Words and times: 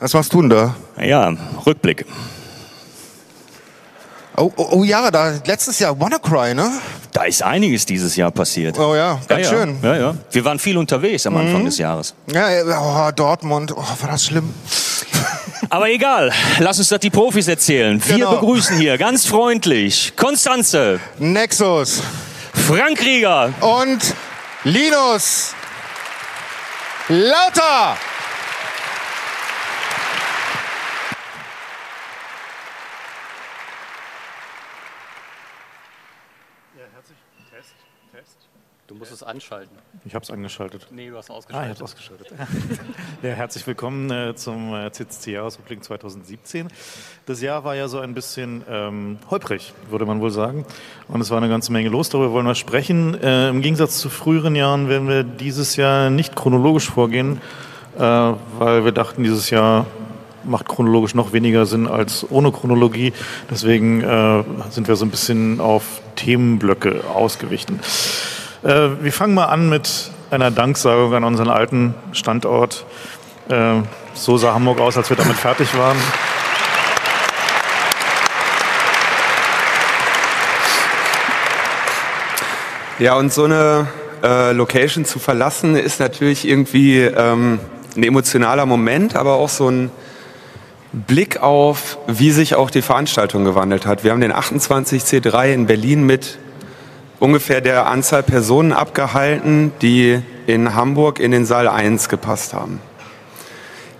Was 0.00 0.12
machst 0.14 0.32
du 0.32 0.40
denn 0.40 0.50
da? 0.50 0.74
Ja, 1.00 1.32
Rückblick. 1.64 2.04
Oh, 4.36 4.50
oh, 4.56 4.68
oh 4.72 4.84
ja, 4.84 5.10
da 5.10 5.34
letztes 5.46 5.78
Jahr 5.78 5.98
WannaCry, 6.00 6.54
ne? 6.54 6.70
Da 7.12 7.24
ist 7.24 7.42
einiges 7.42 7.84
dieses 7.84 8.16
Jahr 8.16 8.30
passiert. 8.30 8.78
Oh 8.78 8.94
ja, 8.96 9.20
ganz 9.28 9.44
ja, 9.44 9.50
schön. 9.50 9.76
Ja, 9.82 9.96
ja. 9.96 10.14
Wir 10.30 10.44
waren 10.44 10.58
viel 10.58 10.78
unterwegs 10.78 11.26
am 11.26 11.36
Anfang 11.36 11.64
des 11.66 11.76
Jahres. 11.78 12.14
Ja, 12.32 12.50
ja, 12.50 13.08
oh, 13.08 13.10
Dortmund, 13.14 13.72
oh, 13.76 13.76
war 14.00 14.08
das 14.10 14.24
schlimm. 14.24 14.52
Aber 15.70 15.88
egal, 15.90 16.32
lass 16.58 16.78
uns 16.78 16.88
das 16.88 17.00
die 17.00 17.10
Profis 17.10 17.46
erzählen. 17.46 18.02
Wir 18.06 18.16
Genau. 18.16 18.32
begrüßen 18.36 18.78
hier 18.78 18.96
ganz 18.96 19.26
freundlich 19.26 20.14
Konstanze, 20.16 20.98
Nexus 21.18 22.02
Frank 22.54 23.00
Rieger, 23.02 23.52
und 23.60 24.14
Linus 24.64 25.54
Lauter. 27.08 27.98
Du 38.86 38.94
musst 38.94 39.12
es 39.12 39.22
anschalten. 39.22 39.78
Ich 40.04 40.16
habe 40.16 40.24
es 40.24 40.30
angeschaltet. 40.32 40.88
Nee, 40.90 41.10
du 41.10 41.16
hast 41.16 41.30
Ah, 41.30 41.34
ich 41.34 41.38
ausgeschaltet. 41.38 41.68
habe 41.68 41.72
es 41.74 41.82
ausgeschaltet. 41.82 42.26
ja, 43.22 43.30
herzlich 43.30 43.64
willkommen 43.68 44.10
äh, 44.10 44.34
zum 44.34 44.74
äh, 44.74 44.90
CCC-Jahresrückblick 44.90 45.84
2017. 45.84 46.66
Das 47.26 47.40
Jahr 47.40 47.62
war 47.62 47.76
ja 47.76 47.86
so 47.86 48.00
ein 48.00 48.12
bisschen 48.12 48.62
ähm, 48.68 49.18
holprig, 49.30 49.72
würde 49.90 50.04
man 50.04 50.20
wohl 50.20 50.32
sagen. 50.32 50.64
Und 51.06 51.20
es 51.20 51.30
war 51.30 51.38
eine 51.38 51.48
ganze 51.48 51.70
Menge 51.70 51.88
los, 51.88 52.08
darüber 52.08 52.32
wollen 52.32 52.46
wir 52.46 52.56
sprechen. 52.56 53.14
Äh, 53.22 53.50
Im 53.50 53.60
Gegensatz 53.62 53.98
zu 53.98 54.10
früheren 54.10 54.56
Jahren 54.56 54.88
werden 54.88 55.06
wir 55.06 55.22
dieses 55.22 55.76
Jahr 55.76 56.10
nicht 56.10 56.34
chronologisch 56.34 56.90
vorgehen, 56.90 57.40
äh, 57.96 58.00
weil 58.00 58.84
wir 58.84 58.92
dachten, 58.92 59.22
dieses 59.22 59.50
Jahr 59.50 59.86
macht 60.42 60.66
chronologisch 60.66 61.14
noch 61.14 61.32
weniger 61.32 61.64
Sinn 61.64 61.86
als 61.86 62.28
ohne 62.28 62.50
Chronologie. 62.50 63.12
Deswegen 63.48 64.02
äh, 64.02 64.42
sind 64.70 64.88
wir 64.88 64.96
so 64.96 65.04
ein 65.04 65.10
bisschen 65.12 65.60
auf 65.60 66.02
Themenblöcke 66.16 67.04
ausgewichen. 67.14 67.78
Äh, 68.62 69.02
wir 69.02 69.12
fangen 69.12 69.34
mal 69.34 69.46
an 69.46 69.68
mit 69.68 70.12
einer 70.30 70.52
Danksagung 70.52 71.12
an 71.14 71.24
unseren 71.24 71.48
alten 71.48 71.94
Standort. 72.12 72.86
Äh, 73.48 73.80
so 74.14 74.36
sah 74.36 74.54
Hamburg 74.54 74.78
aus, 74.78 74.96
als 74.96 75.10
wir 75.10 75.16
damit 75.16 75.36
fertig 75.36 75.76
waren. 75.76 75.96
Ja, 83.00 83.14
und 83.14 83.32
so 83.32 83.44
eine 83.44 83.88
äh, 84.22 84.52
Location 84.52 85.04
zu 85.04 85.18
verlassen, 85.18 85.74
ist 85.74 85.98
natürlich 85.98 86.46
irgendwie 86.46 87.00
ähm, 87.00 87.58
ein 87.96 88.02
emotionaler 88.04 88.64
Moment, 88.64 89.16
aber 89.16 89.34
auch 89.34 89.48
so 89.48 89.68
ein 89.68 89.90
Blick 90.92 91.38
auf, 91.38 91.98
wie 92.06 92.30
sich 92.30 92.54
auch 92.54 92.70
die 92.70 92.82
Veranstaltung 92.82 93.44
gewandelt 93.44 93.86
hat. 93.86 94.04
Wir 94.04 94.12
haben 94.12 94.20
den 94.20 94.32
28C3 94.32 95.52
in 95.52 95.66
Berlin 95.66 96.04
mit 96.04 96.38
ungefähr 97.22 97.60
der 97.60 97.86
Anzahl 97.86 98.24
Personen 98.24 98.72
abgehalten, 98.72 99.70
die 99.80 100.20
in 100.48 100.74
Hamburg 100.74 101.20
in 101.20 101.30
den 101.30 101.46
Saal 101.46 101.68
1 101.68 102.08
gepasst 102.08 102.52
haben. 102.52 102.80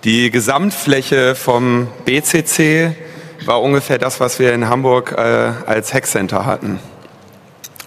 Die 0.03 0.33
Gesamtfläche 0.33 1.37
vom 1.37 1.87
BCC 2.05 2.97
war 3.47 3.63
ungefähr 3.63 3.99
das, 3.99 4.19
was 4.19 4.41
wir 4.41 4.53
in 4.53 4.69
Hamburg 4.69 5.13
äh, 5.17 5.21
als 5.21 5.95
Hackcenter 5.95 6.45
hatten. 6.47 6.81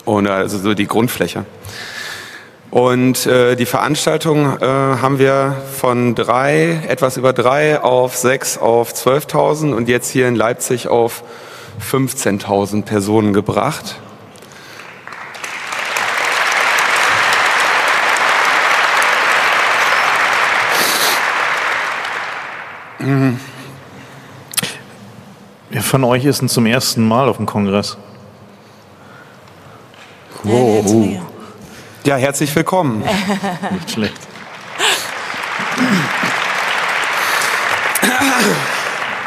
Und 0.06 0.26
also 0.26 0.58
so 0.58 0.74
die 0.74 0.88
Grundfläche. 0.88 1.44
Und 2.72 3.26
äh, 3.26 3.58
die 3.58 3.66
Veranstaltung 3.66 4.58
äh, 4.62 4.66
haben 4.66 5.20
wir 5.20 5.58
von 5.74 6.16
drei, 6.16 6.80
etwas 6.88 7.18
über 7.18 7.34
drei 7.34 7.82
auf 7.82 8.16
sechs 8.16 8.58
auf 8.58 8.94
12.000 8.94 9.74
und 9.74 9.90
jetzt 9.90 10.10
hier 10.10 10.30
in 10.30 10.36
Leipzig 10.36 10.88
auf 10.88 11.24
15.000 11.92 12.84
Personen 12.84 13.34
gebracht. 13.34 13.98
Wer 25.70 25.82
von 25.84 26.04
euch 26.04 26.26
ist 26.26 26.42
denn 26.42 26.50
zum 26.50 26.66
ersten 26.66 27.08
Mal 27.08 27.30
auf 27.30 27.38
dem 27.38 27.46
Kongress? 27.46 27.98
Oh, 30.44 30.84
Ja, 32.04 32.16
herzlich 32.16 32.56
willkommen. 32.56 33.04
Nicht 33.72 33.92
schlecht. 33.92 34.18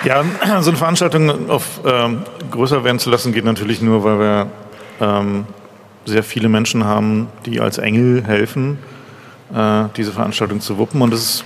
Ja, 0.04 0.24
so 0.60 0.70
eine 0.70 0.78
Veranstaltung 0.78 1.50
auf 1.50 1.80
ähm, 1.84 2.22
größer 2.50 2.82
werden 2.82 2.98
zu 2.98 3.10
lassen, 3.10 3.32
geht 3.32 3.44
natürlich 3.44 3.80
nur, 3.80 4.02
weil 4.02 4.18
wir 4.18 4.46
ähm, 5.00 5.46
sehr 6.04 6.22
viele 6.22 6.48
Menschen 6.48 6.84
haben, 6.84 7.28
die 7.46 7.60
als 7.60 7.78
Engel 7.78 8.24
helfen, 8.24 8.78
äh, 9.54 9.84
diese 9.96 10.12
Veranstaltung 10.12 10.60
zu 10.60 10.78
wuppen. 10.78 11.02
Und 11.02 11.12
das 11.12 11.20
ist 11.20 11.44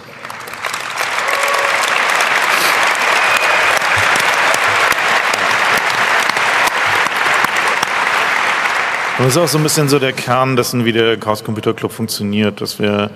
Und 9.19 9.27
das 9.27 9.37
ist 9.37 9.43
auch 9.43 9.49
so 9.49 9.59
ein 9.59 9.63
bisschen 9.63 9.89
so 9.91 9.99
der 9.99 10.15
Kern 10.15 10.57
dessen, 10.57 10.87
wie 10.87 10.93
der 10.93 11.19
Chaos 11.19 11.45
Computer 11.45 11.75
Club 11.75 11.93
funktioniert, 11.93 12.63
dass 12.63 12.79
wir 12.79 13.11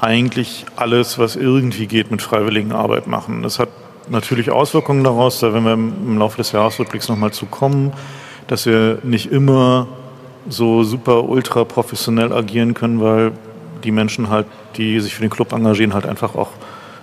eigentlich 0.00 0.66
alles, 0.76 1.18
was 1.18 1.34
irgendwie 1.34 1.88
geht, 1.88 2.12
mit 2.12 2.22
freiwilligen 2.22 2.70
Arbeit 2.70 3.08
machen. 3.08 3.42
Das 3.42 3.58
hat 3.58 3.68
natürlich 4.08 4.52
Auswirkungen 4.52 5.02
daraus, 5.02 5.40
da 5.40 5.52
werden 5.52 5.64
wir 5.64 5.72
im 5.72 6.18
Laufe 6.18 6.36
des 6.36 6.52
Jahresrückblicks 6.52 7.08
nochmal 7.08 7.32
zu 7.32 7.46
kommen, 7.46 7.92
dass 8.46 8.66
wir 8.66 8.98
nicht 9.02 9.32
immer 9.32 9.88
so 10.48 10.84
super 10.84 11.24
ultra 11.24 11.64
professionell 11.64 12.32
agieren 12.32 12.74
können, 12.74 13.00
weil 13.00 13.32
die 13.82 13.90
Menschen 13.90 14.30
halt, 14.30 14.46
die 14.76 15.00
sich 15.00 15.16
für 15.16 15.22
den 15.22 15.30
Club 15.30 15.52
engagieren, 15.52 15.92
halt 15.92 16.06
einfach 16.06 16.36
auch 16.36 16.50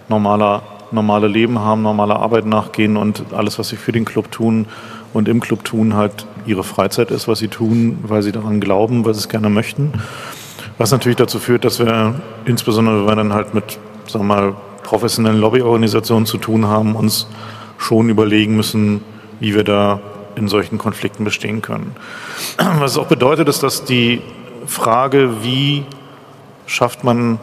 normaler, 0.07 0.63
normale 0.91 1.27
Leben 1.27 1.59
haben, 1.59 1.81
normaler 1.81 2.21
Arbeit 2.21 2.45
nachgehen 2.45 2.95
und 2.95 3.33
alles, 3.33 3.59
was 3.59 3.67
sie 3.67 3.75
für 3.75 3.91
den 3.91 4.05
Club 4.05 4.31
tun 4.31 4.67
und 5.13 5.27
im 5.27 5.39
Club 5.39 5.63
tun, 5.63 5.95
halt 5.95 6.25
ihre 6.45 6.63
Freizeit 6.63 7.11
ist, 7.11 7.27
was 7.27 7.39
sie 7.39 7.47
tun, 7.47 7.99
weil 8.03 8.21
sie 8.21 8.31
daran 8.31 8.59
glauben, 8.59 9.05
weil 9.05 9.13
sie 9.13 9.21
es 9.21 9.29
gerne 9.29 9.49
möchten. 9.49 9.93
Was 10.77 10.91
natürlich 10.91 11.17
dazu 11.17 11.39
führt, 11.39 11.65
dass 11.65 11.79
wir, 11.79 12.15
insbesondere 12.45 13.01
wenn 13.01 13.05
wir 13.05 13.15
dann 13.15 13.33
halt 13.33 13.53
mit, 13.53 13.77
sagen 14.07 14.25
wir 14.27 14.35
mal, 14.35 14.55
professionellen 14.83 15.39
Lobbyorganisationen 15.39 16.25
zu 16.25 16.37
tun 16.37 16.67
haben, 16.67 16.95
uns 16.95 17.27
schon 17.77 18.09
überlegen 18.09 18.55
müssen, 18.55 19.01
wie 19.39 19.55
wir 19.55 19.63
da 19.63 19.99
in 20.35 20.47
solchen 20.47 20.77
Konflikten 20.77 21.23
bestehen 21.23 21.61
können. 21.61 21.95
Was 22.79 22.91
es 22.91 22.97
auch 22.97 23.07
bedeutet, 23.07 23.47
ist, 23.47 23.63
dass 23.63 23.85
die 23.85 24.21
Frage, 24.65 25.43
wie 25.43 25.85
schafft 26.65 27.03
man 27.03 27.39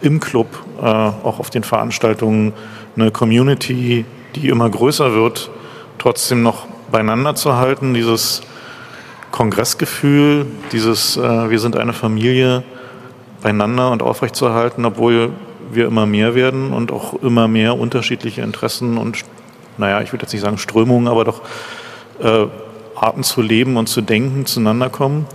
im 0.00 0.20
Club, 0.20 0.46
äh, 0.80 0.84
auch 0.84 1.40
auf 1.40 1.50
den 1.50 1.64
Veranstaltungen, 1.64 2.52
eine 2.96 3.10
Community, 3.10 4.04
die 4.34 4.48
immer 4.48 4.68
größer 4.68 5.14
wird, 5.14 5.50
trotzdem 5.98 6.42
noch 6.42 6.66
beieinander 6.90 7.34
zu 7.34 7.56
halten, 7.56 7.94
dieses 7.94 8.42
Kongressgefühl, 9.30 10.46
dieses 10.72 11.16
äh, 11.16 11.50
wir 11.50 11.58
sind 11.58 11.76
eine 11.76 11.92
Familie 11.92 12.62
beieinander 13.42 13.90
und 13.90 14.02
aufrechtzuerhalten, 14.02 14.84
obwohl 14.84 15.30
wir 15.70 15.86
immer 15.86 16.06
mehr 16.06 16.34
werden 16.34 16.72
und 16.72 16.92
auch 16.92 17.14
immer 17.22 17.46
mehr 17.46 17.78
unterschiedliche 17.78 18.40
Interessen 18.40 18.98
und, 18.98 19.18
naja, 19.76 20.00
ich 20.00 20.12
würde 20.12 20.24
jetzt 20.24 20.32
nicht 20.32 20.42
sagen 20.42 20.58
Strömungen, 20.58 21.08
aber 21.08 21.24
doch 21.24 21.42
äh, 22.20 22.46
Arten 22.96 23.22
zu 23.22 23.42
leben 23.42 23.76
und 23.76 23.88
zu 23.88 24.00
denken 24.00 24.46
zueinander 24.46 24.88
kommen. 24.88 25.26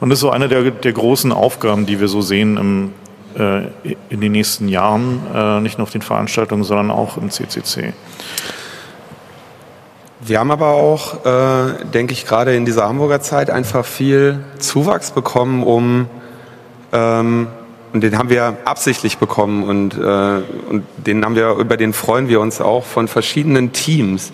Und 0.00 0.10
das 0.10 0.16
ist 0.16 0.20
so 0.20 0.30
eine 0.30 0.48
der, 0.48 0.70
der 0.70 0.92
großen 0.92 1.32
Aufgaben, 1.32 1.86
die 1.86 2.00
wir 2.00 2.08
so 2.08 2.20
sehen 2.20 2.56
im, 2.56 2.92
äh, 3.38 3.68
in 4.10 4.20
den 4.20 4.32
nächsten 4.32 4.68
Jahren, 4.68 5.20
äh, 5.32 5.60
nicht 5.60 5.78
nur 5.78 5.84
auf 5.84 5.92
den 5.92 6.02
Veranstaltungen, 6.02 6.64
sondern 6.64 6.90
auch 6.90 7.16
im 7.16 7.30
CCC. 7.30 7.92
Wir 10.26 10.38
haben 10.40 10.50
aber 10.50 10.68
auch, 10.68 11.26
äh, 11.26 11.84
denke 11.92 12.14
ich, 12.14 12.24
gerade 12.24 12.56
in 12.56 12.64
dieser 12.64 12.88
Hamburger 12.88 13.20
Zeit 13.20 13.50
einfach 13.50 13.84
viel 13.84 14.42
Zuwachs 14.58 15.10
bekommen, 15.10 15.62
um 15.62 16.06
ähm, 16.92 17.48
und 17.92 18.00
den 18.00 18.16
haben 18.16 18.30
wir 18.30 18.56
absichtlich 18.64 19.18
bekommen 19.18 19.64
und, 19.64 19.96
äh, 19.96 20.00
und 20.70 20.84
den 20.96 21.24
haben 21.24 21.36
wir, 21.36 21.56
über 21.56 21.76
den 21.76 21.92
freuen 21.92 22.28
wir 22.28 22.40
uns 22.40 22.62
auch 22.62 22.84
von 22.84 23.06
verschiedenen 23.06 23.72
Teams, 23.72 24.32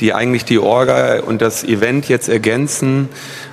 die 0.00 0.12
eigentlich 0.12 0.44
die 0.44 0.58
Orga 0.58 1.20
und 1.20 1.40
das 1.40 1.64
Event 1.64 2.08
jetzt 2.08 2.28
ergänzen. 2.28 3.08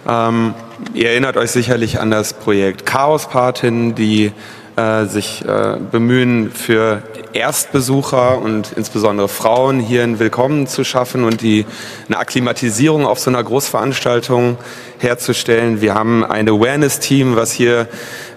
Ähm, 0.07 0.55
ihr 0.93 1.11
erinnert 1.11 1.37
euch 1.37 1.51
sicherlich 1.51 2.01
an 2.01 2.11
das 2.11 2.33
Projekt 2.33 2.85
Chaos 2.85 3.29
Patin, 3.29 3.95
die 3.95 4.33
äh, 4.75 5.05
sich 5.05 5.43
äh, 5.45 5.77
bemühen, 5.89 6.51
für 6.51 7.01
Erstbesucher 7.37 8.39
und 8.39 8.73
insbesondere 8.75 9.27
Frauen 9.27 9.79
hier 9.79 10.03
ein 10.03 10.19
Willkommen 10.19 10.67
zu 10.67 10.83
schaffen 10.83 11.23
und 11.23 11.41
die 11.41 11.65
eine 12.07 12.17
Akklimatisierung 12.17 13.05
auf 13.05 13.19
so 13.19 13.29
einer 13.29 13.43
Großveranstaltung 13.43 14.57
herzustellen. 14.97 15.79
Wir 15.79 15.93
haben 15.93 16.25
ein 16.25 16.49
Awareness-Team, 16.49 17.35
was 17.35 17.51
hier 17.51 17.87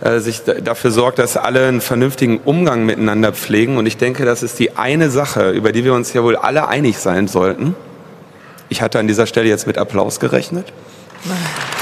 äh, 0.03 0.19
sich 0.19 0.43
dafür 0.43 0.91
sorgt, 0.91 1.19
dass 1.19 1.37
alle 1.37 1.67
einen 1.67 1.81
vernünftigen 1.81 2.39
Umgang 2.39 2.85
miteinander 2.85 3.33
pflegen. 3.33 3.79
Und 3.79 3.87
ich 3.87 3.97
denke, 3.97 4.25
das 4.25 4.43
ist 4.43 4.59
die 4.59 4.77
eine 4.77 5.11
Sache, 5.11 5.51
über 5.51 5.73
die 5.73 5.85
wir 5.85 5.95
uns 5.95 6.13
ja 6.13 6.23
wohl 6.23 6.37
alle 6.37 6.69
einig 6.69 6.99
sein 6.99 7.27
sollten. 7.27 7.75
Ich 8.69 8.83
hatte 8.83 8.99
an 8.99 9.09
dieser 9.09 9.27
Stelle 9.27 9.49
jetzt 9.49 9.67
mit 9.67 9.79
Applaus 9.79 10.21
gerechnet. 10.21 10.73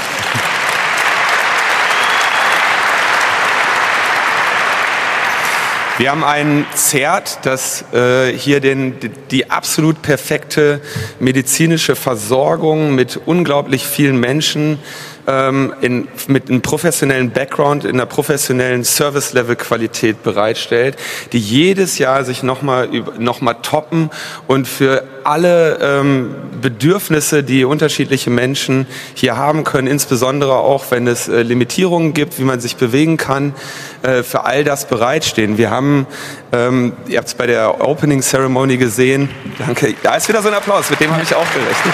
Wir 5.99 6.11
haben 6.11 6.23
ein 6.23 6.65
Zert, 6.75 7.39
das 7.45 7.83
äh, 7.91 8.31
hier 8.31 8.61
den, 8.61 8.95
die 9.31 9.51
absolut 9.51 10.01
perfekte 10.01 10.79
medizinische 11.19 11.97
Versorgung 11.97 12.95
mit 12.95 13.19
unglaublich 13.25 13.85
vielen 13.85 14.17
Menschen 14.17 14.79
ähm, 15.27 15.73
in, 15.81 16.07
mit 16.27 16.49
einem 16.49 16.61
professionellen 16.61 17.31
Background, 17.31 17.83
in 17.83 17.97
einer 17.97 18.05
professionellen 18.05 18.85
Service-Level-Qualität 18.85 20.23
bereitstellt, 20.23 20.95
die 21.33 21.39
jedes 21.39 21.97
Jahr 21.97 22.23
sich 22.23 22.43
nochmal 22.43 22.87
noch 23.17 23.41
mal 23.41 23.55
toppen 23.55 24.09
und 24.47 24.69
für 24.69 25.03
alle 25.29 25.77
ähm, 25.81 26.35
Bedürfnisse, 26.61 27.43
die 27.43 27.63
unterschiedliche 27.63 28.29
Menschen 28.29 28.87
hier 29.13 29.37
haben 29.37 29.63
können, 29.63 29.87
insbesondere 29.87 30.53
auch 30.53 30.85
wenn 30.89 31.07
es 31.07 31.27
äh, 31.27 31.43
Limitierungen 31.43 32.13
gibt, 32.13 32.39
wie 32.39 32.43
man 32.43 32.59
sich 32.59 32.75
bewegen 32.75 33.17
kann, 33.17 33.53
äh, 34.01 34.23
für 34.23 34.45
all 34.45 34.63
das 34.63 34.87
bereitstehen. 34.87 35.57
Wir 35.57 35.69
haben, 35.69 36.07
ähm, 36.51 36.93
ihr 37.07 37.17
habt 37.17 37.27
es 37.27 37.35
bei 37.35 37.47
der 37.47 37.81
Opening 37.87 38.21
Ceremony 38.21 38.77
gesehen, 38.77 39.29
danke, 39.59 39.93
da 40.03 40.15
ist 40.15 40.27
wieder 40.27 40.41
so 40.41 40.49
ein 40.49 40.55
Applaus, 40.55 40.89
mit 40.89 40.99
dem 40.99 41.11
habe 41.11 41.23
ich 41.23 41.35
auch 41.35 41.47
gerechnet. 41.53 41.93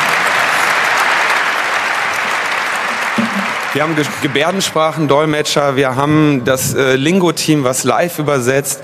Wir 3.74 3.84
haben 3.84 3.94
Gebärdensprachendolmetscher, 4.22 5.76
wir 5.76 5.98
haben 5.98 6.44
das 6.46 6.74
äh, 6.74 6.96
Lingo-Team, 6.96 7.66
was 7.66 7.84
live 7.84 8.20
übersetzt. 8.20 8.82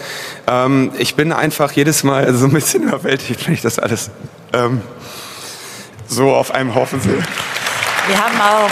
Ähm, 0.48 0.92
ich 0.98 1.16
bin 1.16 1.32
einfach 1.32 1.72
jedes 1.72 2.04
Mal 2.04 2.34
so 2.34 2.48
ein 2.48 2.52
bisschen 2.52 2.84
überwältigt, 2.84 3.48
wenn 3.48 3.54
ich 3.54 3.62
das 3.62 3.80
alles 3.80 4.12
ähm, 4.54 4.82
so 6.08 6.34
auf 6.34 6.52
einem 6.52 6.76
Haufen 6.76 7.00
sehe. 7.00 7.24
Wir 8.08 8.18
haben 8.18 8.42
auch 8.42 8.70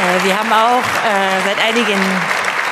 äh, 0.00 0.24
wir 0.24 0.38
haben 0.38 0.52
auch 0.52 0.82
äh, 0.82 1.40
seit, 1.46 1.68
einigen, 1.68 2.00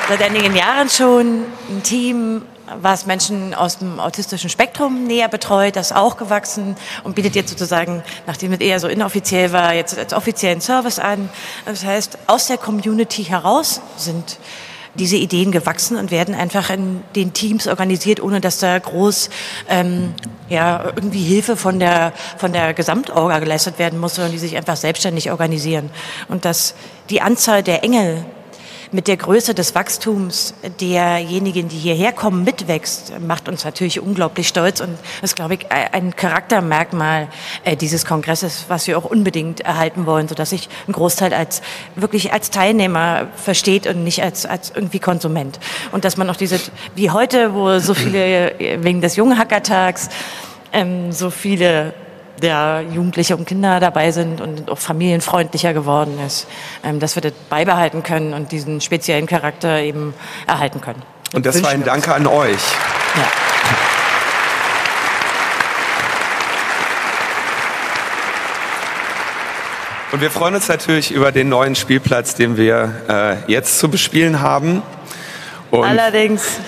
seit 0.09 0.23
einigen 0.23 0.57
Jahren 0.57 0.91
schon 0.91 1.45
ein 1.71 1.83
Team, 1.83 2.43
was 2.81 3.07
Menschen 3.07 3.55
aus 3.55 3.79
dem 3.79 4.01
autistischen 4.01 4.51
Spektrum 4.51 5.05
näher 5.05 5.29
betreut, 5.29 5.77
das 5.77 5.91
ist 5.91 5.97
auch 5.97 6.17
gewachsen 6.17 6.77
und 7.05 7.15
bietet 7.15 7.35
jetzt 7.35 7.51
sozusagen, 7.51 8.03
nachdem 8.27 8.53
es 8.53 8.61
eher 8.61 8.81
so 8.81 8.89
inoffiziell 8.89 9.53
war, 9.53 9.75
jetzt 9.75 9.99
als 9.99 10.15
offiziellen 10.15 10.61
Service 10.61 10.99
an. 10.99 11.29
Das 11.65 11.85
heißt, 11.85 12.19
aus 12.27 12.47
der 12.47 12.59
Community 12.59 13.25
heraus 13.25 13.81
sind 13.97 14.39
diese 14.95 15.17
Ideen 15.17 15.53
gewachsen 15.53 15.97
und 15.97 16.11
werden 16.11 16.35
einfach 16.35 16.71
in 16.71 17.03
den 17.17 17.33
Teams 17.33 17.67
organisiert, 17.67 18.21
ohne 18.21 18.41
dass 18.41 18.59
da 18.59 18.79
groß 18.79 19.31
ähm, 19.69 20.15
ja, 20.49 20.85
irgendwie 20.85 21.23
Hilfe 21.23 21.57
von 21.57 21.79
der, 21.79 22.13
von 22.37 22.53
der 22.53 22.75
Gesamtorga 22.75 23.39
geleistet 23.39 23.79
werden 23.79 23.99
muss, 23.99 24.17
sondern 24.17 24.33
die 24.33 24.39
sich 24.39 24.57
einfach 24.57 24.77
selbstständig 24.77 25.31
organisieren. 25.31 25.91
Und 26.29 26.45
dass 26.45 26.75
die 27.09 27.23
Anzahl 27.23 27.63
der 27.63 27.83
Engel 27.85 28.25
mit 28.93 29.09
der 29.09 29.17
Größe 29.17 29.55
des 29.55 29.75
Wachstums 29.75 30.55
derjenigen, 30.81 31.69
die 31.69 31.79
hierher 31.79 32.13
kommen, 32.13 32.45
mitwächst, 32.45 33.19
macht 33.21 33.49
uns 33.49 33.65
natürlich 33.65 34.01
unglaublich 34.01 34.49
stolz 34.49 34.81
und 34.81 34.99
ist, 35.23 35.35
glaube 35.35 35.55
ich, 35.55 35.73
ein 35.73 36.15
Charaktermerkmal 36.15 37.29
äh, 37.65 37.77
dieses 37.77 38.05
Kongresses, 38.05 38.67
was 38.69 38.87
wir 38.87 38.99
auch 38.99 39.05
unbedingt 39.05 39.61
erhalten 39.61 40.05
wollen, 40.05 40.29
sodass 40.29 40.51
sich 40.51 40.69
ein 40.87 40.93
Großteil 40.93 41.33
als 41.33 41.63
wirklich 41.97 42.33
als 42.33 42.51
Teilnehmer 42.51 43.29
versteht 43.35 43.87
und 43.87 44.05
nicht 44.05 44.23
als, 44.23 44.45
als 44.45 44.71
irgendwie 44.75 44.99
Konsument. 44.99 45.59
Und 45.93 46.05
dass 46.05 46.17
man 46.17 46.29
auch 46.29 46.37
diese, 46.37 46.61
wie 46.95 47.11
heute, 47.11 47.55
wo 47.55 47.79
so 47.79 47.95
viele 47.95 48.59
äh, 48.61 48.85
wegen 48.85 49.01
des 49.01 49.17
Junghackertags 49.17 50.11
ähm, 50.73 51.13
so 51.13 51.31
viele 51.31 51.95
der 52.43 52.85
Jugendliche 52.93 53.37
und 53.37 53.47
Kinder 53.47 53.81
dabei 53.81 54.11
sind 54.11 54.41
und 54.41 54.71
auch 54.71 54.79
familienfreundlicher 54.79 55.73
geworden 55.73 56.19
ist, 56.27 56.47
ähm, 56.85 57.01
dass 57.01 57.15
wir 57.15 57.23
das 57.23 57.33
beibehalten 57.49 58.03
können 58.03 58.35
und 58.35 58.53
diesen 58.53 58.81
speziellen 58.81 59.27
Charakter 59.27 59.81
eben 59.81 60.15
erhalten 60.47 60.81
können. 60.81 61.03
Und 61.33 61.47
das 61.47 61.63
war 61.63 61.71
ein 61.71 61.85
Danke 61.85 62.13
an 62.13 62.27
euch. 62.27 62.61
Ja. 63.17 63.29
Und 70.13 70.21
wir 70.21 70.31
freuen 70.31 70.55
uns 70.55 70.69
natürlich 70.69 71.11
über 71.11 71.33
den 71.33 71.49
neuen 71.49 71.75
Spielplatz, 71.75 72.35
den 72.35 72.59
wir 72.59 72.93
äh, 73.49 73.51
jetzt 73.51 73.79
zu 73.79 73.89
bespielen 73.89 74.43
haben. 74.43 74.83
Und 75.73 75.85
Allerdings. 75.85 76.61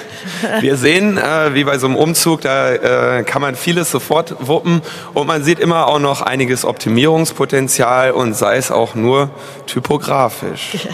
Wir 0.61 0.79
sehen, 0.79 1.19
äh, 1.19 1.53
wie 1.53 1.65
bei 1.65 1.77
so 1.77 1.87
einem 1.87 1.95
Umzug, 1.95 2.41
da 2.41 2.71
äh, 2.71 3.23
kann 3.25 3.43
man 3.43 3.55
vieles 3.55 3.91
sofort 3.91 4.35
wuppen 4.41 4.81
und 5.13 5.27
man 5.27 5.45
sieht 5.45 5.59
immer 5.59 5.89
auch 5.89 5.99
noch 5.99 6.23
einiges 6.23 6.65
Optimierungspotenzial 6.65 8.13
und 8.13 8.35
sei 8.35 8.57
es 8.57 8.71
auch 8.71 8.95
nur 8.95 9.29
typografisch. 9.67 10.89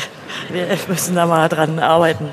Wir 0.53 0.67
müssen 0.89 1.15
da 1.15 1.27
mal 1.27 1.49
dran 1.49 1.79
arbeiten. 1.79 2.31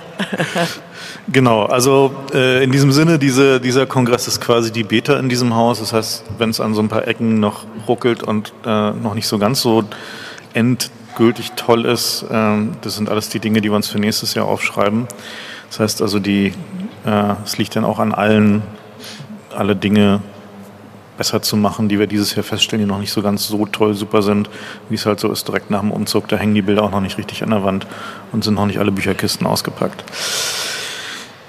Genau, 1.29 1.65
also 1.65 2.15
äh, 2.33 2.63
in 2.63 2.71
diesem 2.71 2.91
Sinne, 2.91 3.19
diese, 3.19 3.59
dieser 3.59 3.85
Kongress 3.85 4.27
ist 4.27 4.39
quasi 4.41 4.71
die 4.71 4.83
Beta 4.83 5.19
in 5.19 5.29
diesem 5.29 5.53
Haus. 5.55 5.79
Das 5.79 5.93
heißt, 5.93 6.23
wenn 6.37 6.49
es 6.49 6.59
an 6.59 6.73
so 6.73 6.81
ein 6.81 6.87
paar 6.87 7.07
Ecken 7.07 7.39
noch 7.39 7.65
ruckelt 7.87 8.23
und 8.23 8.53
äh, 8.65 8.91
noch 8.91 9.13
nicht 9.13 9.27
so 9.27 9.37
ganz 9.37 9.61
so 9.61 9.83
endgültig 10.53 11.51
toll 11.55 11.85
ist, 11.85 12.23
äh, 12.31 12.57
das 12.81 12.95
sind 12.95 13.09
alles 13.09 13.29
die 13.29 13.39
Dinge, 13.39 13.61
die 13.61 13.69
wir 13.69 13.75
uns 13.75 13.89
für 13.89 13.99
nächstes 13.99 14.33
Jahr 14.33 14.47
aufschreiben. 14.47 15.07
Das 15.69 15.79
heißt 15.79 16.01
also, 16.01 16.19
die 16.19 16.53
äh, 17.05 17.33
es 17.43 17.57
liegt 17.57 17.75
dann 17.75 17.85
auch 17.85 17.99
an 17.99 18.13
allen, 18.13 18.61
alle 19.55 19.75
Dinge 19.75 20.21
besser 21.17 21.41
zu 21.41 21.57
machen, 21.57 21.89
die 21.89 21.97
wir 21.97 22.05
dieses 22.05 22.35
Jahr 22.35 22.43
feststellen, 22.43 22.85
die 22.85 22.89
noch 22.91 22.99
nicht 22.99 23.11
so 23.11 23.23
ganz 23.23 23.47
so 23.47 23.65
toll, 23.65 23.95
super 23.95 24.21
sind, 24.21 24.49
wie 24.89 24.95
es 24.95 25.05
halt 25.05 25.19
so 25.19 25.31
ist, 25.31 25.47
direkt 25.47 25.71
nach 25.71 25.79
dem 25.79 25.91
Umzug. 25.91 26.27
Da 26.27 26.37
hängen 26.37 26.53
die 26.53 26.61
Bilder 26.61 26.83
auch 26.83 26.91
noch 26.91 27.01
nicht 27.01 27.17
richtig 27.17 27.41
an 27.43 27.49
der 27.49 27.63
Wand 27.63 27.87
und 28.31 28.43
sind 28.43 28.53
noch 28.53 28.67
nicht 28.67 28.77
alle 28.77 28.91
Bücherkisten 28.91 29.47
ausgepackt. 29.47 30.03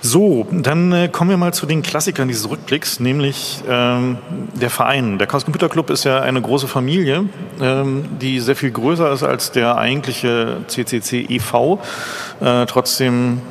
So, 0.00 0.46
dann 0.52 0.92
äh, 0.92 1.08
kommen 1.08 1.30
wir 1.30 1.36
mal 1.36 1.52
zu 1.52 1.66
den 1.66 1.82
Klassikern 1.82 2.28
dieses 2.28 2.48
Rückblicks, 2.48 3.00
nämlich 3.00 3.62
ähm, 3.68 4.18
der 4.54 4.70
Verein. 4.70 5.18
Der 5.18 5.26
Chaos 5.26 5.44
Computer 5.44 5.68
Club 5.68 5.90
ist 5.90 6.04
ja 6.04 6.20
eine 6.20 6.40
große 6.40 6.68
Familie, 6.68 7.24
ähm, 7.60 8.04
die 8.20 8.38
sehr 8.38 8.54
viel 8.54 8.70
größer 8.70 9.10
ist 9.10 9.24
als 9.24 9.50
der 9.50 9.76
eigentliche 9.76 10.58
CCC 10.68 11.26
e.V. 11.28 11.80
Äh, 12.40 12.66
trotzdem 12.66 13.42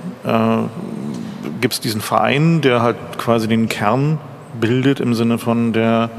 gibt 1.62 1.74
es 1.74 1.80
diesen 1.80 2.02
Verein, 2.02 2.62
der 2.62 2.82
halt 2.82 2.98
quasi 3.18 3.48
den 3.48 3.70
Kern 3.70 4.20
bildet 4.60 5.00
im 5.00 5.14
Sinne 5.14 5.38
von 5.38 5.74
der 5.74 6.10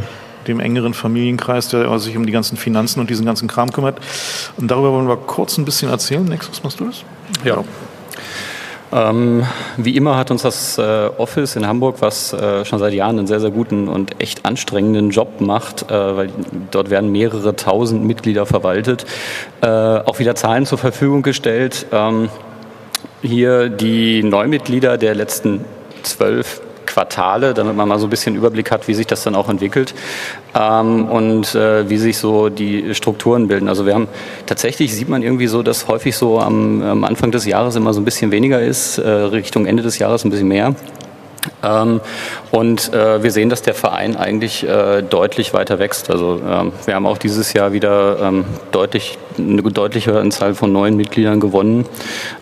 dem 0.48 0.60
engeren 0.60 0.94
Familienkreis, 0.94 1.68
der 1.68 1.98
sich 1.98 2.16
um 2.16 2.26
die 2.26 2.32
ganzen 2.32 2.56
Finanzen 2.56 3.00
und 3.00 3.10
diesen 3.10 3.26
ganzen 3.26 3.48
Kram 3.48 3.70
kümmert. 3.70 3.98
Und 4.56 4.70
darüber 4.70 4.92
wollen 4.92 5.06
wir 5.06 5.16
kurz 5.16 5.58
ein 5.58 5.64
bisschen 5.64 5.90
erzählen. 5.90 6.24
Nexus, 6.24 6.62
machst 6.64 6.80
du 6.80 6.86
das? 6.86 7.04
Ja. 7.44 7.62
Ähm, 8.90 9.44
wie 9.76 9.94
immer 9.96 10.16
hat 10.16 10.30
uns 10.30 10.42
das 10.42 10.78
äh, 10.78 11.10
Office 11.18 11.56
in 11.56 11.66
Hamburg, 11.66 11.96
was 12.00 12.32
äh, 12.32 12.64
schon 12.64 12.78
seit 12.78 12.94
Jahren 12.94 13.18
einen 13.18 13.26
sehr, 13.26 13.40
sehr 13.40 13.50
guten 13.50 13.86
und 13.86 14.18
echt 14.18 14.46
anstrengenden 14.46 15.10
Job 15.10 15.42
macht, 15.42 15.90
äh, 15.90 16.16
weil 16.16 16.30
dort 16.70 16.88
werden 16.88 17.12
mehrere 17.12 17.54
tausend 17.54 18.04
Mitglieder 18.04 18.46
verwaltet, 18.46 19.04
äh, 19.60 19.66
auch 19.66 20.18
wieder 20.18 20.34
Zahlen 20.34 20.64
zur 20.64 20.78
Verfügung 20.78 21.22
gestellt. 21.22 21.84
Ähm, 21.92 22.30
hier 23.22 23.68
die 23.68 24.22
Neumitglieder 24.22 24.98
der 24.98 25.14
letzten 25.14 25.64
zwölf 26.02 26.60
Quartale, 26.86 27.54
damit 27.54 27.76
man 27.76 27.86
mal 27.86 27.98
so 27.98 28.06
ein 28.06 28.10
bisschen 28.10 28.34
Überblick 28.34 28.70
hat, 28.70 28.88
wie 28.88 28.94
sich 28.94 29.06
das 29.06 29.22
dann 29.22 29.34
auch 29.34 29.48
entwickelt 29.48 29.94
ähm, 30.54 31.06
und 31.06 31.54
äh, 31.54 31.88
wie 31.88 31.98
sich 31.98 32.18
so 32.18 32.48
die 32.48 32.94
Strukturen 32.94 33.46
bilden. 33.46 33.68
Also 33.68 33.86
wir 33.86 33.94
haben 33.94 34.08
tatsächlich 34.46 34.94
sieht 34.94 35.08
man 35.08 35.22
irgendwie 35.22 35.46
so, 35.46 35.62
dass 35.62 35.86
häufig 35.86 36.16
so 36.16 36.40
am, 36.40 36.82
am 36.82 37.04
Anfang 37.04 37.30
des 37.30 37.44
Jahres 37.44 37.76
immer 37.76 37.92
so 37.92 38.00
ein 38.00 38.04
bisschen 38.04 38.30
weniger 38.30 38.60
ist, 38.60 38.98
äh, 38.98 39.08
Richtung 39.08 39.66
Ende 39.66 39.82
des 39.82 39.98
Jahres 39.98 40.24
ein 40.24 40.30
bisschen 40.30 40.48
mehr. 40.48 40.74
Ähm, 41.62 42.00
und 42.50 42.92
äh, 42.92 43.22
wir 43.22 43.30
sehen, 43.30 43.48
dass 43.48 43.62
der 43.62 43.74
Verein 43.74 44.16
eigentlich 44.16 44.66
äh, 44.66 45.02
deutlich 45.02 45.54
weiter 45.54 45.78
wächst. 45.78 46.10
Also 46.10 46.40
ähm, 46.48 46.72
wir 46.84 46.94
haben 46.94 47.06
auch 47.06 47.18
dieses 47.18 47.52
Jahr 47.52 47.72
wieder 47.72 48.18
ähm, 48.20 48.44
deutlich, 48.70 49.18
eine 49.36 49.62
deutliche 49.62 50.18
Anzahl 50.18 50.54
von 50.54 50.72
neuen 50.72 50.96
Mitgliedern 50.96 51.40
gewonnen. 51.40 51.86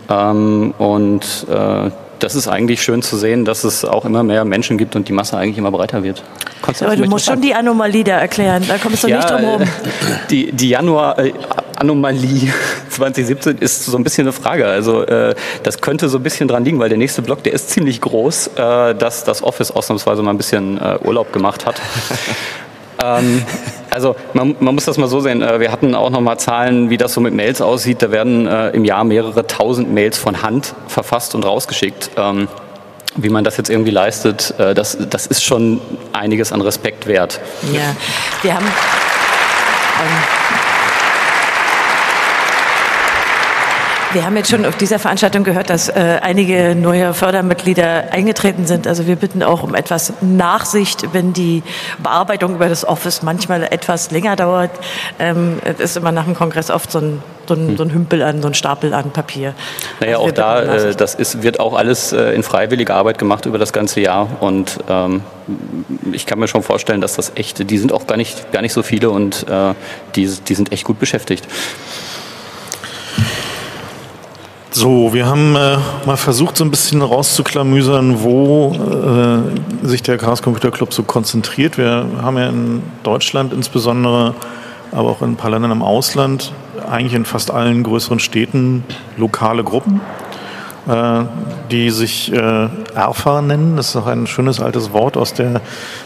Ähm, 0.09 0.75
und 0.79 1.47
äh, 1.51 1.91
das 2.19 2.35
ist 2.35 2.49
eigentlich 2.49 2.83
schön 2.83 3.03
zu 3.03 3.17
sehen, 3.17 3.45
dass 3.45 3.65
es 3.65 3.85
auch 3.85 4.05
immer 4.05 4.23
mehr 4.23 4.45
Menschen 4.45 4.79
gibt 4.79 4.97
und 4.97 5.09
die 5.09 5.13
Masse 5.13 5.37
eigentlich 5.37 5.59
immer 5.59 5.71
breiter 5.71 6.03
wird. 6.03 6.23
Konstantin, 6.63 6.99
Aber 6.99 7.05
du 7.05 7.11
musst 7.11 7.27
schon 7.27 7.41
die 7.41 7.55
Anomalie 7.55 8.05
da 8.05 8.19
erklären, 8.19 8.65
da 8.67 8.79
kommst 8.79 9.05
du 9.05 9.09
ja, 9.09 9.17
nicht 9.17 9.31
drum 9.31 9.41
herum. 9.41 9.63
Die, 10.31 10.53
die 10.53 10.69
Januar, 10.71 11.19
äh, 11.19 11.33
Anomalie 11.77 12.53
2017 12.91 13.59
ist 13.59 13.85
so 13.85 13.97
ein 13.97 14.05
bisschen 14.05 14.25
eine 14.25 14.33
Frage. 14.33 14.67
Also 14.67 15.03
äh, 15.03 15.35
das 15.63 15.81
könnte 15.81 16.09
so 16.09 16.19
ein 16.19 16.23
bisschen 16.23 16.49
dran 16.49 16.65
liegen, 16.65 16.79
weil 16.79 16.89
der 16.89 16.99
nächste 16.99 17.23
Block, 17.23 17.43
der 17.43 17.53
ist 17.53 17.71
ziemlich 17.71 18.01
groß, 18.01 18.51
äh, 18.57 18.95
dass 18.95 19.25
das 19.25 19.43
Office 19.43 19.71
ausnahmsweise 19.71 20.23
mal 20.23 20.31
ein 20.31 20.39
bisschen 20.39 20.81
äh, 20.81 20.99
Urlaub 21.05 21.33
gemacht 21.33 21.67
hat. 21.67 21.81
ähm, 23.03 23.43
also 23.91 24.17
man, 24.35 24.57
man, 24.61 24.75
muss 24.75 24.85
das 24.85 24.99
mal 24.99 25.09
so 25.09 25.21
sehen. 25.21 25.43
Äh, 25.43 25.61
wir 25.61 25.73
hatten 25.73 25.95
auch 25.95 26.11
noch 26.11 26.21
mal 26.21 26.39
Zahlen, 26.39 26.91
wie 26.91 26.97
das 26.97 27.15
so 27.15 27.21
mit 27.21 27.35
Mails 27.35 27.61
aussieht. 27.61 28.03
Da 28.03 28.11
werden 28.11 28.47
äh, 28.47 28.71
im 28.71 28.85
Jahr 28.85 29.05
mehrere 29.05 29.47
tausend 29.47 29.93
Mails 29.93 30.19
von 30.19 30.43
Hand 30.43 30.75
verfasst 30.89 31.35
und 31.35 31.45
rausgeschickt. 31.45 32.11
Ähm, 32.17 32.49
wie 33.17 33.31
man 33.31 33.45
das 33.45 33.57
jetzt 33.57 33.71
irgendwie 33.71 33.93
leistet, 33.93 34.55
äh, 34.59 34.75
das, 34.75 34.99
das 35.09 35.27
ist 35.27 35.43
schon 35.43 35.81
einiges 36.13 36.53
an 36.53 36.61
Respekt 36.61 37.07
wert. 37.07 37.41
Ja, 37.73 37.97
wir 38.43 38.55
haben. 38.55 38.67
Ähm 38.67 40.36
Wir 44.17 44.25
haben 44.25 44.35
jetzt 44.35 44.51
schon 44.51 44.65
auf 44.65 44.79
dieser 44.79 44.99
Veranstaltung 44.99 45.45
gehört, 45.45 45.69
dass 45.69 45.91
äh, 45.91 46.21
einige 46.23 46.75
neue 46.75 47.13
Fördermitglieder 47.13 48.13
eingetreten 48.13 48.65
sind. 48.67 48.87
Also 48.87 49.07
wir 49.07 49.17
bitten 49.17 49.43
auch 49.43 49.63
um 49.63 49.75
etwas 49.75 50.15
Nachsicht, 50.23 51.13
wenn 51.13 51.35
die 51.35 51.63
Bearbeitung 51.99 52.55
über 52.55 52.71
das 52.71 52.89
Office 52.89 53.23
manchmal 53.23 53.65
etwas 53.65 54.11
länger 54.13 54.35
dauert. 54.35 54.71
Ähm, 55.19 55.59
es 55.65 55.81
ist 55.81 55.99
immer 55.99 56.13
nach 56.13 56.25
dem 56.25 56.35
Kongress 56.35 56.71
oft 56.71 56.91
so 56.91 56.99
ein, 56.99 57.23
so 57.47 57.53
ein, 57.53 57.77
so 57.77 57.83
ein 57.83 57.93
Hümpel 57.93 58.23
an, 58.23 58.41
so 58.41 58.49
ein 58.49 58.55
Stapel 58.55 58.95
an 58.95 59.11
Papier. 59.11 59.53
Naja, 60.01 60.17
also 60.17 60.29
auch 60.29 60.33
da, 60.33 60.63
äh, 60.63 60.95
das 60.95 61.15
ist, 61.15 61.43
wird 61.43 61.61
auch 61.61 61.75
alles 61.75 62.15
äh, 62.15 62.31
in 62.31 62.43
freiwilliger 62.43 62.95
Arbeit 62.95 63.19
gemacht 63.19 63.45
über 63.45 63.59
das 63.59 63.75
ganze 63.75 64.01
Jahr. 64.01 64.29
Und 64.41 64.79
ähm, 64.89 65.25
ich 66.13 66.25
kann 66.25 66.39
mir 66.39 66.49
schon 66.49 66.63
vorstellen, 66.63 67.03
dass 67.03 67.17
das 67.17 67.33
echt, 67.35 67.69
die 67.69 67.77
sind 67.77 67.93
auch 67.93 68.07
gar 68.07 68.17
nicht, 68.17 68.51
gar 68.51 68.63
nicht 68.63 68.73
so 68.73 68.83
viele 68.83 69.11
und 69.11 69.47
äh, 69.47 69.75
die, 70.15 70.27
die 70.27 70.55
sind 70.55 70.73
echt 70.73 70.85
gut 70.85 70.99
beschäftigt. 70.99 71.47
So, 74.79 75.15
wir 75.15 75.25
haben 75.25 75.57
äh, 75.57 75.79
mal 76.05 76.19
versucht, 76.19 76.59
so 76.59 76.65
ein 76.65 76.71
bisschen 76.71 77.01
rauszuklamüsern, 77.01 78.23
wo 78.23 78.75
äh, 78.75 79.87
sich 79.87 80.03
der 80.03 80.19
Chaos 80.19 80.43
Computer 80.43 80.71
Club 80.71 80.93
so 80.93 81.03
konzentriert. 81.03 81.79
Wir 81.79 82.05
haben 82.21 82.37
ja 82.37 82.51
in 82.51 82.83
Deutschland 83.03 83.55
insbesondere, 83.55 84.35
aber 84.93 85.09
auch 85.09 85.23
in 85.23 85.31
ein 85.31 85.37
paar 85.37 85.51
Ländern 85.51 85.71
im 85.71 85.83
Ausland, 85.83 86.53
eigentlich 86.91 87.15
in 87.15 87.25
fast 87.25 87.51
allen 87.51 87.85
größeren 87.85 88.19
Städten 88.19 88.85
lokale 89.17 89.65
Gruppen, 89.65 90.03
äh, 90.87 91.23
die 91.71 91.89
sich 91.89 92.31
äh, 92.31 92.69
ERFA 92.95 93.41
nennen. 93.41 93.79
Das 93.79 93.89
ist 93.89 93.97
auch 93.97 94.07
ein 94.07 94.27
schönes 94.27 94.61
altes 94.61 94.93
Wort 94.93 95.17
aus 95.17 95.33
der 95.33 95.63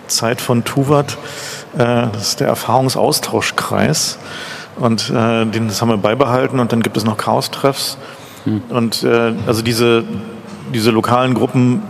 Zeit 0.07 0.41
von 0.41 0.63
Tuvat. 0.63 1.19
Äh, 1.77 2.07
das 2.13 2.23
ist 2.23 2.41
der 2.41 2.47
Erfahrungsaustauschkreis. 2.47 4.21
Und 4.79 5.11
äh, 5.11 5.45
den, 5.45 5.67
das 5.67 5.83
haben 5.83 5.89
wir 5.89 5.97
beibehalten 5.97 6.61
und 6.61 6.71
dann 6.71 6.85
gibt 6.85 6.97
es 6.97 7.05
noch 7.05 7.17
Chaos-Treffs. 7.17 7.99
Hm. 8.45 8.63
Und 8.69 9.03
äh, 9.03 9.33
also 9.47 9.63
diese, 9.63 10.05
diese 10.73 10.91
lokalen 10.91 11.35
Gruppen 11.35 11.83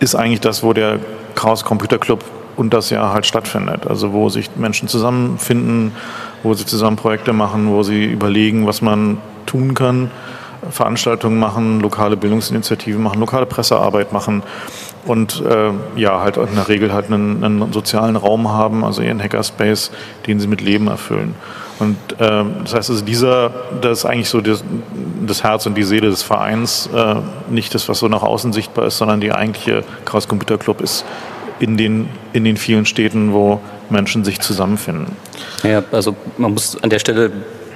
ist 0.00 0.14
eigentlich 0.14 0.40
das, 0.40 0.62
wo 0.62 0.72
der 0.72 0.98
Chaos 1.34 1.64
Computer 1.64 1.98
Club 1.98 2.24
und 2.56 2.74
das 2.74 2.90
Jahr 2.90 3.12
halt 3.12 3.26
stattfindet. 3.26 3.86
Also 3.86 4.12
wo 4.12 4.28
sich 4.28 4.54
Menschen 4.56 4.88
zusammenfinden, 4.88 5.92
wo 6.42 6.54
sie 6.54 6.66
zusammen 6.66 6.96
Projekte 6.96 7.32
machen, 7.32 7.70
wo 7.70 7.82
sie 7.82 8.04
überlegen, 8.04 8.66
was 8.66 8.82
man 8.82 9.18
tun 9.46 9.74
kann, 9.74 10.10
Veranstaltungen 10.70 11.38
machen, 11.38 11.80
lokale 11.80 12.16
Bildungsinitiativen 12.16 13.02
machen, 13.02 13.18
lokale 13.18 13.46
Pressearbeit 13.46 14.12
machen 14.12 14.42
und 15.06 15.42
äh, 15.42 15.70
ja, 15.96 16.20
halt 16.20 16.36
in 16.36 16.54
der 16.54 16.68
Regel 16.68 16.92
halt 16.92 17.06
einen, 17.06 17.42
einen 17.42 17.72
sozialen 17.72 18.16
Raum 18.16 18.50
haben, 18.50 18.84
also 18.84 19.00
ihren 19.00 19.22
Hackerspace, 19.22 19.90
den 20.26 20.38
sie 20.38 20.46
mit 20.46 20.60
Leben 20.60 20.88
erfüllen. 20.88 21.34
Und 21.80 21.96
ähm, 22.18 22.56
das 22.62 22.74
heißt, 22.74 22.90
also 22.90 23.04
dieser, 23.04 23.50
das 23.80 24.00
ist 24.00 24.04
eigentlich 24.04 24.28
so 24.28 24.40
das, 24.40 24.62
das 25.26 25.42
Herz 25.42 25.66
und 25.66 25.74
die 25.74 25.82
Seele 25.82 26.10
des 26.10 26.22
Vereins, 26.22 26.88
äh, 26.94 27.16
nicht 27.48 27.74
das, 27.74 27.88
was 27.88 27.98
so 27.98 28.08
nach 28.08 28.22
außen 28.22 28.52
sichtbar 28.52 28.86
ist, 28.86 28.98
sondern 28.98 29.20
die 29.20 29.32
eigentliche 29.32 29.82
Chaos 30.04 30.28
Computer 30.28 30.58
Club 30.58 30.82
ist 30.82 31.04
in 31.58 31.76
den, 31.76 32.08
in 32.32 32.44
den 32.44 32.56
vielen 32.56 32.86
Städten, 32.86 33.32
wo 33.32 33.60
Menschen 33.88 34.24
sich 34.24 34.40
zusammenfinden. 34.40 35.16
Ja, 35.62 35.82
also 35.90 36.14
man 36.38 36.52
muss 36.52 36.80
an 36.82 36.90
der 36.90 36.98
Stelle 36.98 37.30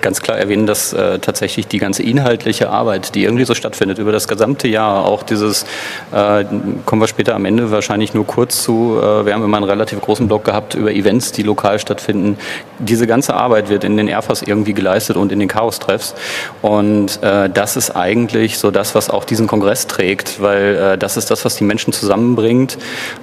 ganz 0.05 0.21
klar 0.21 0.39
erwähnen, 0.39 0.67
dass 0.67 0.93
äh, 0.93 1.19
tatsächlich 1.19 1.67
die 1.67 1.79
ganze 1.79 2.03
inhaltliche 2.03 2.69
Arbeit, 2.69 3.15
die 3.15 3.25
irgendwie 3.25 3.47
so 3.47 3.55
stattfindet 3.55 3.99
über 3.99 4.13
das 4.13 4.29
gesamte 4.29 4.69
Jahr, 4.69 5.07
auch 5.07 5.23
dieses, 5.23 5.65
äh, 6.13 6.45
kommen 6.85 7.01
wir 7.01 7.09
später 7.09 7.35
am 7.35 7.47
Ende 7.47 7.71
wahrscheinlich 7.71 8.13
nur 8.13 8.27
kurz 8.27 8.63
zu, 8.63 8.99
äh, 9.01 9.25
wir 9.25 9.33
haben 9.33 9.43
immer 9.43 9.57
einen 9.57 9.65
relativ 9.65 10.01
großen 10.03 10.29
Block 10.29 10.45
gehabt 10.45 10.75
über 10.75 10.93
Events, 10.93 11.33
die 11.33 11.43
lokal 11.43 11.79
stattfinden. 11.79 12.37
Diese 12.79 13.07
ganze 13.07 13.35
Arbeit 13.35 13.71
wird 13.71 13.83
in 13.83 13.97
den 13.97 14.07
Airfas 14.07 14.43
irgendwie 14.43 14.75
geleistet 14.75 15.17
und 15.17 15.33
in 15.33 15.39
den 15.39 15.49
Chaos-Treffs. 15.49 16.15
Und 16.61 17.23
äh, 17.23 17.49
das 17.49 17.77
ist 17.77 17.97
eigentlich 17.97 18.59
so 18.59 18.71
das, 18.71 18.95
was 18.95 19.09
auch 19.09 19.25
diesen 19.25 19.47
Kongress 19.47 19.87
trägt, 19.87 20.43
weil 20.43 20.77
äh, 20.77 20.99
das 20.99 21.17
ist 21.17 21.31
das, 21.31 21.47
was 21.47 21.57
die 21.57 21.65
Menschen 21.65 21.95
zusammenbringt 21.95 22.77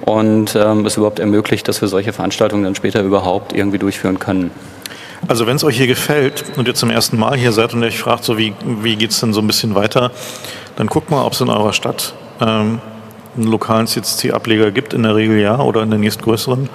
und 0.04 0.56
ähm, 0.56 0.84
es 0.84 0.96
überhaupt 0.96 1.20
ermöglicht, 1.20 1.68
dass 1.68 1.80
wir 1.80 1.86
solche 1.86 2.12
Veranstaltungen 2.12 2.64
dann 2.64 2.74
später 2.74 3.02
überhaupt 3.02 3.52
irgendwie 3.52 3.78
durchführen 3.78 4.18
können. 4.18 4.50
Also 5.28 5.46
wenn 5.46 5.56
es 5.56 5.64
euch 5.64 5.76
hier 5.76 5.86
gefällt 5.86 6.44
und 6.56 6.66
ihr 6.66 6.74
zum 6.74 6.90
ersten 6.90 7.18
Mal 7.18 7.36
hier 7.36 7.52
seid 7.52 7.74
und 7.74 7.82
ihr 7.82 7.88
euch 7.88 7.98
fragt, 7.98 8.24
so 8.24 8.38
wie, 8.38 8.54
wie 8.64 8.96
geht 8.96 9.12
es 9.12 9.20
denn 9.20 9.32
so 9.32 9.40
ein 9.40 9.46
bisschen 9.46 9.74
weiter, 9.74 10.10
dann 10.76 10.88
guckt 10.88 11.10
mal, 11.10 11.24
ob 11.24 11.32
es 11.32 11.40
in 11.40 11.48
eurer 11.48 11.72
Stadt 11.72 12.14
ähm, 12.40 12.80
einen 13.36 13.46
lokalen 13.46 13.86
CCC-Ableger 13.86 14.72
gibt, 14.72 14.94
in 14.94 15.04
der 15.04 15.14
Regel 15.14 15.38
ja, 15.38 15.58
oder 15.60 15.82
in 15.82 15.90
der 15.90 15.98
nächstgrößeren. 15.98 16.68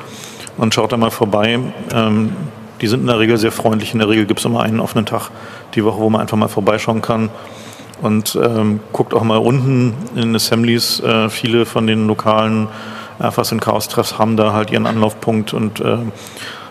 Und 0.57 0.73
schaut 0.73 0.91
da 0.91 0.97
mal 0.97 1.11
vorbei. 1.11 1.59
Ähm, 1.93 2.35
die 2.81 2.87
sind 2.87 3.01
in 3.01 3.07
der 3.07 3.19
Regel 3.19 3.37
sehr 3.37 3.51
freundlich. 3.51 3.93
In 3.93 3.99
der 3.99 4.09
Regel 4.09 4.25
gibt 4.25 4.39
es 4.39 4.45
immer 4.45 4.61
einen 4.61 4.79
offenen 4.79 5.05
Tag 5.05 5.29
die 5.75 5.83
Woche, 5.83 5.99
wo 5.99 6.09
man 6.09 6.21
einfach 6.21 6.37
mal 6.37 6.47
vorbeischauen 6.47 7.01
kann. 7.01 7.29
Und 8.01 8.39
ähm, 8.41 8.79
guckt 8.93 9.13
auch 9.13 9.23
mal 9.23 9.37
unten 9.37 9.93
in 10.15 10.35
Assemblies. 10.35 10.99
Äh, 10.99 11.29
viele 11.29 11.65
von 11.65 11.85
den 11.85 12.07
lokalen 12.07 12.67
Erfass- 13.19 13.51
und 13.51 13.59
Chaos-Treffs 13.59 14.17
haben 14.17 14.37
da 14.37 14.53
halt 14.53 14.71
ihren 14.71 14.85
Anlaufpunkt 14.85 15.53
und 15.53 15.79
äh, 15.79 15.97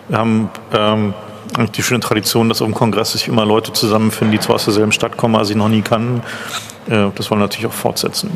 wir 0.09 0.18
haben 0.18 0.50
ähm, 0.73 1.14
die 1.76 1.83
schöne 1.83 2.00
Tradition, 2.00 2.49
dass 2.49 2.61
auf 2.61 2.69
dem 2.69 2.75
Kongress 2.75 3.12
sich 3.12 3.29
immer 3.29 3.45
Leute 3.45 3.73
zusammenfinden, 3.73 4.33
die 4.33 4.41
zwar 4.41 4.57
aus 4.57 4.65
derselben 4.65 4.93
Stadt 4.93 5.17
kommen, 5.17 5.35
aber 5.35 5.45
sie 5.45 5.55
noch 5.55 5.69
nie 5.69 5.83
kannten. 5.83 6.23
Äh, 6.88 7.09
das 7.15 7.31
wollen 7.31 7.41
wir 7.41 7.45
natürlich 7.45 7.67
auch 7.67 7.73
fortsetzen. 7.73 8.31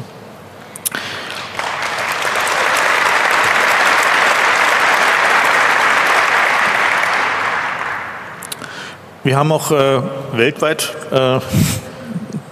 Wir 9.22 9.36
haben 9.36 9.52
auch 9.52 9.70
äh, 9.70 10.00
weltweit 10.32 10.94
äh, 11.10 11.40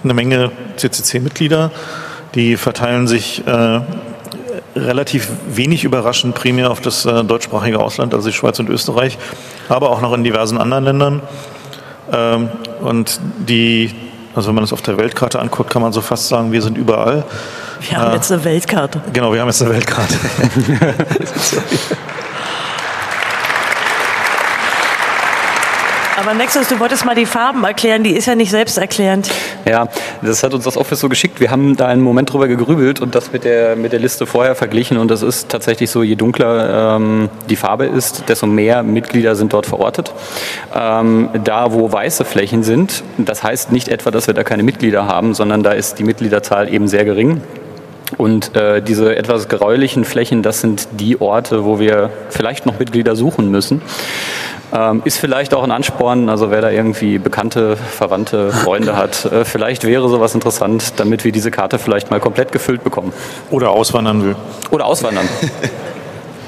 eine 0.03 0.13
Menge 0.13 0.51
CCC-Mitglieder, 0.77 1.71
die 2.35 2.57
verteilen 2.57 3.07
sich 3.07 3.45
äh, 3.47 3.81
relativ 4.75 5.29
wenig 5.47 5.83
überraschend 5.83 6.35
primär 6.35 6.71
auf 6.71 6.81
das 6.81 7.05
äh, 7.05 7.23
deutschsprachige 7.23 7.79
Ausland, 7.79 8.13
also 8.13 8.29
die 8.29 8.35
Schweiz 8.35 8.59
und 8.59 8.69
Österreich, 8.69 9.17
aber 9.67 9.89
auch 9.89 10.01
noch 10.01 10.13
in 10.13 10.23
diversen 10.23 10.57
anderen 10.57 10.83
Ländern. 10.83 11.21
Ähm, 12.11 12.49
und 12.81 13.19
die, 13.37 13.93
also 14.35 14.49
wenn 14.49 14.55
man 14.55 14.63
das 14.63 14.73
auf 14.73 14.81
der 14.81 14.97
Weltkarte 14.97 15.39
anguckt, 15.39 15.69
kann 15.69 15.81
man 15.81 15.93
so 15.93 16.01
fast 16.01 16.27
sagen, 16.27 16.51
wir 16.51 16.61
sind 16.61 16.77
überall. 16.77 17.23
Wir 17.81 17.97
haben 17.97 18.11
äh, 18.11 18.15
jetzt 18.15 18.31
eine 18.31 18.43
Weltkarte. 18.43 19.01
Genau, 19.13 19.33
wir 19.33 19.41
haben 19.41 19.47
jetzt 19.47 19.61
eine 19.61 19.71
Weltkarte. 19.71 20.15
Aber 26.19 26.33
Nexus, 26.33 26.67
du 26.67 26.77
wolltest 26.81 27.05
mal 27.05 27.15
die 27.15 27.25
Farben 27.25 27.63
erklären, 27.63 28.03
die 28.03 28.11
ist 28.11 28.25
ja 28.25 28.35
nicht 28.35 28.51
selbsterklärend. 28.51 29.31
Ja, 29.65 29.87
das 30.21 30.43
hat 30.43 30.53
uns 30.53 30.65
das 30.65 30.75
Office 30.75 30.99
so 30.99 31.07
geschickt. 31.07 31.39
Wir 31.39 31.49
haben 31.49 31.77
da 31.77 31.87
einen 31.87 32.01
Moment 32.01 32.33
drüber 32.33 32.49
gegrübelt 32.49 32.99
und 32.99 33.15
das 33.15 33.31
mit 33.31 33.45
der, 33.45 33.77
mit 33.77 33.93
der 33.93 33.99
Liste 33.99 34.25
vorher 34.25 34.53
verglichen. 34.53 34.97
Und 34.97 35.09
das 35.09 35.21
ist 35.21 35.47
tatsächlich 35.47 35.89
so, 35.89 36.03
je 36.03 36.15
dunkler 36.15 36.97
ähm, 36.97 37.29
die 37.49 37.55
Farbe 37.55 37.85
ist, 37.85 38.27
desto 38.27 38.47
mehr 38.47 38.83
Mitglieder 38.83 39.37
sind 39.37 39.53
dort 39.53 39.65
verortet. 39.65 40.11
Ähm, 40.75 41.29
da, 41.45 41.71
wo 41.71 41.89
weiße 41.89 42.25
Flächen 42.25 42.63
sind, 42.63 43.01
das 43.17 43.41
heißt 43.41 43.71
nicht 43.71 43.87
etwa, 43.87 44.11
dass 44.11 44.27
wir 44.27 44.33
da 44.33 44.43
keine 44.43 44.63
Mitglieder 44.63 45.07
haben, 45.07 45.33
sondern 45.33 45.63
da 45.63 45.71
ist 45.71 45.99
die 45.99 46.03
Mitgliederzahl 46.03 46.73
eben 46.73 46.89
sehr 46.89 47.05
gering. 47.05 47.41
Und 48.17 48.57
äh, 48.57 48.81
diese 48.81 49.15
etwas 49.15 49.47
gräulichen 49.47 50.03
Flächen, 50.03 50.43
das 50.43 50.59
sind 50.59 50.89
die 50.91 51.21
Orte, 51.21 51.63
wo 51.63 51.79
wir 51.79 52.09
vielleicht 52.29 52.65
noch 52.65 52.77
Mitglieder 52.77 53.15
suchen 53.15 53.51
müssen. 53.51 53.81
Ähm, 54.71 55.01
ist 55.03 55.17
vielleicht 55.17 55.53
auch 55.53 55.63
ein 55.63 55.71
Ansporn, 55.71 56.29
also 56.29 56.51
wer 56.51 56.61
da 56.61 56.69
irgendwie 56.69 57.17
bekannte, 57.17 57.75
verwandte 57.75 58.51
Freunde 58.51 58.95
hat, 58.95 59.25
äh, 59.25 59.43
vielleicht 59.43 59.83
wäre 59.83 60.07
sowas 60.09 60.35
interessant, 60.35 60.93
damit 60.97 61.23
wir 61.23 61.31
diese 61.31 61.49
Karte 61.49 61.79
vielleicht 61.79 62.11
mal 62.11 62.19
komplett 62.19 62.51
gefüllt 62.51 62.83
bekommen. 62.83 63.11
Oder 63.49 63.71
auswandern 63.71 64.23
will. 64.23 64.35
Oder 64.69 64.85
auswandern. 64.85 65.27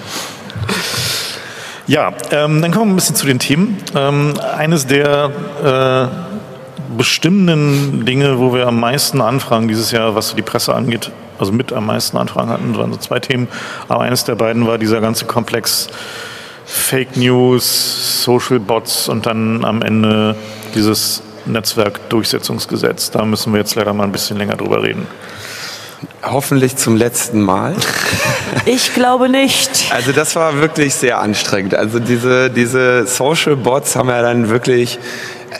ja, 1.87 2.13
ähm, 2.31 2.61
dann 2.61 2.71
kommen 2.71 2.89
wir 2.89 2.93
ein 2.93 2.95
bisschen 2.95 3.15
zu 3.15 3.25
den 3.25 3.39
Themen. 3.39 3.77
Ähm, 3.95 4.33
eines 4.55 4.85
der 4.85 5.31
äh, 5.63 6.95
bestimmenden 6.95 8.05
Dinge, 8.05 8.37
wo 8.39 8.53
wir 8.53 8.67
am 8.67 8.79
meisten 8.79 9.19
Anfragen 9.19 9.67
dieses 9.67 9.91
Jahr, 9.91 10.13
was 10.13 10.35
die 10.35 10.43
Presse 10.43 10.75
angeht, 10.75 11.11
also 11.39 11.51
mit 11.51 11.73
am 11.73 11.87
meisten 11.87 12.17
Anfragen 12.17 12.51
hatten, 12.51 12.77
waren 12.77 12.91
so 12.91 12.99
zwei 12.99 13.19
Themen. 13.19 13.47
Aber 13.87 14.01
eines 14.01 14.25
der 14.25 14.35
beiden 14.35 14.67
war 14.67 14.77
dieser 14.77 15.01
ganze 15.01 15.25
Komplex 15.25 15.87
Fake 16.71 17.17
News, 17.17 18.23
Social 18.23 18.59
Bots 18.59 19.09
und 19.09 19.25
dann 19.25 19.65
am 19.65 19.81
Ende 19.81 20.35
dieses 20.73 21.21
Netzwerkdurchsetzungsgesetz. 21.45 23.11
Da 23.11 23.25
müssen 23.25 23.51
wir 23.51 23.59
jetzt 23.59 23.75
leider 23.75 23.93
mal 23.93 24.05
ein 24.05 24.13
bisschen 24.13 24.37
länger 24.37 24.55
drüber 24.55 24.81
reden. 24.81 25.05
Hoffentlich 26.23 26.77
zum 26.77 26.95
letzten 26.95 27.41
Mal. 27.41 27.75
Ich 28.65 28.93
glaube 28.93 29.29
nicht. 29.29 29.91
Also 29.91 30.11
das 30.11 30.35
war 30.35 30.59
wirklich 30.59 30.93
sehr 30.93 31.19
anstrengend. 31.19 31.73
Also 31.73 31.99
diese, 31.99 32.49
diese 32.49 33.07
Social 33.07 33.55
Bots 33.55 33.95
haben 33.95 34.09
ja 34.09 34.21
dann 34.21 34.49
wirklich 34.49 34.99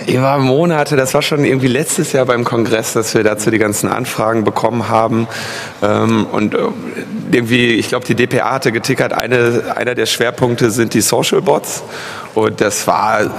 über 0.07 0.37
Monate, 0.37 0.95
das 0.95 1.13
war 1.13 1.21
schon 1.21 1.45
irgendwie 1.45 1.67
letztes 1.67 2.11
Jahr 2.11 2.25
beim 2.25 2.43
Kongress, 2.43 2.93
dass 2.93 3.13
wir 3.13 3.23
dazu 3.23 3.51
die 3.51 3.57
ganzen 3.57 3.89
Anfragen 3.89 4.43
bekommen 4.43 4.89
haben. 4.89 5.27
Ähm, 5.81 6.25
und 6.31 6.53
äh, 6.53 6.59
irgendwie, 7.31 7.73
ich 7.73 7.89
glaube, 7.89 8.05
die 8.05 8.15
DPA 8.15 8.51
hatte 8.51 8.71
getickert, 8.71 9.13
eine, 9.13 9.75
einer 9.75 9.95
der 9.95 10.05
Schwerpunkte 10.05 10.71
sind 10.71 10.93
die 10.93 11.01
Social 11.01 11.41
Bots. 11.41 11.83
Und 12.35 12.61
das 12.61 12.87
war 12.87 13.31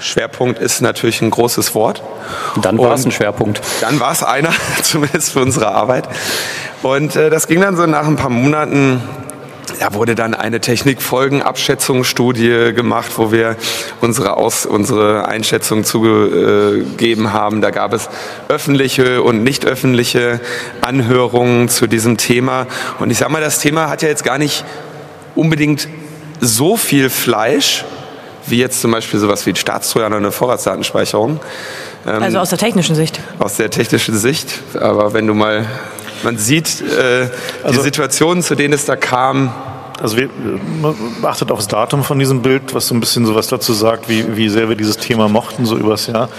Schwerpunkt 0.00 0.58
ist 0.58 0.80
natürlich 0.80 1.20
ein 1.20 1.30
großes 1.30 1.74
Wort. 1.74 2.02
Dann 2.62 2.78
war 2.78 2.94
es 2.94 3.04
ein 3.04 3.12
Schwerpunkt. 3.12 3.60
Dann 3.80 4.00
war 4.00 4.12
es 4.12 4.22
einer, 4.22 4.50
zumindest 4.82 5.32
für 5.32 5.40
unsere 5.40 5.68
Arbeit. 5.68 6.08
Und 6.82 7.16
äh, 7.16 7.30
das 7.30 7.46
ging 7.46 7.60
dann 7.60 7.76
so 7.76 7.86
nach 7.86 8.06
ein 8.06 8.16
paar 8.16 8.30
Monaten. 8.30 9.02
Da 9.78 9.94
wurde 9.94 10.14
dann 10.14 10.34
eine 10.34 10.60
Technikfolgenabschätzungsstudie 10.60 12.72
gemacht, 12.74 13.12
wo 13.16 13.32
wir 13.32 13.56
unsere, 14.00 14.36
Aus, 14.36 14.66
unsere 14.66 15.26
Einschätzung 15.26 15.84
zugegeben 15.84 17.32
haben. 17.32 17.60
Da 17.60 17.70
gab 17.70 17.92
es 17.92 18.08
öffentliche 18.48 19.22
und 19.22 19.42
nicht 19.42 19.64
öffentliche 19.64 20.40
Anhörungen 20.80 21.68
zu 21.68 21.86
diesem 21.86 22.16
Thema. 22.16 22.66
Und 22.98 23.10
ich 23.10 23.18
sage 23.18 23.32
mal, 23.32 23.40
das 23.40 23.58
Thema 23.58 23.88
hat 23.88 24.02
ja 24.02 24.08
jetzt 24.08 24.24
gar 24.24 24.38
nicht 24.38 24.64
unbedingt 25.34 25.88
so 26.40 26.76
viel 26.76 27.10
Fleisch, 27.10 27.84
wie 28.46 28.58
jetzt 28.58 28.80
zum 28.80 28.90
Beispiel 28.90 29.20
sowas 29.20 29.46
wie 29.46 29.54
Staatstrojaner 29.54 30.16
oder 30.16 30.26
eine 30.26 30.32
Vorratsdatenspeicherung. 30.32 31.40
Ähm, 32.06 32.22
also 32.22 32.38
aus 32.38 32.50
der 32.50 32.58
technischen 32.58 32.94
Sicht. 32.94 33.20
Aus 33.38 33.56
der 33.56 33.70
technischen 33.70 34.16
Sicht. 34.16 34.60
Aber 34.78 35.12
wenn 35.12 35.26
du 35.26 35.34
mal, 35.34 35.66
man 36.22 36.38
sieht 36.38 36.80
äh, 36.82 37.26
die 37.26 37.64
Also- 37.64 37.82
Situationen, 37.82 38.42
zu 38.42 38.54
denen 38.54 38.74
es 38.74 38.84
da 38.84 38.96
kam, 38.96 39.52
Also 40.02 40.16
wir, 40.16 40.30
man 40.80 40.94
achtet 41.24 41.50
aufs 41.52 41.68
Datum 41.68 42.04
von 42.04 42.18
diesem 42.18 42.40
Bild, 42.40 42.72
was 42.74 42.86
so 42.86 42.94
ein 42.94 43.00
bisschen 43.00 43.26
sowas 43.26 43.48
dazu 43.48 43.74
sagt, 43.74 44.08
wie, 44.08 44.34
wie 44.34 44.48
sehr 44.48 44.70
wir 44.70 44.76
dieses 44.76 44.96
Thema 44.96 45.28
mochten, 45.28 45.66
so 45.66 45.76
übers 45.76 46.06
Jahr. 46.06 46.30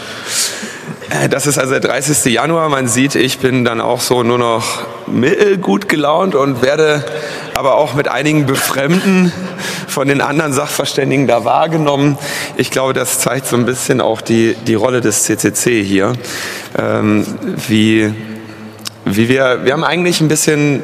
Äh, 1.11 1.29
Das 1.29 1.45
ist 1.45 1.59
also 1.59 1.71
der 1.71 1.79
30. 1.79 2.25
Januar. 2.33 2.69
Man 2.69 2.87
sieht, 2.87 3.13
ich 3.13 3.37
bin 3.37 3.63
dann 3.63 3.79
auch 3.79 4.01
so 4.01 4.23
nur 4.23 4.39
noch 4.39 4.63
mittelgut 5.05 5.87
gelaunt 5.89 6.33
und 6.33 6.63
werde 6.63 7.03
aber 7.53 7.75
auch 7.75 7.93
mit 7.93 8.07
einigen 8.07 8.47
Befremden 8.47 9.31
von 9.87 10.07
den 10.07 10.21
anderen 10.21 10.53
Sachverständigen 10.53 11.27
da 11.27 11.45
wahrgenommen. 11.45 12.17
Ich 12.57 12.71
glaube, 12.71 12.93
das 12.93 13.19
zeigt 13.19 13.45
so 13.45 13.55
ein 13.57 13.65
bisschen 13.67 14.01
auch 14.01 14.21
die, 14.21 14.55
die 14.65 14.73
Rolle 14.75 15.01
des 15.01 15.21
CCC 15.23 15.83
hier. 15.83 16.13
Ähm, 16.79 17.27
wie, 17.67 18.11
wie 19.05 19.29
wir, 19.29 19.63
wir 19.63 19.73
haben 19.73 19.83
eigentlich 19.83 20.21
ein 20.21 20.27
bisschen 20.27 20.83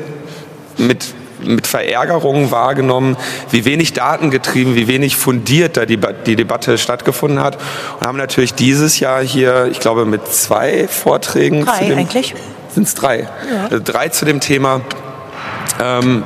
mit 0.77 1.13
mit 1.39 1.67
Verärgerung 1.67 2.51
wahrgenommen, 2.51 3.17
wie 3.51 3.65
wenig 3.65 3.93
datengetrieben, 3.93 4.75
wie 4.75 4.87
wenig 4.87 5.15
fundiert 5.15 5.77
da 5.77 5.85
die, 5.85 5.99
die 6.25 6.35
Debatte 6.35 6.77
stattgefunden 6.77 7.43
hat. 7.43 7.57
Und 7.99 8.07
haben 8.07 8.17
natürlich 8.17 8.53
dieses 8.53 8.99
Jahr 8.99 9.21
hier, 9.21 9.67
ich 9.71 9.79
glaube, 9.79 10.05
mit 10.05 10.27
zwei 10.27 10.87
Vorträgen. 10.87 11.65
Drei 11.65 11.79
zu 11.79 11.85
dem, 11.85 11.97
eigentlich. 11.99 12.35
Sind 12.73 12.87
es 12.87 12.95
drei? 12.95 13.27
Also 13.63 13.79
drei 13.83 14.09
zu 14.09 14.25
dem 14.25 14.39
Thema. 14.39 14.81
Ähm, 15.81 16.23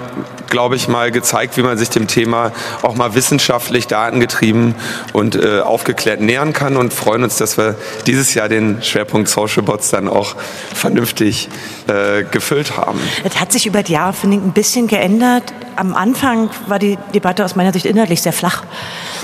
glaube 0.51 0.75
ich, 0.75 0.88
mal 0.88 1.10
gezeigt, 1.10 1.58
wie 1.58 1.63
man 1.63 1.79
sich 1.79 1.89
dem 1.89 2.05
Thema 2.05 2.51
auch 2.84 2.93
mal 2.93 3.15
wissenschaftlich, 3.15 3.88
datengetrieben 3.88 4.75
und 5.13 5.36
äh, 5.36 5.62
aufgeklärt 5.62 6.22
nähern 6.22 6.53
kann 6.53 6.77
und 6.77 6.93
freuen 6.93 7.24
uns, 7.24 7.38
dass 7.38 7.58
wir 7.58 7.75
dieses 8.05 8.36
Jahr 8.36 8.50
den 8.50 8.84
Schwerpunkt 8.84 9.29
Social 9.29 9.63
Bots 9.63 9.89
dann 9.89 10.08
auch 10.08 10.36
vernünftig 10.75 11.50
äh, 11.88 12.24
gefüllt 12.24 12.77
haben. 12.77 13.00
Es 13.24 13.39
hat 13.39 13.51
sich 13.51 13.65
über 13.65 13.81
die 13.81 13.93
Jahre, 13.93 14.13
finde 14.13 14.38
ich, 14.38 14.43
ein 14.43 14.53
bisschen 14.53 14.88
geändert. 14.88 15.53
Am 15.75 15.96
Anfang 15.96 16.51
war 16.67 16.77
die 16.77 17.00
Debatte 17.15 17.43
aus 17.43 17.55
meiner 17.55 17.74
Sicht 17.74 17.86
inhaltlich 17.86 18.22
sehr 18.22 18.34
flach. 18.34 18.63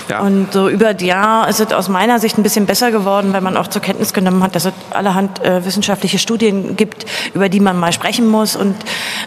Ja. 0.10 0.22
Und 0.22 0.54
so 0.54 0.70
über 0.70 0.94
die 0.94 1.08
Jahre 1.08 1.50
ist 1.50 1.60
es 1.60 1.72
aus 1.74 1.90
meiner 1.90 2.20
Sicht 2.20 2.38
ein 2.38 2.44
bisschen 2.44 2.66
besser 2.66 2.92
geworden, 2.92 3.34
weil 3.34 3.42
man 3.42 3.58
auch 3.58 3.68
zur 3.68 3.82
Kenntnis 3.82 4.14
genommen 4.14 4.44
hat, 4.44 4.56
dass 4.56 4.66
es 4.66 4.74
allerhand 4.92 5.44
äh, 5.44 5.66
wissenschaftliche 5.66 6.18
Studien 6.20 6.76
gibt, 6.78 7.06
über 7.34 7.50
die 7.50 7.60
man 7.60 7.78
mal 7.78 7.92
sprechen 7.92 8.28
muss 8.28 8.56
und 8.56 8.76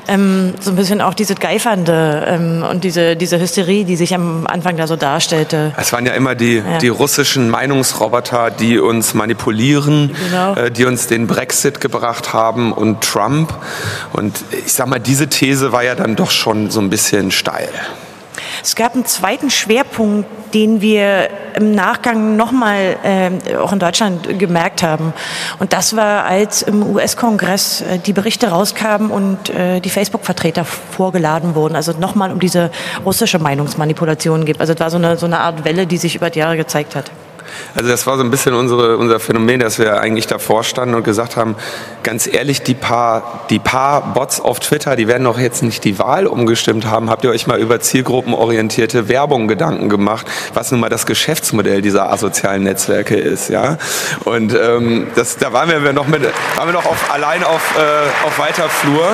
ähm, 0.09 0.55
so 0.61 0.71
ein 0.71 0.77
bisschen 0.77 1.01
auch 1.01 1.15
diese 1.15 1.35
Geifernde 1.35 2.25
ähm, 2.27 2.65
und 2.69 2.85
diese, 2.85 3.17
diese 3.17 3.39
Hysterie, 3.41 3.85
die 3.85 3.97
sich 3.97 4.15
am 4.15 4.47
Anfang 4.47 4.77
da 4.77 4.87
so 4.87 4.97
darstellte. 4.97 5.73
Es 5.77 5.93
waren 5.93 6.07
ja 6.07 6.13
immer 6.13 6.35
die, 6.35 6.63
die 6.81 6.89
russischen 6.89 7.51
Meinungsroboter, 7.51 8.51
die 8.51 8.79
uns 8.79 9.15
manipulieren, 9.15 10.15
Genau. 10.31 10.55
äh, 10.55 10.71
die 10.71 10.85
uns 10.85 11.07
den 11.07 11.27
Brexit 11.27 11.81
gebracht 11.81 12.33
haben 12.33 12.73
und 12.73 13.03
Trump. 13.03 13.53
Und 14.13 14.41
ich 14.65 14.73
sag 14.73 14.87
mal, 14.87 14.99
diese 15.01 15.29
These 15.29 15.73
war 15.73 15.83
ja 15.85 15.95
dann 15.95 16.17
doch 16.17 16.31
schon 16.31 16.71
so 16.71 16.81
ein 16.81 16.91
bisschen 16.91 17.31
steil. 17.31 17.69
Es 18.63 18.77
gab 18.77 18.95
einen 18.95 19.05
zweiten 19.05 19.51
Schwerpunkt, 19.51 20.29
den 20.55 20.81
wir 20.81 21.29
im 21.55 21.75
Nachgang 21.75 22.37
nochmal 22.37 22.97
ähm, 23.05 23.39
auch 23.59 23.73
in 23.73 23.79
Deutschland 23.79 24.39
gemerkt 24.39 24.83
haben. 24.83 25.13
Und 25.59 25.73
das 25.73 25.97
war, 25.97 26.25
als 26.25 26.63
im 26.63 26.83
US-Kongress 26.83 27.83
äh, 27.83 27.99
die 27.99 28.13
Berichte 28.13 28.49
rauskamen 28.49 29.11
und 29.11 29.51
äh, 29.51 29.81
die 29.81 29.91
Facebook-Vertreter 29.91 30.65
vorgeladen 30.65 31.55
wurden. 31.55 31.77
Also 31.77 31.93
nochmal 31.93 32.33
um 32.33 32.41
diese 32.41 32.71
russische 33.05 33.39
Meinungsmanipulation 33.39 34.45
gibt. 34.45 34.61
Also 34.61 34.73
es 34.73 34.81
war 34.81 34.91
so 34.91 34.97
eine, 34.97 35.17
so 35.17 35.27
eine 35.27 35.41
Art 35.41 35.65
Welle, 35.65 35.87
die 35.87 35.99
sich 35.99 36.17
über 36.17 36.31
die 36.31 36.41
Jahre 36.41 36.57
gezeigt 36.57 36.97
hat. 36.97 37.11
Also 37.75 37.89
das 37.89 38.07
war 38.07 38.17
so 38.17 38.25
ein 38.25 38.31
bisschen 38.31 38.55
unsere, 38.55 38.97
unser 38.97 39.21
Phänomen, 39.21 39.61
dass 39.61 39.79
wir 39.79 40.01
eigentlich 40.01 40.27
davor 40.27 40.65
standen 40.65 40.95
und 40.95 41.05
gesagt 41.05 41.37
haben, 41.37 41.57
ganz 42.03 42.27
ehrlich, 42.27 42.63
die 42.63 42.75
paar, 42.75 43.47
die 43.51 43.59
paar 43.59 44.13
Bots 44.15 44.41
auf 44.41 44.61
Twitter, 44.61 44.97
die 44.97 45.09
werden 45.09 45.25
doch 45.25 45.39
jetzt 45.39 45.63
nicht 45.63 45.85
die 45.85 45.99
Wahl 45.99 46.27
umgestimmt 46.27 46.87
haben. 46.87 47.11
Habt 47.11 47.25
ihr 47.25 47.31
euch 47.31 47.47
mal 47.47 47.59
über 47.59 47.81
zielgruppenorientierte 47.81 49.09
Werbung 49.09 49.49
Gedanken 49.49 49.89
gemacht, 49.89 50.27
was 50.55 50.71
nun 50.71 50.81
mal 50.81 50.89
das 50.89 51.07
Geschäftsmodell 51.07 51.83
dieser 51.83 52.13
asozialen 52.13 52.63
Netzwerke 52.63 53.17
ist, 53.17 53.49
ja? 53.51 53.79
Und 54.25 54.55
ähm, 54.55 55.09
das, 55.15 55.37
da 55.37 55.53
waren 55.53 55.69
wir 55.69 55.93
noch 55.93 56.07
mit, 56.07 56.23
waren 56.57 56.69
wir 56.69 56.73
noch 56.73 56.87
auf, 56.87 57.13
allein 57.13 57.45
auf, 57.45 57.77
äh, 57.77 58.27
auf 58.27 58.39
weiter 58.39 58.69
Flur. 58.69 59.09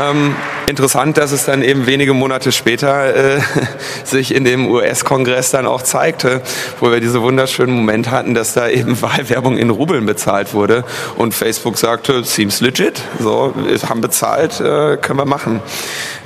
Ähm, 0.00 0.34
interessant, 0.66 1.18
dass 1.18 1.32
es 1.32 1.44
dann 1.44 1.62
eben 1.62 1.86
wenige 1.86 2.14
Monate 2.14 2.52
später 2.52 3.14
äh, 3.14 3.40
sich 4.04 4.34
in 4.34 4.44
dem 4.44 4.70
US-Kongress 4.70 5.50
dann 5.50 5.66
auch 5.66 5.82
zeigte, 5.82 6.42
wo 6.80 6.90
wir 6.90 7.00
diese 7.00 7.22
wunderschönen 7.22 7.74
Momente 7.74 8.10
hatten, 8.10 8.34
dass 8.34 8.54
da 8.54 8.68
eben 8.68 9.00
Wahlwerbung 9.02 9.58
in 9.58 9.70
Rubeln 9.70 10.06
bezahlt 10.06 10.54
wurde 10.54 10.84
und 11.16 11.34
Facebook 11.34 11.78
sagte, 11.78 12.24
seems 12.24 12.60
legit, 12.60 13.00
so, 13.18 13.54
wir 13.56 13.78
haben 13.88 14.00
bezahlt, 14.00 14.60
äh, 14.60 14.96
können 14.96 15.18
wir 15.18 15.24
machen. 15.24 15.60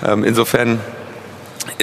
Ähm, 0.06 0.24
insofern 0.24 0.80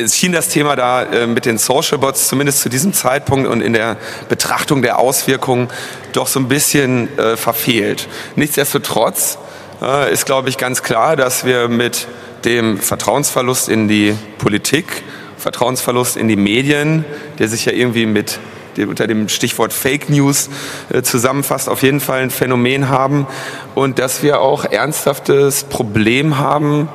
schien 0.07 0.31
das 0.31 0.49
Thema 0.49 0.75
da 0.75 1.03
äh, 1.03 1.27
mit 1.27 1.45
den 1.45 1.57
Social 1.57 1.97
Bots 1.97 2.27
zumindest 2.27 2.61
zu 2.61 2.69
diesem 2.69 2.93
Zeitpunkt 2.93 3.47
und 3.47 3.61
in 3.61 3.73
der 3.73 3.97
Betrachtung 4.29 4.81
der 4.81 4.99
Auswirkungen 4.99 5.69
doch 6.13 6.27
so 6.27 6.39
ein 6.39 6.47
bisschen 6.47 7.17
äh, 7.17 7.37
verfehlt. 7.37 8.07
Nichtsdestotrotz 8.35 9.37
äh, 9.81 10.11
ist, 10.11 10.25
glaube 10.25 10.49
ich, 10.49 10.57
ganz 10.57 10.83
klar, 10.83 11.15
dass 11.15 11.45
wir 11.45 11.67
mit 11.67 12.07
dem 12.45 12.77
Vertrauensverlust 12.77 13.69
in 13.69 13.87
die 13.87 14.15
Politik, 14.37 15.03
Vertrauensverlust 15.37 16.17
in 16.17 16.27
die 16.27 16.35
Medien, 16.35 17.05
der 17.39 17.47
sich 17.47 17.65
ja 17.65 17.73
irgendwie 17.73 18.05
mit 18.05 18.39
unter 18.77 19.07
dem 19.07 19.29
Stichwort 19.29 19.71
Fake 19.71 20.09
News 20.09 20.49
äh, 20.91 21.03
zusammenfasst, 21.03 21.69
auf 21.69 21.83
jeden 21.83 21.99
Fall 21.99 22.21
ein 22.21 22.31
Phänomen 22.31 22.89
haben. 22.89 23.27
Und 23.75 23.99
dass 23.99 24.23
wir 24.23 24.41
auch 24.41 24.65
ernsthaftes 24.65 25.65
Problem 25.65 26.39
haben, 26.39 26.89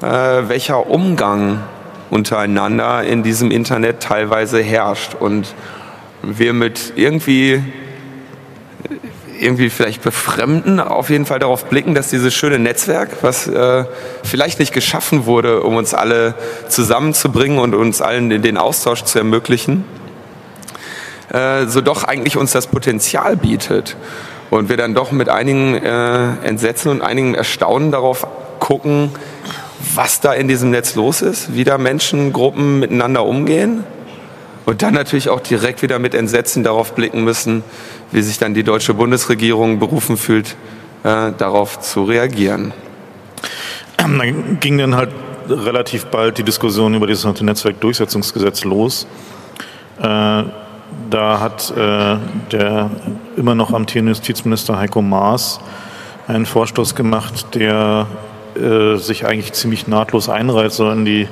äh, 0.00 0.06
welcher 0.06 0.86
Umgang 0.86 1.62
untereinander 2.10 3.02
in 3.04 3.22
diesem 3.22 3.50
Internet 3.50 4.00
teilweise 4.00 4.62
herrscht. 4.62 5.14
Und 5.14 5.54
wir 6.22 6.52
mit 6.52 6.92
irgendwie 6.96 7.62
irgendwie 9.42 9.70
vielleicht 9.70 10.02
befremden, 10.02 10.80
auf 10.80 11.10
jeden 11.10 11.26
Fall 11.26 11.38
darauf 11.38 11.66
blicken, 11.66 11.94
dass 11.94 12.08
dieses 12.08 12.32
schöne 12.32 12.58
Netzwerk, 12.58 13.10
was 13.22 13.46
äh, 13.46 13.84
vielleicht 14.22 14.58
nicht 14.58 14.72
geschaffen 14.72 15.26
wurde, 15.26 15.62
um 15.62 15.76
uns 15.76 15.94
alle 15.94 16.34
zusammenzubringen 16.68 17.58
und 17.58 17.74
uns 17.74 18.00
allen 18.00 18.30
den, 18.30 18.56
Austausch 18.56 19.02
zu 19.04 19.18
ermöglichen, 19.18 19.84
äh, 21.32 21.66
so 21.66 21.80
doch 21.80 22.04
eigentlich 22.04 22.36
uns 22.36 22.52
das 22.52 22.68
Potenzial 22.68 23.36
bietet. 23.36 23.96
Und 24.50 24.68
wir 24.68 24.76
dann 24.76 24.94
doch 24.94 25.12
mit 25.12 25.28
einigen 25.28 25.74
äh, 25.74 26.34
Entsetzen 26.44 26.90
und 26.90 27.00
einigem 27.00 27.34
Erstaunen 27.34 27.90
darauf 27.90 28.26
gucken, 28.58 29.10
was 29.94 30.20
da 30.20 30.32
in 30.32 30.46
diesem 30.46 30.70
Netz 30.70 30.94
los 30.94 31.22
ist, 31.22 31.54
wie 31.54 31.64
da 31.64 31.78
Menschengruppen 31.78 32.78
miteinander 32.78 33.24
umgehen. 33.24 33.84
Und 34.64 34.82
dann 34.82 34.94
natürlich 34.94 35.28
auch 35.28 35.40
direkt 35.40 35.82
wieder 35.82 35.98
mit 35.98 36.14
Entsetzen 36.14 36.62
darauf 36.62 36.94
blicken 36.94 37.24
müssen, 37.24 37.64
wie 38.12 38.22
sich 38.22 38.38
dann 38.38 38.54
die 38.54 38.62
deutsche 38.62 38.94
Bundesregierung 38.94 39.78
berufen 39.78 40.16
fühlt, 40.16 40.56
äh, 41.02 41.32
darauf 41.36 41.80
zu 41.80 42.04
reagieren. 42.04 42.72
Dann 43.96 44.58
ging 44.60 44.78
dann 44.78 44.94
halt 44.94 45.10
relativ 45.48 46.06
bald 46.06 46.38
die 46.38 46.44
Diskussion 46.44 46.94
über 46.94 47.06
dieses 47.06 47.24
Netzwerkdurchsetzungsgesetz 47.40 48.64
los. 48.64 49.06
Äh, 50.00 50.44
da 51.10 51.40
hat 51.40 51.70
äh, 51.76 52.16
der 52.52 52.90
immer 53.36 53.54
noch 53.54 53.72
amtierende 53.72 54.12
Justizminister 54.12 54.78
Heiko 54.78 55.02
Maas 55.02 55.60
einen 56.28 56.46
Vorstoß 56.46 56.94
gemacht, 56.94 57.54
der 57.54 58.06
äh, 58.54 58.96
sich 58.96 59.26
eigentlich 59.26 59.52
ziemlich 59.52 59.86
nahtlos 59.86 60.28
einreiht, 60.28 60.72
so 60.72 60.90
in 60.90 61.04
die 61.04 61.28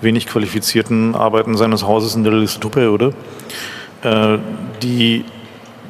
wenig 0.00 0.26
qualifizierten 0.26 1.14
Arbeiten 1.14 1.56
seines 1.56 1.84
Hauses 1.84 2.14
in 2.14 2.24
der 2.24 2.32
Legislaturperiode, 2.32 3.12
äh, 4.02 4.38
die 4.82 5.24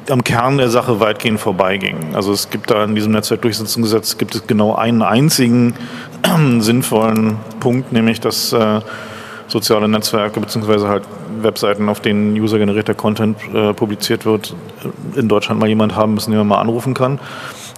am 0.09 0.23
Kern 0.23 0.57
der 0.57 0.69
Sache 0.69 0.99
weitgehend 0.99 1.39
vorbeiging. 1.39 2.15
Also 2.15 2.31
es 2.31 2.49
gibt 2.49 2.71
da 2.71 2.83
in 2.83 2.95
diesem 2.95 3.11
Netzwerkdurchsetzungsgesetz 3.11 4.17
gibt 4.17 4.35
es 4.35 4.47
genau 4.47 4.75
einen 4.75 5.01
einzigen 5.01 5.75
sinnvollen 6.59 7.37
Punkt, 7.59 7.91
nämlich 7.91 8.19
dass 8.19 8.53
äh, 8.53 8.81
soziale 9.47 9.87
Netzwerke 9.87 10.39
beziehungsweise 10.39 10.87
halt 10.87 11.03
Webseiten, 11.41 11.89
auf 11.89 11.99
denen 11.99 12.39
usergenerierter 12.39 12.93
Content 12.93 13.37
äh, 13.53 13.73
publiziert 13.73 14.25
wird, 14.25 14.55
in 15.15 15.27
Deutschland 15.27 15.59
mal 15.59 15.67
jemand 15.67 15.95
haben 15.95 16.13
müssen, 16.13 16.31
den 16.31 16.37
man 16.39 16.47
mal 16.47 16.59
anrufen 16.61 16.93
kann. 16.93 17.19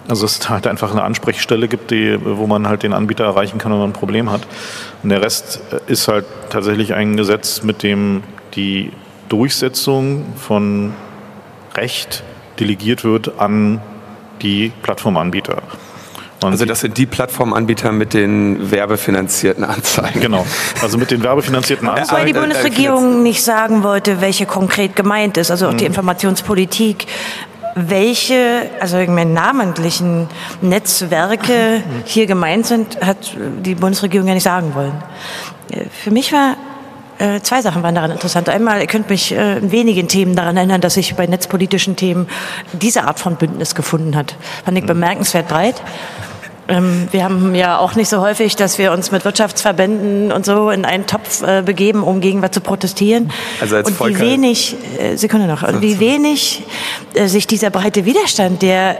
Also 0.06 0.26
es 0.26 0.48
halt 0.50 0.66
einfach 0.66 0.92
eine 0.92 1.02
Ansprechstelle 1.02 1.66
gibt, 1.66 1.90
die, 1.90 2.18
wo 2.22 2.46
man 2.46 2.68
halt 2.68 2.82
den 2.82 2.92
Anbieter 2.92 3.24
erreichen 3.24 3.58
kann, 3.58 3.72
wenn 3.72 3.78
man 3.78 3.90
ein 3.90 3.94
Problem 3.94 4.30
hat. 4.30 4.46
Und 5.02 5.08
der 5.08 5.22
Rest 5.22 5.62
äh, 5.72 5.90
ist 5.90 6.08
halt 6.08 6.26
tatsächlich 6.50 6.94
ein 6.94 7.16
Gesetz, 7.16 7.62
mit 7.62 7.82
dem 7.82 8.22
die 8.54 8.92
Durchsetzung 9.28 10.26
von 10.36 10.92
Recht 11.76 12.22
delegiert 12.58 13.04
wird 13.04 13.38
an 13.38 13.80
die 14.42 14.72
Plattformanbieter. 14.82 15.62
Und 16.42 16.52
also 16.52 16.66
das 16.66 16.80
sind 16.80 16.98
die 16.98 17.06
Plattformanbieter 17.06 17.90
mit 17.92 18.12
den 18.12 18.70
werbefinanzierten 18.70 19.64
Anzeigen. 19.64 20.20
Genau, 20.20 20.46
also 20.82 20.98
mit 20.98 21.10
den 21.10 21.22
werbefinanzierten 21.22 21.88
Anzeigen. 21.88 22.10
Weil 22.12 22.26
die 22.26 22.38
Bundesregierung 22.38 23.22
nicht 23.22 23.42
sagen 23.42 23.82
wollte, 23.82 24.20
welche 24.20 24.44
konkret 24.44 24.94
gemeint 24.94 25.36
ist, 25.36 25.50
also 25.50 25.68
auch 25.68 25.74
die 25.74 25.84
mhm. 25.84 25.90
Informationspolitik 25.90 27.06
welche, 27.76 28.70
also 28.78 28.98
irgendwie 28.98 29.24
namentlichen 29.24 30.28
Netzwerke 30.62 31.82
hier 32.04 32.26
gemeint 32.26 32.66
sind, 32.66 33.00
hat 33.00 33.36
die 33.64 33.74
Bundesregierung 33.74 34.28
ja 34.28 34.34
nicht 34.34 34.44
sagen 34.44 34.74
wollen. 34.74 34.92
Für 35.90 36.12
mich 36.12 36.32
war 36.32 36.56
äh, 37.18 37.40
zwei 37.40 37.62
Sachen 37.62 37.82
waren 37.82 37.94
daran 37.94 38.10
interessant. 38.10 38.48
Einmal, 38.48 38.80
ihr 38.80 38.86
könnt 38.86 39.08
mich 39.08 39.32
äh, 39.32 39.58
in 39.58 39.70
wenigen 39.70 40.08
Themen 40.08 40.34
daran 40.34 40.56
erinnern, 40.56 40.80
dass 40.80 40.94
sich 40.94 41.14
bei 41.14 41.26
netzpolitischen 41.26 41.96
Themen 41.96 42.26
diese 42.72 43.04
Art 43.04 43.20
von 43.20 43.36
Bündnis 43.36 43.74
gefunden 43.74 44.16
hat. 44.16 44.34
Fand 44.64 44.76
ich 44.78 44.84
bemerkenswert 44.84 45.48
breit. 45.48 45.80
Ähm, 46.66 47.08
wir 47.12 47.22
haben 47.22 47.54
ja 47.54 47.78
auch 47.78 47.94
nicht 47.94 48.08
so 48.08 48.20
häufig, 48.20 48.56
dass 48.56 48.78
wir 48.78 48.90
uns 48.90 49.12
mit 49.12 49.24
Wirtschaftsverbänden 49.24 50.32
und 50.32 50.44
so 50.44 50.70
in 50.70 50.84
einen 50.84 51.06
Topf 51.06 51.42
äh, 51.42 51.62
begeben, 51.62 52.02
um 52.02 52.20
gegen 52.20 52.42
was 52.42 52.50
zu 52.50 52.60
protestieren. 52.60 53.30
Also 53.60 53.76
als 53.76 53.90
und 53.90 54.08
wie 54.08 54.18
wenig, 54.18 54.76
Sekunde 55.14 55.46
noch, 55.46 55.62
und 55.62 55.82
wie 55.82 56.00
wenig 56.00 56.64
sich 57.26 57.46
dieser 57.46 57.70
breite 57.70 58.06
Widerstand, 58.06 58.62
der 58.62 58.96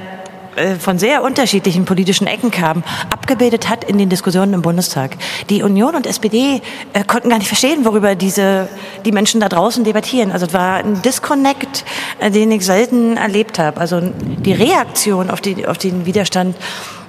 äh, 0.57 0.77
von 0.77 0.99
sehr 0.99 1.23
unterschiedlichen 1.23 1.85
politischen 1.85 2.27
Ecken 2.27 2.51
kam, 2.51 2.83
abgebildet 3.11 3.69
hat 3.69 3.85
in 3.85 3.99
den 3.99 4.09
Diskussionen 4.09 4.55
im 4.55 4.63
Bundestag. 4.63 5.17
Die 5.51 5.63
Union 5.63 5.95
und 5.95 6.07
SPD 6.07 6.63
äh, 6.93 7.05
konnten 7.05 7.31
gar 7.31 7.39
nicht 7.39 7.49
verstehen, 7.49 7.85
worüber 7.85 8.15
diese, 8.15 8.69
die 9.05 9.13
Menschen 9.13 9.41
da 9.41 9.49
draußen 9.49 9.85
debattieren. 9.85 10.33
Also 10.33 10.47
es 10.47 10.55
war 10.55 10.77
ein 10.77 11.03
Disconnect, 11.03 11.85
äh, 12.19 12.31
den 12.31 12.51
ich 12.53 12.65
selten 12.65 13.17
erlebt 13.17 13.59
habe. 13.59 13.81
Also 13.81 14.01
die 14.01 14.53
Reaktion 14.53 15.31
auf, 15.31 15.41
die, 15.41 15.67
auf 15.67 15.79
den 15.79 16.07
Widerstand 16.07 16.57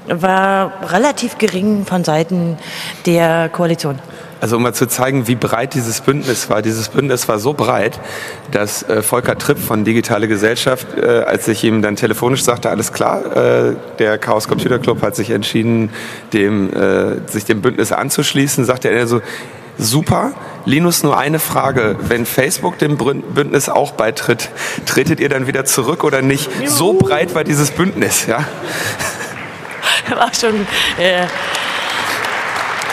war 0.08 0.92
relativ 0.92 1.38
gering 1.38 1.86
von 1.86 2.04
Seiten 2.04 2.58
der 3.06 3.50
Koalition. 3.50 4.00
Also 4.42 4.58
um 4.58 4.64
mal 4.64 4.74
zu 4.74 4.88
zeigen, 4.88 5.28
wie 5.28 5.36
breit 5.36 5.74
dieses 5.74 6.02
Bündnis 6.02 6.50
war. 6.50 6.62
Dieses 6.62 6.90
Bündnis 6.90 7.28
war 7.28 7.40
so 7.40 7.54
breit, 7.54 8.00
dass 8.52 8.84
äh, 8.84 9.02
Volker 9.02 9.38
Tripp 9.38 9.60
von 9.60 9.86
Digitale 9.86 10.28
Gesellschaft, 10.28 10.88
äh, 10.98 11.24
als 11.26 11.48
ich 11.48 11.64
ihm 11.64 11.82
dann 11.82 11.96
telefonisch 11.96 12.44
sagte, 12.44 12.70
alles 12.70 12.92
klar, 12.92 13.36
äh, 13.36 13.76
der 13.98 14.18
Chaos 14.18 14.48
Computer 14.48 14.78
Club 14.80 15.02
hat 15.02 15.16
sich 15.16 15.30
entschieden, 15.30 15.90
dem, 16.34 16.72
äh, 16.74 17.28
sich 17.28 17.46
dem 17.46 17.62
Bündnis 17.62 17.92
anzuschließen, 17.92 18.66
sagte 18.66 18.90
er 18.90 19.08
so, 19.08 19.22
super, 19.78 20.34
Linus, 20.66 21.04
nur 21.04 21.18
eine 21.18 21.40
Frage. 21.40 21.96
Wenn 22.02 22.26
Facebook 22.26 22.78
dem 22.80 22.98
Bündnis 22.98 23.70
auch 23.70 23.92
beitritt, 23.92 24.50
tretet 24.86 25.20
ihr 25.20 25.30
dann 25.30 25.48
wieder 25.48 25.66
zurück 25.66 26.04
oder 26.04 26.22
nicht? 26.22 26.50
So 26.66 26.94
breit 26.94 27.36
war 27.36 27.44
dieses 27.44 27.72
Bündnis, 27.72 28.26
ja? 28.26 28.46
war 30.10 30.34
schon. 30.34 30.68
Äh 30.98 31.26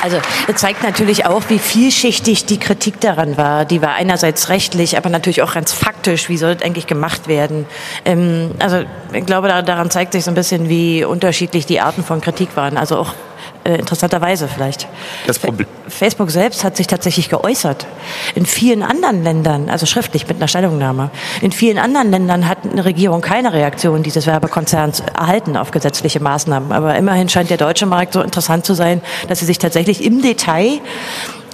also 0.03 0.19
das 0.49 0.57
zeigt 0.57 0.83
natürlich 0.83 1.27
auch, 1.27 1.43
wie 1.49 1.59
vielschichtig 1.59 2.45
die 2.45 2.59
Kritik 2.59 3.01
daran 3.01 3.37
war. 3.37 3.65
Die 3.65 3.81
war 3.81 3.95
einerseits 3.95 4.49
rechtlich, 4.49 4.97
aber 4.97 5.09
natürlich 5.09 5.43
auch 5.43 5.55
ganz 5.55 5.73
faktisch. 5.73 6.29
Wie 6.29 6.37
soll 6.37 6.57
das 6.57 6.65
eigentlich 6.65 6.89
gemacht 6.89 7.29
werden? 7.29 7.67
Ähm, 8.05 8.51
also 8.59 8.83
ich 9.13 9.25
glaube, 9.27 9.49
daran 9.49 9.91
zeigt 9.91 10.13
sich 10.13 10.25
so 10.25 10.31
ein 10.31 10.35
bisschen, 10.35 10.69
wie 10.69 11.05
unterschiedlich 11.05 11.67
die 11.67 11.81
Arten 11.81 12.03
von 12.03 12.21
Kritik 12.21 12.57
waren. 12.57 12.77
Also 12.77 12.99
auch 12.99 13.15
äh, 13.65 13.77
interessanterweise 13.77 14.49
vielleicht. 14.49 14.89
Das 15.27 15.39
Problem. 15.39 15.67
Facebook 15.89 16.31
selbst 16.31 16.65
hat 16.65 16.77
sich 16.77 16.87
tatsächlich 16.87 17.29
geäußert. 17.29 17.87
In 18.35 18.47
vielen 18.47 18.83
anderen 18.83 19.23
Ländern, 19.23 19.69
also 19.69 19.87
schriftlich 19.87 20.27
mit 20.27 20.39
einer 20.39 20.49
Stellungnahme, 20.49 21.11
in 21.41 21.53
vielen 21.53 21.79
anderen 21.79 22.11
Ländern 22.11 22.49
hat 22.49 22.59
eine 22.71 22.85
Regierung 22.85 23.21
keine 23.21 23.53
Reaktion 23.53 24.03
dieses 24.03 24.27
Werbekonzerns 24.27 25.01
erhalten 25.01 25.57
auf 25.57 25.71
gesetzliche 25.71 26.21
Maßnahmen. 26.21 26.73
Aber 26.73 26.97
immerhin 26.97 27.29
scheint 27.29 27.51
der 27.51 27.57
deutsche 27.57 27.87
Markt 27.87 28.15
so 28.15 28.23
interessant 28.23 28.65
zu 28.65 28.75
sein, 28.75 29.01
dass 29.29 29.41
sie 29.41 29.47
sich 29.47 29.59
tatsächlich 29.59 30.03
im 30.05 30.23
Detail 30.23 30.81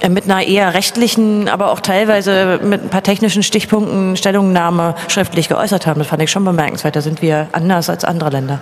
äh, 0.01 0.09
mit 0.09 0.25
einer 0.25 0.41
eher 0.41 0.73
rechtlichen, 0.73 1.47
aber 1.47 1.71
auch 1.71 1.79
teilweise 1.79 2.59
mit 2.63 2.83
ein 2.83 2.89
paar 2.89 3.03
technischen 3.03 3.43
Stichpunkten 3.43 4.17
Stellungnahme 4.17 4.95
schriftlich 5.07 5.49
geäußert 5.49 5.85
haben. 5.85 5.99
Das 5.99 6.07
fand 6.07 6.21
ich 6.23 6.31
schon 6.31 6.45
bemerkenswert. 6.45 6.95
Da 6.95 7.01
sind 7.01 7.21
wir 7.21 7.47
anders 7.51 7.89
als 7.89 8.03
andere 8.03 8.29
Länder. 8.29 8.61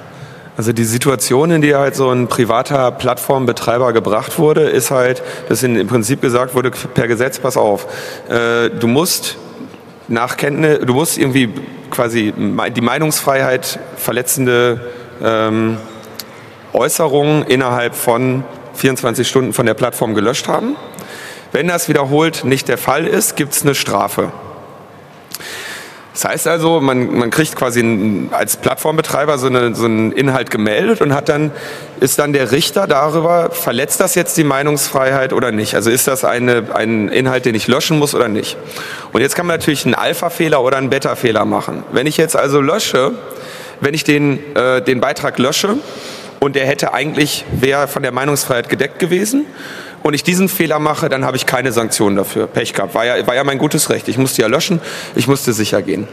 Also 0.57 0.73
die 0.73 0.85
Situation, 0.85 1.51
in 1.51 1.61
die 1.61 1.75
halt 1.75 1.95
so 1.95 2.09
ein 2.09 2.27
privater 2.27 2.91
Plattformbetreiber 2.91 3.93
gebracht 3.93 4.39
wurde, 4.39 4.61
ist 4.61 4.89
halt, 4.89 5.21
dass 5.49 5.61
im 5.61 5.85
Prinzip 5.85 6.19
gesagt 6.19 6.55
wurde, 6.55 6.71
per 6.71 7.07
Gesetz, 7.07 7.37
pass 7.37 7.57
auf, 7.57 7.85
äh, 8.27 8.71
du 8.71 8.87
musst 8.87 9.37
nach 10.07 10.35
Kenntnis, 10.35 10.79
du 10.83 10.95
musst 10.95 11.19
irgendwie 11.19 11.53
quasi 11.91 12.33
die 12.75 12.81
Meinungsfreiheit 12.81 13.79
verletzende 13.97 14.81
ähm, 15.23 15.77
Äußerungen 16.73 17.43
innerhalb 17.43 17.93
von 17.93 18.43
24 18.73 19.27
Stunden 19.27 19.53
von 19.53 19.67
der 19.67 19.75
Plattform 19.75 20.15
gelöscht 20.15 20.47
haben. 20.47 20.75
Wenn 21.51 21.67
das 21.67 21.87
wiederholt 21.87 22.45
nicht 22.45 22.67
der 22.67 22.79
Fall 22.79 23.05
ist, 23.05 23.35
gibt 23.35 23.53
es 23.53 23.61
eine 23.61 23.75
Strafe. 23.75 24.31
Das 26.17 26.25
heißt 26.25 26.47
also, 26.47 26.81
man, 26.81 27.15
man 27.15 27.29
kriegt 27.29 27.55
quasi 27.55 28.27
als 28.31 28.57
Plattformbetreiber 28.57 29.37
so, 29.37 29.45
eine, 29.45 29.75
so 29.75 29.85
einen 29.85 30.11
Inhalt 30.11 30.49
gemeldet 30.49 30.99
und 30.99 31.13
hat 31.13 31.29
dann, 31.29 31.51
ist 31.99 32.17
dann 32.17 32.33
der 32.33 32.51
Richter 32.51 32.87
darüber, 32.87 33.51
verletzt 33.51 33.99
das 33.99 34.15
jetzt 34.15 34.35
die 34.35 34.43
Meinungsfreiheit 34.43 35.31
oder 35.31 35.51
nicht? 35.51 35.75
Also 35.75 35.91
ist 35.91 36.07
das 36.07 36.25
eine, 36.25 36.73
ein 36.73 37.09
Inhalt, 37.09 37.45
den 37.45 37.53
ich 37.53 37.67
löschen 37.67 37.99
muss 37.99 38.15
oder 38.15 38.29
nicht? 38.29 38.57
Und 39.13 39.21
jetzt 39.21 39.35
kann 39.35 39.45
man 39.45 39.57
natürlich 39.57 39.85
einen 39.85 39.93
Alpha-Fehler 39.93 40.63
oder 40.63 40.77
einen 40.77 40.89
Beta-Fehler 40.89 41.45
machen. 41.45 41.83
Wenn 41.91 42.07
ich 42.07 42.17
jetzt 42.17 42.35
also 42.35 42.61
lösche, 42.61 43.11
wenn 43.79 43.93
ich 43.93 44.03
den, 44.03 44.39
äh, 44.55 44.81
den 44.81 44.99
Beitrag 44.99 45.37
lösche 45.37 45.75
und 46.39 46.55
der 46.55 46.65
hätte 46.65 46.95
eigentlich, 46.95 47.45
wäre 47.51 47.87
von 47.87 48.01
der 48.01 48.11
Meinungsfreiheit 48.11 48.69
gedeckt 48.69 48.97
gewesen, 48.97 49.45
und 50.07 50.13
ich 50.13 50.23
diesen 50.23 50.47
Fehler 50.47 50.79
mache, 50.79 51.09
dann 51.09 51.25
habe 51.25 51.37
ich 51.37 51.45
keine 51.45 51.71
Sanktionen 51.71 52.15
dafür. 52.15 52.47
Pech 52.47 52.73
gehabt. 52.73 52.95
War 52.95 53.05
ja, 53.05 53.27
war 53.27 53.35
ja 53.35 53.43
mein 53.43 53.57
gutes 53.57 53.89
Recht. 53.89 54.07
Ich 54.07 54.17
musste 54.17 54.41
ja 54.41 54.47
löschen, 54.47 54.79
ich 55.15 55.27
musste 55.27 55.53
sicher 55.53 55.81
gehen. 55.81 56.07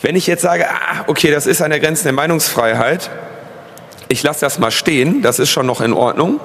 Wenn 0.00 0.16
ich 0.16 0.26
jetzt 0.26 0.42
sage, 0.42 0.66
ah, 0.70 1.04
okay, 1.08 1.30
das 1.30 1.46
ist 1.46 1.60
an 1.60 1.70
der 1.70 1.80
Grenze 1.80 2.04
der 2.04 2.12
Meinungsfreiheit, 2.12 3.10
ich 4.08 4.22
lasse 4.22 4.40
das 4.40 4.58
mal 4.58 4.70
stehen, 4.70 5.22
das 5.22 5.38
ist 5.38 5.50
schon 5.50 5.66
noch 5.66 5.80
in 5.80 5.92
Ordnung. 5.92 6.40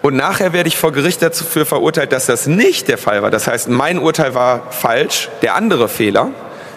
Und 0.00 0.16
nachher 0.16 0.52
werde 0.52 0.68
ich 0.68 0.76
vor 0.76 0.92
Gericht 0.92 1.22
dafür 1.22 1.66
verurteilt, 1.66 2.12
dass 2.12 2.26
das 2.26 2.46
nicht 2.46 2.88
der 2.88 2.98
Fall 2.98 3.22
war. 3.22 3.30
Das 3.30 3.46
heißt, 3.46 3.68
mein 3.68 3.98
Urteil 3.98 4.34
war 4.34 4.70
falsch, 4.70 5.28
der 5.42 5.54
andere 5.54 5.88
Fehler 5.88 6.30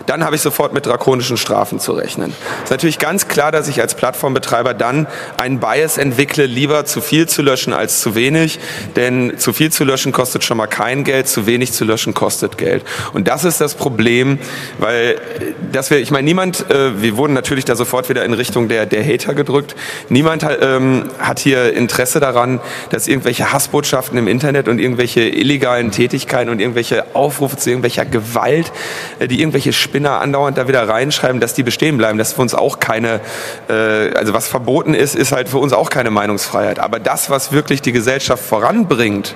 dann 0.06 0.24
habe 0.24 0.36
ich 0.36 0.42
sofort 0.42 0.74
mit 0.74 0.86
drakonischen 0.86 1.38
Strafen 1.38 1.80
zu 1.80 1.94
rechnen. 1.94 2.34
Es 2.60 2.66
ist 2.66 2.72
natürlich 2.72 3.00
ganz 3.00 3.28
klar, 3.28 3.52
dass 3.52 3.68
ich 3.68 3.82
als 3.82 3.96
Plattformbetreiber 3.96 4.74
dann 4.74 5.08
einen 5.38 5.60
Bias 5.60 5.98
entwickle, 5.98 6.46
lieber 6.46 6.86
zu 6.86 7.02
viel 7.02 7.28
zu 7.28 7.42
löschen 7.42 7.74
als 7.74 8.02
zu 8.02 8.16
wenig, 8.16 8.60
denn 8.96 9.38
zu 9.38 9.54
viel 9.54 9.72
zu 9.72 9.84
löschen 9.84 10.12
kostet 10.12 10.44
schon 10.44 10.58
mal 10.58 10.68
kein 10.68 11.04
Geld, 11.04 11.28
zu 11.28 11.46
wenig 11.46 11.74
zu 11.74 11.86
löschen 11.86 12.14
kostet 12.14 12.58
Geld. 12.58 12.84
Und 13.14 13.28
das 13.28 13.44
ist 13.44 13.62
das 13.62 13.76
Problem, 13.76 14.40
weil 14.80 15.20
dass 15.72 15.90
wir, 15.90 16.00
ich 16.00 16.12
meine, 16.12 16.26
niemand, 16.26 16.70
äh, 16.70 17.02
wir 17.02 17.18
wurden 17.18 17.34
natürlich 17.34 17.66
da 17.66 17.76
sofort 17.76 18.10
wieder 18.10 18.24
in 18.26 18.34
Richtung 18.34 18.68
der, 18.68 18.86
der 18.86 19.06
Hater 19.06 19.34
gedrückt, 19.34 19.76
niemand 20.10 20.46
ähm, 20.62 21.06
hat 21.20 21.40
hier 21.40 21.74
Interesse 21.74 22.20
daran, 22.20 22.60
dass 22.90 23.08
irgendwelche 23.08 23.52
Hassbotschaften 23.52 24.18
im 24.18 24.28
Internet 24.28 24.68
und 24.68 24.80
irgendwelche 24.80 25.22
illegalen 25.22 25.92
Tätigkeiten 25.92 26.50
und 26.50 26.60
irgendwelche 26.60 27.16
Aufrufe 27.16 27.58
zu 27.58 27.70
irgendwelcher 27.70 28.06
Gewalt, 28.06 28.72
äh, 29.20 29.28
die 29.28 29.42
irgendwelche 29.42 29.74
Spinner 29.96 30.20
andauernd 30.20 30.58
da 30.58 30.68
wieder 30.68 30.90
reinschreiben, 30.90 31.40
dass 31.40 31.54
die 31.54 31.64
bestehen 31.64 31.96
bleiben. 31.96 32.18
Das 32.18 32.28
ist 32.28 32.34
für 32.34 32.42
uns 32.42 32.54
auch 32.54 32.82
keine, 32.82 33.22
äh, 33.70 34.14
also 34.14 34.34
was 34.34 34.46
verboten 34.46 34.94
ist, 34.94 35.16
ist 35.16 35.32
halt 35.32 35.48
für 35.48 35.58
uns 35.58 35.72
auch 35.72 35.90
keine 35.90 36.12
Meinungsfreiheit. 36.12 36.80
Aber 36.80 37.00
das, 37.00 37.30
was 37.30 37.54
wirklich 37.54 37.82
die 37.82 37.94
Gesellschaft 37.94 38.44
voranbringt, 38.44 39.36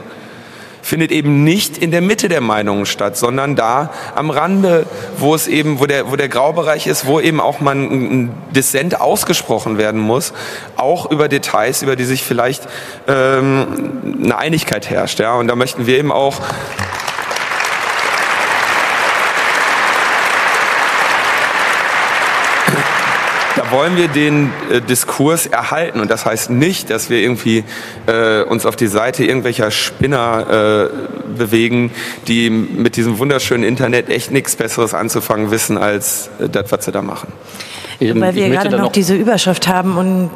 findet 0.81 1.13
eben 1.13 1.45
nicht 1.45 1.77
in 1.77 1.91
der 1.91 2.01
Mitte 2.01 2.27
der 2.27 2.41
Meinungen 2.41 2.85
statt, 2.85 3.15
sondern 3.15 3.55
da 3.55 3.93
am 4.15 4.31
Rande, 4.31 4.85
wo 5.17 5.33
es 5.33 5.47
eben, 5.47 5.79
wo 5.79 5.85
der, 5.85 6.11
wo 6.11 6.17
der 6.17 6.27
Graubereich 6.27 6.87
ist, 6.87 7.05
wo 7.05 7.21
eben 7.21 7.39
auch 7.39 7.61
mal 7.61 7.75
ein 7.75 8.33
Dissent 8.53 8.99
ausgesprochen 8.99 9.77
werden 9.77 10.01
muss, 10.01 10.33
auch 10.75 11.09
über 11.09 11.29
Details, 11.29 11.83
über 11.83 11.95
die 11.95 12.03
sich 12.03 12.23
vielleicht 12.23 12.67
ähm, 13.07 14.19
eine 14.25 14.37
Einigkeit 14.37 14.89
herrscht. 14.89 15.21
Ja? 15.21 15.35
Und 15.35 15.47
da 15.47 15.55
möchten 15.55 15.87
wir 15.87 15.97
eben 15.97 16.11
auch 16.11 16.35
wollen 23.71 23.97
wir 23.97 24.07
den 24.07 24.51
äh, 24.71 24.81
Diskurs 24.81 25.45
erhalten. 25.45 25.99
Und 25.99 26.11
das 26.11 26.25
heißt 26.25 26.49
nicht, 26.49 26.89
dass 26.89 27.09
wir 27.09 27.19
irgendwie 27.19 27.63
äh, 28.07 28.41
uns 28.43 28.65
auf 28.65 28.75
die 28.75 28.87
Seite 28.87 29.25
irgendwelcher 29.25 29.71
Spinner 29.71 30.89
äh, 30.89 31.37
bewegen, 31.37 31.91
die 32.27 32.49
mit 32.49 32.95
diesem 32.95 33.19
wunderschönen 33.19 33.63
Internet 33.63 34.09
echt 34.09 34.31
nichts 34.31 34.55
Besseres 34.55 34.93
anzufangen 34.93 35.51
wissen, 35.51 35.77
als 35.77 36.29
äh, 36.39 36.49
das, 36.49 36.71
was 36.71 36.85
sie 36.85 36.91
da 36.91 37.01
machen. 37.01 37.31
Weil 37.99 38.35
wir 38.35 38.49
gerade 38.49 38.69
noch, 38.69 38.79
noch 38.79 38.91
diese 38.91 39.13
Überschrift 39.13 39.67
haben 39.67 39.97
und 39.97 40.31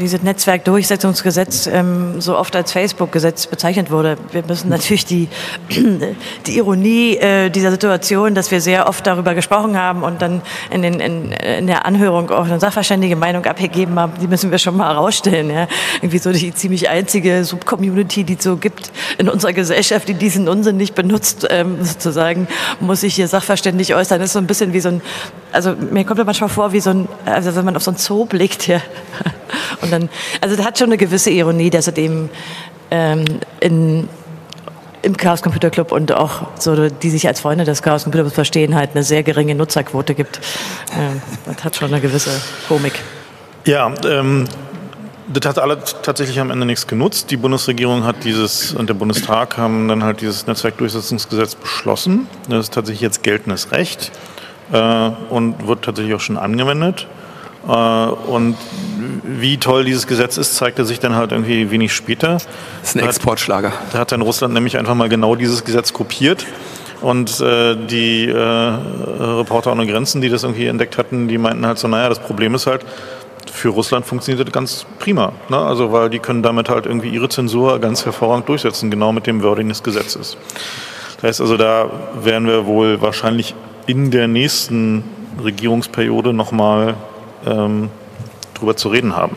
dieses 0.00 0.22
Netzwerkdurchsetzungsgesetz 0.22 1.66
ähm, 1.66 2.20
so 2.20 2.36
oft 2.36 2.54
als 2.54 2.72
Facebook-Gesetz 2.72 3.46
bezeichnet 3.46 3.90
wurde. 3.90 4.18
Wir 4.32 4.42
müssen 4.46 4.68
natürlich 4.68 5.06
die, 5.06 5.28
die 6.46 6.56
Ironie 6.58 7.16
äh, 7.16 7.48
dieser 7.48 7.70
Situation, 7.70 8.34
dass 8.34 8.50
wir 8.50 8.60
sehr 8.60 8.86
oft 8.86 9.06
darüber 9.06 9.34
gesprochen 9.34 9.78
haben 9.78 10.02
und 10.02 10.20
dann 10.20 10.42
in, 10.70 10.82
den, 10.82 11.00
in, 11.00 11.32
in 11.32 11.66
der 11.66 11.86
Anhörung 11.86 12.30
auch 12.30 12.44
eine 12.44 12.60
sachverständige 12.60 13.16
Meinung 13.16 13.46
abgegeben 13.46 13.98
haben, 13.98 14.12
die 14.20 14.26
müssen 14.26 14.50
wir 14.50 14.58
schon 14.58 14.76
mal 14.76 14.88
herausstellen. 14.88 15.48
Ja? 15.48 15.68
Irgendwie 16.02 16.18
so 16.18 16.32
die 16.32 16.52
ziemlich 16.52 16.90
einzige 16.90 17.44
Subcommunity, 17.44 18.24
die 18.24 18.34
es 18.34 18.44
so 18.44 18.56
gibt 18.56 18.92
in 19.16 19.30
unserer 19.30 19.54
Gesellschaft, 19.54 20.06
die 20.08 20.14
diesen 20.14 20.48
Unsinn 20.48 20.76
nicht 20.76 20.94
benutzt, 20.94 21.46
ähm, 21.48 21.82
sozusagen, 21.82 22.46
muss 22.80 23.02
ich 23.02 23.14
hier 23.14 23.28
sachverständig 23.28 23.94
äußern. 23.94 24.18
Das 24.18 24.28
ist 24.28 24.34
so 24.34 24.38
ein 24.38 24.46
bisschen 24.46 24.74
wie 24.74 24.80
so 24.80 24.90
ein, 24.90 25.00
also 25.56 25.74
mir 25.90 26.04
kommt 26.04 26.18
das 26.18 26.26
manchmal 26.26 26.50
vor 26.50 26.72
wie 26.72 26.80
so 26.80 26.90
ein 26.90 27.08
also 27.24 27.56
wenn 27.56 27.64
man 27.64 27.74
auf 27.76 27.82
so 27.82 27.90
ein 27.90 27.96
Zoo 27.96 28.26
blickt, 28.26 28.68
ja. 28.68 28.80
Und 29.82 29.90
dann, 29.92 30.08
also 30.40 30.56
das 30.56 30.64
hat 30.64 30.78
schon 30.78 30.88
eine 30.88 30.96
gewisse 30.96 31.30
Ironie, 31.30 31.70
dass 31.70 31.86
es 31.86 31.96
eben 31.96 32.30
ähm, 32.90 33.24
in, 33.60 34.08
im 35.02 35.16
Chaos 35.16 35.42
Computer 35.42 35.70
Club 35.70 35.92
und 35.92 36.12
auch 36.12 36.48
so, 36.58 36.88
die 36.88 37.10
sich 37.10 37.26
als 37.26 37.40
Freunde 37.40 37.64
des 37.64 37.82
Chaos 37.82 38.04
Computer 38.04 38.24
Clubs 38.24 38.34
verstehen, 38.34 38.74
halt 38.74 38.90
eine 38.94 39.02
sehr 39.02 39.22
geringe 39.22 39.54
Nutzerquote 39.54 40.14
gibt. 40.14 40.40
Ähm, 40.96 41.20
das 41.46 41.64
hat 41.64 41.76
schon 41.76 41.88
eine 41.92 42.00
gewisse 42.00 42.30
Komik. 42.68 43.00
Ja, 43.66 43.92
ähm, 44.04 44.46
das 45.28 45.46
hat 45.46 45.58
alle 45.58 45.78
tatsächlich 46.02 46.38
am 46.40 46.50
Ende 46.50 46.66
nichts 46.66 46.86
genutzt. 46.86 47.30
Die 47.30 47.36
Bundesregierung 47.36 48.04
hat 48.04 48.24
dieses 48.24 48.72
und 48.72 48.88
der 48.88 48.94
Bundestag 48.94 49.58
haben 49.58 49.88
dann 49.88 50.04
halt 50.04 50.20
dieses 50.20 50.46
Netzwerkdurchsetzungsgesetz 50.46 51.54
beschlossen. 51.54 52.28
Das 52.48 52.66
ist 52.66 52.74
tatsächlich 52.74 53.00
jetzt 53.00 53.22
geltendes 53.22 53.72
Recht 53.72 54.12
äh, 54.72 55.10
und 55.30 55.66
wird 55.66 55.82
tatsächlich 55.82 56.14
auch 56.14 56.20
schon 56.20 56.36
angewendet. 56.36 57.06
Äh, 57.68 57.72
und 57.72 58.56
wie 59.22 59.58
toll 59.58 59.84
dieses 59.84 60.06
Gesetz 60.06 60.36
ist, 60.36 60.54
zeigte 60.56 60.84
sich 60.84 61.00
dann 61.00 61.14
halt 61.14 61.32
irgendwie 61.32 61.70
wenig 61.70 61.92
später. 61.92 62.34
Das 62.34 62.46
ist 62.82 62.96
ein 62.96 63.04
Exportschlager. 63.04 63.72
Da 63.92 63.98
hat 63.98 64.12
dann 64.12 64.22
Russland 64.22 64.54
nämlich 64.54 64.78
einfach 64.78 64.94
mal 64.94 65.08
genau 65.08 65.34
dieses 65.34 65.64
Gesetz 65.64 65.92
kopiert. 65.92 66.46
Und 67.02 67.40
äh, 67.40 67.76
die 67.76 68.26
äh, 68.26 68.38
Reporter 68.38 69.72
ohne 69.72 69.86
Grenzen, 69.86 70.22
die 70.22 70.30
das 70.30 70.44
irgendwie 70.44 70.66
entdeckt 70.66 70.96
hatten, 70.96 71.28
die 71.28 71.36
meinten 71.36 71.66
halt 71.66 71.78
so, 71.78 71.88
naja, 71.88 72.08
das 72.08 72.18
Problem 72.18 72.54
ist 72.54 72.66
halt, 72.66 72.86
für 73.52 73.68
Russland 73.68 74.06
funktioniert 74.06 74.46
das 74.46 74.52
ganz 74.52 74.86
prima. 74.98 75.32
Ne? 75.48 75.58
Also 75.58 75.92
weil 75.92 76.10
die 76.10 76.18
können 76.18 76.42
damit 76.42 76.68
halt 76.68 76.86
irgendwie 76.86 77.08
ihre 77.08 77.28
Zensur 77.28 77.78
ganz 77.80 78.04
hervorragend 78.04 78.48
durchsetzen, 78.48 78.90
genau 78.90 79.12
mit 79.12 79.26
dem 79.26 79.42
Wording 79.42 79.68
des 79.68 79.82
Gesetzes. 79.82 80.36
Das 81.16 81.24
heißt 81.24 81.40
also, 81.40 81.56
da 81.56 81.90
werden 82.22 82.46
wir 82.46 82.66
wohl 82.66 83.00
wahrscheinlich 83.00 83.54
in 83.86 84.10
der 84.10 84.28
nächsten 84.28 85.04
Regierungsperiode 85.42 86.32
nochmal 86.32 86.94
ähm, 87.46 87.90
drüber 88.54 88.76
zu 88.76 88.88
reden 88.88 89.16
haben. 89.16 89.36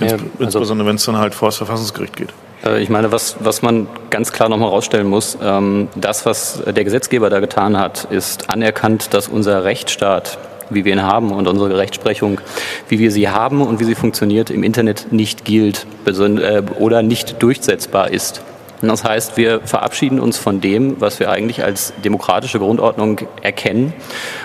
Ja, 0.00 0.12
also 0.12 0.24
Insbesondere 0.38 0.88
wenn 0.88 0.96
es 0.96 1.04
dann 1.04 1.18
halt 1.18 1.34
vor 1.34 1.48
das 1.48 1.56
Verfassungsgericht 1.56 2.16
geht. 2.16 2.32
Äh, 2.64 2.82
ich 2.82 2.88
meine, 2.88 3.12
was, 3.12 3.36
was 3.40 3.62
man 3.62 3.86
ganz 4.10 4.32
klar 4.32 4.48
nochmal 4.48 4.68
rausstellen 4.68 5.06
muss, 5.06 5.36
ähm, 5.42 5.88
das, 5.94 6.26
was 6.26 6.62
der 6.64 6.84
Gesetzgeber 6.84 7.30
da 7.30 7.40
getan 7.40 7.78
hat, 7.78 8.04
ist 8.10 8.50
anerkannt, 8.50 9.14
dass 9.14 9.28
unser 9.28 9.64
Rechtsstaat, 9.64 10.38
wie 10.70 10.84
wir 10.84 10.92
ihn 10.92 11.02
haben 11.02 11.32
und 11.32 11.48
unsere 11.48 11.76
Rechtsprechung, 11.76 12.40
wie 12.88 12.98
wir 12.98 13.10
sie 13.10 13.28
haben 13.28 13.60
und 13.60 13.80
wie 13.80 13.84
sie 13.84 13.94
funktioniert, 13.94 14.50
im 14.50 14.62
Internet 14.62 15.08
nicht 15.10 15.44
gilt 15.44 15.86
äh, 16.06 16.62
oder 16.78 17.02
nicht 17.02 17.42
durchsetzbar 17.42 18.10
ist. 18.10 18.42
Das 18.82 19.04
heißt, 19.04 19.36
wir 19.36 19.60
verabschieden 19.60 20.18
uns 20.18 20.38
von 20.38 20.60
dem, 20.60 21.00
was 21.00 21.20
wir 21.20 21.30
eigentlich 21.30 21.62
als 21.62 21.92
demokratische 22.04 22.58
Grundordnung 22.58 23.20
erkennen 23.40 23.92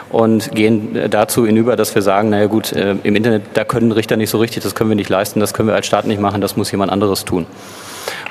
und 0.09 0.51
gehen 0.51 1.09
dazu 1.09 1.45
hinüber, 1.45 1.75
dass 1.75 1.95
wir 1.95 2.03
sagen, 2.03 2.29
naja 2.29 2.45
gut, 2.45 2.71
äh, 2.71 2.95
im 3.03 3.15
Internet, 3.15 3.43
da 3.55 3.63
können 3.63 3.91
Richter 3.91 4.15
nicht 4.15 4.29
so 4.29 4.37
richtig, 4.37 4.63
das 4.63 4.75
können 4.75 4.91
wir 4.91 4.95
nicht 4.95 5.09
leisten, 5.09 5.39
das 5.39 5.53
können 5.53 5.67
wir 5.67 5.75
als 5.75 5.87
Staat 5.87 6.05
nicht 6.05 6.21
machen, 6.21 6.39
das 6.39 6.55
muss 6.55 6.71
jemand 6.71 6.91
anderes 6.91 7.25
tun. 7.25 7.47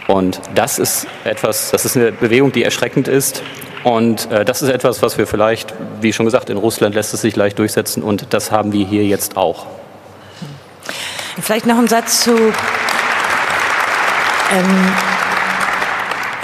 Und 0.07 0.41
das 0.55 0.79
ist 0.79 1.09
etwas, 1.25 1.73
das 1.73 1.85
ist 1.85 1.97
eine 1.97 2.13
Bewegung, 2.13 2.53
die 2.53 2.63
erschreckend 2.63 3.09
ist. 3.09 3.43
Und 3.83 4.31
äh, 4.31 4.45
das 4.45 4.63
ist 4.63 4.69
etwas, 4.69 5.03
was 5.03 5.19
wir 5.19 5.27
vielleicht, 5.27 5.75
wie 6.01 6.13
schon 6.13 6.27
gesagt, 6.27 6.51
in 6.51 6.57
Russland 6.57 6.95
lässt 6.95 7.15
es 7.15 7.21
sich 7.21 7.35
leicht 7.37 7.59
durchsetzen 7.59 8.03
und 8.03 8.27
das 8.31 8.53
haben 8.53 8.73
wir 8.73 8.87
hier 8.87 9.05
jetzt 9.05 9.37
auch. 9.37 9.67
Vielleicht 11.41 11.67
noch 11.67 11.79
ein 11.79 11.89
Satz 11.89 12.23
zu 12.23 12.33
ähm, 14.53 14.93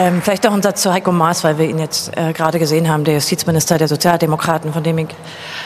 ähm, 0.03 0.21
vielleicht 0.21 0.43
noch 0.43 0.53
ein 0.53 0.63
Satz 0.63 0.83
zu 0.83 0.93
Heiko 0.93 1.13
Maas, 1.13 1.45
weil 1.45 1.59
wir 1.59 1.67
ihn 1.67 1.79
jetzt 1.79 2.17
äh, 2.17 2.33
gerade 2.33 2.59
gesehen 2.59 2.89
haben, 2.89 3.05
der 3.05 3.15
Justizminister 3.15 3.79
der 3.79 3.87
Sozialdemokraten, 3.87 4.73
von 4.73 4.83
dem 4.83 4.99
ich 4.99 5.09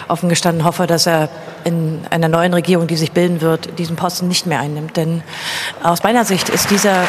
offen 0.09 0.29
gestanden 0.29 0.65
hoffe, 0.65 0.87
dass 0.87 1.07
er 1.07 1.31
in 1.65 2.03
einer 2.11 2.29
neuen 2.29 2.53
Regierung, 2.53 2.87
die 2.87 2.97
sich 2.97 3.13
bilden 3.13 3.41
wird, 3.41 3.79
diesen 3.79 3.97
Posten 3.97 4.29
nicht 4.29 4.47
mehr 4.47 4.61
einnimmt. 4.61 4.97
Denn 4.99 5.23
aus 5.83 6.03
meiner 6.03 6.27
Sicht 6.27 6.51
ist 6.51 6.71
dieser 6.71 7.05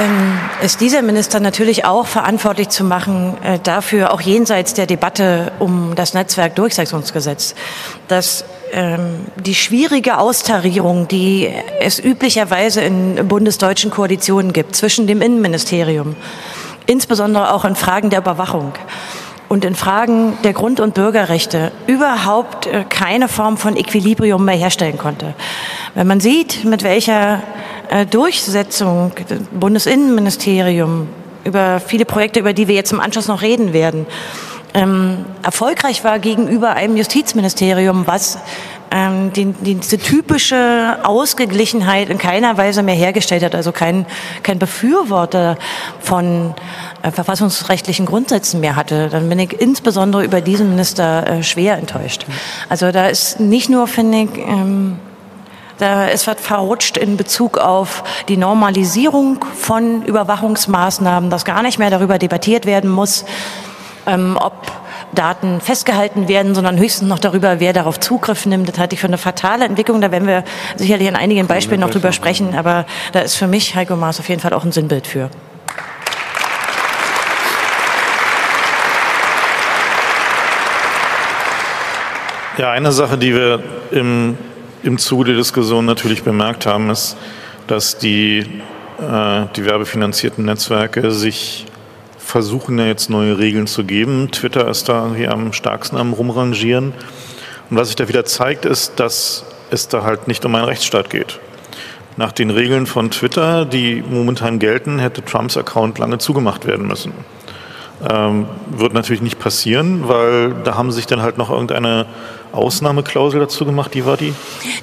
ähm, 0.00 0.40
ist 0.60 0.80
dieser 0.80 1.02
Minister 1.02 1.38
natürlich 1.38 1.84
auch 1.84 2.06
verantwortlich 2.06 2.70
zu 2.70 2.82
machen 2.82 3.36
äh, 3.44 3.60
dafür, 3.62 4.12
auch 4.12 4.20
jenseits 4.20 4.74
der 4.74 4.86
Debatte 4.86 5.52
um 5.60 5.94
das 5.94 6.14
Netzwerkdurchsetzungsgesetz, 6.14 7.54
dass 8.08 8.44
die 9.36 9.54
schwierige 9.54 10.18
Austarierung, 10.18 11.08
die 11.08 11.48
es 11.80 11.98
üblicherweise 12.02 12.80
in 12.82 13.28
bundesdeutschen 13.28 13.90
Koalitionen 13.90 14.52
gibt 14.52 14.76
zwischen 14.76 15.06
dem 15.06 15.22
Innenministerium, 15.22 16.16
insbesondere 16.86 17.52
auch 17.52 17.64
in 17.64 17.76
Fragen 17.76 18.10
der 18.10 18.20
Überwachung 18.20 18.72
und 19.48 19.64
in 19.64 19.74
Fragen 19.74 20.36
der 20.42 20.52
Grund- 20.52 20.80
und 20.80 20.94
Bürgerrechte 20.94 21.72
überhaupt 21.86 22.66
äh, 22.66 22.84
keine 22.88 23.28
Form 23.28 23.56
von 23.56 23.76
Equilibrium 23.76 24.44
mehr 24.44 24.56
herstellen 24.56 24.98
konnte. 24.98 25.34
Wenn 25.94 26.06
man 26.06 26.20
sieht, 26.20 26.64
mit 26.64 26.82
welcher 26.82 27.42
äh, 27.88 28.06
Durchsetzung 28.06 29.12
Bundesinnenministerium 29.52 31.08
über 31.44 31.80
viele 31.80 32.04
Projekte, 32.04 32.40
über 32.40 32.52
die 32.52 32.66
wir 32.66 32.74
jetzt 32.74 32.92
im 32.92 33.00
Anschluss 33.00 33.28
noch 33.28 33.42
reden 33.42 33.72
werden, 33.72 34.06
ähm, 34.76 35.24
erfolgreich 35.42 36.04
war 36.04 36.18
gegenüber 36.18 36.74
einem 36.74 36.98
Justizministerium, 36.98 38.06
was 38.06 38.38
ähm, 38.90 39.32
die, 39.32 39.46
diese 39.52 39.96
typische 39.96 40.98
Ausgeglichenheit 41.02 42.10
in 42.10 42.18
keiner 42.18 42.58
Weise 42.58 42.82
mehr 42.82 42.94
hergestellt 42.94 43.42
hat, 43.42 43.54
also 43.54 43.72
kein, 43.72 44.04
kein 44.42 44.58
Befürworter 44.58 45.56
von 46.00 46.54
äh, 47.02 47.10
verfassungsrechtlichen 47.10 48.04
Grundsätzen 48.04 48.60
mehr 48.60 48.76
hatte, 48.76 49.08
dann 49.08 49.30
bin 49.30 49.38
ich 49.38 49.58
insbesondere 49.58 50.22
über 50.24 50.42
diesen 50.42 50.68
Minister 50.68 51.26
äh, 51.26 51.42
schwer 51.42 51.78
enttäuscht. 51.78 52.26
Also 52.68 52.92
da 52.92 53.06
ist 53.06 53.40
nicht 53.40 53.70
nur, 53.70 53.86
finde 53.86 54.24
ich, 54.24 54.38
ähm, 54.38 54.98
da 55.78 56.06
ist 56.06 56.26
was 56.26 56.36
verrutscht 56.38 56.98
in 56.98 57.16
Bezug 57.16 57.58
auf 57.58 58.04
die 58.28 58.36
Normalisierung 58.36 59.42
von 59.54 60.02
Überwachungsmaßnahmen, 60.02 61.30
dass 61.30 61.46
gar 61.46 61.62
nicht 61.62 61.78
mehr 61.78 61.90
darüber 61.90 62.18
debattiert 62.18 62.66
werden 62.66 62.90
muss, 62.90 63.24
ähm, 64.06 64.38
ob 64.40 64.54
Daten 65.14 65.60
festgehalten 65.60 66.28
werden, 66.28 66.54
sondern 66.54 66.78
höchstens 66.78 67.08
noch 67.08 67.18
darüber, 67.18 67.60
wer 67.60 67.72
darauf 67.72 68.00
Zugriff 68.00 68.46
nimmt. 68.46 68.68
Das 68.68 68.78
halte 68.78 68.94
ich 68.94 69.00
für 69.00 69.06
eine 69.06 69.18
fatale 69.18 69.64
Entwicklung. 69.64 70.00
Da 70.00 70.10
werden 70.10 70.26
wir 70.26 70.44
sicherlich 70.76 71.08
an 71.08 71.16
einigen 71.16 71.46
Beispielen 71.46 71.80
noch 71.80 71.90
drüber 71.90 72.12
sprechen. 72.12 72.54
Aber 72.56 72.86
da 73.12 73.20
ist 73.20 73.36
für 73.36 73.46
mich 73.46 73.74
Heiko 73.74 73.96
Maas 73.96 74.20
auf 74.20 74.28
jeden 74.28 74.40
Fall 74.40 74.52
auch 74.52 74.64
ein 74.64 74.72
Sinnbild 74.72 75.06
für. 75.06 75.30
Ja, 82.58 82.70
eine 82.70 82.90
Sache, 82.90 83.18
die 83.18 83.34
wir 83.34 83.62
im, 83.90 84.38
im 84.82 84.96
Zuge 84.96 85.26
der 85.26 85.34
Diskussion 85.36 85.84
natürlich 85.84 86.22
bemerkt 86.22 86.64
haben, 86.64 86.88
ist, 86.88 87.18
dass 87.66 87.98
die, 87.98 88.38
äh, 88.98 89.42
die 89.54 89.64
werbefinanzierten 89.66 90.44
Netzwerke 90.46 91.10
sich 91.10 91.66
versuchen 92.36 92.78
ja 92.78 92.84
jetzt 92.84 93.08
neue 93.08 93.38
Regeln 93.38 93.66
zu 93.66 93.82
geben. 93.82 94.30
Twitter 94.30 94.68
ist 94.68 94.90
da 94.90 95.04
irgendwie 95.04 95.26
am 95.26 95.54
stärksten 95.54 95.96
am 95.96 96.12
Rumrangieren. 96.12 96.92
Und 97.70 97.76
was 97.78 97.88
sich 97.88 97.96
da 97.96 98.08
wieder 98.08 98.26
zeigt, 98.26 98.66
ist, 98.66 99.00
dass 99.00 99.46
es 99.70 99.88
da 99.88 100.02
halt 100.02 100.28
nicht 100.28 100.44
um 100.44 100.54
einen 100.54 100.66
Rechtsstaat 100.66 101.08
geht. 101.08 101.40
nach 102.18 102.32
den 102.32 102.50
Regeln 102.50 102.84
von 102.84 103.10
Twitter, 103.10 103.64
die 103.64 104.04
momentan 104.06 104.58
gelten, 104.58 104.98
hätte 104.98 105.24
Trumps 105.24 105.56
Account 105.56 105.98
lange 105.98 106.18
zugemacht 106.18 106.66
werden 106.66 106.86
müssen. 106.86 107.14
Ähm, 108.06 108.46
wird 108.70 108.92
natürlich 108.92 109.22
nicht 109.22 109.38
passieren, 109.38 110.06
weil 110.06 110.52
da 110.62 110.74
haben 110.74 110.92
sich 110.92 111.06
dann 111.06 111.22
halt 111.22 111.38
noch 111.38 111.48
irgendeine 111.48 112.04
Ausnahmeklausel 112.52 113.40
dazu 113.40 113.64
gemacht. 113.64 113.94
Die 113.94 114.04
war 114.04 114.18
die? 114.18 114.34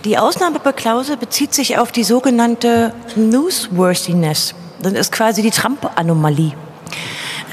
Die 0.06 0.18
Ausnahmeklausel 0.18 1.18
bezieht 1.18 1.54
sich 1.54 1.78
auf 1.78 1.92
die 1.92 2.04
sogenannte 2.04 2.96
Newsworthiness. 3.16 4.56
Das 4.82 4.94
ist 4.94 5.12
quasi 5.12 5.44
die 5.44 5.52
Trump-Anomalie. 5.52 6.54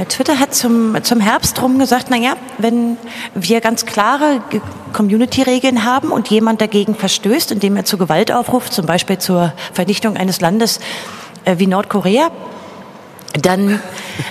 Twitter 0.09 0.39
hat 0.39 0.55
zum, 0.55 0.97
zum 1.03 1.21
Herbst 1.21 1.61
rum 1.61 1.79
gesagt, 1.79 2.11
naja, 2.11 2.35
wenn 2.59 2.97
wir 3.35 3.61
ganz 3.61 3.87
klare 3.87 4.41
Community-Regeln 4.93 5.85
haben 5.85 6.11
und 6.11 6.29
jemand 6.29 6.61
dagegen 6.61 6.95
verstößt, 6.95 7.53
indem 7.53 7.77
er 7.77 7.85
zu 7.85 7.99
Gewalt 7.99 8.33
aufruft, 8.33 8.73
zum 8.73 8.87
Beispiel 8.87 9.19
zur 9.19 9.53
Vernichtung 9.73 10.17
eines 10.17 10.41
Landes 10.41 10.81
äh, 11.45 11.57
wie 11.59 11.67
Nordkorea, 11.67 12.31
dann 13.41 13.81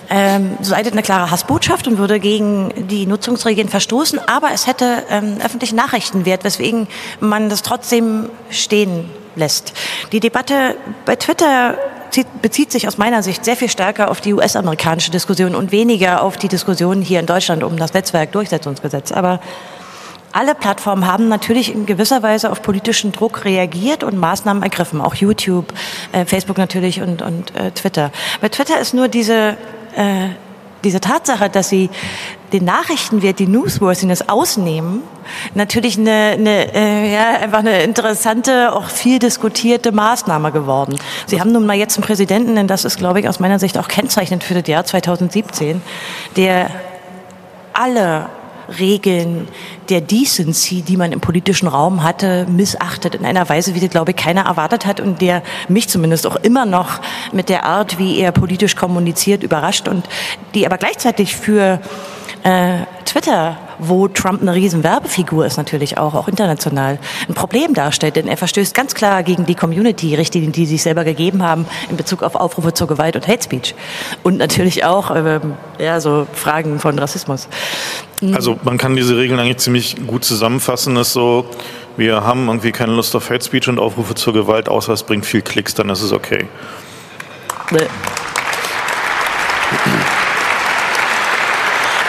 ähm, 0.10 0.58
leitet 0.67 0.93
eine 0.93 1.03
klare 1.03 1.32
Hassbotschaft 1.32 1.88
und 1.88 1.97
würde 1.97 2.19
gegen 2.19 2.88
die 2.89 3.05
Nutzungsregeln 3.05 3.69
verstoßen, 3.69 4.19
aber 4.27 4.49
es 4.53 4.67
hätte 4.67 5.03
ähm, 5.10 5.38
öffentlichen 5.43 5.75
Nachrichtenwert, 5.75 6.43
weswegen 6.43 6.88
man 7.19 7.49
das 7.49 7.62
trotzdem 7.62 8.29
stehen 8.49 9.10
lässt. 9.39 9.73
Die 10.12 10.19
Debatte 10.19 10.75
bei 11.06 11.15
Twitter 11.15 11.78
bezieht 12.41 12.71
sich 12.71 12.88
aus 12.88 12.97
meiner 12.97 13.23
Sicht 13.23 13.45
sehr 13.45 13.56
viel 13.56 13.69
stärker 13.69 14.10
auf 14.10 14.21
die 14.21 14.34
US-amerikanische 14.34 15.12
Diskussion 15.12 15.56
und 15.56 15.71
weniger 15.71 16.23
auf 16.23 16.38
die 16.38 16.47
Diskussion 16.47 17.02
hier 17.02 17.19
in 17.19 17.25
Deutschland 17.25 17.63
um 17.63 17.78
das 17.78 17.93
Netzwerkdurchsetzungsgesetz. 17.93 19.12
Aber 19.12 19.39
alle 20.32 20.54
Plattformen 20.54 21.08
haben 21.08 21.28
natürlich 21.28 21.73
in 21.73 21.86
gewisser 21.86 22.21
Weise 22.21 22.52
auf 22.52 22.62
politischen 22.62 23.12
Druck 23.12 23.45
reagiert 23.45 24.04
und 24.04 24.17
Maßnahmen 24.17 24.62
ergriffen. 24.62 25.02
Auch 25.02 25.15
YouTube, 25.15 25.73
äh, 26.12 26.25
Facebook 26.25 26.58
natürlich 26.58 27.02
und, 27.02 27.21
und 27.21 27.56
äh, 27.56 27.71
Twitter. 27.71 28.12
Bei 28.41 28.49
Twitter 28.49 28.80
ist 28.80 28.93
nur 28.93 29.08
diese, 29.08 29.58
äh, 29.95 30.30
diese 30.83 30.99
Tatsache, 30.99 31.49
dass 31.49 31.69
sie 31.69 31.89
den 32.53 32.65
Nachrichtenwert, 32.65 33.39
die 33.39 33.47
Newsworthiness 33.47 34.27
ausnehmen, 34.27 35.03
natürlich 35.53 35.97
eine, 35.97 36.35
eine 36.37 36.73
äh, 36.73 37.13
ja, 37.13 37.29
einfach 37.41 37.59
eine 37.59 37.83
interessante, 37.83 38.73
auch 38.73 38.89
viel 38.89 39.19
diskutierte 39.19 39.91
Maßnahme 39.91 40.51
geworden. 40.51 40.97
Sie 41.27 41.39
haben 41.39 41.51
nun 41.51 41.65
mal 41.65 41.75
jetzt 41.75 41.97
einen 41.97 42.05
Präsidenten, 42.05 42.55
denn 42.55 42.67
das 42.67 42.85
ist, 42.85 42.97
glaube 42.97 43.19
ich, 43.19 43.29
aus 43.29 43.39
meiner 43.39 43.59
Sicht 43.59 43.77
auch 43.77 43.87
kennzeichnend 43.87 44.43
für 44.43 44.55
das 44.55 44.67
Jahr 44.67 44.85
2017, 44.85 45.81
der 46.35 46.71
alle 47.73 48.27
Regeln 48.77 49.47
der 49.89 50.01
Decency, 50.01 50.82
die 50.82 50.97
man 50.97 51.12
im 51.12 51.21
politischen 51.21 51.67
Raum 51.67 52.03
hatte, 52.03 52.45
missachtet 52.49 53.15
in 53.15 53.25
einer 53.25 53.47
Weise, 53.49 53.75
wie 53.75 53.79
das, 53.79 53.89
glaube 53.89 54.12
ich, 54.12 54.17
keiner 54.17 54.45
erwartet 54.45 54.86
hat 54.86 54.99
und 54.99 55.21
der 55.21 55.41
mich 55.67 55.89
zumindest 55.89 56.27
auch 56.27 56.36
immer 56.38 56.65
noch 56.65 56.99
mit 57.32 57.49
der 57.49 57.65
Art, 57.65 57.97
wie 57.97 58.19
er 58.19 58.32
politisch 58.32 58.75
kommuniziert, 58.75 59.43
überrascht 59.43 59.88
und 59.88 60.08
die 60.53 60.65
aber 60.65 60.77
gleichzeitig 60.77 61.36
für 61.36 61.79
äh, 62.43 62.79
Twitter, 63.05 63.58
wo 63.79 64.07
Trump 64.07 64.41
eine 64.41 64.53
riesen 64.53 64.83
Werbefigur 64.83 65.45
ist 65.45 65.57
natürlich 65.57 65.97
auch, 65.97 66.13
auch 66.13 66.27
international, 66.27 66.99
ein 67.27 67.33
Problem 67.33 67.73
darstellt, 67.73 68.15
denn 68.15 68.27
er 68.27 68.37
verstößt 68.37 68.75
ganz 68.75 68.93
klar 68.93 69.23
gegen 69.23 69.45
die 69.45 69.55
Community-Richtlinien, 69.55 70.51
die 70.51 70.65
sie 70.65 70.73
sich 70.73 70.83
selber 70.83 71.03
gegeben 71.03 71.43
haben 71.43 71.65
in 71.89 71.97
Bezug 71.97 72.23
auf 72.23 72.35
Aufrufe 72.35 72.73
zur 72.73 72.87
Gewalt 72.87 73.15
und 73.15 73.27
Hate 73.27 73.43
Speech 73.43 73.75
und 74.23 74.37
natürlich 74.37 74.85
auch 74.85 75.15
ähm, 75.15 75.53
ja, 75.79 75.99
so 75.99 76.27
Fragen 76.33 76.79
von 76.79 76.99
Rassismus. 76.99 77.47
Mhm. 78.21 78.35
Also 78.35 78.59
man 78.63 78.77
kann 78.77 78.95
diese 78.95 79.17
Regeln 79.17 79.39
eigentlich 79.39 79.57
ziemlich 79.57 79.95
gut 80.05 80.25
zusammenfassen, 80.25 80.95
ist 80.97 81.13
so, 81.13 81.45
wir 81.97 82.23
haben 82.23 82.47
irgendwie 82.47 82.71
keine 82.71 82.93
Lust 82.93 83.15
auf 83.15 83.29
Hate 83.29 83.43
Speech 83.43 83.67
und 83.67 83.79
Aufrufe 83.79 84.15
zur 84.15 84.33
Gewalt, 84.33 84.69
außer 84.69 84.93
es 84.93 85.03
bringt 85.03 85.25
viel 85.25 85.41
Klicks, 85.41 85.73
dann 85.73 85.89
ist 85.89 86.01
es 86.01 86.11
okay. 86.11 86.47
Nee. 87.71 87.87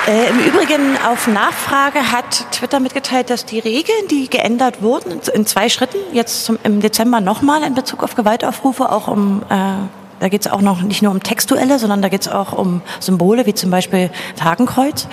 Äh, 0.09 0.31
Im 0.31 0.39
Übrigen 0.41 0.97
auf 1.07 1.27
Nachfrage 1.27 2.11
hat 2.11 2.51
Twitter 2.53 2.81
mitgeteilt, 2.81 3.29
dass 3.29 3.45
die 3.45 3.59
Regeln, 3.59 4.09
die 4.11 4.31
geändert 4.31 4.83
wurden, 4.83 5.21
in 5.35 5.45
zwei 5.47 5.69
Schritten, 5.69 5.99
jetzt 6.13 6.45
zum, 6.45 6.59
im 6.65 6.81
Dezember 6.81 7.21
nochmal 7.21 7.63
in 7.63 7.75
Bezug 7.75 8.03
auf 8.03 8.15
Gewaltaufrufe, 8.15 8.91
auch 8.91 9.09
um 9.09 9.43
äh, 9.51 9.75
da 10.21 10.29
geht 10.29 10.43
es 10.45 10.53
auch 10.53 10.61
noch 10.61 10.83
nicht 10.83 11.01
nur 11.03 11.13
um 11.13 11.23
textuelle, 11.23 11.79
sondern 11.79 12.03
da 12.03 12.09
geht 12.09 12.21
es 12.21 12.29
auch 12.29 12.53
um 12.53 12.83
Symbole, 13.01 13.47
wie 13.47 13.55
zum 13.55 13.71
Beispiel 13.71 14.11
das 14.37 14.45
Hakenkreuz, 14.45 15.09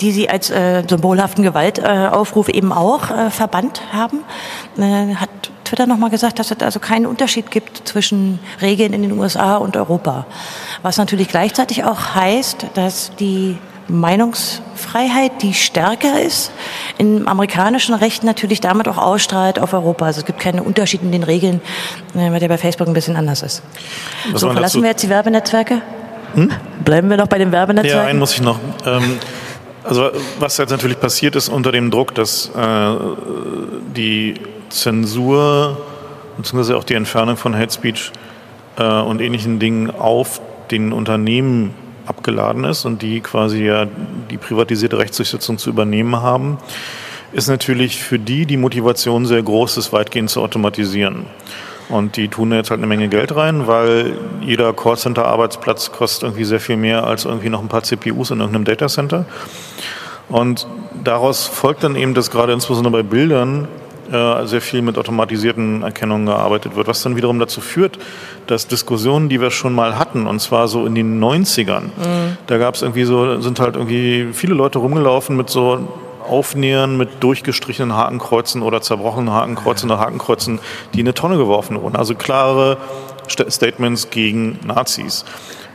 die 0.00 0.12
sie 0.12 0.30
als 0.30 0.50
äh, 0.50 0.84
symbolhaften 0.88 1.42
Gewaltaufruf 1.42 2.48
eben 2.48 2.72
auch 2.72 3.10
äh, 3.10 3.30
verbannt 3.30 3.82
haben. 3.92 4.20
Äh, 4.78 5.16
hat 5.16 5.30
Twitter 5.64 5.86
nochmal 5.88 6.10
gesagt, 6.10 6.38
dass 6.38 6.52
es 6.52 6.60
also 6.60 6.78
keinen 6.78 7.06
Unterschied 7.06 7.50
gibt 7.50 7.88
zwischen 7.88 8.38
Regeln 8.60 8.92
in 8.92 9.02
den 9.02 9.18
USA 9.18 9.56
und 9.56 9.76
Europa. 9.76 10.26
Was 10.82 10.96
natürlich 10.96 11.26
gleichzeitig 11.26 11.82
auch 11.82 12.14
heißt, 12.14 12.66
dass 12.74 13.16
die 13.16 13.58
Meinungsfreiheit, 13.88 15.42
die 15.42 15.54
stärker 15.54 16.20
ist, 16.22 16.52
im 16.98 17.26
amerikanischen 17.28 17.94
Recht 17.94 18.24
natürlich 18.24 18.60
damit 18.60 18.88
auch 18.88 18.98
ausstrahlt 18.98 19.58
auf 19.58 19.72
Europa. 19.72 20.06
Also 20.06 20.20
es 20.20 20.26
gibt 20.26 20.40
keinen 20.40 20.60
Unterschied 20.60 21.02
in 21.02 21.12
den 21.12 21.22
Regeln, 21.22 21.60
äh, 22.14 22.30
weil 22.30 22.40
der 22.40 22.48
bei 22.48 22.58
Facebook 22.58 22.88
ein 22.88 22.94
bisschen 22.94 23.16
anders 23.16 23.42
ist. 23.42 23.62
Was 24.30 24.40
so, 24.40 24.50
verlassen 24.50 24.82
wir 24.82 24.90
jetzt 24.90 25.02
die 25.02 25.08
Werbenetzwerke? 25.08 25.82
Hm? 26.34 26.50
Bleiben 26.84 27.10
wir 27.10 27.16
noch 27.16 27.28
bei 27.28 27.38
den 27.38 27.52
Werbenetzwerken? 27.52 28.02
Ja, 28.02 28.08
einen 28.08 28.18
muss 28.18 28.32
ich 28.32 28.42
noch. 28.42 28.58
Ähm, 28.86 29.18
also 29.84 30.10
was 30.38 30.56
jetzt 30.58 30.70
natürlich 30.70 31.00
passiert 31.00 31.36
ist 31.36 31.48
unter 31.48 31.72
dem 31.72 31.90
Druck, 31.90 32.14
dass 32.14 32.50
äh, 32.56 32.94
die 33.96 34.34
Zensur 34.68 35.76
bzw. 36.36 36.74
auch 36.74 36.84
die 36.84 36.94
Entfernung 36.94 37.36
von 37.36 37.56
Hate 37.56 37.72
Speech 37.72 38.12
äh, 38.78 38.84
und 38.84 39.20
ähnlichen 39.20 39.58
Dingen 39.58 39.90
auf 39.90 40.40
den 40.70 40.92
Unternehmen 40.92 41.74
abgeladen 42.06 42.64
ist 42.64 42.84
und 42.84 43.02
die 43.02 43.20
quasi 43.20 43.64
ja 43.64 43.86
die 44.30 44.36
privatisierte 44.36 44.98
Rechtsdurchsetzung 44.98 45.58
zu 45.58 45.70
übernehmen 45.70 46.16
haben, 46.22 46.58
ist 47.32 47.48
natürlich 47.48 48.02
für 48.02 48.18
die 48.18 48.46
die 48.46 48.56
Motivation 48.56 49.26
sehr 49.26 49.42
groß, 49.42 49.76
das 49.76 49.92
weitgehend 49.92 50.30
zu 50.30 50.42
automatisieren. 50.42 51.26
Und 51.88 52.16
die 52.16 52.28
tun 52.28 52.52
jetzt 52.52 52.70
halt 52.70 52.78
eine 52.78 52.86
Menge 52.86 53.08
Geld 53.08 53.34
rein, 53.36 53.66
weil 53.66 54.14
jeder 54.40 54.72
Callcenter-Arbeitsplatz 54.72 55.92
kostet 55.92 56.24
irgendwie 56.24 56.44
sehr 56.44 56.60
viel 56.60 56.76
mehr 56.76 57.04
als 57.04 57.24
irgendwie 57.24 57.50
noch 57.50 57.60
ein 57.60 57.68
paar 57.68 57.82
CPUs 57.82 58.30
in 58.30 58.40
irgendeinem 58.40 58.64
Datacenter. 58.64 59.26
Und 60.28 60.66
daraus 61.04 61.46
folgt 61.46 61.84
dann 61.84 61.96
eben, 61.96 62.14
dass 62.14 62.30
gerade 62.30 62.52
insbesondere 62.52 62.92
bei 62.92 63.02
Bildern 63.02 63.68
äh, 64.12 64.46
sehr 64.46 64.60
viel 64.60 64.82
mit 64.82 64.98
automatisierten 64.98 65.82
Erkennungen 65.82 66.26
gearbeitet 66.26 66.76
wird, 66.76 66.86
was 66.86 67.02
dann 67.02 67.16
wiederum 67.16 67.38
dazu 67.38 67.60
führt, 67.60 67.98
dass 68.46 68.66
Diskussionen, 68.66 69.28
die 69.28 69.40
wir 69.40 69.50
schon 69.50 69.74
mal 69.74 69.98
hatten, 69.98 70.26
und 70.26 70.40
zwar 70.40 70.68
so 70.68 70.86
in 70.86 70.94
den 70.94 71.22
90ern, 71.22 71.82
mhm. 71.82 72.36
da 72.46 72.58
gab 72.58 72.74
es 72.74 72.82
irgendwie 72.82 73.04
so, 73.04 73.40
sind 73.40 73.60
halt 73.60 73.76
irgendwie 73.76 74.28
viele 74.32 74.54
Leute 74.54 74.78
rumgelaufen 74.78 75.36
mit 75.36 75.50
so 75.50 75.88
Aufnähern 76.28 76.96
mit 76.96 77.22
durchgestrichenen 77.22 77.96
Hakenkreuzen 77.96 78.62
oder 78.62 78.80
zerbrochenen 78.80 79.32
Hakenkreuzen 79.32 79.90
oder 79.90 79.98
Hakenkreuzen, 79.98 80.60
die 80.94 81.00
in 81.00 81.06
eine 81.06 81.14
Tonne 81.14 81.36
geworfen 81.36 81.80
wurden. 81.80 81.96
Also 81.96 82.14
klare 82.14 82.76
Statements 83.28 84.10
gegen 84.10 84.58
Nazis. 84.64 85.24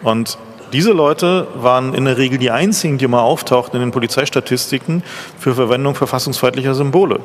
Und 0.04 0.38
diese 0.73 0.91
Leute 0.91 1.47
waren 1.56 1.93
in 1.93 2.06
der 2.06 2.17
Regel 2.17 2.38
die 2.38 2.51
einzigen, 2.51 2.97
die 2.97 3.08
mal 3.08 3.21
auftauchten 3.21 3.75
in 3.80 3.88
den 3.88 3.91
Polizeistatistiken 3.91 5.03
für 5.38 5.56
Verwendung 5.56 5.95
verfassungsfeindlicher 5.95 6.73
Symbole. 6.73 7.19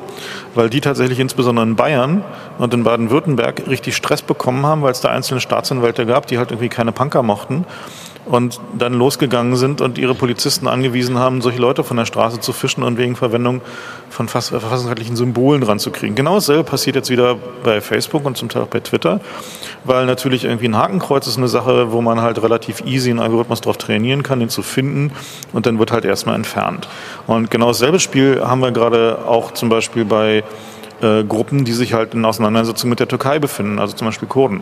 Weil 0.55 0.69
die 0.69 0.81
tatsächlich 0.81 1.19
insbesondere 1.19 1.65
in 1.65 1.75
Bayern 1.75 2.23
und 2.57 2.73
in 2.73 2.83
Baden-Württemberg 2.83 3.67
richtig 3.67 3.95
Stress 3.95 4.21
bekommen 4.21 4.65
haben, 4.65 4.81
weil 4.81 4.91
es 4.91 5.01
da 5.01 5.09
einzelne 5.09 5.41
Staatsanwälte 5.41 6.05
gab, 6.05 6.27
die 6.27 6.37
halt 6.37 6.51
irgendwie 6.51 6.69
keine 6.69 6.91
Punker 6.91 7.23
mochten 7.23 7.65
und 8.25 8.61
dann 8.77 8.93
losgegangen 8.93 9.55
sind 9.57 9.81
und 9.81 9.97
ihre 9.97 10.15
Polizisten 10.15 10.67
angewiesen 10.67 11.17
haben, 11.17 11.41
solche 11.41 11.59
Leute 11.59 11.83
von 11.83 11.97
der 11.97 12.05
Straße 12.05 12.39
zu 12.39 12.53
fischen 12.53 12.83
und 12.83 12.97
wegen 12.97 13.15
Verwendung 13.15 13.61
von 14.09 14.27
verfassungsrechtlichen 14.27 15.15
Symbolen 15.15 15.61
dran 15.61 15.79
zu 15.79 15.91
kriegen. 15.91 16.15
Genau 16.15 16.35
dasselbe 16.35 16.63
passiert 16.63 16.95
jetzt 16.95 17.09
wieder 17.09 17.35
bei 17.63 17.81
Facebook 17.81 18.25
und 18.25 18.37
zum 18.37 18.49
Teil 18.49 18.63
auch 18.63 18.67
bei 18.67 18.79
Twitter, 18.79 19.19
weil 19.83 20.05
natürlich 20.05 20.45
irgendwie 20.45 20.67
ein 20.67 20.77
Hakenkreuz 20.77 21.27
ist 21.27 21.37
eine 21.37 21.47
Sache, 21.47 21.91
wo 21.91 22.01
man 22.01 22.21
halt 22.21 22.41
relativ 22.41 22.81
easy 22.85 23.09
einen 23.09 23.19
Algorithmus 23.19 23.61
drauf 23.61 23.77
trainieren 23.77 24.23
kann, 24.23 24.39
den 24.39 24.49
zu 24.49 24.61
finden 24.61 25.11
und 25.51 25.65
dann 25.65 25.79
wird 25.79 25.91
halt 25.91 26.05
erstmal 26.05 26.35
entfernt. 26.35 26.87
Und 27.27 27.51
genau 27.51 27.67
dasselbe 27.67 27.99
Spiel 27.99 28.41
haben 28.43 28.61
wir 28.61 28.71
gerade 28.71 29.19
auch 29.27 29.51
zum 29.51 29.69
Beispiel 29.69 30.05
bei 30.05 30.43
äh, 31.01 31.23
Gruppen, 31.23 31.65
die 31.65 31.73
sich 31.73 31.93
halt 31.93 32.13
in 32.13 32.25
Auseinandersetzung 32.25 32.89
mit 32.89 32.99
der 32.99 33.07
Türkei 33.07 33.39
befinden, 33.39 33.79
also 33.79 33.93
zum 33.93 34.07
Beispiel 34.07 34.27
Kurden 34.27 34.61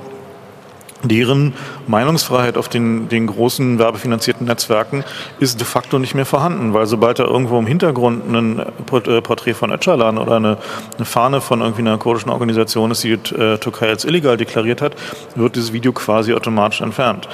deren 1.04 1.54
Meinungsfreiheit 1.88 2.58
auf 2.58 2.70
den, 2.70 3.10
den 3.10 3.28
großen 3.28 3.80
werbefinanzierten 3.80 4.48
Netzwerken 4.48 5.04
ist 5.40 5.60
de 5.60 5.66
facto 5.66 6.00
nicht 6.00 6.16
mehr 6.16 6.26
vorhanden, 6.26 6.74
weil 6.74 6.86
sobald 6.86 7.20
da 7.20 7.24
irgendwo 7.24 7.58
im 7.60 7.68
Hintergrund 7.68 8.28
ein 8.28 8.60
äh, 8.60 9.22
Porträt 9.22 9.54
von 9.54 9.72
Öcalan 9.72 10.18
oder 10.18 10.36
eine, 10.36 10.58
eine 10.98 11.06
Fahne 11.06 11.42
von 11.42 11.62
irgendwie 11.62 11.82
einer 11.82 11.98
kurdischen 11.98 12.32
Organisation 12.32 12.92
ist, 12.92 13.04
die 13.04 13.18
die 13.18 13.36
äh, 13.36 13.58
Türkei 13.58 13.90
als 13.90 14.06
illegal 14.06 14.38
deklariert 14.38 14.82
hat, 14.82 14.96
wird 15.36 15.56
dieses 15.56 15.74
Video 15.74 15.92
quasi 15.92 16.34
automatisch 16.34 16.82
entfernt. 16.82 17.28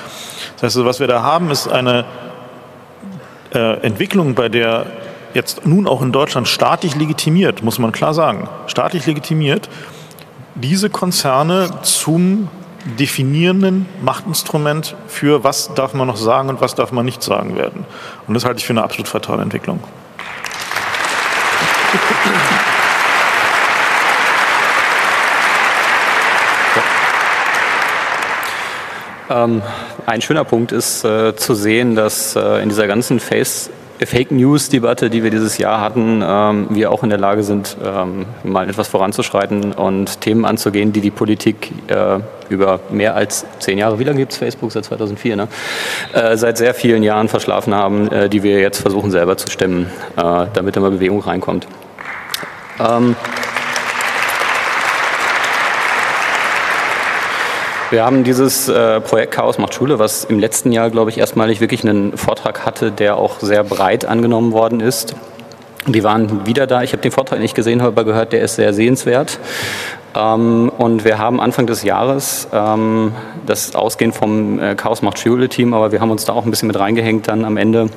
Das 0.59 0.75
heißt, 0.75 0.85
was 0.85 0.99
wir 0.99 1.07
da 1.07 1.21
haben, 1.21 1.51
ist 1.51 1.67
eine 1.67 2.05
äh, 3.53 3.81
Entwicklung, 3.81 4.35
bei 4.35 4.49
der 4.49 4.85
jetzt 5.33 5.65
nun 5.65 5.87
auch 5.87 6.01
in 6.01 6.11
Deutschland 6.11 6.47
staatlich 6.47 6.95
legitimiert, 6.95 7.63
muss 7.63 7.79
man 7.79 7.91
klar 7.91 8.13
sagen, 8.13 8.49
staatlich 8.67 9.05
legitimiert, 9.05 9.69
diese 10.55 10.89
Konzerne 10.89 11.69
zum 11.83 12.49
definierenden 12.95 13.85
Machtinstrument 14.01 14.95
für 15.07 15.43
was 15.43 15.73
darf 15.73 15.93
man 15.93 16.07
noch 16.07 16.17
sagen 16.17 16.49
und 16.49 16.61
was 16.61 16.75
darf 16.75 16.91
man 16.91 17.05
nicht 17.05 17.21
sagen 17.21 17.55
werden. 17.55 17.85
Und 18.27 18.33
das 18.33 18.45
halte 18.45 18.59
ich 18.59 18.65
für 18.65 18.73
eine 18.73 18.83
absolut 18.83 19.07
fatale 19.07 19.41
Entwicklung. 19.41 19.83
Ähm, 29.29 29.61
ein 30.05 30.21
schöner 30.21 30.45
Punkt 30.45 30.71
ist 30.71 31.03
äh, 31.03 31.35
zu 31.35 31.53
sehen, 31.53 31.95
dass 31.95 32.35
äh, 32.35 32.61
in 32.63 32.69
dieser 32.69 32.87
ganzen 32.87 33.19
Face 33.19 33.69
Fake 34.05 34.31
News-Debatte, 34.31 35.09
die 35.09 35.23
wir 35.23 35.31
dieses 35.31 35.57
Jahr 35.57 35.81
hatten, 35.81 36.23
ähm, 36.25 36.67
wir 36.69 36.91
auch 36.91 37.03
in 37.03 37.09
der 37.09 37.17
Lage 37.17 37.43
sind, 37.43 37.77
ähm, 37.83 38.25
mal 38.43 38.69
etwas 38.69 38.87
voranzuschreiten 38.87 39.71
und 39.73 40.21
Themen 40.21 40.45
anzugehen, 40.45 40.93
die 40.93 41.01
die 41.01 41.09
Politik 41.09 41.71
äh, 41.87 42.19
über 42.49 42.79
mehr 42.89 43.15
als 43.15 43.45
zehn 43.59 43.77
Jahre, 43.77 43.97
wie 43.99 44.03
lange 44.03 44.19
gibt 44.19 44.33
es 44.33 44.37
Facebook? 44.37 44.71
Seit 44.71 44.85
2004, 44.85 45.35
ne? 45.35 45.47
Äh, 46.13 46.37
seit 46.37 46.57
sehr 46.57 46.73
vielen 46.73 47.01
Jahren 47.01 47.27
verschlafen 47.27 47.73
haben, 47.73 48.11
äh, 48.11 48.29
die 48.29 48.43
wir 48.43 48.59
jetzt 48.59 48.81
versuchen 48.81 49.09
selber 49.09 49.37
zu 49.37 49.49
stemmen, 49.49 49.87
äh, 50.15 50.45
damit 50.53 50.77
immer 50.77 50.91
Bewegung 50.91 51.21
reinkommt. 51.21 51.67
Ähm, 52.79 53.15
Wir 57.89 58.03
haben 58.03 58.25
dieses 58.25 58.67
äh, 58.67 58.99
Projekt 58.99 59.33
Chaos 59.33 59.57
macht 59.57 59.73
Schule, 59.73 59.97
was 59.97 60.25
im 60.25 60.39
letzten 60.39 60.73
Jahr, 60.73 60.89
glaube 60.89 61.09
ich, 61.09 61.17
erstmalig 61.19 61.61
wirklich 61.61 61.87
einen 61.87 62.17
Vortrag 62.17 62.65
hatte, 62.65 62.91
der 62.91 63.15
auch 63.15 63.39
sehr 63.39 63.63
breit 63.63 64.03
angenommen 64.03 64.51
worden 64.51 64.81
ist. 64.81 65.15
Die 65.87 66.03
waren 66.03 66.45
wieder 66.45 66.67
da. 66.67 66.83
Ich 66.83 66.91
habe 66.91 67.01
den 67.01 67.13
Vortrag 67.13 67.39
nicht 67.39 67.55
gesehen, 67.55 67.81
habe 67.81 67.93
aber 67.93 68.03
gehört, 68.03 68.33
der 68.33 68.41
ist 68.41 68.55
sehr 68.55 68.73
sehenswert. 68.73 69.39
Ähm, 70.13 70.69
und 70.77 71.05
wir 71.05 71.17
haben 71.17 71.39
Anfang 71.39 71.65
des 71.65 71.83
Jahres, 71.83 72.49
ähm, 72.51 73.13
das 73.45 73.73
ausgehend 73.73 74.15
vom 74.15 74.59
äh, 74.59 74.75
Chaos 74.75 75.01
macht 75.01 75.17
Schule 75.19 75.47
Team, 75.47 75.73
aber 75.73 75.93
wir 75.93 76.01
haben 76.01 76.11
uns 76.11 76.25
da 76.25 76.33
auch 76.33 76.43
ein 76.43 76.49
bisschen 76.49 76.67
mit 76.67 76.77
reingehängt 76.77 77.29
dann 77.29 77.45
am 77.45 77.55
Ende, 77.55 77.89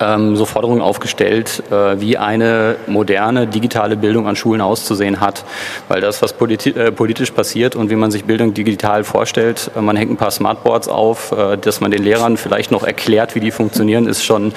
ähm, 0.00 0.36
so 0.36 0.44
Forderungen 0.46 0.80
aufgestellt, 0.80 1.62
äh, 1.70 2.00
wie 2.00 2.16
eine 2.16 2.76
moderne 2.86 3.46
digitale 3.46 3.96
Bildung 3.96 4.26
an 4.26 4.36
Schulen 4.36 4.60
auszusehen 4.60 5.20
hat. 5.20 5.44
Weil 5.88 6.00
das, 6.00 6.22
was 6.22 6.32
politi 6.32 6.70
äh, 6.70 6.90
politisch 6.90 7.30
passiert 7.30 7.76
und 7.76 7.90
wie 7.90 7.96
man 7.96 8.10
sich 8.10 8.24
Bildung 8.24 8.54
digital 8.54 9.04
vorstellt, 9.04 9.70
äh, 9.76 9.80
man 9.80 9.96
hängt 9.96 10.10
ein 10.10 10.16
paar 10.16 10.30
Smartboards 10.30 10.88
auf, 10.88 11.32
äh, 11.32 11.56
dass 11.56 11.80
man 11.80 11.90
den 11.90 12.02
Lehrern 12.02 12.36
vielleicht 12.36 12.70
noch 12.70 12.82
erklärt, 12.82 13.34
wie 13.34 13.40
die 13.40 13.50
funktionieren, 13.50 14.06
ist 14.06 14.24
schon 14.24 14.52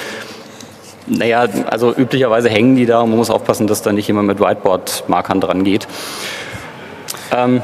naja, 1.06 1.48
also 1.70 1.94
üblicherweise 1.94 2.50
hängen 2.50 2.78
die 2.78 2.86
da 2.86 3.02
und 3.02 3.10
man 3.10 3.18
muss 3.18 3.30
aufpassen, 3.30 3.68
dass 3.68 3.82
da 3.82 3.92
nicht 3.92 4.08
jemand 4.08 4.28
mit 4.28 4.40
Whiteboard-Markern 4.40 5.42
dran 5.42 5.66
geht. 5.66 5.86
Ähm, 7.36 7.62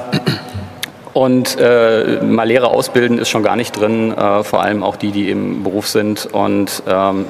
und 1.13 1.57
äh, 1.59 2.19
mal 2.21 2.47
Lehrer 2.47 2.69
ausbilden 2.69 3.17
ist 3.17 3.29
schon 3.29 3.43
gar 3.43 3.55
nicht 3.55 3.79
drin, 3.79 4.15
äh, 4.15 4.43
vor 4.43 4.61
allem 4.61 4.83
auch 4.83 4.95
die, 4.95 5.11
die 5.11 5.29
im 5.29 5.63
Beruf 5.63 5.87
sind. 5.87 6.27
Und 6.31 6.83
ähm, 6.87 7.25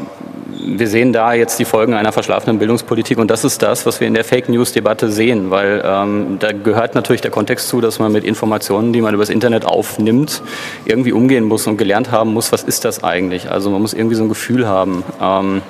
wir 0.60 0.88
sehen 0.88 1.14
da 1.14 1.34
jetzt 1.34 1.58
die 1.60 1.66
Folgen 1.66 1.94
einer 1.94 2.12
verschlafenen 2.12 2.60
Bildungspolitik 2.60 3.18
und 3.18 3.32
das 3.32 3.44
ist 3.44 3.62
das, 3.62 3.86
was 3.86 4.00
wir 4.00 4.08
in 4.08 4.14
der 4.14 4.24
Fake 4.24 4.50
News-Debatte 4.50 5.12
sehen, 5.12 5.50
weil 5.50 5.82
ähm, 5.86 6.38
da 6.40 6.52
gehört 6.52 6.96
natürlich 6.96 7.22
der 7.22 7.32
Kontext 7.32 7.70
zu, 7.70 7.82
dass 7.82 8.00
man 8.00 8.12
mit 8.12 8.24
Informationen, 8.24 8.94
die 8.94 9.02
man 9.02 9.14
übers 9.14 9.30
Internet 9.30 9.66
aufnimmt, 9.66 10.42
irgendwie 10.86 11.14
umgehen 11.14 11.46
muss 11.46 11.68
und 11.68 11.78
gelernt 11.78 12.12
haben 12.12 12.34
muss, 12.34 12.52
was 12.52 12.64
ist 12.64 12.86
das 12.86 13.04
eigentlich? 13.04 13.50
Also 13.50 13.70
man 13.70 13.82
muss 13.82 13.94
irgendwie 13.94 14.16
so 14.16 14.24
ein 14.24 14.30
Gefühl 14.30 14.68
haben. 14.68 15.04
Ähm, 15.22 15.62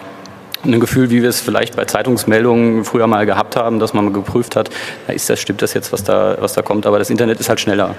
ein 0.65 0.79
Gefühl, 0.79 1.09
wie 1.09 1.21
wir 1.21 1.29
es 1.29 1.39
vielleicht 1.39 1.77
bei 1.77 1.85
Zeitungsmeldungen 1.85 2.83
früher 2.83 3.07
mal 3.07 3.25
gehabt 3.25 3.55
haben, 3.55 3.79
dass 3.79 3.93
man 3.93 4.05
mal 4.05 4.13
geprüft 4.13 4.57
hat, 4.57 4.69
ist 5.07 5.29
das, 5.29 5.39
stimmt 5.39 5.61
das 5.61 5.73
jetzt, 5.73 5.93
was 5.93 6.03
da, 6.03 6.37
was 6.39 6.53
da 6.53 6.61
kommt, 6.61 6.85
aber 6.85 6.99
das 6.99 7.09
Internet 7.09 7.39
ist 7.39 7.47
halt 7.47 7.61
schneller. 7.61 7.95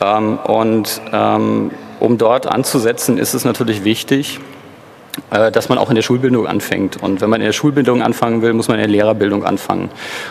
Ähm, 0.00 0.38
und 0.38 1.00
ähm, 1.12 1.70
um 2.00 2.18
dort 2.18 2.46
anzusetzen, 2.46 3.18
ist 3.18 3.34
es 3.34 3.44
natürlich 3.44 3.84
wichtig, 3.84 4.40
dass 5.30 5.68
man 5.68 5.78
auch 5.78 5.88
in 5.88 5.96
der 5.96 6.02
Schulbildung 6.02 6.46
anfängt. 6.46 7.02
Und 7.02 7.20
wenn 7.20 7.30
man 7.30 7.40
in 7.40 7.46
der 7.46 7.52
Schulbildung 7.52 8.02
anfangen 8.02 8.42
will, 8.42 8.52
muss 8.52 8.68
man 8.68 8.78
in 8.78 8.82
der 8.82 8.90
Lehrerbildung 8.90 9.44
anfangen. 9.44 9.90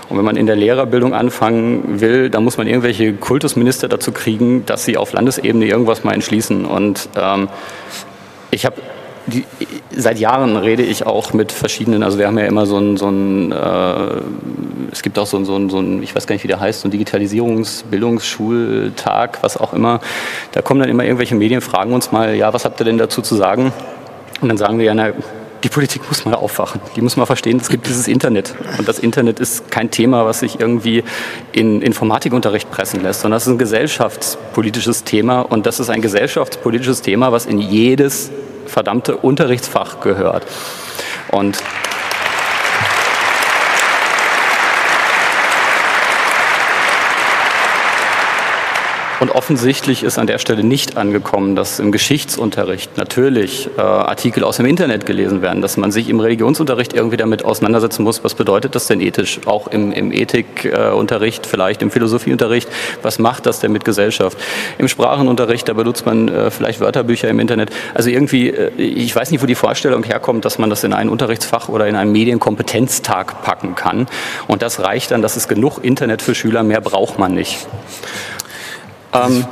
Und 0.10 0.18
wenn 0.18 0.26
man 0.26 0.38
in 0.38 0.46
der 0.46 0.56
Lehrerbildung 0.56 1.14
anfangen 1.14 2.00
will, 2.00 2.30
dann 2.30 2.44
muss 2.44 2.58
man 2.58 2.68
irgendwelche 2.68 3.14
Kultusminister 3.14 3.88
dazu 3.88 4.12
kriegen, 4.12 4.66
dass 4.66 4.86
sie 4.86 4.98
auf 4.98 5.14
Landesebene 5.14 5.66
irgendwas 5.66 6.04
mal 6.04 6.14
entschließen. 6.14 6.66
Und 6.66 7.10
ähm, 7.16 7.50
ich 8.52 8.66
habe 8.66 8.82
seit 9.96 10.20
Jahren 10.20 10.56
rede 10.56 10.84
ich 10.84 11.06
auch 11.06 11.34
mit 11.34 11.52
verschiedenen, 11.52 12.04
also 12.04 12.18
wir 12.18 12.28
haben 12.28 12.38
ja 12.38 12.46
immer 12.46 12.66
so 12.66 12.78
ein, 12.78 12.96
so 12.98 13.10
ein 13.10 13.52
äh, 13.52 14.22
es 14.92 15.02
gibt 15.02 15.20
auch 15.20 15.26
so 15.26 15.38
ein, 15.38 15.46
so, 15.46 15.56
ein, 15.56 15.70
so 15.70 15.80
ein, 15.80 16.02
ich 16.02 16.16
weiß 16.16 16.28
gar 16.28 16.36
nicht, 16.36 16.44
wie 16.44 16.48
der 16.48 16.60
heißt, 16.60 16.82
so 16.82 16.88
ein 16.88 16.92
Digitalisierungs-, 16.92 17.84
Bildungsschultag, 17.90 19.40
was 19.42 19.58
auch 19.58 19.74
immer. 19.74 20.00
Da 20.54 20.62
kommen 20.62 20.80
dann 20.80 20.90
immer 20.90 21.04
irgendwelche 21.04 21.36
Medien, 21.36 21.62
fragen 21.62 21.94
uns 21.94 22.12
mal, 22.12 22.36
ja, 22.36 22.54
was 22.54 22.66
habt 22.66 22.80
ihr 22.80 22.86
denn 22.86 22.98
dazu 22.98 23.22
zu 23.22 23.36
sagen? 23.36 23.74
Und 24.42 24.50
dann 24.50 24.58
sagen 24.58 24.78
wir 24.78 24.86
ja, 24.86 24.94
na, 24.94 25.12
die 25.64 25.70
Politik 25.70 26.08
muss 26.08 26.24
mal 26.26 26.36
aufwachen. 26.36 26.82
Die 26.96 27.02
muss 27.02 27.18
mal 27.18 27.26
verstehen, 27.26 27.58
es 27.58 27.70
gibt 27.70 27.88
dieses 27.88 28.08
Internet. 28.08 28.54
Und 28.78 28.88
das 28.88 29.00
Internet 29.00 29.40
ist 29.40 29.72
kein 29.72 29.90
Thema, 29.90 30.26
was 30.26 30.40
sich 30.40 30.60
irgendwie 30.60 31.04
in 31.52 31.82
Informatikunterricht 31.82 32.70
pressen 32.70 33.02
lässt, 33.02 33.22
sondern 33.22 33.38
das 33.38 33.48
ist 33.48 33.54
ein 33.54 33.58
gesellschaftspolitisches 33.58 35.04
Thema. 35.04 35.42
Und 35.42 35.66
das 35.66 35.80
ist 35.80 35.90
ein 35.90 36.02
gesellschaftspolitisches 36.02 37.02
Thema, 37.02 37.32
was 37.32 37.46
in 37.46 37.60
jedes 37.60 38.32
verdammte 38.68 39.18
Unterrichtsfach 39.18 40.00
gehört. 40.00 40.46
Und 41.32 41.58
offensichtlich 49.38 50.02
ist 50.02 50.18
an 50.18 50.26
der 50.26 50.40
Stelle 50.40 50.64
nicht 50.64 50.98
angekommen, 50.98 51.56
dass 51.56 51.80
im 51.80 51.92
Geschichtsunterricht 51.92 52.98
natürlich 52.98 53.70
äh, 53.78 53.82
Artikel 53.82 54.44
aus 54.44 54.58
dem 54.58 54.66
Internet 54.66 55.06
gelesen 55.06 55.44
werden, 55.44 55.62
dass 55.62 55.78
man 55.78 55.92
sich 55.92 56.10
im 56.10 56.20
Religionsunterricht 56.20 56.94
irgendwie 56.94 57.18
damit 57.18 57.46
auseinandersetzen 57.46 58.02
muss, 58.02 58.24
was 58.24 58.34
bedeutet 58.34 58.74
das 58.74 58.88
denn 58.88 59.00
ethisch, 59.00 59.42
auch 59.46 59.68
im, 59.68 59.92
im 59.92 60.12
Ethikunterricht, 60.12 61.46
äh, 61.46 61.50
vielleicht 61.50 61.84
im 61.84 61.92
Philosophieunterricht, 61.92 62.68
was 63.04 63.20
macht 63.20 63.46
das 63.46 63.60
denn 63.60 63.72
mit 63.72 63.86
Gesellschaft? 63.86 64.40
Im 64.80 64.88
Sprachenunterricht, 64.88 65.70
da 65.70 65.74
benutzt 65.74 66.08
man 66.08 66.30
äh, 66.30 66.50
vielleicht 66.50 66.80
Wörterbücher 66.80 67.30
im 67.30 67.40
Internet. 67.40 67.70
Also 67.94 68.10
irgendwie, 68.10 68.50
äh, 68.50 68.72
ich 68.76 69.16
weiß 69.16 69.30
nicht, 69.30 69.44
wo 69.44 69.46
die 69.46 69.54
Vorstellung 69.54 70.02
herkommt, 70.02 70.46
dass 70.46 70.58
man 70.58 70.72
das 70.72 70.84
in 70.84 70.94
ein 70.94 71.10
Unterrichtsfach 71.10 71.70
oder 71.70 71.86
in 71.86 71.96
einen 71.96 72.12
Medienkompetenztag 72.12 73.44
packen 73.44 73.76
kann. 73.76 74.08
Und 74.48 74.64
das 74.64 74.80
reicht 74.80 75.12
dann, 75.12 75.22
dass 75.22 75.36
es 75.36 75.48
genug 75.48 75.84
Internet 75.84 76.24
für 76.24 76.34
Schüler, 76.34 76.64
mehr 76.64 76.82
braucht 76.82 77.20
man 77.20 77.36
nicht. 77.36 77.68
Ähm, 79.26 79.46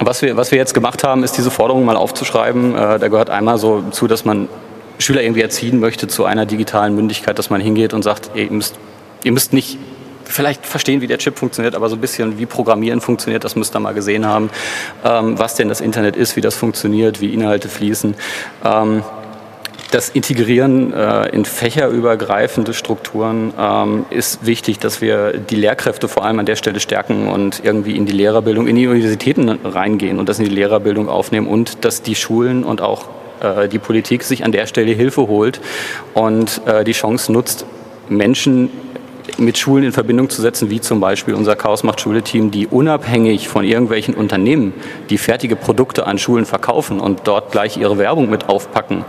was, 0.00 0.22
wir, 0.22 0.36
was 0.36 0.50
wir 0.50 0.58
jetzt 0.58 0.74
gemacht 0.74 1.04
haben, 1.04 1.24
ist 1.24 1.36
diese 1.36 1.50
Forderung 1.50 1.84
mal 1.84 1.96
aufzuschreiben. 1.96 2.74
Äh, 2.74 2.98
da 2.98 3.08
gehört 3.08 3.30
einmal 3.30 3.58
so 3.58 3.82
zu, 3.90 4.06
dass 4.06 4.24
man 4.24 4.48
Schüler 4.98 5.22
irgendwie 5.22 5.42
erziehen 5.42 5.80
möchte 5.80 6.08
zu 6.08 6.24
einer 6.24 6.46
digitalen 6.46 6.94
Mündigkeit, 6.94 7.38
dass 7.38 7.50
man 7.50 7.60
hingeht 7.60 7.92
und 7.94 8.02
sagt, 8.02 8.30
ihr 8.34 8.50
müsst, 8.50 8.76
ihr 9.24 9.32
müsst 9.32 9.52
nicht 9.52 9.78
vielleicht 10.24 10.66
verstehen, 10.66 11.00
wie 11.00 11.06
der 11.06 11.18
Chip 11.18 11.38
funktioniert, 11.38 11.74
aber 11.74 11.88
so 11.88 11.96
ein 11.96 12.00
bisschen 12.00 12.38
wie 12.38 12.46
Programmieren 12.46 13.00
funktioniert, 13.00 13.44
das 13.44 13.56
müsst 13.56 13.76
ihr 13.76 13.80
mal 13.80 13.94
gesehen 13.94 14.26
haben, 14.26 14.50
ähm, 15.04 15.38
was 15.38 15.54
denn 15.54 15.68
das 15.68 15.80
Internet 15.80 16.16
ist, 16.16 16.36
wie 16.36 16.40
das 16.40 16.56
funktioniert, 16.56 17.20
wie 17.20 17.32
Inhalte 17.32 17.68
fließen. 17.68 18.14
Ähm, 18.64 19.02
das 19.90 20.08
Integrieren 20.08 20.92
äh, 20.92 21.28
in 21.28 21.44
fächerübergreifende 21.44 22.74
Strukturen 22.74 23.52
ähm, 23.58 24.06
ist 24.10 24.44
wichtig, 24.44 24.78
dass 24.78 25.00
wir 25.00 25.38
die 25.38 25.56
Lehrkräfte 25.56 26.08
vor 26.08 26.24
allem 26.24 26.38
an 26.38 26.46
der 26.46 26.56
Stelle 26.56 26.80
stärken 26.80 27.28
und 27.28 27.64
irgendwie 27.64 27.96
in 27.96 28.06
die 28.06 28.12
Lehrerbildung, 28.12 28.66
in 28.66 28.76
die 28.76 28.86
Universitäten 28.86 29.48
reingehen 29.48 30.18
und 30.18 30.28
das 30.28 30.38
in 30.38 30.46
die 30.46 30.54
Lehrerbildung 30.54 31.08
aufnehmen 31.08 31.46
und 31.46 31.84
dass 31.84 32.02
die 32.02 32.14
Schulen 32.14 32.64
und 32.64 32.80
auch 32.80 33.06
äh, 33.40 33.68
die 33.68 33.78
Politik 33.78 34.22
sich 34.22 34.44
an 34.44 34.52
der 34.52 34.66
Stelle 34.66 34.92
Hilfe 34.92 35.28
holt 35.28 35.60
und 36.14 36.60
äh, 36.66 36.84
die 36.84 36.92
Chance 36.92 37.32
nutzt, 37.32 37.66
Menschen 38.08 38.70
mit 39.38 39.58
Schulen 39.58 39.84
in 39.84 39.92
Verbindung 39.92 40.30
zu 40.30 40.42
setzen, 40.42 40.70
wie 40.70 40.80
zum 40.80 41.00
Beispiel 41.00 41.34
unser 41.34 41.56
Chaos 41.56 41.82
macht 41.82 42.00
Schule-Team, 42.00 42.50
die 42.50 42.66
unabhängig 42.66 43.48
von 43.48 43.64
irgendwelchen 43.64 44.14
Unternehmen, 44.14 44.72
die 45.10 45.18
fertige 45.18 45.56
Produkte 45.56 46.06
an 46.06 46.18
Schulen 46.18 46.46
verkaufen 46.46 47.00
und 47.00 47.22
dort 47.24 47.52
gleich 47.52 47.76
ihre 47.76 47.98
Werbung 47.98 48.30
mit 48.30 48.48
aufpacken. 48.48 49.04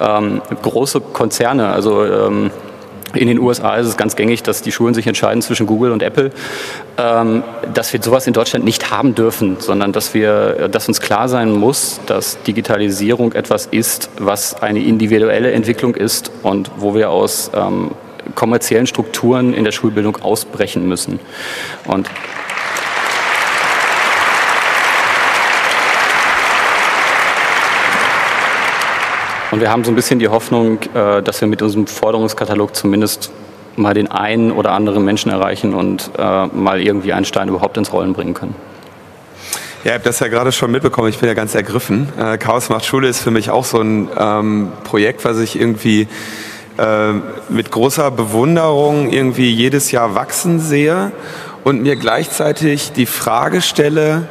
Ähm, 0.00 0.42
große 0.62 1.00
Konzerne, 1.00 1.68
also 1.68 2.04
ähm, 2.04 2.50
in 3.14 3.28
den 3.28 3.38
USA 3.38 3.76
ist 3.76 3.86
es 3.86 3.96
ganz 3.96 4.16
gängig, 4.16 4.42
dass 4.42 4.62
die 4.62 4.72
Schulen 4.72 4.94
sich 4.94 5.06
entscheiden 5.06 5.42
zwischen 5.42 5.66
Google 5.66 5.92
und 5.92 6.02
Apple, 6.02 6.30
ähm, 6.96 7.42
dass 7.74 7.92
wir 7.92 8.02
sowas 8.02 8.26
in 8.26 8.32
Deutschland 8.32 8.64
nicht 8.64 8.90
haben 8.90 9.14
dürfen, 9.14 9.56
sondern 9.58 9.92
dass 9.92 10.14
wir, 10.14 10.68
dass 10.70 10.88
uns 10.88 11.00
klar 11.00 11.28
sein 11.28 11.52
muss, 11.52 12.00
dass 12.06 12.42
Digitalisierung 12.42 13.32
etwas 13.32 13.66
ist, 13.66 14.10
was 14.18 14.62
eine 14.62 14.82
individuelle 14.82 15.52
Entwicklung 15.52 15.94
ist 15.94 16.30
und 16.42 16.70
wo 16.78 16.94
wir 16.94 17.10
aus 17.10 17.50
ähm, 17.54 17.90
kommerziellen 18.34 18.86
Strukturen 18.86 19.54
in 19.54 19.64
der 19.64 19.72
Schulbildung 19.72 20.16
ausbrechen 20.16 20.88
müssen. 20.88 21.20
Und 21.86 22.08
Und 29.50 29.60
wir 29.60 29.70
haben 29.70 29.84
so 29.84 29.92
ein 29.92 29.94
bisschen 29.94 30.18
die 30.18 30.28
Hoffnung, 30.28 30.78
äh, 30.94 31.22
dass 31.22 31.42
wir 31.42 31.46
mit 31.46 31.60
unserem 31.60 31.86
Forderungskatalog 31.86 32.74
zumindest 32.74 33.30
mal 33.76 33.92
den 33.92 34.10
einen 34.10 34.50
oder 34.50 34.72
anderen 34.72 35.04
Menschen 35.04 35.30
erreichen 35.30 35.74
und 35.74 36.10
äh, 36.18 36.46
mal 36.46 36.80
irgendwie 36.80 37.12
einen 37.12 37.26
Stein 37.26 37.48
überhaupt 37.48 37.76
ins 37.76 37.92
Rollen 37.92 38.14
bringen 38.14 38.32
können. 38.32 38.54
Ja, 39.84 39.90
ihr 39.90 39.94
habt 39.94 40.06
das 40.06 40.20
ja 40.20 40.28
gerade 40.28 40.52
schon 40.52 40.70
mitbekommen. 40.70 41.08
Ich 41.08 41.18
bin 41.18 41.28
ja 41.28 41.34
ganz 41.34 41.54
ergriffen. 41.54 42.08
Äh, 42.18 42.38
Chaos 42.38 42.70
macht 42.70 42.86
Schule 42.86 43.08
ist 43.08 43.20
für 43.20 43.30
mich 43.30 43.50
auch 43.50 43.64
so 43.64 43.80
ein 43.80 44.08
ähm, 44.16 44.72
Projekt, 44.84 45.24
was 45.24 45.38
ich 45.38 45.60
irgendwie 45.60 46.08
äh, 46.78 47.12
mit 47.48 47.70
großer 47.70 48.10
Bewunderung 48.10 49.10
irgendwie 49.10 49.50
jedes 49.50 49.90
Jahr 49.90 50.14
wachsen 50.14 50.60
sehe 50.60 51.12
und 51.64 51.82
mir 51.82 51.96
gleichzeitig 51.96 52.92
die 52.92 53.06
Frage 53.06 53.62
stelle, 53.62 54.26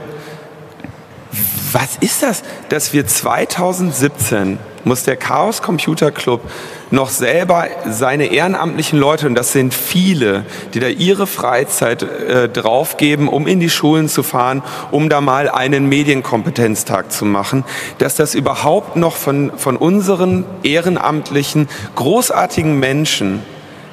was 1.72 1.98
ist 2.02 2.24
das, 2.24 2.44
dass 2.70 2.94
wir 2.94 3.08
2017 3.08 4.60
muss 4.84 5.04
der 5.04 5.18
Chaos 5.18 5.62
Computer 5.62 6.12
Club 6.12 6.42
noch 6.90 7.10
selber 7.10 7.68
seine 7.88 8.26
ehrenamtlichen 8.26 9.00
Leute, 9.00 9.28
und 9.28 9.36
das 9.36 9.52
sind 9.52 9.74
viele, 9.74 10.46
die 10.74 10.80
da 10.80 10.88
ihre 10.88 11.28
Freizeit 11.28 12.04
äh, 12.04 12.50
draufgeben, 12.50 13.28
um 13.28 13.48
in 13.48 13.60
die 13.60 13.70
Schulen 13.70 14.10
zu 14.10 14.24
fahren, 14.24 14.62
um 14.92 15.10
da 15.10 15.22
mal 15.22 15.50
einen 15.50 15.88
Medienkompetenztag 15.88 17.12
zu 17.12 17.26
machen, 17.26 17.64
dass 17.98 18.16
das 18.16 18.36
überhaupt 18.36 18.96
noch 18.96 19.16
von, 19.16 19.52
von 19.58 19.78
unseren 19.78 20.46
ehrenamtlichen, 20.64 21.70
großartigen 21.96 22.78
Menschen 22.78 23.44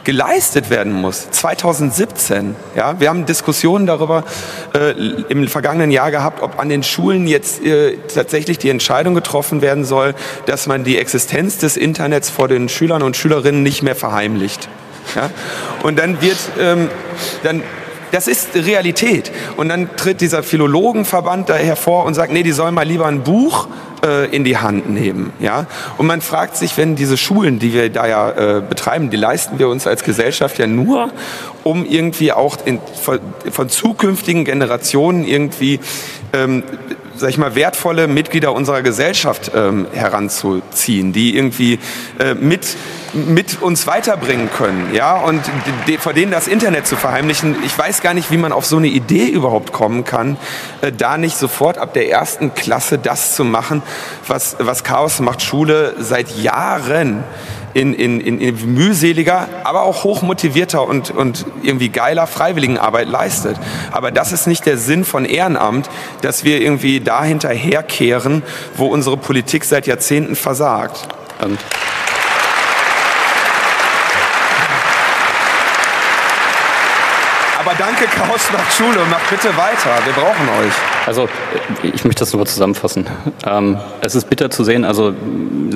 geleistet 0.08 0.70
werden 0.70 0.94
muss. 0.94 1.30
2017. 1.32 2.56
Ja, 2.74 2.98
wir 2.98 3.10
haben 3.10 3.26
Diskussionen 3.26 3.84
darüber 3.84 4.24
äh, 4.74 4.92
im 5.28 5.46
vergangenen 5.48 5.90
Jahr 5.90 6.10
gehabt, 6.10 6.42
ob 6.42 6.58
an 6.58 6.70
den 6.70 6.82
Schulen 6.82 7.26
jetzt 7.26 7.62
äh, 7.62 7.98
tatsächlich 8.14 8.56
die 8.56 8.70
Entscheidung 8.70 9.14
getroffen 9.14 9.60
werden 9.60 9.84
soll, 9.84 10.14
dass 10.46 10.66
man 10.66 10.82
die 10.82 10.96
Existenz 10.96 11.58
des 11.58 11.76
Internets 11.76 12.30
vor 12.30 12.48
den 12.48 12.70
Schülern 12.70 13.02
und 13.02 13.18
Schülerinnen 13.18 13.62
nicht 13.62 13.82
mehr 13.82 13.94
verheimlicht. 13.94 14.70
Ja? 15.14 15.28
Und 15.82 15.98
dann 15.98 16.22
wird 16.22 16.38
ähm, 16.58 16.88
dann 17.42 17.62
das 18.10 18.28
ist 18.28 18.54
Realität. 18.54 19.30
Und 19.58 19.68
dann 19.68 19.94
tritt 19.98 20.22
dieser 20.22 20.42
Philologenverband 20.42 21.50
da 21.50 21.56
hervor 21.56 22.06
und 22.06 22.14
sagt, 22.14 22.32
nee, 22.32 22.42
die 22.42 22.52
sollen 22.52 22.74
mal 22.74 22.86
lieber 22.86 23.04
ein 23.04 23.22
Buch 23.22 23.68
äh, 24.04 24.34
in 24.34 24.44
die 24.44 24.56
Hand 24.56 24.90
nehmen. 24.90 25.32
Ja? 25.40 25.66
Und 25.96 26.06
man 26.06 26.20
fragt 26.20 26.56
sich, 26.56 26.76
wenn 26.76 26.96
diese 26.96 27.16
Schulen, 27.16 27.58
die 27.58 27.72
wir 27.72 27.90
da 27.90 28.06
ja 28.06 28.30
äh, 28.30 28.60
betreiben, 28.60 29.10
die 29.10 29.16
leisten 29.16 29.58
wir 29.58 29.68
uns 29.68 29.86
als 29.86 30.04
Gesellschaft 30.04 30.58
ja 30.58 30.66
nur, 30.66 31.10
um 31.64 31.84
irgendwie 31.84 32.32
auch 32.32 32.56
in, 32.64 32.80
von, 33.02 33.20
von 33.50 33.68
zukünftigen 33.68 34.44
Generationen 34.44 35.24
irgendwie 35.24 35.80
ähm, 36.32 36.62
sag 37.18 37.30
ich 37.30 37.38
mal, 37.38 37.54
wertvolle 37.54 38.06
Mitglieder 38.06 38.52
unserer 38.52 38.82
Gesellschaft 38.82 39.50
ähm, 39.54 39.86
heranzuziehen, 39.92 41.12
die 41.12 41.36
irgendwie 41.36 41.78
äh, 42.18 42.34
mit, 42.34 42.76
mit 43.12 43.60
uns 43.60 43.86
weiterbringen 43.86 44.50
können, 44.50 44.90
ja, 44.94 45.16
und 45.16 45.42
die, 45.86 45.98
vor 45.98 46.12
denen 46.12 46.30
das 46.30 46.46
Internet 46.46 46.86
zu 46.86 46.96
verheimlichen. 46.96 47.56
Ich 47.64 47.76
weiß 47.76 48.02
gar 48.02 48.14
nicht, 48.14 48.30
wie 48.30 48.36
man 48.36 48.52
auf 48.52 48.66
so 48.66 48.76
eine 48.76 48.88
Idee 48.88 49.26
überhaupt 49.26 49.72
kommen 49.72 50.04
kann, 50.04 50.36
äh, 50.80 50.92
da 50.92 51.18
nicht 51.18 51.36
sofort 51.36 51.78
ab 51.78 51.92
der 51.92 52.08
ersten 52.10 52.54
Klasse 52.54 52.98
das 52.98 53.34
zu 53.34 53.44
machen, 53.44 53.82
was, 54.26 54.56
was 54.60 54.84
Chaos 54.84 55.20
macht 55.20 55.42
Schule 55.42 55.94
seit 55.98 56.36
Jahren 56.36 57.24
in, 57.78 57.94
in, 57.94 58.20
in, 58.20 58.40
in 58.40 58.74
mühseliger, 58.74 59.48
aber 59.62 59.82
auch 59.82 60.02
hochmotivierter 60.02 60.86
und, 60.86 61.10
und 61.10 61.46
irgendwie 61.62 61.88
geiler 61.90 62.26
Freiwilligenarbeit 62.26 63.08
leistet. 63.08 63.56
Aber 63.92 64.10
das 64.10 64.32
ist 64.32 64.48
nicht 64.48 64.66
der 64.66 64.76
Sinn 64.76 65.04
von 65.04 65.24
Ehrenamt, 65.24 65.88
dass 66.20 66.42
wir 66.42 66.60
irgendwie 66.60 66.98
da 66.98 67.22
hinterherkehren, 67.22 68.42
wo 68.76 68.86
unsere 68.86 69.16
Politik 69.16 69.64
seit 69.64 69.86
Jahrzehnten 69.86 70.34
versagt. 70.34 71.06
Und 71.40 71.58
Aber 77.68 77.76
danke, 77.76 78.06
Chaos 78.06 78.50
macht 78.50 78.72
Schule 78.72 78.98
und 78.98 79.10
macht 79.10 79.28
bitte 79.28 79.54
weiter. 79.54 79.90
Wir 80.06 80.14
brauchen 80.14 80.48
euch. 80.64 80.72
Also 81.04 81.28
ich 81.82 82.02
möchte 82.02 82.20
das 82.20 82.32
nur 82.32 82.46
zusammenfassen. 82.46 83.06
Ähm, 83.46 83.76
es 84.00 84.14
ist 84.14 84.30
bitter 84.30 84.48
zu 84.48 84.64
sehen, 84.64 84.86
also 84.86 85.12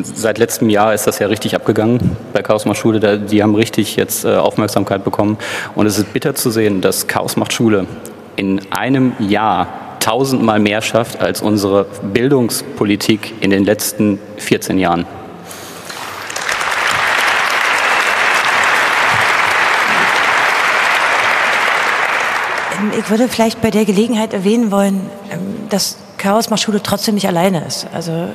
seit 0.03 0.39
letztem 0.39 0.71
Jahr 0.71 0.95
ist 0.95 1.07
das 1.07 1.19
ja 1.19 1.27
richtig 1.27 1.55
abgegangen 1.55 2.17
bei 2.33 2.41
Chaos 2.41 2.65
macht 2.65 2.79
Schule. 2.79 3.19
Die 3.19 3.43
haben 3.43 3.55
richtig 3.55 3.97
jetzt 3.97 4.25
äh, 4.25 4.37
Aufmerksamkeit 4.37 5.05
bekommen. 5.05 5.37
Und 5.75 5.85
es 5.85 5.99
ist 5.99 6.15
bitter 6.15 6.35
zu 6.35 6.51
sehen, 6.51 6.81
dass 6.81 7.09
Chaos 7.09 7.37
macht 7.37 7.53
Schule 7.53 7.85
in 8.37 8.63
einem 8.73 9.13
Jahr 9.19 9.67
tausendmal 10.01 10.61
mehr 10.61 10.81
schafft 10.81 11.21
als 11.21 11.43
unsere 11.43 11.85
Bildungspolitik 12.15 13.35
in 13.41 13.51
den 13.51 13.65
letzten 13.65 14.19
14 14.39 14.79
Jahren. 14.79 15.05
Ich 22.99 23.11
würde 23.11 23.29
vielleicht 23.29 23.61
bei 23.61 23.71
der 23.71 23.85
Gelegenheit 23.85 24.33
erwähnen 24.33 24.71
wollen, 24.71 25.11
ähm, 25.31 25.69
dass 25.69 25.99
Chaos 26.19 26.51
macht 26.51 26.61
Schule 26.61 26.83
trotzdem 26.83 27.15
nicht 27.15 27.27
alleine 27.27 27.65
ist. 27.65 27.87
Also 27.93 28.29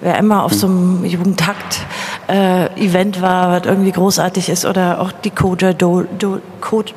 wer 0.00 0.16
immer 0.18 0.44
auf 0.44 0.54
so 0.54 0.66
einem 0.66 1.04
Jugendtakt-Event 1.04 3.18
äh, 3.18 3.22
war, 3.22 3.50
was 3.50 3.66
irgendwie 3.66 3.92
großartig 3.92 4.48
ist, 4.48 4.64
oder 4.64 5.00
auch 5.00 5.12
die 5.12 5.30
Coder 5.30 5.74
Do, 5.74 6.04
Do, 6.18 6.40
Code 6.60 6.92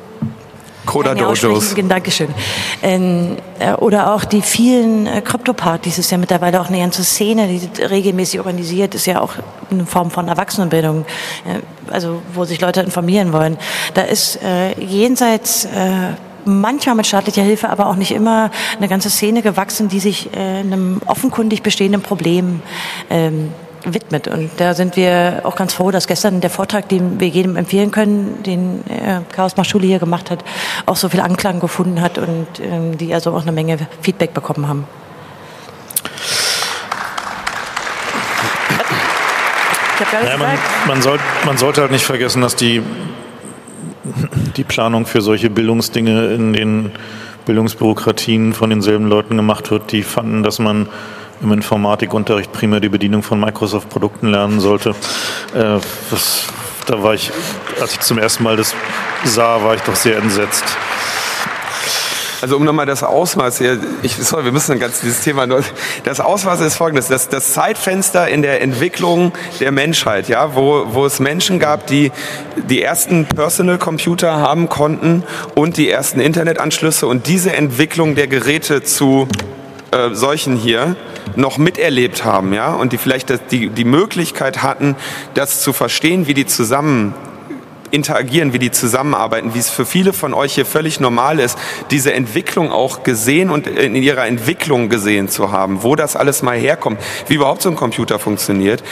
Coda 0.86 1.14
Dojos. 1.14 1.74
Dankeschön. 1.88 2.28
Ähm, 2.82 3.36
äh, 3.58 3.74
oder 3.74 4.14
auch 4.14 4.24
die 4.24 4.40
vielen 4.40 5.06
äh, 5.06 5.20
Krypto-Partys 5.20 5.98
ist 5.98 6.10
ja 6.10 6.16
mittlerweile 6.16 6.60
auch 6.60 6.68
eine 6.68 6.78
ganze 6.78 7.04
Szene, 7.04 7.48
die 7.48 7.82
regelmäßig 7.82 8.40
organisiert, 8.40 8.94
ist 8.94 9.06
ja 9.06 9.20
auch 9.20 9.34
eine 9.70 9.84
Form 9.84 10.10
von 10.10 10.28
Erwachsenenbildung, 10.28 11.04
äh, 11.44 11.60
also 11.92 12.22
wo 12.32 12.44
sich 12.44 12.60
Leute 12.60 12.80
informieren 12.80 13.32
wollen. 13.32 13.58
Da 13.94 14.02
ist 14.02 14.42
äh, 14.42 14.72
jenseits 14.80 15.66
äh, 15.66 16.14
manchmal 16.44 16.94
mit 16.94 17.06
staatlicher 17.06 17.42
Hilfe, 17.42 17.68
aber 17.70 17.86
auch 17.86 17.96
nicht 17.96 18.12
immer 18.12 18.50
eine 18.76 18.88
ganze 18.88 19.10
Szene 19.10 19.42
gewachsen, 19.42 19.88
die 19.88 20.00
sich 20.00 20.34
äh, 20.34 20.60
einem 20.60 21.00
offenkundig 21.06 21.62
bestehenden 21.62 22.02
Problem 22.02 22.62
ähm, 23.08 23.52
widmet. 23.84 24.28
Und 24.28 24.50
da 24.58 24.74
sind 24.74 24.96
wir 24.96 25.40
auch 25.44 25.56
ganz 25.56 25.74
froh, 25.74 25.90
dass 25.90 26.06
gestern 26.06 26.40
der 26.40 26.50
Vortrag, 26.50 26.88
den 26.88 27.20
wir 27.20 27.28
jedem 27.28 27.56
empfehlen 27.56 27.90
können, 27.90 28.42
den 28.42 28.84
äh, 28.88 29.20
Chaos 29.32 29.54
Schule 29.66 29.86
hier 29.86 29.98
gemacht 29.98 30.30
hat, 30.30 30.44
auch 30.86 30.96
so 30.96 31.08
viel 31.08 31.20
Anklang 31.20 31.60
gefunden 31.60 32.00
hat 32.00 32.18
und 32.18 32.46
ähm, 32.60 32.96
die 32.98 33.12
also 33.14 33.32
auch 33.32 33.42
eine 33.42 33.52
Menge 33.52 33.78
Feedback 34.00 34.34
bekommen 34.34 34.68
haben. 34.68 34.86
Ja, 40.24 40.36
man, 40.38 40.58
man, 40.86 41.02
soll, 41.02 41.18
man 41.44 41.58
sollte 41.58 41.82
halt 41.82 41.90
nicht 41.90 42.04
vergessen, 42.04 42.40
dass 42.40 42.56
die 42.56 42.82
die 44.56 44.64
Planung 44.64 45.06
für 45.06 45.20
solche 45.20 45.50
Bildungsdinge 45.50 46.32
in 46.34 46.52
den 46.52 46.92
Bildungsbürokratien 47.46 48.52
von 48.52 48.70
denselben 48.70 49.08
Leuten 49.08 49.36
gemacht 49.36 49.70
wird, 49.70 49.92
die 49.92 50.02
fanden, 50.02 50.42
dass 50.42 50.58
man 50.58 50.88
im 51.42 51.52
Informatikunterricht 51.52 52.52
primär 52.52 52.80
die 52.80 52.88
Bedienung 52.88 53.22
von 53.22 53.40
Microsoft-Produkten 53.40 54.28
lernen 54.28 54.60
sollte. 54.60 54.90
Äh, 55.54 55.78
das, 56.10 56.46
da 56.86 57.02
war 57.02 57.14
ich, 57.14 57.30
als 57.80 57.94
ich 57.94 58.00
zum 58.00 58.18
ersten 58.18 58.44
Mal 58.44 58.56
das 58.56 58.74
sah, 59.24 59.62
war 59.62 59.74
ich 59.74 59.80
doch 59.82 59.96
sehr 59.96 60.18
entsetzt. 60.18 60.64
Also 62.42 62.56
um 62.56 62.64
nochmal 62.64 62.86
das 62.86 63.02
Ausmaß 63.02 63.58
hier, 63.58 63.78
ich, 64.02 64.16
sorry, 64.16 64.44
wir 64.44 64.52
müssen 64.52 64.78
ganz 64.78 65.00
dieses 65.00 65.20
Thema 65.20 65.46
nur, 65.46 65.62
das 66.04 66.20
Ausmaß 66.20 66.60
ist 66.60 66.76
folgendes, 66.76 67.08
das, 67.08 67.28
das 67.28 67.52
Zeitfenster 67.52 68.28
in 68.28 68.40
der 68.40 68.62
Entwicklung 68.62 69.32
der 69.60 69.72
Menschheit, 69.72 70.28
ja, 70.28 70.54
wo, 70.54 70.86
wo 70.88 71.04
es 71.04 71.20
Menschen 71.20 71.58
gab, 71.58 71.86
die 71.86 72.12
die 72.56 72.82
ersten 72.82 73.26
Personal 73.26 73.76
Computer 73.76 74.36
haben 74.36 74.68
konnten 74.70 75.22
und 75.54 75.76
die 75.76 75.90
ersten 75.90 76.20
Internetanschlüsse 76.20 77.06
und 77.06 77.26
diese 77.26 77.52
Entwicklung 77.52 78.14
der 78.14 78.26
Geräte 78.26 78.82
zu 78.82 79.28
äh, 79.90 80.14
solchen 80.14 80.56
hier 80.56 80.96
noch 81.36 81.58
miterlebt 81.58 82.24
haben, 82.24 82.52
ja, 82.54 82.72
und 82.72 82.92
die 82.92 82.98
vielleicht 82.98 83.50
die, 83.50 83.68
die 83.68 83.84
Möglichkeit 83.84 84.62
hatten, 84.62 84.96
das 85.34 85.60
zu 85.60 85.72
verstehen, 85.72 86.26
wie 86.26 86.34
die 86.34 86.46
zusammen 86.46 87.14
interagieren, 87.90 88.52
wie 88.52 88.58
die 88.58 88.70
zusammenarbeiten, 88.70 89.54
wie 89.54 89.58
es 89.58 89.70
für 89.70 89.86
viele 89.86 90.12
von 90.12 90.34
euch 90.34 90.54
hier 90.54 90.66
völlig 90.66 91.00
normal 91.00 91.38
ist, 91.38 91.58
diese 91.90 92.12
Entwicklung 92.12 92.70
auch 92.70 93.02
gesehen 93.02 93.50
und 93.50 93.66
in 93.66 93.94
ihrer 93.94 94.26
Entwicklung 94.26 94.88
gesehen 94.88 95.28
zu 95.28 95.52
haben, 95.52 95.82
wo 95.82 95.96
das 95.96 96.16
alles 96.16 96.42
mal 96.42 96.56
herkommt, 96.56 97.00
wie 97.28 97.34
überhaupt 97.34 97.62
so 97.62 97.68
ein 97.68 97.76
Computer 97.76 98.18
funktioniert. 98.18 98.82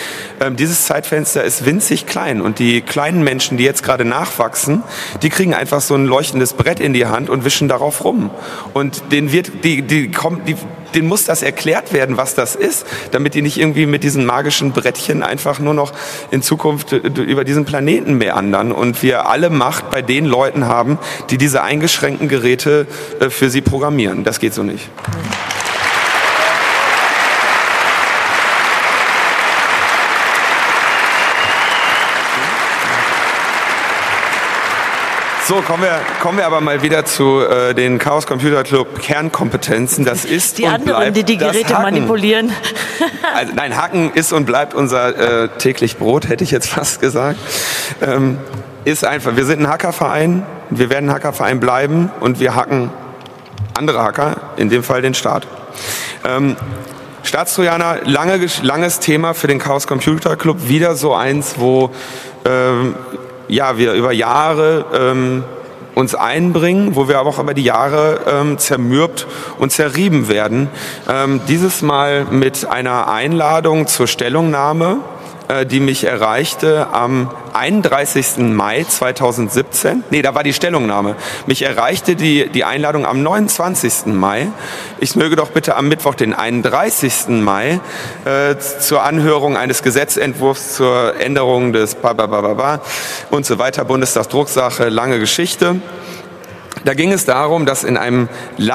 Ähm, 0.41 0.57
dieses 0.57 0.87
Zeitfenster 0.87 1.45
ist 1.45 1.65
winzig 1.65 2.07
klein 2.07 2.41
und 2.41 2.59
die 2.59 2.81
kleinen 2.81 3.23
Menschen, 3.23 3.57
die 3.57 3.65
jetzt 3.65 3.83
gerade 3.83 4.05
nachwachsen, 4.05 4.83
die 5.23 5.31
kriegen 5.31 5.55
einfach 5.55 5.81
so 5.81 5.95
ein 5.95 6.07
leuchtendes 6.07 6.55
Brett 6.55 6.81
in 6.81 6.93
die 6.93 7.07
Hand 7.07 7.31
und 7.31 7.45
wischen 7.45 7.69
darauf 7.69 8.05
rum. 8.05 8.31
Und 8.75 9.13
denen 9.13 9.33
wird, 9.33 9.65
die, 9.65 9.83
die 9.83 10.11
kommen, 10.11 10.43
die, 10.47 10.57
denen 10.95 11.09
muss 11.09 11.25
das 11.25 11.43
erklärt 11.43 11.93
werden, 11.93 12.17
was 12.17 12.35
das 12.35 12.57
ist, 12.57 12.87
damit 13.13 13.35
die 13.35 13.43
nicht 13.43 13.59
irgendwie 13.59 13.87
mit 13.87 14.03
diesen 14.05 14.25
magischen 14.25 14.73
Brettchen 14.73 15.23
einfach 15.23 15.59
nur 15.59 15.75
noch 15.75 15.93
in 16.31 16.43
Zukunft 16.43 16.93
äh, 16.93 16.97
über 16.97 17.45
diesen 17.45 17.65
Planeten 17.65 18.19
meandern 18.19 18.73
und 18.73 18.88
wir 19.03 19.29
alle 19.29 19.51
Macht 19.51 19.91
bei 19.91 20.03
den 20.03 20.25
Leuten 20.25 20.67
haben, 20.67 20.99
die 21.31 21.39
diese 21.39 21.63
eingeschränkten 21.63 22.29
Geräte 22.29 22.87
äh, 23.21 23.31
für 23.31 23.51
sie 23.51 23.61
programmieren. 23.61 24.25
Das 24.25 24.41
geht 24.41 24.55
so 24.55 24.63
nicht. 24.63 24.89
So, 35.49 35.63
kommen 35.63 35.83
wir, 35.83 35.99
kommen 36.21 36.37
wir 36.37 36.45
aber 36.45 36.61
mal 36.61 36.83
wieder 36.83 37.07
zu 37.07 37.41
äh, 37.41 37.73
den 37.73 37.97
Chaos 37.97 38.27
Computer 38.27 38.63
Club 38.65 39.01
Kernkompetenzen. 39.01 40.05
Das 40.05 40.27
ist 40.27 40.59
Die 40.59 40.65
und 40.65 40.73
anderen, 40.73 40.99
bleibt 40.99 41.17
die 41.17 41.25
die 41.25 41.39
Geräte 41.39 41.73
manipulieren. 41.73 42.53
Also, 43.35 43.53
nein, 43.55 43.77
Hacken 43.77 44.13
ist 44.15 44.33
und 44.33 44.47
bleibt 44.47 44.75
unser 44.75 45.45
äh, 45.45 45.49
täglich 45.59 45.97
Brot, 45.97 46.29
hätte 46.29 46.43
ich 46.45 46.51
jetzt 46.51 46.69
fast 46.69 47.01
gesagt. 47.01 47.39
Ähm, 48.03 48.39
ist 48.85 49.05
einfach, 49.05 49.37
wir 49.37 49.45
sind 49.45 49.61
ein 49.61 49.69
Hackerverein, 49.69 50.45
wir 50.71 50.91
werden 50.91 51.09
ein 51.09 51.15
Hackerverein 51.15 51.61
bleiben 51.61 52.11
und 52.21 52.41
wir 52.41 52.55
hacken 52.55 52.91
andere 53.77 54.03
Hacker, 54.03 54.37
in 54.57 54.71
dem 54.71 54.83
Fall 54.83 55.03
den 55.03 55.15
Staat. 55.15 55.47
Ähm, 56.25 56.57
Staatstrojaner, 57.23 57.99
lange, 58.05 58.47
langes 58.63 59.01
Thema 59.01 59.35
für 59.35 59.47
den 59.47 59.59
Chaos 59.59 59.87
Computer 59.87 60.37
Club, 60.37 60.69
wieder 60.69 60.95
so 60.95 61.15
eins, 61.15 61.57
wo 61.59 61.91
ähm, 62.45 62.95
ja, 63.49 63.77
wir 63.77 63.93
über 63.93 64.13
Jahre 64.13 64.85
ähm, 64.95 65.45
uns 65.95 66.15
einbringen, 66.15 66.95
wo 66.95 67.09
wir 67.09 67.19
aber 67.19 67.31
auch 67.31 67.39
über 67.39 67.55
die 67.55 67.65
Jahre 67.65 68.21
ähm, 68.31 68.59
zermürbt 68.59 69.27
und 69.59 69.73
zerrieben 69.73 70.29
werden. 70.29 70.71
Ähm, 71.09 71.41
dieses 71.49 71.83
Mal 71.83 72.25
mit 72.31 72.67
einer 72.71 73.09
Einladung 73.09 73.87
zur 73.89 74.07
Stellungnahme, 74.07 74.99
die 75.71 75.81
mich 75.81 76.05
erreichte 76.05 76.89
am 76.93 77.31
31. 77.55 78.39
Mai 78.39 78.85
2017. 78.85 80.05
Nee, 80.11 80.23
da 80.23 80.35
war 80.35 80.43
die 80.43 80.53
Stellungnahme. 80.53 81.17
Mich 81.47 81.63
erreichte 81.63 82.17
die, 82.17 82.49
die 82.49 82.65
Einladung 82.65 83.07
am 83.07 83.23
29. 83.23 84.07
Mai. 84.07 84.49
Ich 85.01 85.17
möge 85.17 85.37
doch 85.37 85.51
bitte 85.51 85.77
am 85.77 85.89
Mittwoch, 85.89 86.15
den 86.15 86.35
31. 86.35 87.43
Mai, 87.43 87.81
äh, 88.25 88.57
zur 88.59 89.03
Anhörung 89.03 89.57
eines 89.57 89.83
Gesetzentwurfs 89.83 90.75
zur 90.75 91.19
Änderung 91.19 91.73
des 91.73 91.95
Babababa 91.95 92.81
und 93.31 93.47
so 93.47 93.59
weiter, 93.59 93.85
Bundestagsdrucksache, 93.85 94.89
lange 94.89 95.19
Geschichte. 95.19 95.77
Da 96.85 96.95
ging 96.95 97.13
es 97.13 97.25
darum, 97.25 97.67
dass 97.67 97.85
in, 97.85 97.97
einem, 97.97 98.29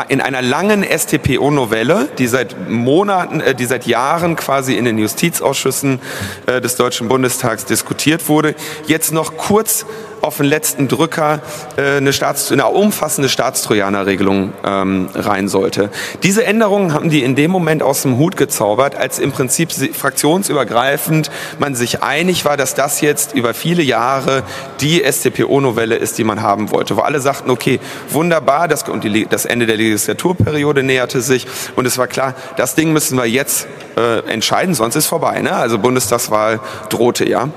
in 0.10 0.22
einer 0.22 0.42
langen 0.42 0.84
StPO-Novelle, 0.84 2.10
die 2.18 2.28
seit 2.28 2.70
Monaten, 2.70 3.42
äh, 3.42 3.56
die 3.56 3.66
seit 3.66 3.86
Jahren 3.86 4.36
quasi 4.36 4.76
in 4.76 4.86
den 4.86 4.98
Justizausschüssen 4.98 6.00
äh, 6.46 6.62
des 6.62 6.76
Deutschen 6.76 7.08
Bundestags 7.08 7.66
diskutiert 7.66 8.28
wurde, 8.30 8.56
jetzt 8.88 9.12
noch 9.12 9.38
kurz 9.38 9.86
auf 10.24 10.38
den 10.38 10.46
letzten 10.46 10.88
Drücker 10.88 11.42
äh, 11.76 11.98
eine, 11.98 12.14
Staats 12.14 12.50
eine 12.50 12.68
umfassende 12.68 13.28
Staatstrojaner-Regelung 13.28 14.54
ähm, 14.64 15.10
rein 15.14 15.50
sollte. 15.50 15.90
Diese 16.24 16.46
Änderungen 16.46 16.94
haben 16.94 17.10
die 17.10 17.24
in 17.24 17.36
dem 17.36 17.52
Moment 17.52 17.84
aus 17.84 18.04
dem 18.04 18.18
Hut 18.18 18.38
gezaubert, 18.38 18.96
als 18.96 19.20
im 19.20 19.34
Prinzip 19.34 19.74
fraktionsübergreifend 19.94 21.30
man 21.60 21.76
sich 21.76 22.04
einig 22.04 22.46
war, 22.46 22.56
dass 22.56 22.74
das 22.74 23.02
jetzt 23.02 23.36
über 23.36 23.54
viele 23.54 23.84
Jahre 23.84 24.44
die 24.80 25.04
StPO-Novelle 25.04 25.96
ist, 25.96 26.18
die 26.18 26.24
man 26.24 26.42
haben 26.42 26.72
wollte. 26.72 26.96
Wo 26.96 27.02
alle 27.02 27.20
sagten, 27.20 27.50
okay, 27.50 27.82
wunderbar, 28.10 28.68
das, 28.68 28.88
und 28.88 29.04
die, 29.04 29.26
das 29.26 29.46
Ende 29.46 29.66
der 29.66 29.78
Legislaturperiode 29.78 30.84
näherte 30.84 31.22
sich 31.22 31.48
und 31.76 31.86
es 31.86 31.98
war 31.98 32.08
klar, 32.08 32.36
das 32.58 32.76
Ding 32.76 32.94
müssen 32.94 33.18
wir 33.18 33.26
jetzt 33.26 33.68
äh, 33.98 34.20
entscheiden, 34.30 34.76
sonst 34.76 34.96
ist 34.96 35.08
vorbei. 35.08 35.42
Ne? 35.42 35.54
Also 35.54 35.80
Bundestagswahl 35.80 36.60
drohte 36.90 37.28
ja. 37.28 37.50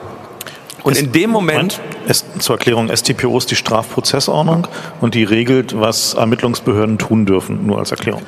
Und 0.86 0.96
in 0.96 1.10
dem 1.10 1.30
Moment 1.30 1.80
Es, 2.06 2.24
zur 2.38 2.54
Erklärung, 2.54 2.94
StPO 2.94 3.36
ist 3.36 3.50
die 3.50 3.56
Strafprozessordnung 3.56 4.68
und 5.00 5.14
die 5.16 5.24
regelt, 5.24 5.78
was 5.78 6.14
Ermittlungsbehörden 6.14 6.98
tun 6.98 7.26
dürfen, 7.26 7.66
nur 7.66 7.80
als 7.80 7.90
Erklärung. 7.90 8.22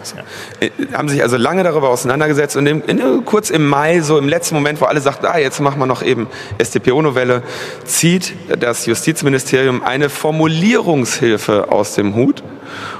Ja. 0.60 0.66
äh, 0.66 0.70
haben 0.92 1.08
sich 1.08 1.22
also 1.22 1.36
lange 1.36 1.62
darüber 1.62 1.88
auseinandergesetzt 1.90 2.56
und 2.56 2.66
im, 2.66 2.82
in, 2.84 3.24
kurz 3.24 3.50
im 3.50 3.68
Mai, 3.68 4.00
so 4.00 4.18
im 4.18 4.28
letzten 4.28 4.56
Moment, 4.56 4.80
wo 4.80 4.86
alle 4.86 5.00
sagten, 5.00 5.26
ah, 5.26 5.38
jetzt 5.38 5.60
machen 5.60 5.78
wir 5.78 5.86
noch 5.86 6.02
eben 6.02 6.26
StPO-Novelle, 6.60 7.44
zieht 7.84 8.34
das 8.58 8.86
Justizministerium 8.86 9.84
eine 9.84 10.08
Formulierungshilfe 10.08 11.70
aus 11.70 11.94
dem 11.94 12.16
Hut 12.16 12.42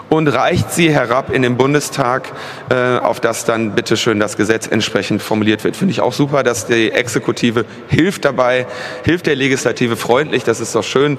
und 0.09 0.29
reicht 0.29 0.73
sie 0.73 0.91
herab 0.91 1.31
in 1.31 1.43
den 1.43 1.57
Bundestag, 1.57 2.33
äh, 2.71 2.99
auf 2.99 3.21
das 3.21 3.45
dann 3.45 3.73
bitteschön 3.73 4.19
das 4.19 4.37
Gesetz 4.37 4.67
entsprechend 4.67 5.23
formuliert 5.23 5.65
wird. 5.65 5.77
Finde 5.77 5.93
ich 5.93 6.01
auch 6.01 6.13
super, 6.13 6.43
dass 6.43 6.67
die 6.67 6.93
Exekutive 6.93 7.65
hilft 7.89 8.25
dabei, 8.25 8.67
hilft 9.05 9.27
der 9.27 9.37
Legislative 9.37 9.97
freundlich, 9.97 10.45
das 10.45 10.61
ist 10.61 10.75
doch 10.75 10.85
schön, 10.85 11.19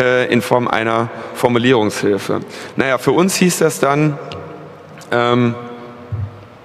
äh, 0.00 0.30
in 0.32 0.42
Form 0.42 0.68
einer 0.68 1.08
Formulierungshilfe. 1.34 2.40
Naja, 2.76 2.98
für 2.98 3.12
uns 3.12 3.36
hieß 3.36 3.58
das 3.58 3.80
dann, 3.80 4.18
ähm, 5.10 5.54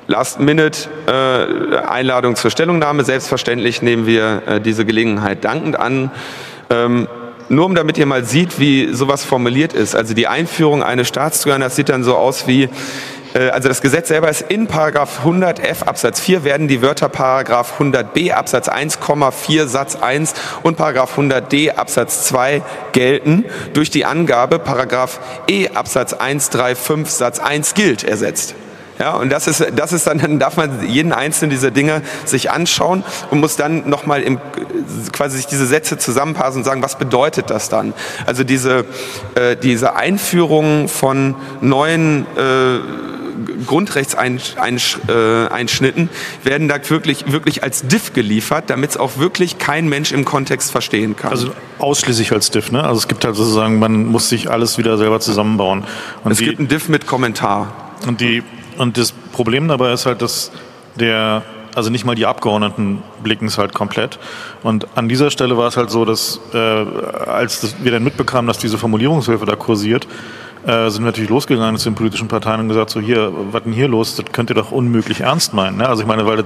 Last-Minute-Einladung 0.07 2.35
zur 2.35 2.51
Stellungnahme. 2.51 3.05
Selbstverständlich 3.05 3.81
nehmen 3.81 4.05
wir 4.05 4.43
äh, 4.45 4.59
diese 4.59 4.83
Gelegenheit 4.85 5.45
dankend 5.45 5.79
an. 5.79 6.11
Ähm, 6.69 7.07
nur 7.49 7.65
um 7.65 7.75
damit 7.75 7.97
ihr 7.97 8.05
mal 8.05 8.23
sieht, 8.23 8.59
wie 8.59 8.93
sowas 8.93 9.23
formuliert 9.23 9.73
ist. 9.73 9.95
Also 9.95 10.13
die 10.13 10.27
Einführung 10.27 10.83
eines 10.83 11.07
Staatstrojaners 11.07 11.75
sieht 11.75 11.89
dann 11.89 12.03
so 12.03 12.15
aus 12.15 12.47
wie, 12.47 12.69
äh, 13.33 13.49
also 13.49 13.67
das 13.67 13.81
Gesetz 13.81 14.07
selber 14.07 14.29
ist 14.29 14.41
in 14.41 14.67
Paragraph 14.67 15.25
100f 15.25 15.83
Absatz 15.83 16.19
4 16.19 16.43
werden 16.43 16.67
die 16.67 16.81
Wörter 16.81 17.09
Paragraph 17.09 17.79
100b 17.79 18.31
Absatz 18.31 18.69
1,4 18.69 19.67
Satz 19.67 19.95
1 19.95 20.33
und 20.63 20.77
Paragraph 20.77 21.17
100d 21.17 21.71
Absatz 21.71 22.25
2 22.25 22.61
gelten 22.91 23.45
durch 23.73 23.89
die 23.89 24.05
Angabe 24.05 24.59
Paragraph 24.59 25.19
e 25.47 25.69
Absatz 25.69 26.13
135 26.13 27.13
Satz 27.13 27.39
1 27.39 27.73
gilt 27.73 28.03
ersetzt. 28.03 28.55
Ja, 29.03 29.17
und 29.17 29.29
das 29.29 29.47
ist, 29.47 29.65
das 29.75 29.91
ist 29.91 30.07
dann, 30.07 30.19
dann 30.19 30.39
darf 30.39 30.55
man 30.55 30.87
jeden 30.87 31.11
einzelnen 31.11 31.49
dieser 31.49 31.71
Dinge 31.71 32.01
sich 32.23 32.51
anschauen 32.51 33.03
und 33.31 33.41
muss 33.41 33.57
dann 33.57 33.89
nochmal 33.89 34.21
im, 34.21 34.39
quasi 35.11 35.35
sich 35.35 35.45
diese 35.45 35.65
Sätze 35.65 35.97
zusammenpassen 35.97 36.61
und 36.61 36.63
sagen, 36.63 36.81
was 36.81 36.97
bedeutet 36.97 37.49
das 37.49 37.67
dann? 37.67 37.93
Also 38.25 38.45
diese, 38.45 38.85
äh, 39.35 39.57
diese 39.57 39.97
Einführung 39.97 40.87
von 40.87 41.35
neuen 41.59 42.25
äh, 42.37 42.79
Grundrechtseinschnitten 43.67 46.09
werden 46.45 46.69
da 46.69 46.75
wirklich, 46.89 47.29
wirklich 47.29 47.61
als 47.61 47.85
Diff 47.85 48.13
geliefert, 48.13 48.69
damit 48.69 48.91
es 48.91 48.97
auch 48.97 49.17
wirklich 49.17 49.57
kein 49.57 49.89
Mensch 49.89 50.13
im 50.13 50.23
Kontext 50.23 50.71
verstehen 50.71 51.17
kann. 51.17 51.31
Also 51.31 51.51
ausschließlich 51.77 52.31
als 52.31 52.51
Diff, 52.51 52.71
ne? 52.71 52.85
Also 52.85 52.99
es 52.99 53.09
gibt 53.09 53.25
halt 53.25 53.35
sozusagen, 53.35 53.79
man 53.79 54.05
muss 54.05 54.29
sich 54.29 54.49
alles 54.49 54.77
wieder 54.77 54.97
selber 54.97 55.19
zusammenbauen. 55.19 55.83
Und 56.23 56.31
es 56.31 56.37
die, 56.37 56.45
gibt 56.45 56.59
einen 56.59 56.69
Diff 56.69 56.87
mit 56.87 57.05
Kommentar. 57.05 57.73
Und, 58.07 58.21
die, 58.21 58.43
und 58.77 58.97
das 58.97 59.11
Problem 59.11 59.67
dabei 59.67 59.93
ist 59.93 60.05
halt, 60.05 60.21
dass 60.21 60.51
der, 60.95 61.43
also 61.75 61.89
nicht 61.89 62.05
mal 62.05 62.15
die 62.15 62.25
Abgeordneten 62.25 63.03
blicken 63.23 63.47
es 63.47 63.57
halt 63.57 63.73
komplett. 63.73 64.19
Und 64.61 64.87
an 64.95 65.09
dieser 65.09 65.31
Stelle 65.31 65.57
war 65.57 65.67
es 65.67 65.77
halt 65.77 65.89
so, 65.89 66.05
dass 66.05 66.39
äh, 66.53 66.57
als 66.57 67.75
wir 67.83 67.91
dann 67.91 68.03
mitbekamen, 68.03 68.47
dass 68.47 68.57
diese 68.57 68.77
Formulierungshilfe 68.77 69.45
da 69.45 69.55
kursiert, 69.55 70.07
äh, 70.65 70.89
sind 70.89 71.01
wir 71.01 71.07
natürlich 71.07 71.29
losgegangen 71.29 71.77
zu 71.77 71.89
den 71.89 71.95
politischen 71.95 72.27
Parteien 72.27 72.61
und 72.61 72.69
gesagt, 72.69 72.89
so 72.89 73.01
hier, 73.01 73.31
was 73.51 73.63
denn 73.63 73.73
hier 73.73 73.87
los? 73.87 74.15
Das 74.15 74.25
könnt 74.31 74.49
ihr 74.49 74.55
doch 74.55 74.71
unmöglich 74.71 75.21
ernst 75.21 75.53
meinen. 75.53 75.77
Ne? 75.77 75.87
Also 75.87 76.03
ich 76.03 76.07
meine, 76.07 76.25
weil 76.25 76.37
das, 76.37 76.45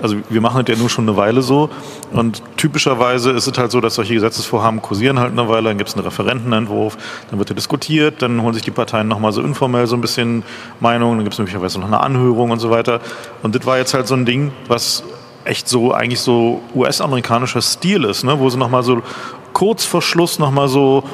also 0.00 0.16
wir 0.28 0.40
machen 0.40 0.64
das 0.64 0.76
ja 0.76 0.80
nur 0.80 0.88
schon 0.88 1.08
eine 1.08 1.16
Weile 1.16 1.42
so 1.42 1.68
und 2.12 2.42
typischerweise 2.56 3.32
ist 3.32 3.46
es 3.46 3.58
halt 3.58 3.72
so, 3.72 3.80
dass 3.80 3.96
solche 3.96 4.14
Gesetzesvorhaben 4.14 4.82
kursieren 4.82 5.18
halt 5.18 5.32
eine 5.32 5.48
Weile, 5.48 5.70
dann 5.70 5.78
gibt 5.78 5.88
es 5.88 5.96
einen 5.96 6.04
Referentenentwurf, 6.04 6.96
dann 7.30 7.38
wird 7.38 7.50
er 7.50 7.56
diskutiert, 7.56 8.22
dann 8.22 8.40
holen 8.42 8.54
sich 8.54 8.62
die 8.62 8.70
Parteien 8.70 9.08
nochmal 9.08 9.32
so 9.32 9.42
informell 9.42 9.86
so 9.86 9.96
ein 9.96 10.00
bisschen 10.00 10.44
Meinung, 10.78 11.16
dann 11.16 11.24
gibt 11.24 11.34
es 11.34 11.38
möglicherweise 11.38 11.80
noch 11.80 11.88
eine 11.88 12.00
Anhörung 12.00 12.50
und 12.50 12.60
so 12.60 12.70
weiter. 12.70 13.00
Und 13.42 13.54
das 13.54 13.66
war 13.66 13.78
jetzt 13.78 13.94
halt 13.94 14.06
so 14.06 14.14
ein 14.14 14.26
Ding, 14.26 14.52
was 14.68 15.02
echt 15.44 15.68
so 15.68 15.92
eigentlich 15.92 16.20
so 16.20 16.60
US-amerikanischer 16.74 17.62
Stil 17.62 18.04
ist, 18.04 18.24
ne? 18.24 18.38
wo 18.38 18.48
sie 18.50 18.58
nochmal 18.58 18.82
so 18.82 19.02
kurz 19.52 19.84
vor 19.84 20.02
Schluss 20.02 20.38
nochmal 20.38 20.68
so 20.68 21.04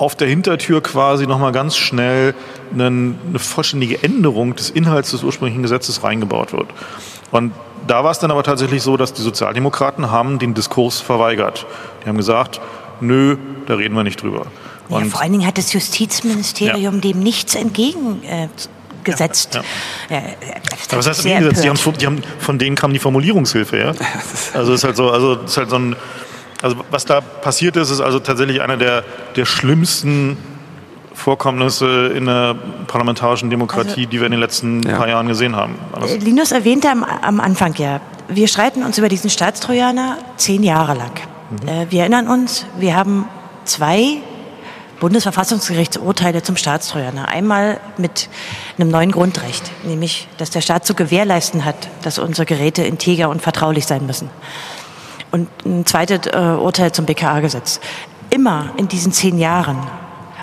auf 0.00 0.14
der 0.14 0.28
Hintertür 0.28 0.82
quasi 0.82 1.26
nochmal 1.26 1.52
ganz 1.52 1.76
schnell 1.76 2.34
einen, 2.72 3.18
eine 3.28 3.38
vollständige 3.38 4.02
Änderung 4.02 4.56
des 4.56 4.70
Inhalts 4.70 5.10
des 5.10 5.22
ursprünglichen 5.22 5.62
Gesetzes 5.62 6.02
reingebaut 6.02 6.52
wird. 6.52 6.68
Und 7.30 7.52
da 7.86 8.02
war 8.02 8.10
es 8.10 8.18
dann 8.18 8.30
aber 8.30 8.42
tatsächlich 8.42 8.82
so, 8.82 8.96
dass 8.96 9.12
die 9.12 9.20
Sozialdemokraten 9.20 10.10
haben 10.10 10.38
den 10.38 10.54
Diskurs 10.54 11.00
verweigert. 11.00 11.66
Die 12.02 12.08
haben 12.08 12.16
gesagt, 12.16 12.60
nö, 13.00 13.36
da 13.66 13.74
reden 13.74 13.94
wir 13.94 14.02
nicht 14.02 14.22
drüber. 14.22 14.46
Ja, 14.88 14.96
Und 14.96 15.10
vor 15.10 15.20
allen 15.20 15.32
Dingen 15.32 15.46
hat 15.46 15.58
das 15.58 15.72
Justizministerium 15.72 17.02
dem 17.02 17.20
nichts 17.20 17.54
entgegengesetzt. 17.54 19.54
Ja, 19.54 19.62
Ja, 20.08 20.16
ja. 20.16 20.22
das 20.70 20.88
Aber 20.88 20.98
was 20.98 21.08
heißt 21.08 21.18
das? 21.18 21.24
Die 21.24 21.34
haben, 21.34 21.98
die 21.98 22.06
haben, 22.06 22.22
von 22.38 22.58
denen 22.58 22.74
kam 22.74 22.94
die 22.94 22.98
Formulierungshilfe, 22.98 23.78
ja? 23.78 23.92
Also 24.54 24.72
ist 24.72 24.84
halt 24.84 24.96
so, 24.96 25.10
also 25.10 25.34
ist 25.34 25.58
halt 25.58 25.68
so 25.68 25.76
ein, 25.76 25.94
also 26.62 26.76
was 26.90 27.04
da 27.04 27.20
passiert 27.20 27.76
ist, 27.76 27.90
ist 27.90 28.00
also 28.00 28.18
tatsächlich 28.20 28.60
einer 28.62 28.76
der, 28.76 29.04
der 29.36 29.44
schlimmsten 29.44 30.36
Vorkommnisse 31.14 32.08
in 32.08 32.26
der 32.26 32.54
parlamentarischen 32.86 33.50
Demokratie, 33.50 34.06
die 34.06 34.18
wir 34.20 34.26
in 34.26 34.32
den 34.32 34.40
letzten 34.40 34.82
Ja. 34.82 34.96
paar 34.96 35.08
Jahren 35.08 35.28
gesehen 35.28 35.54
haben. 35.56 35.74
Äh, 35.94 36.00
Also, 36.02 36.16
Linus 36.16 36.52
erwähnte 36.52 36.90
am, 36.90 37.04
am 37.04 37.40
Anfang 37.40 37.74
ja, 37.76 38.00
wir 38.28 38.48
streiten 38.48 38.82
uns 38.82 38.96
über 38.96 39.08
diesen 39.08 39.28
Staatstrojaner 39.28 40.18
zehn 40.36 40.62
Jahre 40.62 40.94
lang. 40.94 41.12
Äh, 41.66 41.86
wir 41.90 42.00
erinnern 42.00 42.28
uns, 42.28 42.64
wir 42.78 42.94
haben 42.96 43.26
zwei 43.64 44.18
Bundesverfassungsgerichtsurteile 45.00 46.42
zum 46.42 46.56
Staatstrojaner. 46.56 47.28
Einmal 47.28 47.80
mit 47.96 48.28
einem 48.78 48.90
neuen 48.90 49.12
Grundrecht, 49.12 49.70
nämlich, 49.84 50.28
dass 50.38 50.50
der 50.50 50.60
Staat 50.60 50.86
zu 50.86 50.94
gewährleisten 50.94 51.64
hat, 51.64 51.88
dass 52.02 52.18
unsere 52.18 52.46
Geräte 52.46 52.82
integer 52.82 53.30
und 53.30 53.42
vertraulich 53.42 53.86
sein 53.86 54.06
müssen. 54.06 54.30
Und 55.30 55.48
ein 55.64 55.86
zweites 55.86 56.26
äh, 56.26 56.38
Urteil 56.38 56.92
zum 56.92 57.06
BKA-Gesetz. 57.06 57.80
Immer 58.30 58.70
in 58.76 58.88
diesen 58.88 59.12
zehn 59.12 59.38
Jahren 59.38 59.78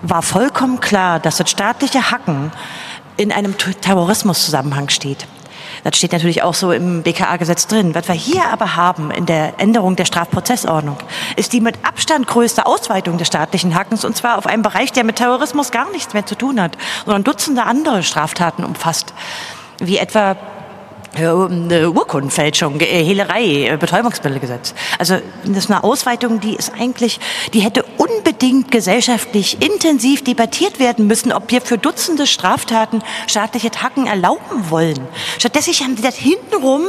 war 0.01 0.21
vollkommen 0.21 0.79
klar, 0.79 1.19
dass 1.19 1.37
das 1.37 1.49
staatliche 1.49 2.11
Hacken 2.11 2.51
in 3.17 3.31
einem 3.31 3.57
Terrorismuszusammenhang 3.57 4.89
steht. 4.89 5.27
Das 5.83 5.97
steht 5.97 6.11
natürlich 6.11 6.43
auch 6.43 6.53
so 6.53 6.71
im 6.71 7.03
BKA-Gesetz 7.03 7.67
drin. 7.67 7.95
Was 7.95 8.07
wir 8.07 8.15
hier 8.15 8.45
aber 8.51 8.75
haben 8.75 9.11
in 9.11 9.25
der 9.25 9.59
Änderung 9.59 9.95
der 9.95 10.05
Strafprozessordnung, 10.05 10.97
ist 11.35 11.53
die 11.53 11.61
mit 11.61 11.77
Abstand 11.83 12.27
größte 12.27 12.65
Ausweitung 12.65 13.17
des 13.17 13.27
staatlichen 13.27 13.75
Hackens 13.75 14.03
und 14.05 14.15
zwar 14.15 14.37
auf 14.37 14.47
einen 14.47 14.63
Bereich, 14.63 14.91
der 14.91 15.03
mit 15.03 15.17
Terrorismus 15.17 15.71
gar 15.71 15.89
nichts 15.91 16.13
mehr 16.13 16.25
zu 16.25 16.35
tun 16.35 16.61
hat, 16.61 16.77
sondern 17.05 17.23
Dutzende 17.23 17.63
andere 17.63 18.03
Straftaten 18.03 18.63
umfasst, 18.63 19.13
wie 19.79 19.97
etwa 19.97 20.35
Urkundenfälschung, 21.19 22.79
äh, 22.79 22.85
Hehlerei, 22.85 23.69
äh, 23.69 23.77
Betäubungsmittelgesetz. 23.77 24.73
Also 24.97 25.15
das 25.45 25.65
ist 25.65 25.71
eine 25.71 25.83
Ausweitung, 25.83 26.39
die 26.39 26.55
ist 26.55 26.71
eigentlich, 26.79 27.19
die 27.53 27.59
hätte 27.59 27.83
unbedingt 27.97 28.71
gesellschaftlich 28.71 29.61
intensiv 29.61 30.23
debattiert 30.23 30.79
werden 30.79 31.07
müssen, 31.07 31.31
ob 31.31 31.51
wir 31.51 31.61
für 31.61 31.77
Dutzende 31.77 32.27
Straftaten 32.27 33.01
staatliche 33.27 33.69
Hacken 33.81 34.07
erlauben 34.07 34.69
wollen. 34.69 34.99
Stattdessen 35.37 35.73
haben 35.83 35.95
die 35.95 36.01
das 36.01 36.15
hintenrum 36.15 36.83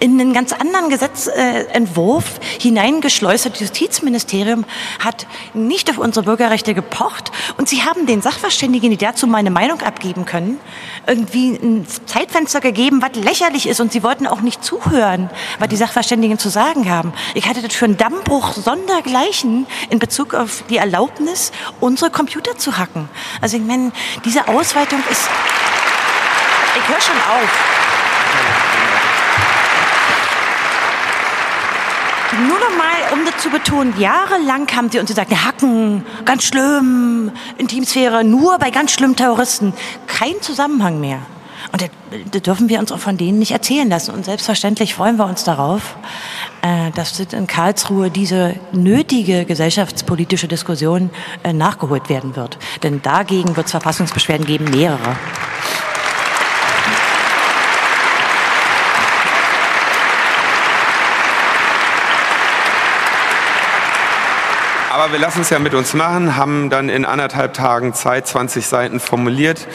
in 0.00 0.20
einen 0.20 0.32
ganz 0.32 0.52
anderen 0.52 0.88
Gesetzentwurf 0.88 2.40
hineingeschleust. 2.58 3.46
Das 3.46 3.60
Justizministerium 3.60 4.64
hat 4.98 5.26
nicht 5.54 5.90
auf 5.90 5.98
unsere 5.98 6.24
Bürgerrechte 6.24 6.74
gepocht 6.74 7.32
und 7.58 7.68
sie 7.68 7.82
haben 7.82 8.06
den 8.06 8.22
Sachverständigen, 8.22 8.90
die 8.90 8.96
dazu 8.96 9.26
meine 9.26 9.50
Meinung 9.50 9.80
abgeben 9.82 10.24
können, 10.24 10.60
irgendwie 11.06 11.54
ein 11.54 11.86
Zeitfenster 12.06 12.60
gegeben, 12.60 13.02
was 13.02 13.22
lächerlich 13.22 13.66
ist 13.68 13.71
und 13.80 13.92
sie 13.92 14.02
wollten 14.02 14.26
auch 14.26 14.40
nicht 14.40 14.64
zuhören, 14.64 15.30
was 15.58 15.68
die 15.68 15.76
Sachverständigen 15.76 16.38
zu 16.38 16.48
sagen 16.48 16.90
haben. 16.90 17.12
Ich 17.34 17.48
hatte 17.48 17.62
das 17.62 17.74
für 17.74 17.84
einen 17.84 17.96
Dammbruch 17.96 18.54
sondergleichen 18.54 19.66
in 19.90 19.98
Bezug 19.98 20.34
auf 20.34 20.64
die 20.68 20.76
Erlaubnis, 20.76 21.52
unsere 21.80 22.10
Computer 22.10 22.56
zu 22.56 22.78
hacken. 22.78 23.08
Also 23.40 23.56
ich 23.56 23.62
meine, 23.62 23.92
diese 24.24 24.48
Ausweitung 24.48 25.00
ist... 25.10 25.28
Ich 26.74 26.88
höre 26.88 27.00
schon 27.00 27.16
auf. 27.16 27.48
Nur 32.48 32.58
noch 32.58 32.76
mal, 32.78 33.12
um 33.12 33.26
das 33.26 33.42
zu 33.42 33.50
betonen, 33.50 33.92
jahrelang 34.00 34.66
haben 34.74 34.90
sie 34.90 34.98
uns 34.98 35.10
gesagt, 35.10 35.30
Hacken, 35.30 36.06
ganz 36.24 36.44
schlimm, 36.44 37.30
Intimsphäre, 37.58 38.24
nur 38.24 38.58
bei 38.58 38.70
ganz 38.70 38.92
schlimmen 38.92 39.16
Terroristen. 39.16 39.74
Kein 40.06 40.40
Zusammenhang 40.40 40.98
mehr. 40.98 41.18
Und 41.70 41.82
das, 42.32 42.42
dürfen 42.42 42.68
wir 42.68 42.78
uns 42.80 42.90
auch 42.90 42.98
von 42.98 43.16
denen 43.16 43.38
nicht 43.38 43.52
erzählen 43.52 43.88
lassen. 43.88 44.12
Und 44.12 44.24
selbstverständlich 44.24 44.94
freuen 44.94 45.16
wir 45.16 45.26
uns 45.26 45.44
darauf, 45.44 45.96
äh, 46.62 46.90
dass 46.92 47.20
in 47.20 47.46
Karlsruhe 47.46 48.10
diese 48.10 48.56
nötige 48.72 49.44
gesellschaftspolitische 49.44 50.48
Diskussion 50.48 51.10
äh, 51.44 51.52
nachgeholt 51.52 52.08
werden 52.08 52.36
wird. 52.36 52.58
Denn 52.82 53.00
dagegen 53.02 53.56
wird 53.56 53.66
es 53.66 53.72
Verfassungsbeschwerden 53.72 54.46
geben, 54.46 54.64
mehrere. 54.70 55.16
Aber 65.02 65.14
wir 65.14 65.18
lassen 65.18 65.40
es 65.40 65.50
ja 65.50 65.58
mit 65.58 65.74
uns 65.74 65.94
machen, 65.94 66.36
haben 66.36 66.70
dann 66.70 66.88
in 66.88 67.04
anderthalb 67.04 67.54
Tagen 67.54 67.92
Zeit 67.92 68.28
20 68.28 68.64
Seiten 68.64 69.00
formuliert. 69.00 69.66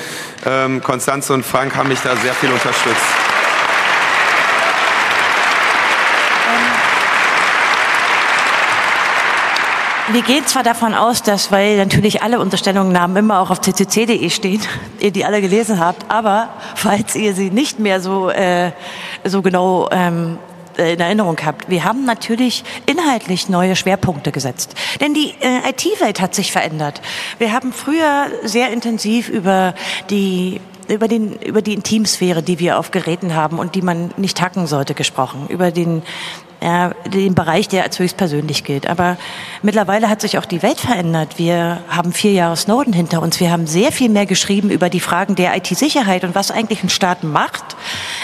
Ähm, 0.46 0.82
Konstanze 0.82 1.34
und 1.34 1.46
Frank 1.46 1.76
haben 1.76 1.90
mich 1.90 2.00
da 2.00 2.16
sehr 2.16 2.34
viel 2.34 2.50
unterstützt. 2.50 2.96
Wir 10.14 10.22
gehen 10.22 10.48
zwar 10.48 10.64
davon 10.64 10.94
aus, 10.94 11.24
dass, 11.24 11.52
weil 11.52 11.76
natürlich 11.76 12.24
alle 12.24 12.40
Unterstellungnahmen 12.40 13.18
immer 13.18 13.42
auch 13.42 13.50
auf 13.50 13.60
ccc.de 13.60 14.30
stehen, 14.30 14.62
ihr 15.00 15.12
die 15.12 15.26
alle 15.26 15.42
gelesen 15.42 15.82
habt, 15.82 16.10
aber 16.10 16.48
falls 16.76 17.16
ihr 17.16 17.34
sie 17.34 17.50
nicht 17.50 17.80
mehr 17.80 18.00
so, 18.00 18.30
äh, 18.30 18.72
so 19.26 19.42
genau 19.42 19.90
ähm, 19.92 20.40
äh, 20.40 20.57
in 20.78 21.00
Erinnerung 21.00 21.38
habt. 21.44 21.70
Wir 21.70 21.84
haben 21.84 22.06
natürlich 22.06 22.64
inhaltlich 22.86 23.50
neue 23.50 23.76
Schwerpunkte 23.76 24.32
gesetzt. 24.32 24.76
Denn 25.02 25.14
die 25.14 25.34
äh, 25.42 25.70
IT-Welt 25.70 26.22
hat 26.22 26.36
sich 26.36 26.52
verändert. 26.52 27.02
Wir 27.40 27.52
haben 27.52 27.74
früher 27.74 28.28
sehr 28.44 28.72
intensiv 28.72 29.30
über 29.30 29.74
die 30.10 30.62
über, 30.88 31.08
den, 31.08 31.34
über 31.34 31.62
die 31.62 31.74
Intimsphäre, 31.74 32.42
die 32.42 32.60
wir 32.60 32.80
auf 32.80 32.92
Geräten 32.92 33.36
haben 33.36 33.60
und 33.60 33.76
die 33.76 33.82
man 33.82 34.12
nicht 34.18 34.42
hacken 34.42 34.68
sollte, 34.68 34.94
gesprochen. 34.94 35.48
Über 35.50 35.72
den, 35.72 36.02
ja, 36.62 36.92
den 37.14 37.36
Bereich, 37.36 37.68
der 37.68 37.84
als 37.84 38.00
höchstpersönlich 38.00 38.64
gilt. 38.64 38.88
Aber 38.88 39.18
mittlerweile 39.62 40.10
hat 40.10 40.22
sich 40.22 40.38
auch 40.38 40.46
die 40.46 40.64
Welt 40.64 40.80
verändert. 40.80 41.38
Wir 41.38 41.82
haben 41.90 42.14
vier 42.14 42.32
Jahre 42.32 42.56
Snowden 42.56 42.94
hinter 42.94 43.22
uns. 43.22 43.40
Wir 43.40 43.52
haben 43.52 43.68
sehr 43.68 43.92
viel 43.92 44.10
mehr 44.10 44.26
geschrieben 44.26 44.70
über 44.70 44.90
die 44.90 45.00
Fragen 45.00 45.36
der 45.36 45.56
IT-Sicherheit 45.58 46.24
und 46.24 46.36
was 46.36 46.52
eigentlich 46.52 46.84
ein 46.84 46.90
Staat 46.90 47.24
macht, 47.24 47.76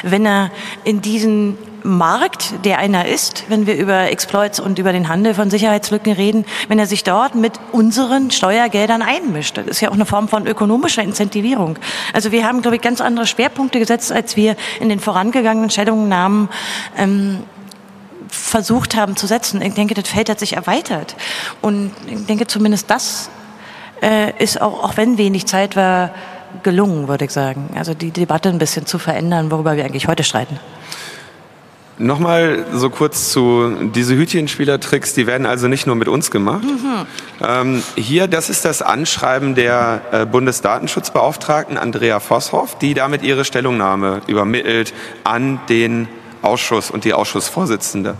wenn 0.03 0.25
er 0.25 0.49
in 0.83 1.01
diesen 1.01 1.57
Markt, 1.83 2.65
der 2.65 2.79
einer 2.79 3.05
ist, 3.05 3.45
wenn 3.49 3.67
wir 3.67 3.75
über 3.75 4.09
Exploits 4.09 4.59
und 4.59 4.79
über 4.79 4.93
den 4.93 5.09
Handel 5.09 5.33
von 5.33 5.49
Sicherheitslücken 5.49 6.13
reden, 6.13 6.45
wenn 6.67 6.79
er 6.79 6.87
sich 6.87 7.03
dort 7.03 7.35
mit 7.35 7.53
unseren 7.71 8.31
Steuergeldern 8.31 9.01
einmischt. 9.01 9.57
Das 9.57 9.67
ist 9.67 9.81
ja 9.81 9.89
auch 9.89 9.93
eine 9.93 10.05
Form 10.05 10.27
von 10.27 10.47
ökonomischer 10.47 11.03
Incentivierung. 11.03 11.77
Also 12.13 12.31
wir 12.31 12.47
haben, 12.47 12.61
glaube 12.61 12.77
ich, 12.77 12.81
ganz 12.81 13.01
andere 13.01 13.27
Schwerpunkte 13.27 13.79
gesetzt, 13.79 14.11
als 14.11 14.35
wir 14.35 14.55
in 14.79 14.89
den 14.89 14.99
vorangegangenen 14.99 15.69
Stellungnahmen 15.69 16.49
ähm, 16.97 17.43
versucht 18.29 18.95
haben 18.95 19.15
zu 19.15 19.27
setzen. 19.27 19.61
Ich 19.61 19.73
denke, 19.73 19.93
das 19.93 20.07
Feld 20.07 20.29
hat 20.29 20.39
sich 20.39 20.53
erweitert. 20.53 21.15
Und 21.61 21.91
ich 22.07 22.25
denke, 22.25 22.47
zumindest 22.47 22.89
das 22.89 23.29
äh, 24.01 24.31
ist 24.41 24.61
auch, 24.61 24.83
auch 24.83 24.97
wenn 24.97 25.17
wenig 25.17 25.45
Zeit 25.45 25.75
war, 25.75 26.11
gelungen, 26.61 27.07
würde 27.07 27.25
ich 27.25 27.31
sagen. 27.31 27.69
Also 27.75 27.93
die 27.93 28.11
Debatte 28.11 28.49
ein 28.49 28.59
bisschen 28.59 28.85
zu 28.85 28.99
verändern, 28.99 29.51
worüber 29.51 29.75
wir 29.75 29.85
eigentlich 29.85 30.07
heute 30.07 30.23
streiten. 30.23 30.59
Nochmal 31.99 32.65
so 32.73 32.89
kurz 32.89 33.29
zu 33.29 33.89
diese 33.93 34.15
Hütchenspielertricks, 34.15 35.13
die 35.13 35.27
werden 35.27 35.45
also 35.45 35.67
nicht 35.67 35.85
nur 35.85 35.95
mit 35.95 36.07
uns 36.07 36.31
gemacht. 36.31 36.63
Mhm. 36.63 37.05
Ähm, 37.41 37.83
hier, 37.95 38.27
das 38.27 38.49
ist 38.49 38.65
das 38.65 38.81
Anschreiben 38.81 39.53
der 39.53 40.01
äh, 40.11 40.25
Bundesdatenschutzbeauftragten 40.25 41.77
Andrea 41.77 42.19
Vosshoff, 42.19 42.79
die 42.79 42.95
damit 42.95 43.21
ihre 43.21 43.45
Stellungnahme 43.45 44.21
übermittelt 44.25 44.93
an 45.23 45.59
den 45.69 46.07
Ausschuss 46.41 46.89
und 46.89 47.05
die 47.05 47.13
Ausschussvorsitzende. 47.13 48.15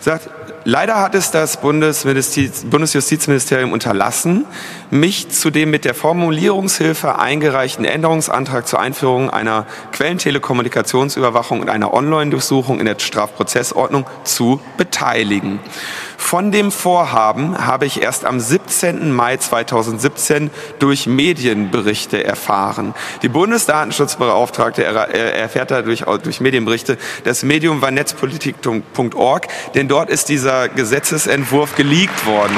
Sagt, 0.00 0.28
Leider 0.70 1.00
hat 1.00 1.14
es 1.14 1.30
das 1.30 1.62
Bundesjustizministerium 1.62 3.72
unterlassen, 3.72 4.44
mich 4.90 5.28
zu 5.28 5.50
dem 5.50 5.70
mit 5.70 5.84
der 5.84 5.94
Formulierungshilfe 5.94 7.18
eingereichten 7.18 7.84
Änderungsantrag 7.84 8.66
zur 8.66 8.80
Einführung 8.80 9.30
einer 9.30 9.66
Quellentelekommunikationsüberwachung 9.92 11.60
und 11.60 11.68
einer 11.68 11.92
Online-Durchsuchung 11.92 12.80
in 12.80 12.86
der 12.86 12.98
Strafprozessordnung 12.98 14.06
zu 14.24 14.60
beteiligen. 14.76 15.60
Von 16.16 16.50
dem 16.50 16.72
Vorhaben 16.72 17.64
habe 17.64 17.86
ich 17.86 18.02
erst 18.02 18.24
am 18.24 18.40
17. 18.40 19.12
Mai 19.12 19.36
2017 19.36 20.50
durch 20.78 21.06
Medienberichte 21.06 22.22
erfahren. 22.24 22.92
Die 23.22 23.28
Bundesdatenschutzbeauftragte 23.28 24.84
erfährt 24.84 25.70
dadurch 25.70 26.04
durch 26.22 26.40
Medienberichte. 26.40 26.98
Das 27.24 27.44
Medium 27.44 27.80
war 27.82 27.92
netzpolitik.org, 27.92 29.46
denn 29.74 29.88
dort 29.88 30.10
ist 30.10 30.28
dieser 30.28 30.68
Gesetzesentwurf 30.68 31.76
geleakt 31.76 32.26
worden. 32.26 32.56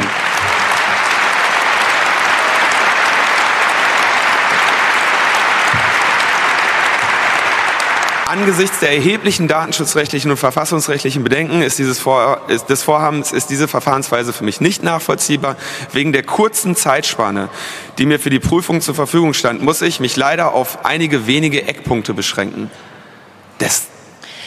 Angesichts 8.40 8.80
der 8.80 8.92
erheblichen 8.92 9.48
datenschutzrechtlichen 9.48 10.30
und 10.30 10.38
verfassungsrechtlichen 10.38 11.22
Bedenken 11.22 11.60
ist 11.60 11.78
dieses 11.78 11.98
Vor 11.98 12.40
ist 12.48 12.70
des 12.70 12.82
Vorhabens 12.82 13.32
ist 13.32 13.50
diese 13.50 13.68
Verfahrensweise 13.68 14.32
für 14.32 14.44
mich 14.44 14.62
nicht 14.62 14.82
nachvollziehbar. 14.82 15.56
Wegen 15.92 16.14
der 16.14 16.22
kurzen 16.22 16.74
Zeitspanne, 16.74 17.50
die 17.98 18.06
mir 18.06 18.18
für 18.18 18.30
die 18.30 18.38
Prüfung 18.38 18.80
zur 18.80 18.94
Verfügung 18.94 19.34
stand, 19.34 19.60
muss 19.60 19.82
ich 19.82 20.00
mich 20.00 20.16
leider 20.16 20.54
auf 20.54 20.86
einige 20.86 21.26
wenige 21.26 21.68
Eckpunkte 21.68 22.14
beschränken. 22.14 22.70
Das, 23.58 23.88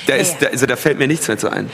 da, 0.07 0.15
ist, 0.15 0.37
da, 0.39 0.47
also 0.47 0.65
da 0.65 0.75
fällt 0.75 0.97
mir 0.97 1.07
nichts 1.07 1.27
mehr 1.27 1.37
zu 1.37 1.51
ein. 1.51 1.69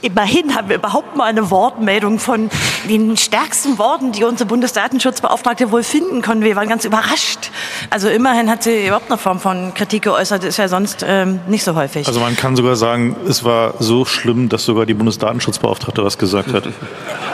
Immerhin 0.00 0.54
haben 0.54 0.68
wir 0.68 0.76
überhaupt 0.76 1.16
mal 1.16 1.24
eine 1.24 1.50
Wortmeldung 1.50 2.20
von 2.20 2.50
den 2.88 3.16
stärksten 3.16 3.78
Worten, 3.78 4.12
die 4.12 4.22
unsere 4.22 4.46
Bundesdatenschutzbeauftragte 4.48 5.72
wohl 5.72 5.82
finden 5.82 6.22
konnten. 6.22 6.44
Wir 6.44 6.54
waren 6.54 6.68
ganz 6.68 6.84
überrascht. 6.84 7.50
Also 7.90 8.08
immerhin 8.08 8.48
hat 8.48 8.62
sie 8.62 8.86
überhaupt 8.86 9.10
eine 9.10 9.18
Form 9.18 9.40
von 9.40 9.74
Kritik 9.74 10.04
geäußert. 10.04 10.42
Das 10.42 10.50
ist 10.50 10.56
ja 10.58 10.68
sonst 10.68 11.04
ähm, 11.06 11.40
nicht 11.48 11.64
so 11.64 11.74
häufig. 11.74 12.06
Also 12.06 12.20
man 12.20 12.36
kann 12.36 12.54
sogar 12.54 12.76
sagen, 12.76 13.16
es 13.28 13.42
war 13.42 13.74
so 13.80 14.04
schlimm, 14.04 14.48
dass 14.48 14.64
sogar 14.64 14.86
die 14.86 14.94
Bundesdatenschutzbeauftragte 14.94 16.04
was 16.04 16.16
gesagt 16.16 16.52
hat. 16.52 16.64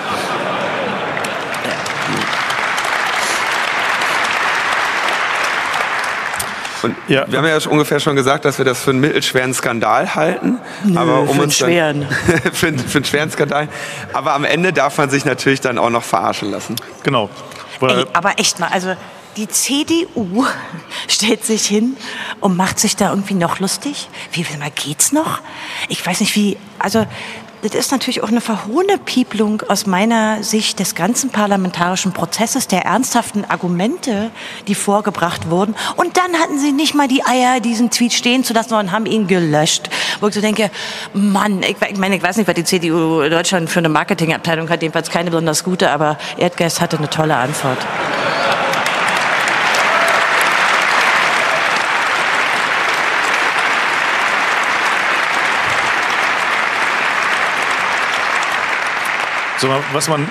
Und 6.85 6.97
ja. 7.09 7.25
wir 7.27 7.39
haben 7.39 7.47
ja 7.47 7.59
ungefähr 7.71 7.99
schon 7.99 8.15
gesagt, 8.15 8.45
dass 8.45 8.59
wir 8.59 8.65
das 8.65 8.83
für 8.83 8.91
einen 8.91 9.01
mittelschweren 9.01 9.55
Skandal 9.55 10.15
halten. 10.15 10.59
Nö, 10.85 10.99
aber 10.99 11.21
um 11.21 11.29
für 11.29 11.43
einen 11.43 11.51
schweren. 11.51 12.07
für, 12.53 12.77
für 12.79 12.99
einen 12.99 13.05
schweren 13.05 13.31
Skandal. 13.31 13.69
Aber 14.13 14.35
am 14.35 14.45
Ende 14.45 14.73
darf 14.73 14.99
man 14.99 15.09
sich 15.09 15.25
natürlich 15.25 15.63
dann 15.63 15.79
auch 15.79 15.89
noch 15.89 16.05
verarschen 16.05 16.51
lassen. 16.51 16.77
Genau. 17.03 17.31
ey, 17.81 18.05
aber 18.13 18.39
echt 18.39 18.61
mal, 18.61 18.69
also 18.69 18.95
die 19.39 19.49
CDU 19.49 20.45
stellt 21.09 21.45
sich 21.45 21.67
hin 21.67 21.97
und 22.41 22.57
macht 22.57 22.79
sich 22.79 22.97
da 22.97 23.11
irgendwie 23.11 23.35
noch 23.35 23.61
lustig. 23.61 24.09
Wie 24.33 24.45
viel 24.45 24.59
mal 24.59 24.71
geht's 24.71 25.11
noch? 25.11 25.41
Ich 25.89 26.05
weiß 26.07 26.21
nicht 26.21 26.37
wie, 26.37 26.59
also 26.79 27.07
das 27.65 27.75
ist 27.75 27.93
natürlich 27.93 28.23
auch 28.23 28.29
eine 28.29 28.43
verhohene 28.43 28.99
Pieplung 28.99 29.63
aus 29.69 29.87
meiner 29.87 30.43
Sicht 30.43 30.81
des 30.81 30.95
ganzen 30.95 31.31
parlamentarischen 31.31 32.13
Prozesses, 32.13 32.69
der 32.69 32.83
ernsthaften 32.83 33.47
Argumente, 33.47 34.31
die 34.69 34.75
vorgebracht 34.75 35.49
wurden. 35.49 35.75
Und 35.97 36.19
dann 36.19 36.39
hatten 36.39 36.59
sie 36.59 36.73
nicht 36.73 36.95
mal 36.95 37.09
die 37.09 37.25
Eier, 37.25 37.61
diesen 37.61 37.91
Tweet 37.91 38.13
stehen 38.13 38.45
zu 38.45 38.53
lassen, 38.53 38.69
sondern 38.69 38.93
haben 38.93 39.07
ihn 39.07 39.27
gelöscht. 39.29 39.89
Wo 40.21 40.29
ich 40.29 40.35
so 40.35 40.43
denke, 40.43 40.71
Mann, 41.15 41.63
ich, 41.63 41.77
ich 41.89 41.97
meine, 41.97 42.17
ich 42.17 42.23
weiß 42.23 42.37
nicht, 42.37 42.47
was 42.47 42.55
die 42.55 42.65
CDU 42.65 43.27
Deutschland 43.31 43.71
für 43.71 43.79
eine 43.79 43.89
Marketingabteilung 43.89 44.69
hat, 44.69 44.83
jedenfalls 44.83 45.09
keine 45.09 45.31
besonders 45.31 45.65
gute, 45.65 45.91
aber 45.91 46.19
Erdgeist 46.37 46.83
hatte 46.83 46.99
eine 46.99 47.09
tolle 47.09 47.37
Antwort. 47.37 47.79
So, 59.59 59.69
was 59.93 60.09
man 60.09 60.27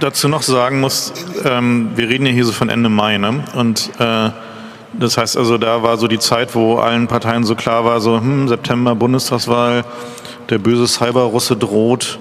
dazu 0.00 0.28
noch 0.28 0.42
sagen 0.42 0.80
muss, 0.80 1.12
ähm, 1.44 1.90
wir 1.94 2.08
reden 2.08 2.26
ja 2.26 2.32
hier 2.32 2.44
so 2.44 2.52
von 2.52 2.68
Ende 2.68 2.88
Mai, 2.88 3.18
ne? 3.18 3.44
Und 3.54 3.90
äh, 3.98 4.30
das 4.94 5.18
heißt 5.18 5.36
also, 5.36 5.58
da 5.58 5.82
war 5.82 5.98
so 5.98 6.08
die 6.08 6.18
Zeit, 6.18 6.54
wo 6.54 6.78
allen 6.78 7.06
Parteien 7.06 7.44
so 7.44 7.54
klar 7.54 7.84
war, 7.84 8.00
so 8.00 8.18
hm, 8.18 8.48
September 8.48 8.94
Bundestagswahl, 8.94 9.84
der 10.48 10.58
böse 10.58 10.86
Cyberrusse 10.86 11.56
droht 11.56 12.18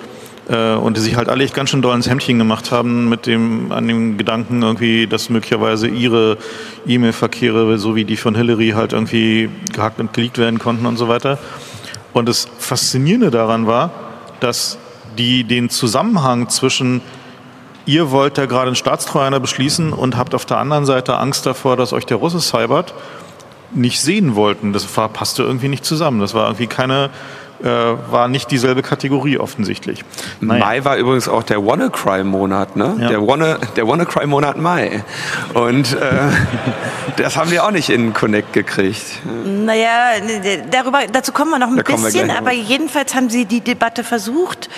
äh, 0.49 0.73
und 0.73 0.97
die 0.97 1.01
sich 1.01 1.15
halt 1.15 1.29
alle 1.29 1.47
ganz 1.47 1.69
schön 1.69 1.81
doll 1.81 1.95
ins 1.95 2.09
Hemdchen 2.09 2.37
gemacht 2.37 2.71
haben 2.71 3.07
mit 3.07 3.27
dem 3.27 3.71
an 3.71 3.87
dem 3.87 4.17
Gedanken 4.17 4.61
irgendwie, 4.61 5.07
dass 5.07 5.29
möglicherweise 5.29 5.87
ihre 5.87 6.37
E-Mail-Verkehre, 6.85 7.77
so 7.77 7.95
wie 7.95 8.03
die 8.03 8.17
von 8.17 8.35
Hillary, 8.35 8.71
halt 8.71 8.91
irgendwie 8.91 9.49
gehackt 9.73 9.99
und 9.99 10.11
geleakt 10.11 10.37
werden 10.37 10.59
konnten 10.59 10.85
und 10.85 10.97
so 10.97 11.07
weiter. 11.07 11.39
Und 12.11 12.27
das 12.27 12.47
Faszinierende 12.57 13.31
daran 13.31 13.67
war, 13.67 13.91
dass 14.41 14.77
die 15.15 15.43
den 15.43 15.69
Zusammenhang 15.69 16.49
zwischen 16.49 17.01
ihr 17.85 18.11
wollt 18.11 18.37
ja 18.37 18.45
gerade 18.45 18.67
einen 18.67 18.75
Staatstrojaner 18.75 19.39
beschließen 19.39 19.93
und 19.93 20.17
habt 20.17 20.33
auf 20.35 20.45
der 20.45 20.57
anderen 20.57 20.85
Seite 20.85 21.17
Angst 21.17 21.45
davor, 21.45 21.77
dass 21.77 21.93
euch 21.93 22.05
der 22.05 22.17
Russe 22.17 22.39
cybert, 22.39 22.93
nicht 23.73 24.01
sehen 24.01 24.35
wollten. 24.35 24.73
Das 24.73 24.85
passte 24.85 25.43
irgendwie 25.43 25.67
nicht 25.67 25.85
zusammen. 25.85 26.19
Das 26.19 26.33
war 26.33 26.47
irgendwie 26.47 26.67
keine 26.67 27.09
äh, 27.63 27.67
war 27.67 28.27
nicht 28.27 28.51
dieselbe 28.51 28.81
Kategorie 28.81 29.37
offensichtlich. 29.37 30.03
Naja. 30.41 30.65
Mai 30.65 30.85
war 30.85 30.97
übrigens 30.97 31.27
auch 31.27 31.43
der 31.43 31.65
WannaCry-Monat, 31.65 32.75
ne? 32.75 32.95
Ja. 32.99 33.09
Der 33.09 33.27
Wanna, 33.27 33.57
der 33.75 33.87
WannaCry-Monat 33.87 34.57
Mai. 34.57 35.03
Und 35.53 35.93
äh, 35.93 36.29
das 37.17 37.37
haben 37.37 37.51
wir 37.51 37.63
auch 37.63 37.71
nicht 37.71 37.89
in 37.89 38.13
Connect 38.13 38.53
gekriegt. 38.53 39.03
Naja, 39.45 40.13
darüber, 40.69 41.01
dazu 41.11 41.31
kommen 41.31 41.51
wir 41.51 41.59
noch 41.59 41.69
ein 41.69 41.77
Da 41.77 41.83
bisschen, 41.83 42.29
aber 42.31 42.51
jedenfalls 42.51 43.15
haben 43.15 43.29
Sie 43.29 43.45
die 43.45 43.61
Debatte 43.61 44.03
versucht, 44.03 44.69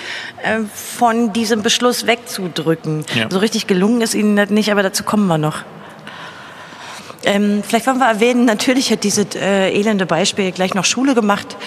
äh, 0.43 0.59
von 0.73 1.33
diesem 1.33 1.63
Beschluss 1.63 2.05
wegzudrücken. 2.07 3.05
Ja. 3.15 3.27
So 3.29 3.39
richtig 3.39 3.67
gelungen 3.67 4.01
ist 4.01 4.13
Ihnen 4.13 4.35
das 4.35 4.49
nicht, 4.49 4.71
aber 4.71 4.83
dazu 4.83 5.03
kommen 5.03 5.27
wir 5.27 5.37
noch. 5.37 5.63
Ähm, 7.27 7.61
vielleicht 7.61 7.85
wollen 7.87 7.97
wir 7.97 8.07
erwähnen, 8.07 8.45
natürlich 8.45 8.89
hat 8.89 9.03
dieses 9.03 9.35
äh, 9.35 9.69
elende 9.69 10.05
Beispiel 10.05 10.53
gleich 10.53 10.73
noch 10.73 10.85
Schule 10.85 11.13
gemacht, 11.13 11.57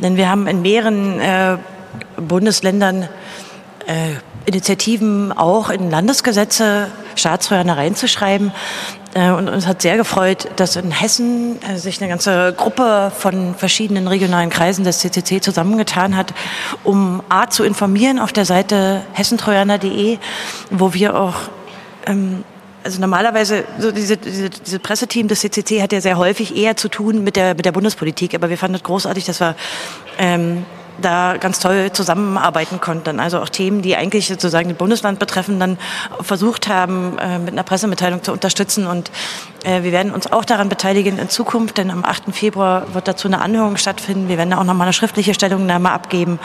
denn 0.00 0.16
wir 0.16 0.28
haben 0.28 0.48
in 0.48 0.60
mehreren 0.60 1.20
äh, 1.20 1.56
Bundesländern 2.16 3.08
äh, 3.86 4.14
Initiativen 4.44 5.30
auch 5.30 5.70
in 5.70 5.88
Landesgesetze 5.88 6.88
Staatstrojaner 7.14 7.76
reinzuschreiben. 7.76 8.50
Äh, 9.14 9.30
Und 9.30 9.48
uns 9.48 9.68
hat 9.68 9.82
sehr 9.82 9.96
gefreut, 9.96 10.48
dass 10.56 10.74
in 10.74 10.90
Hessen 10.90 11.62
äh, 11.62 11.78
sich 11.78 12.00
eine 12.00 12.08
ganze 12.08 12.52
Gruppe 12.52 13.12
von 13.16 13.54
verschiedenen 13.54 14.08
regionalen 14.08 14.50
Kreisen 14.50 14.82
des 14.82 14.98
CCC 14.98 15.40
zusammengetan 15.40 16.16
hat, 16.16 16.34
um 16.82 17.22
A 17.28 17.48
zu 17.48 17.62
informieren 17.62 18.18
auf 18.18 18.32
der 18.32 18.46
Seite 18.46 19.02
hessentrojaner.de, 19.12 20.18
wo 20.70 20.92
wir 20.92 21.16
auch 21.16 21.36
ähm, 22.06 22.42
also 22.84 23.00
normalerweise, 23.00 23.64
so 23.78 23.90
diese, 23.90 24.16
diese, 24.16 24.50
diese 24.50 24.78
Presseteam 24.78 25.26
des 25.26 25.40
CCC 25.40 25.82
hat 25.82 25.92
ja 25.92 26.00
sehr 26.00 26.18
häufig 26.18 26.56
eher 26.56 26.76
zu 26.76 26.88
tun 26.88 27.24
mit 27.24 27.36
der, 27.36 27.54
mit 27.54 27.64
der 27.64 27.72
Bundespolitik, 27.72 28.34
aber 28.34 28.50
wir 28.50 28.58
fanden 28.58 28.76
es 28.76 28.82
großartig, 28.82 29.24
dass 29.24 29.40
wir 29.40 29.56
ähm, 30.18 30.66
da 31.00 31.36
ganz 31.38 31.58
toll 31.58 31.90
zusammenarbeiten 31.92 32.80
konnten. 32.80 33.18
Also 33.18 33.40
auch 33.40 33.48
Themen, 33.48 33.82
die 33.82 33.96
eigentlich 33.96 34.28
sozusagen 34.28 34.68
das 34.68 34.78
Bundesland 34.78 35.18
betreffen, 35.18 35.58
dann 35.58 35.78
versucht 36.20 36.68
haben, 36.68 37.18
äh, 37.18 37.38
mit 37.38 37.52
einer 37.52 37.64
Pressemitteilung 37.64 38.22
zu 38.22 38.32
unterstützen. 38.32 38.86
Und 38.86 39.10
äh, 39.64 39.82
wir 39.82 39.90
werden 39.90 40.12
uns 40.12 40.30
auch 40.30 40.44
daran 40.44 40.68
beteiligen 40.68 41.18
in 41.18 41.28
Zukunft, 41.28 41.78
denn 41.78 41.90
am 41.90 42.04
8. 42.04 42.34
Februar 42.34 42.94
wird 42.94 43.08
dazu 43.08 43.28
eine 43.28 43.40
Anhörung 43.40 43.76
stattfinden. 43.76 44.28
Wir 44.28 44.38
werden 44.38 44.50
da 44.50 44.58
auch 44.58 44.64
nochmal 44.64 44.86
eine 44.86 44.92
schriftliche 44.92 45.34
Stellungnahme 45.34 45.90
abgeben 45.90 46.38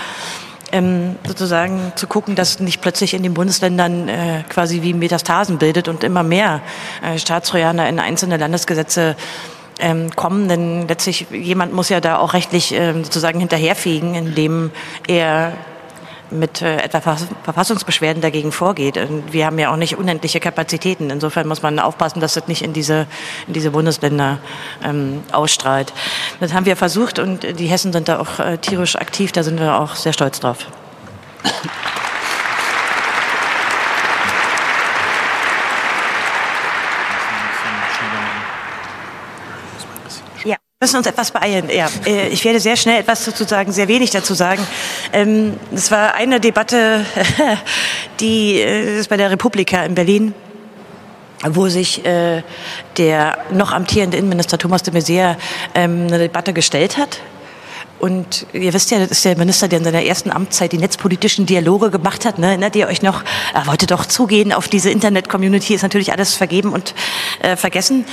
ähm, 0.72 1.16
sozusagen 1.26 1.94
zu 1.96 2.08
gucken, 2.08 2.36
dass 2.36 2.60
nicht 2.60 2.82
plötzlich 2.82 3.14
in 3.14 3.24
den 3.24 3.34
Bundesländern 3.34 4.08
äh, 4.08 4.44
quasi 4.50 4.82
wie 4.82 4.94
Metastasen 4.94 5.58
bildet 5.58 5.88
und 5.88 6.04
immer 6.04 6.24
mehr 6.24 6.62
äh, 7.04 7.18
Staatstrojaner 7.18 7.88
in 7.90 8.00
einzelne 8.00 8.38
Landesgesetze 8.38 9.16
ähm, 9.80 10.10
kommen, 10.16 10.48
denn 10.50 10.88
letztlich 10.88 11.28
jemand 11.32 11.74
muss 11.74 11.90
ja 11.90 12.02
da 12.02 12.18
auch 12.18 12.34
rechtlich 12.34 12.74
ähm, 12.74 13.04
sozusagen 13.04 13.40
hinterherfegen, 13.40 14.14
indem 14.16 14.72
er 15.08 15.54
mit 16.32 16.62
äh, 16.62 16.78
etwa 16.78 17.00
Verfass- 17.00 17.28
Verfassungsbeschwerden 17.44 18.22
dagegen 18.22 18.52
vorgeht. 18.52 18.98
Und 18.98 19.34
wir 19.34 19.46
haben 19.46 19.60
ja 19.60 19.72
auch 19.72 19.78
nicht 19.78 19.98
unendliche 19.98 20.40
Kapazitäten. 20.40 21.10
Insofern 21.10 21.48
muss 21.48 21.62
man 21.62 21.80
aufpassen, 21.80 22.20
dass 22.20 22.34
das 22.34 22.48
nicht 22.48 22.62
in 22.62 22.74
diese, 22.74 23.08
in 23.48 23.54
diese 23.54 23.72
Bundesländer 23.72 24.40
ähm, 24.84 25.24
ausstrahlt. 25.32 25.94
Das 26.40 26.54
haben 26.54 26.66
wir 26.66 26.76
versucht 26.76 27.20
und 27.20 27.60
die 27.60 27.68
Hessen 27.68 27.94
sind 27.94 28.08
da 28.08 28.20
auch 28.20 28.40
äh, 28.40 28.58
tierisch 28.58 28.96
aktiv. 28.96 29.32
Da 29.32 29.44
sind 29.44 29.60
wir 29.60 29.80
auch 29.80 29.96
sehr 29.96 30.14
stolz 30.14 30.40
drauf. 30.40 30.66
Wir 40.82 40.86
müssen 40.86 40.96
uns 40.96 41.08
etwas 41.08 41.32
beeilen. 41.32 41.70
Ja, 41.70 41.90
äh, 42.06 42.30
ich 42.30 42.46
werde 42.46 42.62
sehr 42.62 42.78
schnell 42.78 43.02
etwas 43.02 43.26
sozusagen, 43.26 43.74
sehr 43.74 43.90
wenig 43.90 44.12
dazu 44.12 44.34
sagen. 44.34 44.66
Ähm, 45.12 45.58
Das 45.72 45.92
war 45.92 46.14
eine 46.14 46.40
Debatte, 46.40 47.06
die 48.22 48.62
äh, 48.62 48.98
ist 49.00 49.10
bei 49.10 49.18
der 49.18 49.30
Republika 49.30 49.84
in 49.84 49.94
Berlin 49.94 50.34
wo 51.50 51.68
sich 51.68 52.06
äh, 52.06 52.44
der 52.98 53.40
noch 53.52 53.74
amtierende 53.74 54.16
Innenminister 54.16 54.58
Thomas 54.58 54.84
de 54.84 54.94
Maizière 54.94 55.36
ähm, 55.76 56.08
eine 56.08 56.18
Debatte 56.18 56.54
gestellt 56.54 56.98
hat. 56.98 57.20
Und 58.00 58.46
ihr 58.54 58.74
wisst 58.74 58.92
ja, 58.92 59.00
das 59.00 59.12
ist 59.12 59.26
der 59.26 59.38
Minister, 59.38 59.68
der 59.68 59.80
in 59.80 59.86
seiner 59.86 60.04
ersten 60.04 60.32
Amtszeit 60.32 60.72
die 60.72 60.78
netzpolitischen 60.78 61.46
Dialoge 61.46 61.92
gemacht 61.92 62.26
hat. 62.26 62.40
Ne? 62.40 62.48
Erinnert 62.48 62.76
ihr 62.76 62.88
euch 62.88 63.02
noch? 63.02 63.24
Er 63.54 63.68
wollte 63.68 63.88
doch 63.88 64.06
zugehen 64.06 64.54
auf 64.54 64.70
diese 64.70 64.90
Internet-Community. 64.90 65.74
Ist 65.76 65.84
natürlich 65.84 66.14
alles 66.14 66.34
vergeben 66.34 66.72
und 66.72 66.96
äh, 67.42 67.58
vergessen. 67.58 68.06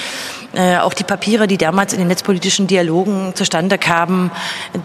Äh, 0.54 0.78
auch 0.78 0.94
die 0.94 1.04
Papiere, 1.04 1.46
die 1.46 1.58
damals 1.58 1.92
in 1.92 2.00
den 2.00 2.08
netzpolitischen 2.08 2.66
Dialogen 2.66 3.32
zustande 3.34 3.78
kamen, 3.78 4.30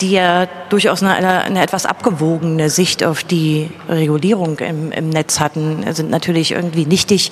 die 0.01 0.11
ja 0.11 0.47
durchaus 0.69 1.01
eine, 1.01 1.15
eine, 1.15 1.63
etwas 1.63 1.85
abgewogene 1.85 2.69
Sicht 2.69 3.03
auf 3.03 3.23
die 3.23 3.71
Regulierung 3.89 4.59
im, 4.59 4.91
im 4.91 5.09
Netz 5.09 5.39
hatten, 5.39 5.83
sind 5.93 6.09
natürlich 6.09 6.51
irgendwie 6.51 6.85
nichtig. 6.85 7.31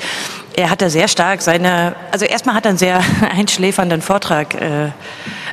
Er 0.56 0.70
hat 0.70 0.82
da 0.82 0.90
sehr 0.90 1.08
stark 1.08 1.42
seine, 1.42 1.96
also 2.12 2.26
erstmal 2.26 2.56
hat 2.56 2.66
er 2.66 2.70
einen 2.70 2.78
sehr 2.78 3.02
einschläfernden 3.32 4.02
Vortrag 4.02 4.56
äh, 4.56 4.90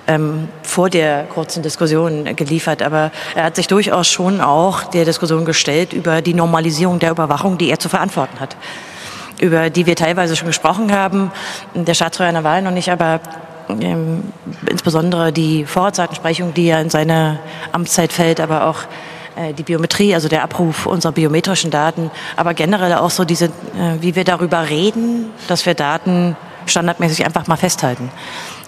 ähm, 0.06 0.48
vor 0.62 0.90
der 0.90 1.24
kurzen 1.24 1.62
Diskussion 1.62 2.36
geliefert, 2.36 2.82
aber 2.82 3.10
er 3.34 3.44
hat 3.44 3.56
sich 3.56 3.66
durchaus 3.66 4.08
schon 4.08 4.40
auch 4.40 4.84
der 4.84 5.04
Diskussion 5.04 5.44
gestellt 5.44 5.92
über 5.92 6.22
die 6.22 6.34
Normalisierung 6.34 6.98
der 6.98 7.10
Überwachung, 7.10 7.58
die 7.58 7.70
er 7.70 7.78
zu 7.78 7.88
verantworten 7.88 8.40
hat 8.40 8.56
über 9.38 9.70
die 9.70 9.84
wir 9.84 9.96
teilweise 9.96 10.36
schon 10.36 10.46
gesprochen 10.46 10.92
haben. 10.92 11.30
Der 11.74 11.94
Staatstrojaner 11.94 12.44
Wahl 12.44 12.62
noch 12.62 12.70
nicht, 12.70 12.90
aber 12.90 13.20
ähm, 13.68 14.32
insbesondere 14.68 15.32
die 15.32 15.64
Vorratsdatensprechung, 15.64 16.54
die 16.54 16.66
ja 16.66 16.80
in 16.80 16.90
seine 16.90 17.38
Amtszeit 17.72 18.12
fällt, 18.12 18.40
aber 18.40 18.66
auch 18.66 18.78
äh, 19.36 19.52
die 19.52 19.62
Biometrie, 19.62 20.14
also 20.14 20.28
der 20.28 20.42
Abruf 20.42 20.86
unserer 20.86 21.12
biometrischen 21.12 21.70
Daten, 21.70 22.10
aber 22.36 22.54
generell 22.54 22.94
auch 22.94 23.10
so 23.10 23.24
diese, 23.24 23.46
äh, 23.46 23.50
wie 24.00 24.14
wir 24.14 24.24
darüber 24.24 24.68
reden, 24.68 25.26
dass 25.48 25.66
wir 25.66 25.74
Daten 25.74 26.36
standardmäßig 26.66 27.24
einfach 27.24 27.46
mal 27.46 27.56
festhalten. 27.56 28.10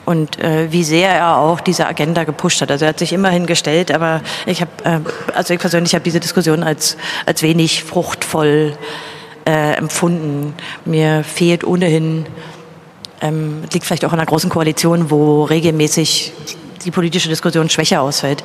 Und 0.09 0.39
äh, 0.39 0.73
wie 0.73 0.85
sehr 0.85 1.11
er 1.11 1.37
auch 1.37 1.61
diese 1.61 1.87
Agenda 1.87 2.25
gepusht 2.25 2.63
hat. 2.63 2.71
Also 2.71 2.87
er 2.87 2.89
hat 2.89 2.99
sich 2.99 3.13
immerhin 3.13 3.45
gestellt, 3.45 3.93
aber 3.93 4.23
ich 4.47 4.63
habe, 4.63 4.71
äh, 4.85 5.01
also 5.35 5.53
ich 5.53 5.61
persönlich 5.61 5.93
habe 5.93 6.03
diese 6.03 6.19
Diskussion 6.19 6.63
als, 6.63 6.97
als 7.27 7.43
wenig 7.43 7.85
fruchtvoll 7.85 8.73
äh, 9.45 9.75
empfunden. 9.75 10.55
Mir 10.87 11.25
fehlt 11.25 11.63
ohnehin, 11.63 12.25
ähm, 13.21 13.65
liegt 13.71 13.85
vielleicht 13.85 14.07
auch 14.07 14.15
in 14.15 14.19
einer 14.19 14.25
großen 14.25 14.49
Koalition, 14.49 15.11
wo 15.11 15.45
regelmäßig 15.45 16.33
die 16.87 16.91
politische 16.91 17.29
Diskussion 17.29 17.69
schwächer 17.69 18.01
ausfällt. 18.01 18.43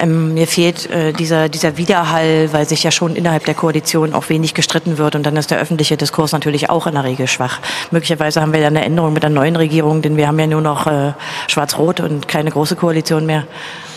Ähm, 0.00 0.34
mir 0.34 0.46
fehlt 0.46 0.90
äh, 0.90 1.12
dieser, 1.12 1.48
dieser 1.48 1.76
Widerhall, 1.76 2.52
weil 2.52 2.68
sich 2.68 2.82
ja 2.82 2.90
schon 2.90 3.16
innerhalb 3.16 3.44
der 3.44 3.54
Koalition 3.54 4.14
auch 4.14 4.28
wenig 4.28 4.54
gestritten 4.54 4.98
wird 4.98 5.14
und 5.14 5.24
dann 5.24 5.36
ist 5.36 5.50
der 5.50 5.58
öffentliche 5.58 5.96
Diskurs 5.96 6.32
natürlich 6.32 6.70
auch 6.70 6.86
in 6.86 6.94
der 6.94 7.04
Regel 7.04 7.26
schwach. 7.26 7.60
Möglicherweise 7.90 8.40
haben 8.40 8.52
wir 8.52 8.60
ja 8.60 8.68
eine 8.68 8.84
Änderung 8.84 9.12
mit 9.12 9.22
der 9.22 9.30
neuen 9.30 9.56
Regierung, 9.56 10.02
denn 10.02 10.16
wir 10.16 10.26
haben 10.26 10.38
ja 10.38 10.46
nur 10.46 10.62
noch 10.62 10.86
äh, 10.86 11.12
Schwarz-Rot 11.48 12.00
und 12.00 12.28
keine 12.28 12.50
große 12.50 12.76
Koalition 12.76 13.26
mehr. 13.26 13.44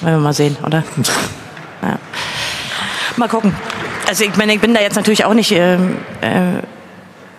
Wollen 0.02 0.16
wir 0.16 0.20
mal 0.20 0.34
sehen, 0.34 0.58
oder? 0.66 0.84
Ja. 1.82 2.00
Mal 3.18 3.28
gucken. 3.28 3.54
Also 4.08 4.24
ich 4.24 4.38
meine, 4.38 4.54
ich 4.54 4.62
bin 4.62 4.74
da 4.74 4.80
jetzt 4.80 4.96
natürlich 4.96 5.26
auch 5.26 5.34
nicht 5.34 5.52
ähm, 5.52 5.98
äh, 6.22 6.62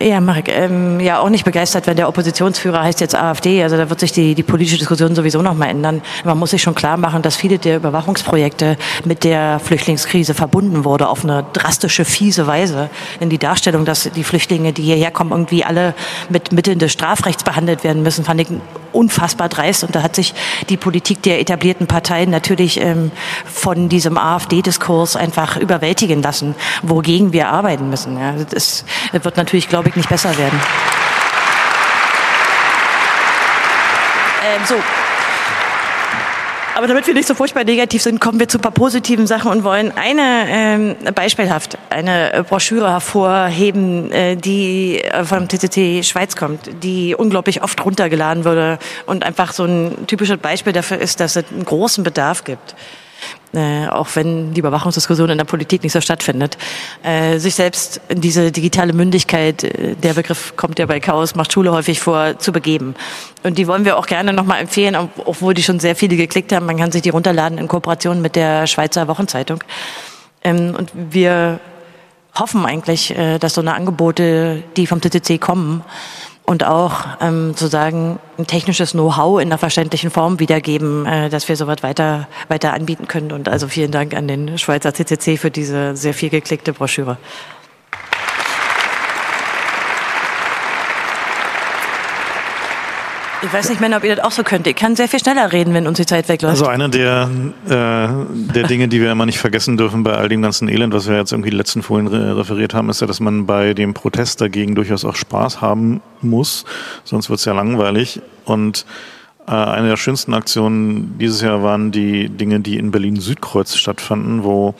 ja, 0.01 0.19
Marek, 0.19 0.49
ähm, 0.49 0.99
ja 0.99 1.19
auch 1.19 1.29
nicht 1.29 1.45
begeistert, 1.45 1.87
wenn 1.87 1.95
der 1.95 2.09
Oppositionsführer 2.09 2.83
heißt 2.83 2.99
jetzt 2.99 3.15
AfD. 3.15 3.63
Also 3.63 3.77
da 3.77 3.89
wird 3.89 4.01
sich 4.01 4.11
die, 4.11 4.35
die 4.35 4.43
politische 4.43 4.77
Diskussion 4.77 5.15
sowieso 5.15 5.41
noch 5.41 5.53
mal 5.53 5.67
ändern. 5.67 6.01
Man 6.25 6.37
muss 6.37 6.51
sich 6.51 6.61
schon 6.61 6.75
klar 6.75 6.97
machen, 6.97 7.21
dass 7.21 7.37
viele 7.37 7.59
der 7.59 7.77
Überwachungsprojekte 7.77 8.77
mit 9.05 9.23
der 9.23 9.59
Flüchtlingskrise 9.59 10.33
verbunden 10.33 10.83
wurde 10.83 11.07
auf 11.07 11.23
eine 11.23 11.45
drastische, 11.53 12.03
fiese 12.03 12.45
Weise. 12.45 12.89
Denn 13.21 13.29
die 13.29 13.37
Darstellung, 13.37 13.85
dass 13.85 14.09
die 14.13 14.23
Flüchtlinge, 14.25 14.73
die 14.73 14.83
hierher 14.83 15.11
kommen, 15.11 15.31
irgendwie 15.31 15.63
alle 15.63 15.93
mit 16.29 16.51
Mitteln 16.51 16.77
des 16.77 16.91
Strafrechts 16.91 17.45
behandelt 17.45 17.85
werden 17.85 18.03
müssen, 18.03 18.25
fand 18.25 18.41
ich 18.41 18.47
unfassbar 18.91 19.49
dreist. 19.49 19.83
Und 19.83 19.95
da 19.95 20.01
hat 20.01 20.15
sich 20.15 20.33
die 20.69 20.77
Politik 20.77 21.21
der 21.21 21.39
etablierten 21.39 21.87
Parteien 21.87 22.29
natürlich 22.29 22.81
ähm, 22.81 23.11
von 23.45 23.89
diesem 23.89 24.17
AfD-Diskurs 24.17 25.15
einfach 25.15 25.57
überwältigen 25.57 26.21
lassen, 26.21 26.55
wogegen 26.81 27.33
wir 27.33 27.49
arbeiten 27.49 27.89
müssen. 27.89 28.17
Ja, 28.17 28.33
das 28.49 28.85
wird 29.11 29.37
natürlich, 29.37 29.69
glaube 29.69 29.84
ich, 29.89 29.95
nicht 29.95 30.09
besser 30.09 30.37
werden. 30.37 30.59
Ähm, 34.45 34.61
so. 34.65 34.75
Aber 36.75 36.87
damit 36.87 37.07
wir 37.07 37.13
nicht 37.13 37.27
so 37.27 37.35
furchtbar 37.35 37.63
negativ 37.63 38.01
sind, 38.01 38.19
kommen 38.19 38.37
wir 38.37 38.49
zu 38.49 38.57
ein 38.57 38.61
paar 38.61 38.71
positiven 38.71 39.27
Sachen 39.27 39.49
und 39.49 39.63
wollen 39.63 39.93
eine 39.95 40.45
ähm, 40.49 40.95
beispielhaft 41.15 41.77
eine 41.89 42.45
Broschüre 42.49 42.91
hervorheben, 42.91 44.11
äh, 44.11 44.35
die 44.35 45.01
äh, 45.01 45.23
vom 45.23 45.47
TCT 45.47 46.05
Schweiz 46.05 46.35
kommt, 46.35 46.83
die 46.83 47.15
unglaublich 47.15 47.63
oft 47.63 47.83
runtergeladen 47.85 48.43
wurde 48.43 48.77
und 49.05 49.23
einfach 49.23 49.53
so 49.53 49.63
ein 49.63 50.05
typisches 50.07 50.37
Beispiel 50.37 50.73
dafür 50.73 50.97
ist, 50.97 51.21
dass 51.21 51.37
es 51.37 51.45
einen 51.49 51.63
großen 51.63 52.03
Bedarf 52.03 52.43
gibt 52.43 52.75
äh, 53.53 53.87
auch 53.87 54.07
wenn 54.15 54.53
die 54.53 54.59
Überwachungsdiskussion 54.59 55.29
in 55.29 55.37
der 55.37 55.45
Politik 55.45 55.83
nicht 55.83 55.93
so 55.93 56.01
stattfindet, 56.01 56.57
äh, 57.03 57.37
sich 57.39 57.55
selbst 57.55 58.01
in 58.09 58.21
diese 58.21 58.51
digitale 58.51 58.93
Mündigkeit, 58.93 59.63
äh, 59.63 59.95
der 59.95 60.13
Begriff 60.13 60.55
kommt 60.57 60.79
ja 60.79 60.85
bei 60.85 60.99
Chaos, 60.99 61.35
macht 61.35 61.53
Schule 61.53 61.71
häufig 61.71 61.99
vor, 61.99 62.37
zu 62.39 62.51
begeben. 62.51 62.95
Und 63.43 63.57
die 63.57 63.67
wollen 63.67 63.85
wir 63.85 63.97
auch 63.97 64.07
gerne 64.07 64.33
nochmal 64.33 64.61
empfehlen, 64.61 64.97
obwohl 65.23 65.53
die 65.53 65.63
schon 65.63 65.79
sehr 65.79 65.95
viele 65.95 66.17
geklickt 66.17 66.51
haben. 66.51 66.65
Man 66.65 66.77
kann 66.77 66.91
sich 66.91 67.01
die 67.01 67.09
runterladen 67.09 67.57
in 67.57 67.67
Kooperation 67.67 68.21
mit 68.21 68.35
der 68.35 68.67
Schweizer 68.67 69.07
Wochenzeitung. 69.07 69.63
Ähm, 70.43 70.75
und 70.77 70.91
wir 70.93 71.59
hoffen 72.37 72.65
eigentlich, 72.65 73.17
äh, 73.17 73.39
dass 73.39 73.53
so 73.53 73.61
eine 73.61 73.73
Angebote, 73.73 74.63
die 74.75 74.87
vom 74.87 75.01
TTC 75.01 75.39
kommen, 75.39 75.83
und 76.45 76.63
auch 76.63 77.05
ähm, 77.21 77.49
sozusagen 77.49 78.19
ein 78.37 78.45
technisches 78.45 78.91
Know-how 78.91 79.41
in 79.41 79.47
einer 79.47 79.57
verständlichen 79.57 80.11
Form 80.11 80.39
wiedergeben, 80.39 81.05
äh, 81.05 81.29
dass 81.29 81.49
wir 81.49 81.55
sowas 81.55 81.81
weiter, 81.81 82.27
weiter 82.47 82.73
anbieten 82.73 83.07
können. 83.07 83.31
Und 83.31 83.49
also 83.49 83.67
vielen 83.67 83.91
Dank 83.91 84.13
an 84.13 84.27
den 84.27 84.57
Schweizer 84.57 84.93
CCC 84.93 85.37
für 85.37 85.51
diese 85.51 85.95
sehr 85.95 86.13
viel 86.13 86.29
geklickte 86.29 86.73
Broschüre. 86.73 87.17
Ich 93.45 93.53
weiß 93.53 93.69
nicht, 93.69 93.79
Männer, 93.79 93.97
ob 93.97 94.03
ihr 94.03 94.15
das 94.15 94.25
auch 94.25 94.31
so 94.31 94.41
könnt. 94.41 94.65
Ich 94.65 94.75
kann 94.75 94.95
sehr 94.95 95.07
viel 95.07 95.19
schneller 95.19 95.51
reden, 95.51 95.73
wenn 95.75 95.85
uns 95.85 95.97
die 95.97 96.05
Zeit 96.07 96.27
wegläuft. 96.29 96.53
Also 96.53 96.65
eine 96.65 96.89
der, 96.89 97.29
äh, 97.65 98.53
der 98.53 98.63
Dinge, 98.63 98.87
die 98.87 98.99
wir 99.01 99.11
immer 99.11 99.27
nicht 99.27 99.37
vergessen 99.37 99.77
dürfen 99.77 100.03
bei 100.03 100.13
all 100.13 100.29
dem 100.29 100.41
ganzen 100.41 100.67
Elend, 100.67 100.93
was 100.95 101.07
wir 101.07 101.15
jetzt 101.15 101.31
irgendwie 101.31 101.51
die 101.51 101.57
letzten 101.57 101.83
Folien 101.83 102.07
re 102.07 102.37
referiert 102.37 102.73
haben, 102.73 102.89
ist 102.89 103.01
ja, 103.01 103.07
dass 103.07 103.19
man 103.19 103.45
bei 103.45 103.75
dem 103.75 103.93
Protest 103.93 104.41
dagegen 104.41 104.73
durchaus 104.73 105.05
auch 105.05 105.15
Spaß 105.15 105.61
haben 105.61 106.01
muss. 106.21 106.65
Sonst 107.03 107.29
wird 107.29 107.37
es 107.39 107.45
ja 107.45 107.53
langweilig. 107.53 108.19
Und 108.45 108.85
äh, 109.47 109.51
eine 109.51 109.89
der 109.89 109.97
schönsten 109.97 110.33
Aktionen 110.33 111.17
dieses 111.19 111.41
Jahr 111.41 111.61
waren 111.61 111.91
die 111.91 112.29
Dinge, 112.29 112.61
die 112.61 112.77
in 112.77 112.89
Berlin-Südkreuz 112.89 113.75
stattfanden, 113.75 114.43
wo 114.43 114.73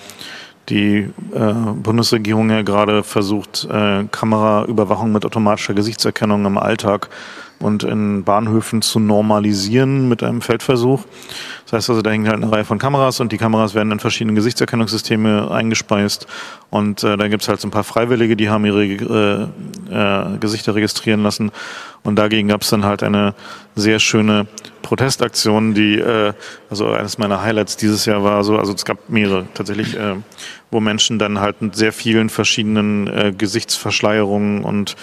die 0.70 1.10
äh, 1.34 1.54
Bundesregierung 1.54 2.50
ja 2.50 2.62
gerade 2.62 3.04
versucht, 3.04 3.68
äh, 3.70 4.06
Kameraüberwachung 4.12 5.12
mit 5.12 5.26
automatischer 5.26 5.74
Gesichtserkennung 5.74 6.46
im 6.46 6.58
Alltag 6.58 7.10
und 7.60 7.84
in 7.84 8.24
Bahnhöfen 8.24 8.82
zu 8.82 9.00
normalisieren 9.00 10.10
mit 10.10 10.24
einem 10.24 10.42
Feldversuch. 10.42 11.04
Das 11.64 11.74
heißt 11.74 11.90
also, 11.90 12.02
da 12.02 12.12
hängt 12.12 12.28
halt 12.28 12.42
eine 12.42 12.52
Reihe 12.52 12.66
von 12.66 12.80
Kameras 12.80 13.20
und 13.20 13.32
die 13.32 13.38
Kameras 13.38 13.74
werden 13.74 13.92
in 13.92 14.00
verschiedene 14.00 14.36
Gesichtserkennungssysteme 14.36 15.50
eingespeist 15.50 16.28
und 16.70 17.04
äh, 17.04 17.18
dann 17.18 17.30
gibt's 17.30 17.48
halt 17.48 17.62
so 17.62 17.68
ein 17.68 17.72
paar 17.72 17.84
Freiwillige, 17.84 18.36
die 18.36 18.50
haben 18.50 18.66
ihre 18.66 18.84
äh, 18.86 20.34
äh, 20.34 20.38
Gesichter 20.38 20.76
registrieren 20.76 21.24
lassen 21.24 21.52
und 22.04 22.18
dagegen 22.18 22.50
gab's 22.50 22.70
dann 22.70 22.86
halt 22.86 23.04
eine 23.04 23.34
sehr 23.76 24.00
schöne 24.00 24.48
Protestaktion, 24.84 25.74
die 25.74 25.98
äh, 25.98 26.34
also 26.70 26.90
eines 26.92 27.18
meiner 27.18 27.42
Highlights 27.42 27.78
dieses 27.78 28.06
Jahr 28.06 28.24
war 28.24 28.44
so, 28.44 28.60
also 28.60 28.74
es 28.74 28.86
gab 28.86 29.10
mehrere 29.10 29.48
tatsächlich, 29.56 29.98
äh, 29.98 30.16
wo 30.72 30.80
Menschen 30.80 31.20
dann 31.20 31.40
halt 31.40 31.62
mit 31.62 31.76
sehr 31.76 31.94
vielen 31.94 32.30
verschiedenen 32.30 33.08
äh, 33.08 33.34
Gesichtsverschleierungen 33.38 34.64
und 34.64 34.96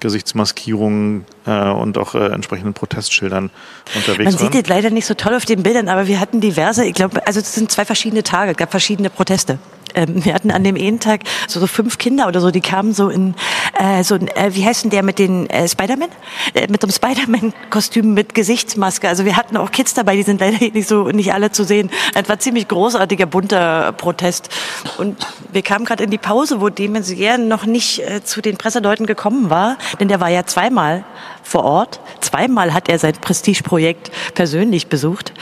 Gesichtsmaskierungen 0.00 1.24
äh, 1.46 1.68
und 1.70 1.98
auch 1.98 2.14
äh, 2.14 2.26
entsprechenden 2.26 2.74
Protestschildern 2.74 3.50
unterwegs 3.94 4.32
Man 4.32 4.40
waren. 4.40 4.52
sieht 4.52 4.62
es 4.62 4.68
leider 4.68 4.90
nicht 4.90 5.06
so 5.06 5.14
toll 5.14 5.34
auf 5.34 5.44
den 5.44 5.62
Bildern, 5.62 5.88
aber 5.88 6.06
wir 6.06 6.20
hatten 6.20 6.40
diverse, 6.40 6.84
ich 6.84 6.94
glaube, 6.94 7.26
also 7.26 7.40
es 7.40 7.54
sind 7.54 7.70
zwei 7.70 7.84
verschiedene 7.84 8.22
Tage, 8.22 8.52
es 8.52 8.56
gab 8.56 8.70
verschiedene 8.70 9.10
Proteste. 9.10 9.58
Ähm, 9.98 10.24
wir 10.24 10.34
hatten 10.34 10.50
an 10.50 10.62
dem 10.62 10.76
einen 10.76 11.00
Tag 11.00 11.22
so, 11.48 11.58
so 11.58 11.66
fünf 11.66 11.98
Kinder 11.98 12.28
oder 12.28 12.40
so, 12.40 12.50
die 12.50 12.60
kamen 12.60 12.92
so 12.92 13.08
in, 13.08 13.34
äh, 13.78 14.04
so 14.04 14.14
ein, 14.14 14.28
äh, 14.28 14.54
wie 14.54 14.64
heißt 14.64 14.84
denn 14.84 14.90
der 14.90 15.02
mit 15.02 15.18
den 15.18 15.50
äh, 15.50 15.68
Spider-Man? 15.68 16.10
Äh, 16.54 16.68
mit 16.68 16.82
einem 16.82 16.92
Spider-Man-Kostüm 16.92 18.14
mit 18.14 18.34
Gesichtsmaske. 18.34 19.08
Also 19.08 19.24
wir 19.24 19.36
hatten 19.36 19.56
auch 19.56 19.72
Kids 19.72 19.94
dabei, 19.94 20.14
die 20.14 20.22
sind 20.22 20.40
leider 20.40 20.58
nicht 20.58 20.88
so, 20.88 21.08
nicht 21.08 21.32
alle 21.32 21.50
zu 21.50 21.64
sehen. 21.64 21.90
Es 22.14 22.28
war 22.28 22.38
ziemlich 22.38 22.68
großartiger, 22.68 23.26
bunter 23.26 23.92
Protest. 23.92 24.50
Und 24.98 25.26
wir 25.52 25.62
kamen 25.62 25.84
gerade 25.84 26.04
in 26.04 26.10
die 26.10 26.18
Pause, 26.18 26.60
wo 26.60 26.68
Demasier 26.68 27.38
noch 27.38 27.66
nicht 27.66 28.00
äh, 28.00 28.22
zu 28.22 28.40
den 28.40 28.56
Presseleuten 28.56 29.06
gekommen 29.06 29.50
war, 29.50 29.78
denn 29.98 30.08
der 30.08 30.20
war 30.20 30.28
ja 30.28 30.46
zweimal 30.46 31.04
vor 31.42 31.64
Ort. 31.64 32.00
Zweimal 32.20 32.72
hat 32.72 32.88
er 32.88 32.98
sein 32.98 33.14
Prestigeprojekt 33.14 34.10
persönlich 34.34 34.86
besucht. 34.86 35.32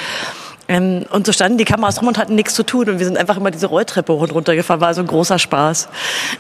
Ähm, 0.69 1.07
und 1.11 1.27
so 1.27 1.33
standen 1.33 1.59
die 1.59 1.64
Kameras 1.64 2.01
rum 2.01 2.09
und 2.09 2.19
hatten 2.19 2.35
nichts 2.35 2.55
zu 2.55 2.64
tun 2.64 2.89
und 2.89 2.99
wir 2.99 3.07
sind 3.07 3.17
einfach 3.17 3.37
immer 3.37 3.51
diese 3.51 3.67
Rolltreppe 3.67 4.12
hoch 4.12 4.23
und 4.23 4.33
runter 4.33 4.57
gefahren, 4.57 4.81
war 4.81 4.95
so 4.95 5.01
ein 5.01 5.07
großer 5.07 5.39
Spaß. 5.39 5.89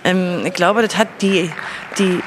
Ähm, 0.04 0.44
ich 0.44 0.52
glaube, 0.52 0.82
das 0.82 0.96
hat 0.96 1.08
die, 1.20 1.50
die, 1.98 2.20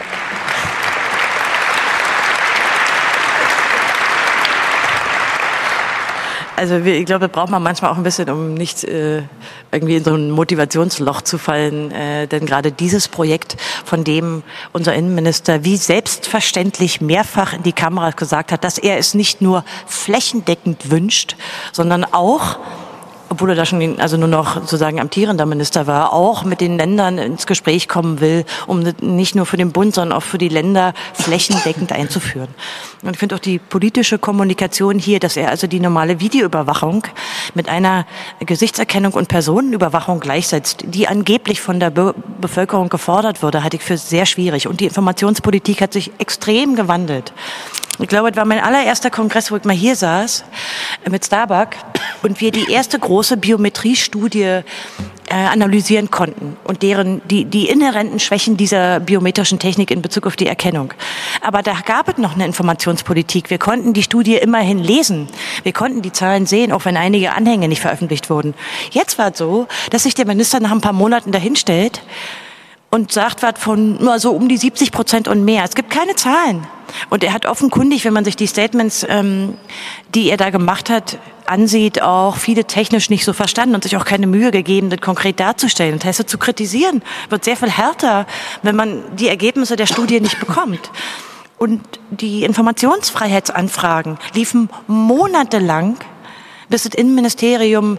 also 6.59 6.83
wir, 6.83 6.95
ich 6.97 7.05
glaube, 7.05 7.27
das 7.27 7.31
braucht 7.31 7.49
man 7.49 7.63
manchmal 7.63 7.91
auch 7.91 7.97
ein 7.97 8.03
bisschen, 8.03 8.29
um 8.29 8.53
nicht 8.53 8.83
äh, 8.83 9.23
irgendwie 9.71 9.95
in 9.95 10.03
so 10.03 10.13
ein 10.13 10.29
Motivationsloch 10.29 11.21
zu 11.21 11.37
fallen. 11.37 11.91
Äh, 11.91 12.27
denn 12.27 12.45
gerade 12.45 12.71
dieses 12.73 13.07
Projekt, 13.07 13.55
von 13.85 14.03
dem 14.03 14.43
unser 14.73 14.93
Innenminister 14.93 15.63
wie 15.63 15.77
selbstverständlich 15.77 16.99
mehrfach 16.99 17.53
in 17.53 17.63
die 17.63 17.71
Kamera 17.71 18.11
gesagt 18.11 18.51
hat, 18.51 18.65
dass 18.65 18.77
er 18.77 18.97
es 18.97 19.13
nicht 19.13 19.41
nur 19.41 19.63
flächendeckend 19.87 20.91
wünscht, 20.91 21.37
sondern 21.71 22.03
auch 22.03 22.57
obwohl 23.29 23.51
er 23.51 23.55
da 23.55 23.65
schon 23.65 23.99
also 23.99 24.17
nur 24.17 24.27
noch 24.27 24.55
sozusagen 24.55 24.99
amtierender 24.99 25.45
Minister 25.45 25.87
war, 25.87 26.13
auch 26.13 26.43
mit 26.43 26.61
den 26.61 26.77
Ländern 26.77 27.17
ins 27.17 27.45
Gespräch 27.45 27.87
kommen 27.87 28.19
will, 28.19 28.45
um 28.67 28.83
nicht 29.01 29.35
nur 29.35 29.45
für 29.45 29.57
den 29.57 29.71
Bund, 29.71 29.95
sondern 29.95 30.17
auch 30.17 30.23
für 30.23 30.37
die 30.37 30.49
Länder 30.49 30.93
flächendeckend 31.13 31.91
einzuführen. 31.91 32.49
Und 33.03 33.11
ich 33.11 33.19
finde 33.19 33.35
auch 33.35 33.39
die 33.39 33.59
politische 33.59 34.17
Kommunikation 34.17 34.99
hier, 34.99 35.19
dass 35.19 35.37
er 35.37 35.49
also 35.49 35.67
die 35.67 35.79
normale 35.79 36.19
Videoüberwachung 36.19 37.03
mit 37.53 37.69
einer 37.69 38.05
Gesichtserkennung 38.39 39.13
und 39.13 39.27
Personenüberwachung 39.27 40.19
gleichsetzt, 40.19 40.83
die 40.85 41.07
angeblich 41.07 41.61
von 41.61 41.79
der 41.79 41.91
Be 41.91 42.13
Bevölkerung 42.41 42.89
gefordert 42.89 43.43
wurde, 43.43 43.63
halte 43.63 43.77
ich 43.77 43.83
für 43.83 43.97
sehr 43.97 44.25
schwierig. 44.25 44.67
Und 44.67 44.79
die 44.79 44.85
Informationspolitik 44.85 45.81
hat 45.81 45.93
sich 45.93 46.11
extrem 46.19 46.75
gewandelt. 46.75 47.33
Ich 48.01 48.07
glaube, 48.07 48.29
es 48.29 48.37
war 48.37 48.45
mein 48.45 48.59
allererster 48.59 49.09
Kongress, 49.09 49.51
wo 49.51 49.57
ich 49.57 49.65
mal 49.65 49.75
hier 49.75 49.95
saß 49.95 50.45
mit 51.09 51.25
Starbuck 51.25 51.69
und 52.23 52.39
wir 52.39 52.51
die 52.51 52.71
erste 52.71 52.97
große 52.97 53.35
Biometriestudie 53.35 54.41
äh, 54.41 54.63
analysieren 55.33 56.09
konnten 56.09 56.55
und 56.63 56.81
deren 56.81 57.21
die, 57.27 57.43
die 57.43 57.67
inhärenten 57.67 58.19
Schwächen 58.19 58.55
dieser 58.55 59.01
biometrischen 59.01 59.59
Technik 59.59 59.91
in 59.91 60.01
Bezug 60.01 60.27
auf 60.27 60.37
die 60.37 60.47
Erkennung. 60.47 60.93
Aber 61.41 61.61
da 61.61 61.73
gab 61.85 62.07
es 62.07 62.17
noch 62.17 62.35
eine 62.35 62.45
Informationspolitik. 62.45 63.49
Wir 63.49 63.59
konnten 63.59 63.91
die 63.91 64.03
Studie 64.03 64.37
immerhin 64.37 64.79
lesen. 64.79 65.27
Wir 65.63 65.73
konnten 65.73 66.01
die 66.01 66.13
Zahlen 66.13 66.45
sehen, 66.45 66.71
auch 66.71 66.85
wenn 66.85 66.95
einige 66.95 67.33
Anhänge 67.33 67.67
nicht 67.67 67.81
veröffentlicht 67.81 68.29
wurden. 68.29 68.53
Jetzt 68.91 69.17
war 69.17 69.31
es 69.31 69.37
so, 69.37 69.67
dass 69.91 70.03
sich 70.03 70.15
der 70.15 70.25
Minister 70.25 70.61
nach 70.61 70.71
ein 70.71 70.81
paar 70.81 70.93
Monaten 70.93 71.33
dahinstellt 71.33 72.01
und 72.89 73.11
sagt 73.11 73.43
was 73.43 73.53
von 73.57 74.03
nur 74.03 74.19
so 74.19 74.31
um 74.31 74.47
die 74.47 74.57
70 74.57 74.91
Prozent 74.91 75.27
und 75.27 75.45
mehr. 75.45 75.63
Es 75.63 75.75
gibt 75.75 75.89
keine 75.89 76.15
Zahlen. 76.15 76.65
Und 77.09 77.23
er 77.23 77.33
hat 77.33 77.45
offenkundig, 77.45 78.03
wenn 78.05 78.13
man 78.13 78.25
sich 78.25 78.35
die 78.35 78.47
Statements, 78.47 79.05
ähm, 79.07 79.55
die 80.15 80.29
er 80.29 80.37
da 80.37 80.49
gemacht 80.49 80.89
hat, 80.89 81.19
ansieht, 81.45 82.01
auch 82.01 82.37
viele 82.37 82.65
technisch 82.65 83.09
nicht 83.09 83.25
so 83.25 83.33
verstanden 83.33 83.75
und 83.75 83.83
sich 83.83 83.95
auch 83.97 84.05
keine 84.05 84.27
Mühe 84.27 84.51
gegeben, 84.51 84.89
das 84.89 85.01
konkret 85.01 85.39
darzustellen. 85.39 85.99
Das 85.99 86.05
heißt, 86.05 86.29
zu 86.29 86.37
kritisieren 86.37 87.01
wird 87.29 87.43
sehr 87.43 87.57
viel 87.57 87.69
härter, 87.69 88.25
wenn 88.63 88.75
man 88.75 89.03
die 89.15 89.27
Ergebnisse 89.27 89.75
der 89.75 89.85
Studie 89.85 90.19
nicht 90.19 90.39
bekommt. 90.39 90.91
Und 91.57 91.81
die 92.09 92.43
Informationsfreiheitsanfragen 92.43 94.17
liefen 94.33 94.69
monatelang 94.87 95.97
bis 96.69 96.83
das 96.83 96.93
Innenministerium 96.95 97.97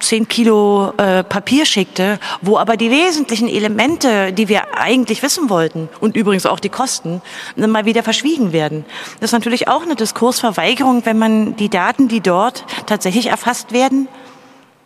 zehn 0.00 0.28
Kilo 0.28 0.92
äh, 0.96 1.22
Papier 1.22 1.66
schickte, 1.66 2.18
wo 2.42 2.58
aber 2.58 2.76
die 2.76 2.90
wesentlichen 2.90 3.48
Elemente, 3.48 4.32
die 4.32 4.48
wir 4.48 4.76
eigentlich 4.76 5.22
wissen 5.22 5.50
wollten 5.50 5.88
und 6.00 6.16
übrigens 6.16 6.46
auch 6.46 6.60
die 6.60 6.68
Kosten, 6.68 7.22
mal 7.56 7.84
wieder 7.84 8.02
verschwiegen 8.02 8.52
werden. 8.52 8.84
Das 9.20 9.28
ist 9.28 9.32
natürlich 9.32 9.68
auch 9.68 9.82
eine 9.82 9.96
Diskursverweigerung, 9.96 11.04
wenn 11.04 11.18
man 11.18 11.56
die 11.56 11.68
Daten, 11.68 12.08
die 12.08 12.20
dort 12.20 12.64
tatsächlich 12.86 13.26
erfasst 13.26 13.72
werden, 13.72 14.08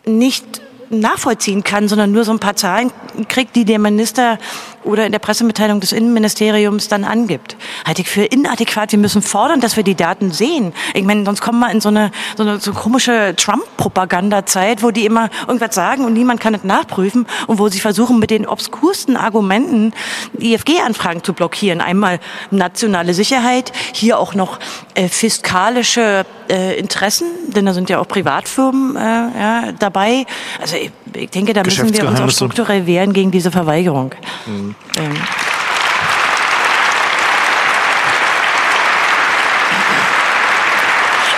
nicht 0.05 0.61
nachvollziehen 0.91 1.63
kann, 1.63 1.87
sondern 1.87 2.11
nur 2.11 2.23
so 2.23 2.31
ein 2.31 2.39
paar 2.39 2.55
Zahlen 2.55 2.91
kriegt, 3.27 3.55
die 3.55 3.65
der 3.65 3.79
Minister 3.79 4.37
oder 4.83 5.05
in 5.05 5.11
der 5.11 5.19
Pressemitteilung 5.19 5.79
des 5.79 5.91
Innenministeriums 5.91 6.87
dann 6.87 7.03
angibt. 7.03 7.55
Halte 7.85 8.01
ich 8.01 8.09
für 8.09 8.23
inadäquat. 8.23 8.91
Wir 8.91 8.99
müssen 8.99 9.21
fordern, 9.21 9.61
dass 9.61 9.75
wir 9.75 9.83
die 9.83 9.95
Daten 9.95 10.31
sehen. 10.31 10.73
Ich 10.93 11.03
meine, 11.03 11.23
sonst 11.25 11.41
kommen 11.41 11.59
wir 11.59 11.69
in 11.71 11.81
so 11.81 11.89
eine, 11.89 12.11
so 12.35 12.43
eine 12.43 12.59
so 12.59 12.73
komische 12.73 13.35
Trump-Propaganda-Zeit, 13.35 14.83
wo 14.83 14.91
die 14.91 15.05
immer 15.05 15.29
irgendwas 15.47 15.75
sagen 15.75 16.05
und 16.05 16.13
niemand 16.13 16.39
kann 16.39 16.53
es 16.53 16.63
nachprüfen 16.63 17.27
und 17.47 17.59
wo 17.59 17.69
sie 17.69 17.79
versuchen, 17.79 18.19
mit 18.19 18.31
den 18.31 18.47
obskursten 18.47 19.17
Argumenten 19.17 19.93
IFG-Anfragen 20.39 21.23
zu 21.23 21.33
blockieren. 21.33 21.81
Einmal 21.81 22.19
nationale 22.49 23.13
Sicherheit, 23.13 23.71
hier 23.93 24.17
auch 24.19 24.33
noch 24.33 24.59
äh, 24.95 25.07
fiskalische 25.07 26.25
äh, 26.49 26.77
Interessen, 26.77 27.27
denn 27.47 27.65
da 27.65 27.73
sind 27.73 27.89
ja 27.89 27.99
auch 27.99 28.07
Privatfirmen 28.07 28.95
äh, 28.95 28.99
ja, 28.99 29.71
dabei. 29.77 30.25
Also 30.59 30.75
ich, 31.13 31.29
denke, 31.29 31.53
da 31.53 31.63
müssen 31.63 31.93
wir 31.93 32.07
uns 32.07 32.19
auch 32.19 32.29
strukturell 32.29 32.85
wehren 32.85 33.13
gegen 33.13 33.31
diese 33.31 33.51
Verweigerung. 33.51 34.13
Mhm. 34.45 34.75
Ähm. 34.97 35.11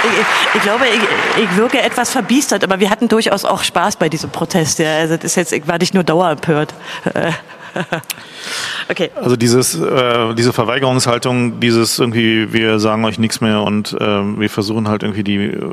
Ich, 0.03 0.55
ich, 0.55 0.61
glaube, 0.61 0.85
ich, 0.87 1.43
ich 1.43 1.55
wirke 1.55 1.81
etwas 1.81 2.11
verbiestert, 2.11 2.63
aber 2.63 2.79
wir 2.81 2.89
hatten 2.89 3.07
durchaus 3.07 3.45
auch 3.45 3.63
Spaß 3.63 3.95
bei 3.95 4.09
diesem 4.09 4.31
Protest. 4.31 4.79
Ja. 4.79 4.97
Also 4.97 5.15
das 5.15 5.25
ist 5.25 5.35
jetzt, 5.35 5.53
ich 5.53 5.65
war 5.67 5.77
nicht 5.77 5.93
nur 5.93 6.03
dauerempört. 6.03 6.73
okay. 8.89 9.11
Also 9.15 9.35
dieses, 9.35 9.79
äh, 9.79 10.33
diese 10.35 10.51
Verweigerungshaltung, 10.51 11.59
dieses 11.61 11.99
irgendwie, 11.99 12.51
wir 12.51 12.79
sagen 12.79 13.05
euch 13.05 13.17
nichts 13.17 13.39
mehr 13.39 13.61
und 13.61 13.93
äh, 13.93 14.39
wir 14.39 14.49
versuchen 14.49 14.89
halt 14.89 15.03
irgendwie 15.03 15.23
die 15.23 15.37
äh, 15.37 15.71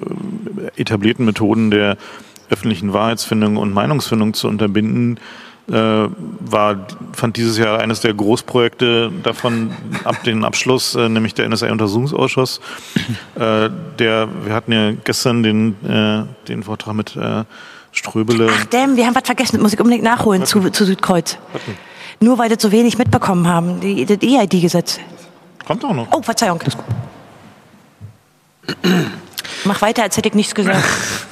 etablierten 0.76 1.24
Methoden 1.24 1.70
der 1.70 1.96
öffentlichen 2.50 2.92
Wahrheitsfindung 2.92 3.56
und 3.56 3.72
Meinungsfindung 3.72 4.34
zu 4.34 4.48
unterbinden, 4.48 5.18
äh, 5.68 5.72
war, 5.72 6.86
fand 7.12 7.36
dieses 7.36 7.56
Jahr 7.56 7.78
eines 7.78 8.00
der 8.00 8.12
Großprojekte 8.12 9.12
davon 9.22 9.70
ab 10.04 10.22
dem 10.24 10.44
Abschluss, 10.44 10.96
äh, 10.96 11.08
nämlich 11.08 11.34
der 11.34 11.48
NSA-Untersuchungsausschuss. 11.48 12.60
äh, 13.36 13.70
der, 13.98 14.28
wir 14.44 14.54
hatten 14.54 14.72
ja 14.72 14.92
gestern 15.04 15.42
den, 15.42 15.76
äh, 15.84 16.24
den 16.48 16.64
Vortrag 16.64 16.94
mit 16.94 17.14
äh, 17.14 17.44
Ströbele. 17.92 18.48
Ach 18.52 18.64
damn, 18.66 18.96
wir 18.96 19.06
haben 19.06 19.14
was 19.14 19.22
vergessen, 19.24 19.56
das 19.56 19.62
muss 19.62 19.72
ich 19.72 19.80
unbedingt 19.80 20.04
nachholen 20.04 20.44
zu, 20.44 20.70
zu 20.70 20.84
Südkreuz. 20.84 21.38
Warten. 21.52 21.76
Nur 22.20 22.36
weil 22.38 22.50
wir 22.50 22.58
zu 22.58 22.72
wenig 22.72 22.98
mitbekommen 22.98 23.48
haben, 23.48 23.80
die, 23.80 24.04
das 24.04 24.18
EID-Gesetz. 24.22 25.00
Kommt 25.66 25.84
auch 25.84 25.94
noch. 25.94 26.08
Oh, 26.12 26.20
Verzeihung. 26.20 26.60
Mach 29.64 29.80
weiter, 29.82 30.02
als 30.02 30.16
hätte 30.16 30.28
ich 30.28 30.34
nichts 30.34 30.54
gesagt. 30.54 30.84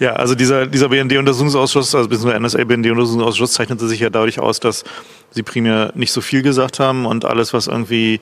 Ja, 0.00 0.14
also 0.14 0.34
dieser, 0.34 0.66
dieser 0.66 0.88
BND-Untersuchungsausschuss, 0.88 1.94
also 1.94 2.08
beziehungsweise 2.08 2.40
NSA-BND-Untersuchungsausschuss 2.40 3.52
zeichnete 3.52 3.86
sich 3.86 4.00
ja 4.00 4.10
dadurch 4.10 4.40
aus, 4.40 4.60
dass 4.60 4.84
sie 5.30 5.42
primär 5.42 5.92
nicht 5.94 6.12
so 6.12 6.20
viel 6.20 6.42
gesagt 6.42 6.80
haben 6.80 7.06
und 7.06 7.24
alles, 7.24 7.52
was 7.52 7.66
irgendwie 7.66 8.20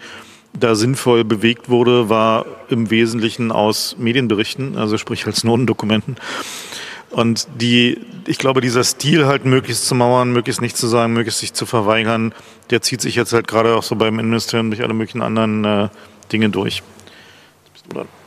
da 0.52 0.74
sinnvoll 0.74 1.24
bewegt 1.24 1.68
wurde, 1.68 2.08
war 2.08 2.44
im 2.68 2.90
Wesentlichen 2.90 3.52
aus 3.52 3.96
Medienberichten, 3.98 4.76
also 4.76 4.98
sprich 4.98 5.26
als 5.26 5.44
Notendokumenten. 5.44 6.16
Und 7.10 7.48
die, 7.60 7.98
ich 8.26 8.38
glaube, 8.38 8.60
dieser 8.60 8.84
Stil 8.84 9.26
halt 9.26 9.44
möglichst 9.44 9.86
zu 9.86 9.94
mauern, 9.94 10.32
möglichst 10.32 10.60
nicht 10.60 10.76
zu 10.76 10.86
sagen, 10.86 11.12
möglichst 11.12 11.40
sich 11.40 11.52
zu 11.52 11.66
verweigern, 11.66 12.32
der 12.70 12.82
zieht 12.82 13.00
sich 13.00 13.16
jetzt 13.16 13.32
halt 13.32 13.48
gerade 13.48 13.74
auch 13.74 13.82
so 13.82 13.96
beim 13.96 14.18
Innenministerium 14.18 14.70
durch 14.70 14.82
alle 14.82 14.94
möglichen 14.94 15.22
anderen 15.22 15.64
äh, 15.64 15.88
Dinge 16.32 16.50
durch. 16.50 16.82
Bist 17.72 17.86
du 17.88 17.94
dran? 17.94 18.19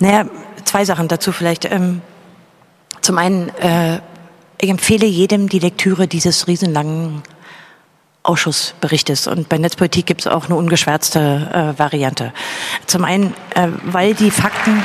Naja, 0.00 0.26
zwei 0.64 0.84
Sachen 0.84 1.08
dazu 1.08 1.32
vielleicht. 1.32 1.64
Ähm, 1.64 2.02
zum 3.00 3.18
einen, 3.18 3.48
äh, 3.56 4.00
ich 4.60 4.70
empfehle 4.70 5.06
jedem 5.06 5.48
die 5.48 5.58
Lektüre 5.58 6.06
dieses 6.08 6.46
riesenlangen 6.46 7.22
Ausschussberichtes. 8.22 9.26
Und 9.26 9.48
bei 9.48 9.58
Netzpolitik 9.58 10.06
gibt 10.06 10.22
es 10.22 10.26
auch 10.26 10.46
eine 10.46 10.54
ungeschwärzte 10.54 11.74
äh, 11.76 11.78
Variante. 11.78 12.32
Zum 12.86 13.04
einen, 13.04 13.34
äh, 13.54 13.68
weil 13.84 14.14
die 14.14 14.30
Fakten. 14.30 14.82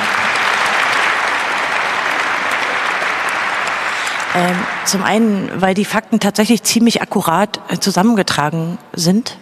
Ähm, 4.35 4.55
zum 4.85 5.03
einen, 5.03 5.61
weil 5.61 5.75
die 5.75 5.85
Fakten 5.85 6.19
tatsächlich 6.19 6.63
ziemlich 6.63 7.01
akkurat 7.01 7.59
äh, 7.69 7.77
zusammengetragen 7.77 8.79
sind. 8.93 9.37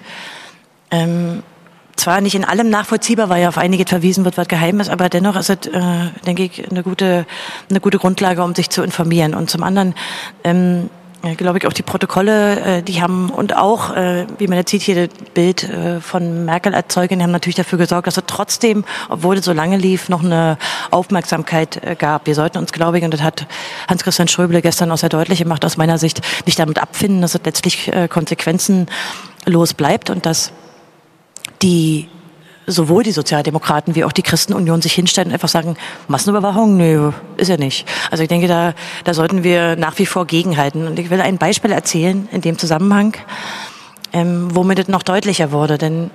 Ähm, 0.89 1.43
zwar 2.01 2.21
nicht 2.21 2.35
in 2.35 2.43
allem 2.43 2.69
nachvollziehbar, 2.69 3.29
weil 3.29 3.41
ja 3.41 3.49
auf 3.49 3.57
einiges 3.57 3.89
verwiesen 3.89 4.25
wird, 4.25 4.37
was 4.37 4.47
geheim 4.47 4.79
ist, 4.79 4.89
aber 4.89 5.07
dennoch 5.07 5.35
ist 5.35 5.49
es, 5.49 5.67
äh, 5.67 5.81
denke 6.25 6.43
ich, 6.43 6.69
eine 6.69 6.83
gute, 6.83 7.25
eine 7.69 7.79
gute 7.79 7.97
Grundlage, 7.97 8.43
um 8.43 8.55
sich 8.55 8.69
zu 8.69 8.83
informieren. 8.83 9.35
Und 9.35 9.49
zum 9.49 9.63
anderen, 9.63 9.93
ähm, 10.43 10.89
glaube 11.37 11.59
ich, 11.59 11.67
auch 11.67 11.73
die 11.73 11.83
Protokolle, 11.83 12.59
äh, 12.79 12.81
die 12.81 13.01
haben 13.01 13.29
und 13.29 13.55
auch, 13.55 13.95
äh, 13.95 14.25
wie 14.39 14.47
man 14.47 14.57
jetzt 14.57 14.71
sieht, 14.71 14.81
hier 14.81 15.07
das 15.07 15.15
Bild 15.33 15.63
äh, 15.63 16.01
von 16.01 16.45
Merkel 16.45 16.73
als 16.73 16.87
Zeugin, 16.87 17.21
haben 17.21 17.31
natürlich 17.31 17.55
dafür 17.55 17.77
gesorgt, 17.77 18.07
dass 18.07 18.17
es 18.17 18.23
trotzdem, 18.25 18.83
obwohl 19.07 19.37
es 19.37 19.45
so 19.45 19.53
lange 19.53 19.77
lief, 19.77 20.09
noch 20.09 20.23
eine 20.23 20.57
Aufmerksamkeit 20.89 21.83
äh, 21.83 21.95
gab. 21.95 22.25
Wir 22.25 22.33
sollten 22.33 22.57
uns, 22.57 22.71
glaube 22.71 22.97
ich, 22.97 23.03
und 23.03 23.13
das 23.13 23.21
hat 23.21 23.45
Hans-Christian 23.87 24.27
Schröbele 24.27 24.63
gestern 24.63 24.91
auch 24.91 24.97
sehr 24.97 25.09
deutlich 25.09 25.39
gemacht, 25.39 25.63
aus 25.63 25.77
meiner 25.77 25.99
Sicht, 25.99 26.21
nicht 26.47 26.57
damit 26.57 26.81
abfinden, 26.81 27.21
dass 27.21 27.35
es 27.35 27.41
letztlich 27.45 27.93
äh, 27.93 28.07
konsequenzenlos 28.07 29.75
bleibt 29.75 30.09
und 30.09 30.25
dass 30.25 30.51
die 31.61 32.07
sowohl 32.67 33.03
die 33.03 33.11
Sozialdemokraten 33.11 33.95
wie 33.95 34.03
auch 34.03 34.11
die 34.11 34.21
Christenunion 34.21 34.81
sich 34.81 34.93
hinstellen 34.93 35.29
und 35.29 35.33
einfach 35.33 35.49
sagen, 35.49 35.75
Massenüberwachung, 36.07 36.77
nö, 36.77 37.11
ist 37.37 37.49
ja 37.49 37.57
nicht. 37.57 37.87
Also 38.09 38.23
ich 38.23 38.29
denke, 38.29 38.47
da, 38.47 38.73
da 39.03 39.13
sollten 39.13 39.43
wir 39.43 39.75
nach 39.75 39.97
wie 39.99 40.05
vor 40.05 40.25
gegenhalten. 40.25 40.87
Und 40.87 40.99
ich 40.99 41.09
will 41.09 41.21
ein 41.21 41.37
Beispiel 41.37 41.71
erzählen 41.71 42.27
in 42.31 42.41
dem 42.41 42.57
Zusammenhang, 42.57 43.17
ähm, 44.13 44.55
womit 44.55 44.79
es 44.79 44.87
noch 44.87 45.03
deutlicher 45.03 45.51
wurde. 45.51 45.77
Denn 45.77 46.11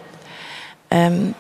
ähm, 0.91 1.35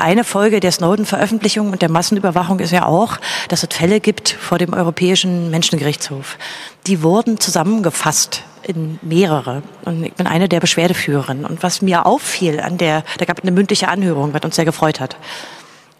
eine 0.00 0.24
Folge 0.24 0.60
der 0.60 0.72
Snowden-Veröffentlichung 0.72 1.70
und 1.70 1.82
der 1.82 1.90
Massenüberwachung 1.90 2.58
ist 2.60 2.72
ja 2.72 2.86
auch, 2.86 3.18
dass 3.48 3.62
es 3.62 3.68
Fälle 3.72 4.00
gibt 4.00 4.30
vor 4.30 4.58
dem 4.58 4.72
Europäischen 4.72 5.50
Menschengerichtshof. 5.50 6.38
Die 6.86 7.02
wurden 7.02 7.38
zusammengefasst 7.38 8.42
in 8.62 8.98
mehrere. 9.02 9.62
Und 9.84 10.04
ich 10.04 10.14
bin 10.14 10.26
eine 10.26 10.48
der 10.48 10.60
Beschwerdeführerinnen. 10.60 11.44
Und 11.44 11.62
was 11.62 11.82
mir 11.82 12.06
auffiel 12.06 12.60
an 12.60 12.78
der, 12.78 13.04
da 13.18 13.24
gab 13.24 13.38
es 13.38 13.44
eine 13.44 13.52
mündliche 13.52 13.88
Anhörung, 13.88 14.34
was 14.34 14.42
uns 14.42 14.56
sehr 14.56 14.64
gefreut 14.64 15.00
hat. 15.00 15.16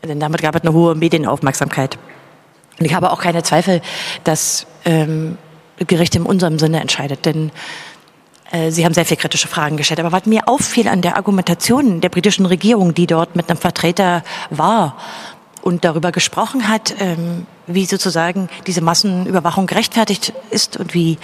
Denn 0.02 0.20
damit 0.20 0.42
gab 0.42 0.54
es 0.54 0.62
eine 0.62 0.72
hohe 0.72 0.94
Medienaufmerksamkeit. 0.94 1.98
Und 2.78 2.86
ich 2.86 2.94
habe 2.94 3.12
auch 3.12 3.20
keine 3.20 3.42
Zweifel, 3.42 3.82
dass 4.24 4.66
ähm, 4.84 5.36
Gericht 5.78 6.16
in 6.16 6.22
unserem 6.22 6.58
Sinne 6.58 6.80
entscheidet. 6.80 7.26
Denn 7.26 7.50
Sie 8.70 8.84
haben 8.84 8.94
sehr 8.94 9.04
viele 9.04 9.20
kritische 9.20 9.46
Fragen 9.46 9.76
gestellt. 9.76 10.00
Aber 10.00 10.10
was 10.10 10.26
mir 10.26 10.48
auffiel 10.48 10.88
an 10.88 11.02
der 11.02 11.16
Argumentation 11.16 12.00
der 12.00 12.08
britischen 12.08 12.46
Regierung, 12.46 12.94
die 12.94 13.06
dort 13.06 13.36
mit 13.36 13.48
einem 13.48 13.58
Vertreter 13.58 14.24
war 14.50 14.96
und 15.62 15.84
darüber 15.84 16.10
gesprochen 16.10 16.68
hat, 16.68 16.94
ähm, 16.98 17.46
wie 17.68 17.84
sozusagen 17.84 18.48
diese 18.66 18.80
Massenüberwachung 18.80 19.66
gerechtfertigt 19.66 20.32
ist 20.50 20.76
und 20.78 20.94
wie 20.94 21.18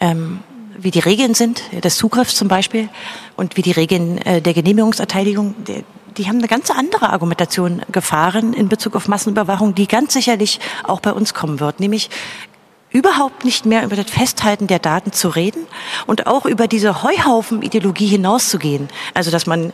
ähm, 0.00 0.40
wie 0.82 0.90
die 0.90 1.00
Regeln 1.00 1.34
sind, 1.34 1.62
des 1.84 1.96
Zugriffs 1.96 2.34
zum 2.34 2.48
Beispiel, 2.48 2.88
und 3.36 3.56
wie 3.56 3.62
die 3.62 3.72
Regeln 3.72 4.18
äh, 4.18 4.40
der 4.40 4.54
Genehmigungserteilung, 4.54 5.54
die, 5.64 5.84
die 6.16 6.26
haben 6.26 6.38
eine 6.38 6.48
ganz 6.48 6.70
andere 6.70 7.10
Argumentation 7.10 7.82
gefahren 7.92 8.52
in 8.52 8.68
Bezug 8.68 8.96
auf 8.96 9.08
Massenüberwachung, 9.08 9.74
die 9.74 9.86
ganz 9.86 10.12
sicherlich 10.12 10.58
auch 10.84 11.00
bei 11.00 11.12
uns 11.12 11.34
kommen 11.34 11.60
wird, 11.60 11.80
nämlich 11.80 12.10
überhaupt 12.90 13.44
nicht 13.44 13.66
mehr 13.66 13.84
über 13.84 13.96
das 13.96 14.10
Festhalten 14.10 14.66
der 14.66 14.78
Daten 14.78 15.12
zu 15.12 15.28
reden 15.28 15.66
und 16.06 16.26
auch 16.26 16.44
über 16.44 16.66
diese 16.66 17.02
Heuhaufen-Ideologie 17.02 18.06
hinauszugehen. 18.06 18.88
Also, 19.14 19.30
dass 19.30 19.46
man 19.46 19.72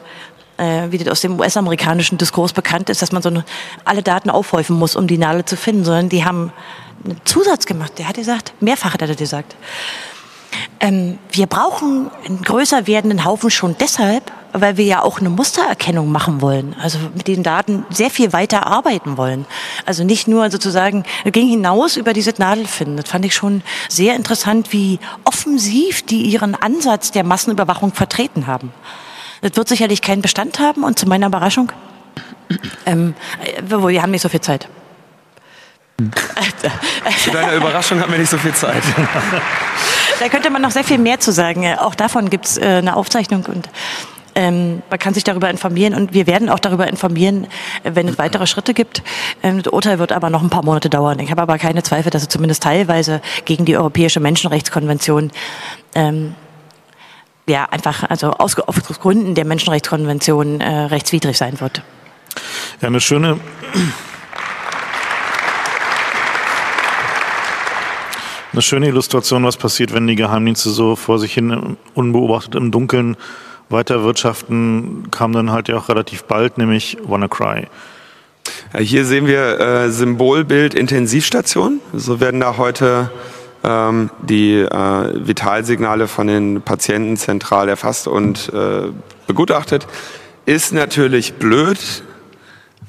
äh, 0.58 0.90
wie 0.90 0.98
das 0.98 1.08
aus 1.08 1.20
dem 1.20 1.38
US-amerikanischen 1.38 2.18
Diskurs 2.18 2.52
bekannt 2.52 2.88
ist, 2.90 3.02
dass 3.02 3.12
man 3.12 3.22
so 3.22 3.28
eine, 3.28 3.44
alle 3.84 4.02
Daten 4.02 4.30
aufhäufen 4.30 4.76
muss, 4.76 4.96
um 4.96 5.06
die 5.06 5.18
Nadel 5.18 5.44
zu 5.44 5.56
finden, 5.56 5.84
sondern 5.84 6.08
die 6.08 6.24
haben 6.24 6.52
einen 7.04 7.20
Zusatz 7.24 7.66
gemacht. 7.66 7.92
Der 7.98 8.08
hat 8.08 8.16
gesagt, 8.16 8.54
mehrfach 8.60 8.94
hat 8.94 9.02
er 9.02 9.14
gesagt 9.14 9.54
Ähm, 10.80 11.18
wir 11.30 11.46
brauchen 11.46 12.10
einen 12.26 12.42
größer 12.42 12.86
werdenden 12.86 13.24
Haufen 13.24 13.50
schon 13.50 13.76
deshalb, 13.78 14.30
weil 14.52 14.76
wir 14.76 14.84
ja 14.84 15.02
auch 15.02 15.20
eine 15.20 15.30
Mustererkennung 15.30 16.10
machen 16.10 16.40
wollen. 16.40 16.74
Also 16.80 16.98
mit 17.14 17.28
den 17.28 17.42
Daten 17.42 17.84
sehr 17.90 18.10
viel 18.10 18.32
weiter 18.32 18.66
arbeiten 18.66 19.16
wollen. 19.16 19.46
Also 19.84 20.04
nicht 20.04 20.28
nur 20.28 20.50
sozusagen, 20.50 21.04
gingen 21.24 21.48
hinaus 21.48 21.96
über 21.96 22.12
diese 22.12 22.32
Nadelfinden. 22.38 22.96
Das 22.96 23.10
fand 23.10 23.24
ich 23.24 23.34
schon 23.34 23.62
sehr 23.88 24.16
interessant, 24.16 24.72
wie 24.72 24.98
offensiv 25.24 26.02
die 26.02 26.22
ihren 26.22 26.54
Ansatz 26.54 27.10
der 27.10 27.24
Massenüberwachung 27.24 27.92
vertreten 27.92 28.46
haben. 28.46 28.72
Das 29.42 29.56
wird 29.56 29.68
sicherlich 29.68 30.02
keinen 30.02 30.22
Bestand 30.22 30.58
haben 30.58 30.84
und 30.84 30.98
zu 30.98 31.06
meiner 31.06 31.26
Überraschung, 31.26 31.70
ähm, 32.86 33.14
wir 33.66 34.02
haben 34.02 34.10
nicht 34.10 34.22
so 34.22 34.28
viel 34.28 34.40
Zeit. 34.40 34.68
Zu 37.24 37.30
deiner 37.30 37.54
Überraschung 37.54 38.00
haben 38.00 38.12
wir 38.12 38.18
nicht 38.18 38.30
so 38.30 38.38
viel 38.38 38.54
Zeit. 38.54 38.82
Da 40.18 40.30
könnte 40.30 40.48
man 40.48 40.62
noch 40.62 40.70
sehr 40.70 40.82
viel 40.82 40.96
mehr 40.96 41.20
zu 41.20 41.30
sagen. 41.30 41.66
Auch 41.78 41.94
davon 41.94 42.30
gibt 42.30 42.46
es 42.46 42.56
äh, 42.56 42.64
eine 42.64 42.96
Aufzeichnung 42.96 43.44
und 43.44 43.68
ähm, 44.34 44.82
man 44.88 44.98
kann 44.98 45.14
sich 45.14 45.24
darüber 45.24 45.50
informieren 45.50 45.94
und 45.94 46.14
wir 46.14 46.26
werden 46.26 46.48
auch 46.48 46.58
darüber 46.58 46.86
informieren, 46.86 47.46
wenn 47.84 48.08
es 48.08 48.18
weitere 48.18 48.46
Schritte 48.46 48.74
gibt. 48.74 49.02
Ähm, 49.42 49.62
das 49.62 49.72
Urteil 49.72 49.98
wird 49.98 50.12
aber 50.12 50.30
noch 50.30 50.42
ein 50.42 50.50
paar 50.50 50.64
Monate 50.64 50.88
dauern. 50.88 51.18
Ich 51.18 51.30
habe 51.30 51.42
aber 51.42 51.58
keine 51.58 51.82
Zweifel, 51.82 52.10
dass 52.10 52.22
es 52.22 52.28
zumindest 52.28 52.62
teilweise 52.62 53.20
gegen 53.44 53.64
die 53.64 53.76
Europäische 53.76 54.20
Menschenrechtskonvention 54.20 55.32
ähm, 55.94 56.34
ja 57.46 57.66
einfach 57.70 58.04
also 58.08 58.32
aus, 58.32 58.58
aus 58.58 59.00
Gründen 59.00 59.34
der 59.34 59.44
Menschenrechtskonvention 59.44 60.60
äh, 60.60 60.80
rechtswidrig 60.84 61.36
sein 61.36 61.60
wird. 61.60 61.82
Ja, 62.80 62.88
eine 62.88 63.00
schöne 63.00 63.40
eine 68.56 68.62
schöne 68.62 68.88
Illustration, 68.88 69.44
was 69.44 69.58
passiert, 69.58 69.92
wenn 69.92 70.06
die 70.06 70.16
Geheimdienste 70.16 70.70
so 70.70 70.96
vor 70.96 71.18
sich 71.18 71.34
hin 71.34 71.76
unbeobachtet 71.94 72.54
im 72.54 72.70
Dunkeln 72.70 73.16
weiter 73.68 74.02
wirtschaften, 74.02 75.08
kam 75.10 75.32
dann 75.32 75.50
halt 75.50 75.68
ja 75.68 75.76
auch 75.76 75.90
relativ 75.90 76.24
bald, 76.24 76.56
nämlich 76.56 76.96
WannaCry. 77.06 77.66
Ja, 78.72 78.80
hier 78.80 79.04
sehen 79.04 79.26
wir 79.26 79.60
äh, 79.60 79.90
Symbolbild 79.90 80.74
Intensivstation. 80.74 81.80
So 81.92 82.18
werden 82.20 82.40
da 82.40 82.56
heute 82.56 83.10
ähm, 83.62 84.08
die 84.22 84.54
äh, 84.54 85.26
Vitalsignale 85.26 86.08
von 86.08 86.26
den 86.26 86.62
Patienten 86.62 87.18
zentral 87.18 87.68
erfasst 87.68 88.08
und 88.08 88.50
äh, 88.54 88.88
begutachtet. 89.26 89.86
Ist 90.46 90.72
natürlich 90.72 91.34
blöd, 91.34 92.04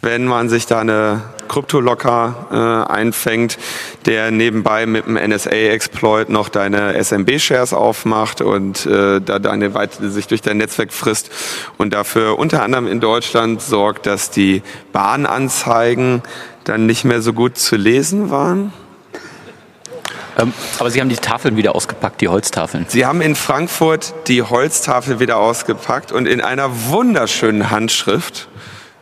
wenn 0.01 0.25
man 0.25 0.49
sich 0.49 0.65
da 0.65 0.79
eine 0.79 1.21
Kryptolocker 1.47 2.87
äh, 2.89 2.91
einfängt, 2.91 3.57
der 4.05 4.31
nebenbei 4.31 4.85
mit 4.85 5.05
dem 5.05 5.15
NSA-Exploit 5.15 6.29
noch 6.29 6.49
deine 6.49 7.01
SMB-Shares 7.01 7.73
aufmacht 7.73 8.41
und 8.41 8.85
äh, 8.85 9.21
da 9.21 9.39
deine 9.39 9.73
Weite 9.73 10.09
sich 10.09 10.27
durch 10.27 10.41
dein 10.41 10.57
Netzwerk 10.57 10.93
frisst 10.93 11.31
und 11.77 11.93
dafür 11.93 12.37
unter 12.37 12.63
anderem 12.63 12.87
in 12.87 12.99
Deutschland 12.99 13.61
sorgt, 13.61 14.05
dass 14.05 14.29
die 14.29 14.61
Bahnanzeigen 14.91 16.21
dann 16.63 16.85
nicht 16.85 17.05
mehr 17.05 17.21
so 17.21 17.33
gut 17.33 17.57
zu 17.57 17.75
lesen 17.75 18.29
waren. 18.29 18.73
Ähm, 20.37 20.53
aber 20.79 20.91
Sie 20.91 21.01
haben 21.01 21.09
die 21.09 21.15
Tafeln 21.15 21.57
wieder 21.57 21.75
ausgepackt, 21.75 22.21
die 22.21 22.27
Holztafeln. 22.27 22.85
Sie 22.87 23.05
haben 23.05 23.21
in 23.21 23.35
Frankfurt 23.35 24.13
die 24.27 24.43
Holztafel 24.43 25.19
wieder 25.19 25.37
ausgepackt 25.37 26.11
und 26.11 26.27
in 26.27 26.41
einer 26.41 26.69
wunderschönen 26.89 27.71
Handschrift 27.71 28.47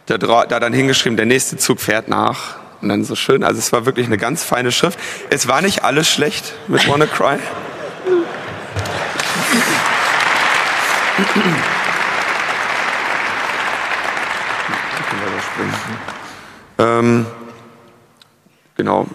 da, 0.06 0.18
da 0.18 0.60
dann 0.60 0.74
hingeschrieben, 0.74 1.18
der 1.18 1.26
nächste 1.26 1.58
Zug 1.58 1.80
fährt 1.80 2.08
nach. 2.08 2.58
Und 2.82 2.90
dann 2.90 3.04
so 3.04 3.16
schön. 3.16 3.44
Also 3.44 3.60
es 3.60 3.72
war 3.72 3.86
wirklich 3.86 4.06
eine 4.06 4.18
ganz 4.18 4.44
feine 4.44 4.72
Schrift. 4.72 5.00
Es 5.30 5.48
war 5.48 5.62
nicht 5.62 5.84
alles 5.84 6.10
schlecht 6.10 6.54
mit 6.68 6.88
WannaCry. 6.88 7.40
ähm, 16.78 17.26
genau. 18.76 19.08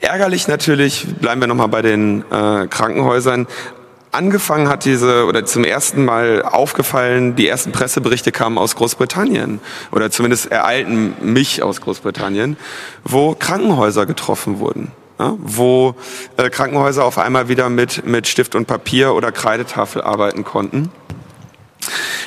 Ärgerlich 0.00 0.48
natürlich, 0.48 1.06
bleiben 1.20 1.40
wir 1.40 1.48
nochmal 1.48 1.68
bei 1.68 1.82
den 1.82 2.24
äh, 2.30 2.66
Krankenhäusern, 2.66 3.46
angefangen 4.12 4.68
hat 4.68 4.84
diese, 4.84 5.26
oder 5.26 5.44
zum 5.44 5.64
ersten 5.64 6.04
Mal 6.04 6.42
aufgefallen, 6.42 7.34
die 7.34 7.48
ersten 7.48 7.72
Presseberichte 7.72 8.30
kamen 8.30 8.58
aus 8.58 8.76
Großbritannien, 8.76 9.60
oder 9.90 10.10
zumindest 10.10 10.52
ereilten 10.52 11.14
mich 11.20 11.62
aus 11.62 11.80
Großbritannien, 11.80 12.56
wo 13.04 13.34
Krankenhäuser 13.34 14.06
getroffen 14.06 14.60
wurden. 14.60 14.92
Ja, 15.18 15.34
wo 15.38 15.94
äh, 16.36 16.48
Krankenhäuser 16.48 17.04
auf 17.04 17.18
einmal 17.18 17.48
wieder 17.48 17.68
mit, 17.68 18.06
mit 18.06 18.26
Stift 18.26 18.54
und 18.54 18.66
Papier 18.66 19.14
oder 19.14 19.30
Kreidetafel 19.30 20.00
arbeiten 20.00 20.42
konnten. 20.42 20.90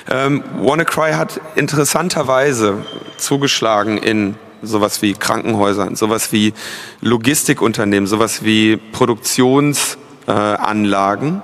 Ähm, 0.09 0.43
WannaCry 0.59 1.13
hat 1.13 1.41
interessanterweise 1.55 2.85
zugeschlagen 3.17 3.97
in 3.97 4.35
sowas 4.61 5.01
wie 5.01 5.13
Krankenhäusern, 5.13 5.95
sowas 5.95 6.31
wie 6.31 6.53
Logistikunternehmen, 7.01 8.07
sowas 8.07 8.43
wie 8.43 8.77
Produktionsanlagen. 8.77 11.37
Äh, 11.37 11.41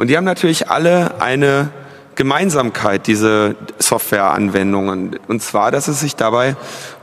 und 0.00 0.06
die 0.06 0.16
haben 0.16 0.24
natürlich 0.24 0.70
alle 0.70 1.20
eine 1.20 1.68
Gemeinsamkeit, 2.14 3.06
diese 3.06 3.54
Softwareanwendungen. 3.78 5.18
Und 5.28 5.42
zwar, 5.42 5.70
dass 5.70 5.88
es 5.88 6.00
sich 6.00 6.16
dabei 6.16 6.56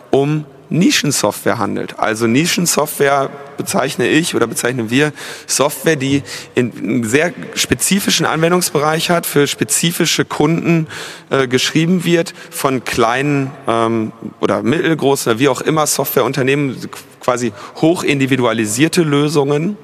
um 0.09 0.45
Nischensoftware 0.69 1.59
handelt. 1.59 1.99
Also 1.99 2.25
Nischensoftware 2.25 3.29
bezeichne 3.55 4.07
ich 4.07 4.33
oder 4.33 4.47
bezeichnen 4.47 4.89
wir 4.89 5.13
Software, 5.45 5.95
die 5.95 6.23
einen 6.55 7.03
sehr 7.03 7.33
spezifischen 7.53 8.25
Anwendungsbereich 8.25 9.11
hat, 9.11 9.27
für 9.27 9.45
spezifische 9.45 10.25
Kunden 10.25 10.87
äh, 11.29 11.47
geschrieben 11.47 12.03
wird, 12.03 12.33
von 12.49 12.83
kleinen 12.83 13.51
ähm, 13.67 14.11
oder 14.39 14.63
mittelgroßen, 14.63 15.37
wie 15.37 15.49
auch 15.49 15.61
immer 15.61 15.85
Softwareunternehmen, 15.85 16.89
quasi 17.21 17.53
hoch 17.75 18.01
individualisierte 18.01 19.03
Lösungen 19.03 19.77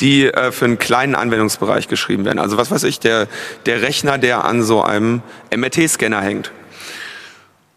die 0.00 0.26
äh, 0.26 0.52
für 0.52 0.64
einen 0.64 0.78
kleinen 0.78 1.14
Anwendungsbereich 1.14 1.88
geschrieben 1.88 2.24
werden. 2.24 2.38
Also 2.38 2.56
was 2.56 2.70
weiß 2.70 2.84
ich, 2.84 3.00
der, 3.00 3.28
der 3.66 3.82
Rechner, 3.82 4.18
der 4.18 4.44
an 4.44 4.62
so 4.62 4.82
einem 4.82 5.22
MRT-Scanner 5.54 6.20
hängt. 6.20 6.52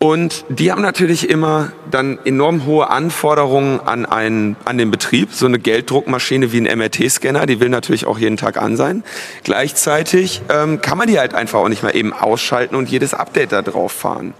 Und 0.03 0.43
die 0.49 0.69
haben 0.69 0.81
natürlich 0.81 1.29
immer 1.29 1.71
dann 1.89 2.19
enorm 2.25 2.65
hohe 2.65 2.89
Anforderungen 2.89 3.79
an, 3.79 4.05
einen, 4.05 4.57
an 4.65 4.77
den 4.77 4.91
Betrieb. 4.91 5.31
So 5.31 5.45
eine 5.45 5.59
Gelddruckmaschine 5.59 6.51
wie 6.51 6.59
ein 6.59 6.77
MRT-Scanner, 6.77 7.45
die 7.45 7.61
will 7.61 7.69
natürlich 7.69 8.05
auch 8.05 8.19
jeden 8.19 8.35
Tag 8.35 8.57
an 8.57 8.75
sein. 8.75 9.05
Gleichzeitig 9.45 10.41
ähm, 10.49 10.81
kann 10.81 10.97
man 10.97 11.07
die 11.07 11.19
halt 11.19 11.33
einfach 11.33 11.59
auch 11.59 11.69
nicht 11.69 11.83
mehr 11.83 11.95
eben 11.95 12.11
ausschalten 12.11 12.75
und 12.75 12.89
jedes 12.89 13.13
Update 13.13 13.53
da 13.53 13.61
drauf 13.61 13.93
fahren. 13.93 14.33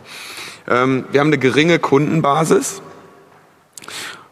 Ähm, 0.70 1.06
wir 1.12 1.22
haben 1.22 1.28
eine 1.28 1.38
geringe 1.38 1.80
Kundenbasis 1.80 2.82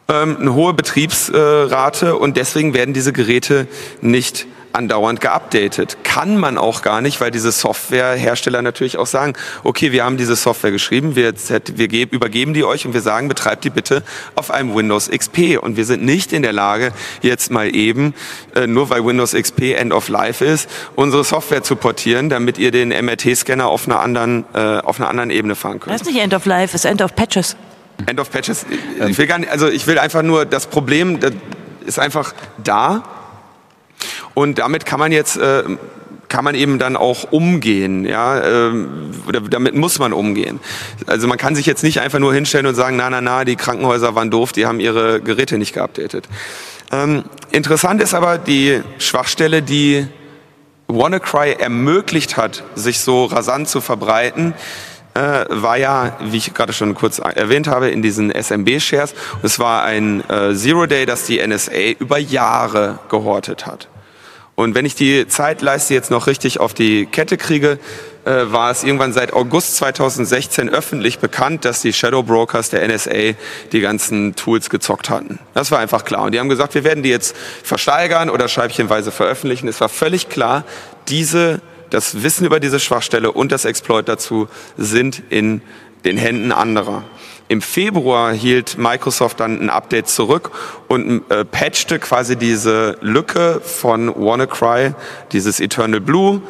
ähm, 0.08 0.38
eine 0.40 0.54
hohe 0.54 0.74
Betriebsrate 0.74 2.16
und 2.16 2.38
deswegen 2.38 2.74
werden 2.74 2.94
diese 2.94 3.14
Geräte 3.14 3.68
nicht 4.02 4.48
andauernd 4.74 5.22
geupdatet. 5.22 5.98
Kann 6.04 6.38
man 6.38 6.58
auch 6.58 6.82
gar 6.82 7.02
nicht, 7.02 7.22
weil 7.22 7.32
diese 7.32 7.52
Softwarehersteller 7.52 8.62
natürlich 8.62 8.98
auch 8.98 9.08
sagen, 9.08 9.34
okay, 9.64 9.92
wir 9.92 10.04
haben 10.04 10.18
diese 10.18 10.36
Software 10.36 10.72
geschrieben, 10.72 11.16
wir, 11.16 11.34
wir 11.34 12.12
übergeben 12.12 12.54
die 12.54 12.64
euch 12.64 12.86
und 12.86 12.94
wir 12.94 13.02
sagen, 13.02 13.28
betreibt 13.28 13.64
die 13.64 13.70
bitte 13.70 14.04
auf 14.36 14.52
einem 14.52 14.76
Windows 14.76 15.10
XP. 15.10 15.58
Und 15.62 15.78
wir 15.78 15.86
sind 15.86 16.04
nicht 16.04 16.34
in 16.34 16.42
der 16.42 16.54
Lage, 16.54 16.94
jetzt 17.22 17.52
mal 17.52 17.76
eben, 17.76 18.14
äh, 18.56 18.68
nur 18.68 18.90
weil 18.90 19.06
Windows 19.06 19.34
XP 19.34 19.74
End 19.74 19.94
of 19.94 20.10
Life 20.10 20.44
ist, 20.44 20.70
unsere 20.96 21.24
Software 21.24 21.64
zu 21.64 21.76
portieren, 21.76 22.30
damit 22.30 22.58
ihr 22.58 22.72
den 22.72 22.90
MRT-Scanner 22.90 23.68
auf 23.68 23.88
einer 23.88 24.00
anderen, 24.00 24.46
äh, 24.54 24.80
auf 24.80 25.00
einer 25.00 25.10
anderen 25.10 25.30
Ebene 25.30 25.56
fahren 25.56 25.80
könnt. 25.80 25.94
Das 25.94 26.02
ist 26.02 26.08
nicht 26.08 26.22
End 26.22 26.34
of 26.34 26.46
Life, 26.46 26.76
ist 26.76 26.86
End 26.86 27.02
of 27.02 27.16
Patches. 27.16 27.56
End 28.08 28.20
of 28.20 28.32
Patches. 28.32 28.66
Ich 29.08 29.18
will 29.18 29.28
gar 29.28 29.40
nicht, 29.40 29.52
also 29.52 29.68
ich 29.68 29.88
will 29.88 30.00
einfach 30.00 30.22
nur, 30.22 30.46
das 30.46 30.68
Problem 30.68 31.20
das 31.20 31.34
ist 31.86 32.00
einfach 32.00 32.34
da. 32.64 33.04
Und 34.34 34.60
damit 34.60 34.86
kann 34.86 35.00
man 35.00 35.12
jetzt, 35.12 35.38
äh, 35.38 35.64
kann 36.30 36.46
man 36.46 36.56
eben 36.56 36.80
dann 36.80 36.96
auch 36.96 37.32
umgehen, 37.32 38.06
ja, 38.06 38.40
äh, 38.40 38.72
oder 39.28 39.42
damit 39.42 39.76
muss 39.76 40.00
man 40.00 40.14
umgehen. 40.14 40.60
Also 41.06 41.28
man 41.28 41.38
kann 41.38 41.56
sich 41.56 41.66
jetzt 41.66 41.84
nicht 41.84 42.00
einfach 42.00 42.20
nur 42.20 42.34
hinstellen 42.34 42.66
und 42.66 42.76
sagen, 42.76 42.96
na, 42.96 43.10
na, 43.10 43.20
na, 43.20 43.44
die 43.44 43.58
Krankenhäuser 43.58 44.16
waren 44.16 44.32
doof, 44.32 44.54
die 44.54 44.66
haben 44.66 44.80
ihre 44.80 45.20
Geräte 45.20 45.58
nicht 45.58 45.74
geupdatet. 45.74 46.30
Ähm, 46.92 47.26
interessant 47.52 48.02
ist 48.02 48.14
aber 48.14 48.38
die 48.38 48.82
Schwachstelle, 48.98 49.62
die 49.62 50.08
WannaCry 50.88 51.54
ermöglicht 51.54 52.38
hat, 52.38 52.64
sich 52.76 53.00
so 53.00 53.26
rasant 53.26 53.68
zu 53.68 53.82
verbreiten, 53.82 54.54
äh, 55.14 55.46
war 55.50 55.78
ja, 55.78 56.18
wie 56.22 56.38
ich 56.38 56.54
gerade 56.54 56.74
schon 56.74 56.96
kurz 56.96 57.20
erwähnt 57.20 57.68
habe, 57.68 57.90
in 57.90 58.02
diesen 58.02 58.32
SMB-Shares. 58.32 59.14
Es 59.44 59.60
war 59.60 59.84
ein 59.84 60.24
äh, 60.30 60.54
Zero-Day, 60.56 61.06
das 61.06 61.26
die 61.26 61.46
NSA 61.46 61.98
über 62.00 62.18
Jahre 62.18 63.00
gehortet 63.10 63.66
hat. 63.66 63.88
Und 64.56 64.76
wenn 64.76 64.86
ich 64.86 64.96
die 64.96 65.28
Zeitleiste 65.28 65.94
jetzt 65.94 66.12
noch 66.12 66.28
richtig 66.28 66.60
auf 66.60 66.74
die 66.74 67.06
Kette 67.06 67.38
kriege, 67.38 67.80
äh, 68.26 68.52
war 68.52 68.70
es 68.70 68.84
irgendwann 68.84 69.14
seit 69.14 69.34
August 69.34 69.78
2016 69.78 70.70
öffentlich 70.70 71.20
bekannt, 71.20 71.66
dass 71.66 71.82
die 71.82 71.94
Shadow 71.94 72.22
Brokers 72.22 72.70
der 72.70 72.88
NSA 72.88 73.34
die 73.72 73.80
ganzen 73.80 74.36
Tools 74.36 74.70
gezockt 74.70 75.10
hatten. 75.10 75.40
Das 75.56 75.72
war 75.72 75.80
einfach 75.80 76.06
klar. 76.06 76.24
Und 76.24 76.34
die 76.34 76.40
haben 76.40 76.50
gesagt, 76.50 76.76
wir 76.76 76.84
werden 76.84 77.02
die 77.02 77.10
jetzt 77.10 77.36
versteigern 77.64 78.30
oder 78.30 78.48
scheibchenweise 78.48 79.12
veröffentlichen. 79.12 79.68
Es 79.68 79.82
war 79.82 79.90
völlig 79.90 80.30
klar, 80.30 80.64
diese, 81.08 81.62
das 81.92 82.24
Wissen 82.24 82.46
über 82.46 82.60
diese 82.60 82.80
Schwachstelle 82.80 83.32
und 83.32 83.52
das 83.52 83.66
Exploit 83.66 84.08
dazu 84.08 84.48
sind 84.78 85.22
in 85.30 85.62
den 86.04 86.18
Händen 86.18 86.52
anderer. 86.52 87.04
Im 87.48 87.62
Februar 87.62 88.34
hielt 88.34 88.78
Microsoft 88.78 89.40
dann 89.40 89.62
ein 89.62 89.70
Update 89.70 90.08
zurück 90.08 90.52
und 90.88 91.30
äh, 91.30 91.44
patchte 91.44 92.00
quasi 92.00 92.38
diese 92.38 92.98
Lücke 93.02 93.62
von 93.62 94.08
WannaCry, 94.08 94.94
dieses 95.34 95.60
Eternal 95.60 96.00
Blue, 96.00 96.42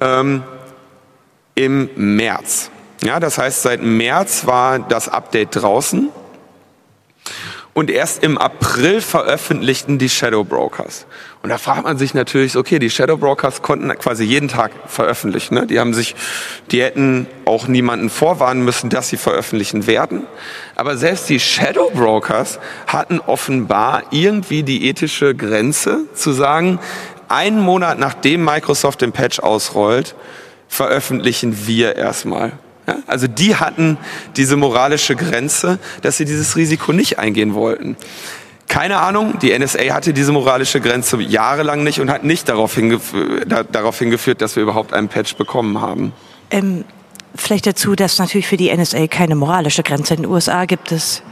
ähm, 0.00 0.42
im 1.54 1.90
März. 1.94 2.70
Ja, 3.02 3.20
das 3.20 3.36
heißt, 3.38 3.62
seit 3.62 3.82
März 3.82 4.46
war 4.46 4.78
das 4.78 5.08
Update 5.08 5.56
draußen 5.56 6.08
und 7.74 7.90
erst 7.90 8.22
im 8.22 8.38
April 8.38 9.02
veröffentlichten 9.02 9.98
die 9.98 10.08
Shadow 10.08 10.44
Brokers. 10.44 11.04
Und 11.46 11.50
da 11.50 11.58
fragt 11.58 11.84
man 11.84 11.96
sich 11.96 12.12
natürlich, 12.12 12.56
okay, 12.56 12.80
die 12.80 12.90
Shadow 12.90 13.18
Brokers 13.18 13.62
konnten 13.62 13.88
quasi 13.98 14.24
jeden 14.24 14.48
Tag 14.48 14.72
veröffentlichen. 14.88 15.54
Ne? 15.54 15.68
Die 15.68 15.78
haben 15.78 15.94
sich, 15.94 16.16
die 16.72 16.82
hätten 16.82 17.28
auch 17.44 17.68
niemanden 17.68 18.10
vorwarnen 18.10 18.64
müssen, 18.64 18.90
dass 18.90 19.10
sie 19.10 19.16
veröffentlichen 19.16 19.86
werden. 19.86 20.24
Aber 20.74 20.96
selbst 20.96 21.28
die 21.28 21.38
Shadow 21.38 21.88
Brokers 21.94 22.58
hatten 22.88 23.20
offenbar 23.20 24.02
irgendwie 24.10 24.64
die 24.64 24.88
ethische 24.88 25.36
Grenze 25.36 26.00
zu 26.14 26.32
sagen, 26.32 26.80
einen 27.28 27.60
Monat 27.60 28.00
nachdem 28.00 28.44
Microsoft 28.44 29.00
den 29.02 29.12
Patch 29.12 29.38
ausrollt, 29.38 30.16
veröffentlichen 30.66 31.68
wir 31.68 31.94
erstmal. 31.94 32.54
Ja, 32.88 32.96
also 33.06 33.28
die 33.28 33.54
hatten 33.54 33.98
diese 34.34 34.56
moralische 34.56 35.14
Grenze, 35.14 35.78
dass 36.02 36.16
sie 36.16 36.24
dieses 36.24 36.56
Risiko 36.56 36.92
nicht 36.92 37.20
eingehen 37.20 37.54
wollten. 37.54 37.96
Keine 38.68 38.98
Ahnung, 38.98 39.38
die 39.38 39.56
NSA 39.56 39.94
hatte 39.94 40.12
diese 40.12 40.32
moralische 40.32 40.80
Grenze 40.80 41.20
jahrelang 41.20 41.84
nicht 41.84 42.00
und 42.00 42.10
hat 42.10 42.24
nicht 42.24 42.48
darauf, 42.48 42.74
hingef 42.74 43.14
da, 43.46 43.62
darauf 43.62 43.98
hingeführt, 43.98 44.40
dass 44.40 44.56
wir 44.56 44.62
überhaupt 44.62 44.92
einen 44.92 45.08
Patch 45.08 45.36
bekommen 45.36 45.80
haben. 45.80 46.12
Ähm, 46.50 46.84
vielleicht 47.34 47.66
dazu, 47.66 47.94
dass 47.94 48.18
natürlich 48.18 48.46
für 48.46 48.56
die 48.56 48.74
NSA 48.74 49.06
keine 49.06 49.36
moralische 49.36 49.82
Grenze. 49.82 50.14
In 50.14 50.22
den 50.22 50.30
USA 50.30 50.64
gibt 50.64 50.92
es 50.92 51.22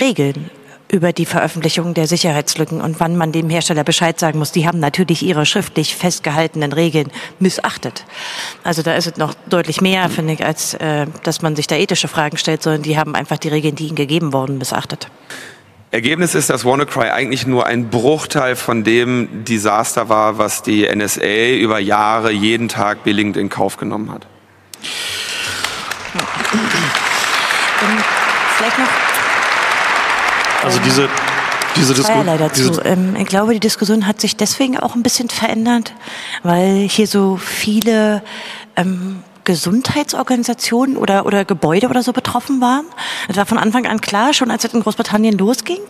Regeln 0.00 0.50
über 0.90 1.12
die 1.12 1.26
Veröffentlichung 1.26 1.94
der 1.94 2.06
Sicherheitslücken 2.06 2.80
und 2.80 3.00
wann 3.00 3.16
man 3.16 3.32
dem 3.32 3.48
Hersteller 3.50 3.84
Bescheid 3.84 4.20
sagen 4.20 4.38
muss. 4.38 4.52
Die 4.52 4.66
haben 4.66 4.78
natürlich 4.78 5.24
ihre 5.24 5.46
schriftlich 5.46 5.96
festgehaltenen 5.96 6.72
Regeln 6.72 7.10
missachtet. 7.38 8.04
Also 8.62 8.82
da 8.82 8.94
ist 8.94 9.06
es 9.06 9.16
noch 9.16 9.34
deutlich 9.48 9.80
mehr, 9.80 10.08
finde 10.08 10.34
ich, 10.34 10.44
als 10.44 10.74
äh, 10.74 11.06
dass 11.22 11.42
man 11.42 11.56
sich 11.56 11.66
da 11.66 11.76
ethische 11.76 12.08
Fragen 12.08 12.36
stellt, 12.36 12.62
sondern 12.62 12.82
die 12.82 12.98
haben 12.98 13.14
einfach 13.14 13.38
die 13.38 13.48
Regeln, 13.48 13.74
die 13.74 13.86
ihnen 13.86 13.96
gegeben 13.96 14.32
wurden, 14.32 14.58
missachtet. 14.58 15.08
Ergebnis 15.94 16.34
ist, 16.34 16.50
dass 16.50 16.64
WannaCry 16.64 17.10
eigentlich 17.10 17.46
nur 17.46 17.66
ein 17.66 17.88
Bruchteil 17.88 18.56
von 18.56 18.82
dem 18.82 19.44
Desaster 19.44 20.08
war, 20.08 20.38
was 20.38 20.62
die 20.62 20.88
NSA 20.92 21.54
über 21.54 21.78
Jahre 21.78 22.32
jeden 22.32 22.68
Tag 22.68 23.04
billigend 23.04 23.36
in 23.36 23.48
Kauf 23.48 23.76
genommen 23.76 24.10
hat. 24.10 24.26
vielleicht 28.56 28.78
noch 28.78 28.88
also 30.64 30.80
diese, 30.80 31.08
diese 31.76 31.94
Diskussion. 31.94 32.50
Diese 32.56 32.80
ähm, 32.82 33.16
ich 33.16 33.26
glaube, 33.26 33.52
die 33.52 33.60
Diskussion 33.60 34.06
hat 34.06 34.20
sich 34.20 34.36
deswegen 34.36 34.78
auch 34.78 34.96
ein 34.96 35.02
bisschen 35.02 35.28
verändert, 35.28 35.92
weil 36.42 36.88
hier 36.88 37.06
so 37.06 37.36
viele 37.36 38.22
ähm, 38.74 39.22
Gesundheitsorganisationen 39.44 40.96
oder, 40.96 41.26
oder 41.26 41.44
Gebäude 41.44 41.88
oder 41.88 42.02
so 42.02 42.12
betroffen 42.12 42.60
waren. 42.60 42.86
Es 43.28 43.36
war 43.36 43.46
von 43.46 43.58
Anfang 43.58 43.86
an 43.86 44.00
klar, 44.00 44.32
schon 44.32 44.50
als 44.50 44.64
es 44.64 44.74
in 44.74 44.80
Großbritannien 44.80 45.36
losging 45.36 45.80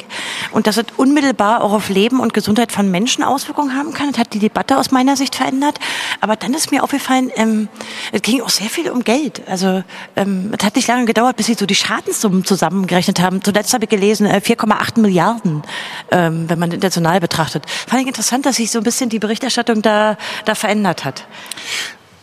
und 0.52 0.66
dass 0.66 0.76
es 0.76 0.86
unmittelbar 0.96 1.62
auch 1.62 1.72
auf 1.72 1.88
Leben 1.88 2.20
und 2.20 2.34
Gesundheit 2.34 2.72
von 2.72 2.90
Menschen 2.90 3.22
Auswirkungen 3.24 3.76
haben 3.76 3.92
kann. 3.92 4.10
Das 4.10 4.18
hat 4.18 4.34
die 4.34 4.38
Debatte 4.38 4.78
aus 4.78 4.90
meiner 4.90 5.16
Sicht 5.16 5.36
verändert. 5.36 5.78
Aber 6.20 6.36
dann 6.36 6.54
ist 6.54 6.70
mir 6.70 6.82
aufgefallen, 6.82 7.30
ähm, 7.36 7.68
es 8.12 8.22
ging 8.22 8.42
auch 8.42 8.48
sehr 8.48 8.68
viel 8.68 8.90
um 8.90 9.04
Geld. 9.04 9.42
Also 9.48 9.82
ähm, 10.16 10.52
es 10.56 10.64
hat 10.64 10.76
nicht 10.76 10.88
lange 10.88 11.04
gedauert, 11.04 11.36
bis 11.36 11.46
sie 11.46 11.54
so 11.54 11.66
die 11.66 11.74
Schadenssummen 11.74 12.44
zusammengerechnet 12.44 13.20
haben. 13.20 13.42
Zuletzt 13.42 13.72
habe 13.74 13.84
ich 13.84 13.90
gelesen, 13.90 14.26
äh, 14.26 14.40
4,8 14.40 15.00
Milliarden, 15.00 15.62
ähm, 16.10 16.48
wenn 16.48 16.58
man 16.58 16.70
international 16.72 17.20
betrachtet. 17.20 17.64
Fand 17.68 18.02
ich 18.02 18.08
interessant, 18.08 18.46
dass 18.46 18.56
sich 18.56 18.70
so 18.70 18.78
ein 18.78 18.84
bisschen 18.84 19.10
die 19.10 19.18
Berichterstattung 19.18 19.82
da, 19.82 20.16
da 20.44 20.54
verändert 20.54 21.04
hat. 21.04 21.26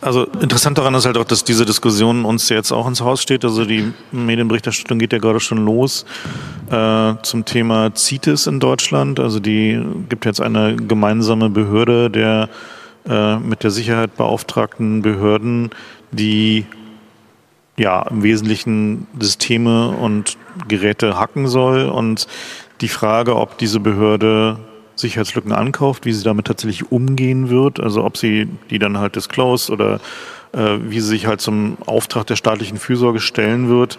Also 0.02 0.24
interessant 0.40 0.78
daran 0.78 0.94
ist 0.94 1.06
halt 1.06 1.16
auch, 1.16 1.24
dass 1.24 1.44
diese 1.44 1.64
Diskussion 1.64 2.24
uns 2.24 2.48
jetzt 2.48 2.72
auch 2.72 2.88
ins 2.88 3.00
Haus 3.02 3.22
steht. 3.22 3.44
Also 3.44 3.64
die 3.64 3.92
Medienberichterstattung 4.10 4.98
geht 4.98 5.12
ja 5.12 5.20
gerade 5.20 5.38
schon 5.38 5.64
los 5.64 6.04
äh, 6.70 7.14
zum 7.22 7.44
Thema 7.44 7.94
CITES 7.94 8.48
in 8.48 8.58
Deutschland. 8.58 9.20
Also 9.20 9.38
die 9.38 9.80
gibt 10.08 10.24
jetzt 10.24 10.40
eine 10.40 10.74
gemeinsame 10.74 11.50
Behörde 11.50 12.10
der 12.10 12.48
äh, 13.08 13.36
mit 13.36 13.62
der 13.62 13.70
Sicherheit 13.70 14.16
beauftragten 14.16 15.02
Behörden, 15.02 15.70
die 16.10 16.66
ja 17.78 18.02
im 18.02 18.24
Wesentlichen 18.24 19.06
Systeme 19.20 19.90
und 19.90 20.36
Geräte 20.66 21.16
hacken 21.16 21.46
soll 21.46 21.84
und 21.84 22.26
die 22.80 22.88
Frage, 22.88 23.36
ob 23.36 23.56
diese 23.56 23.78
Behörde 23.78 24.58
Sicherheitslücken 24.96 25.52
ankauft, 25.52 26.04
wie 26.04 26.12
sie 26.12 26.24
damit 26.24 26.46
tatsächlich 26.46 26.90
umgehen 26.90 27.48
wird, 27.48 27.80
also 27.80 28.04
ob 28.04 28.16
sie 28.16 28.48
die 28.70 28.78
dann 28.78 28.98
halt 28.98 29.16
disclose 29.16 29.72
oder 29.72 30.00
äh, 30.52 30.78
wie 30.80 31.00
sie 31.00 31.08
sich 31.08 31.26
halt 31.26 31.40
zum 31.40 31.78
Auftrag 31.86 32.26
der 32.26 32.36
staatlichen 32.36 32.78
Fürsorge 32.78 33.20
stellen 33.20 33.68
wird, 33.68 33.98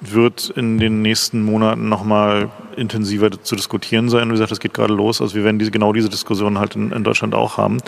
wird 0.00 0.50
in 0.56 0.78
den 0.78 1.02
nächsten 1.02 1.42
Monaten 1.42 1.88
nochmal 1.88 2.50
intensiver 2.76 3.30
zu 3.30 3.54
diskutieren 3.54 4.08
sein. 4.08 4.28
Wie 4.28 4.32
gesagt, 4.32 4.52
es 4.52 4.60
geht 4.60 4.72
gerade 4.72 4.94
los. 4.94 5.20
Also 5.20 5.34
wir 5.34 5.44
werden 5.44 5.58
diese, 5.58 5.70
genau 5.70 5.92
diese 5.92 6.08
Diskussion 6.08 6.58
halt 6.58 6.74
in, 6.74 6.90
in, 6.90 7.04
Deutschland 7.04 7.34
auch 7.34 7.58
haben. 7.58 7.78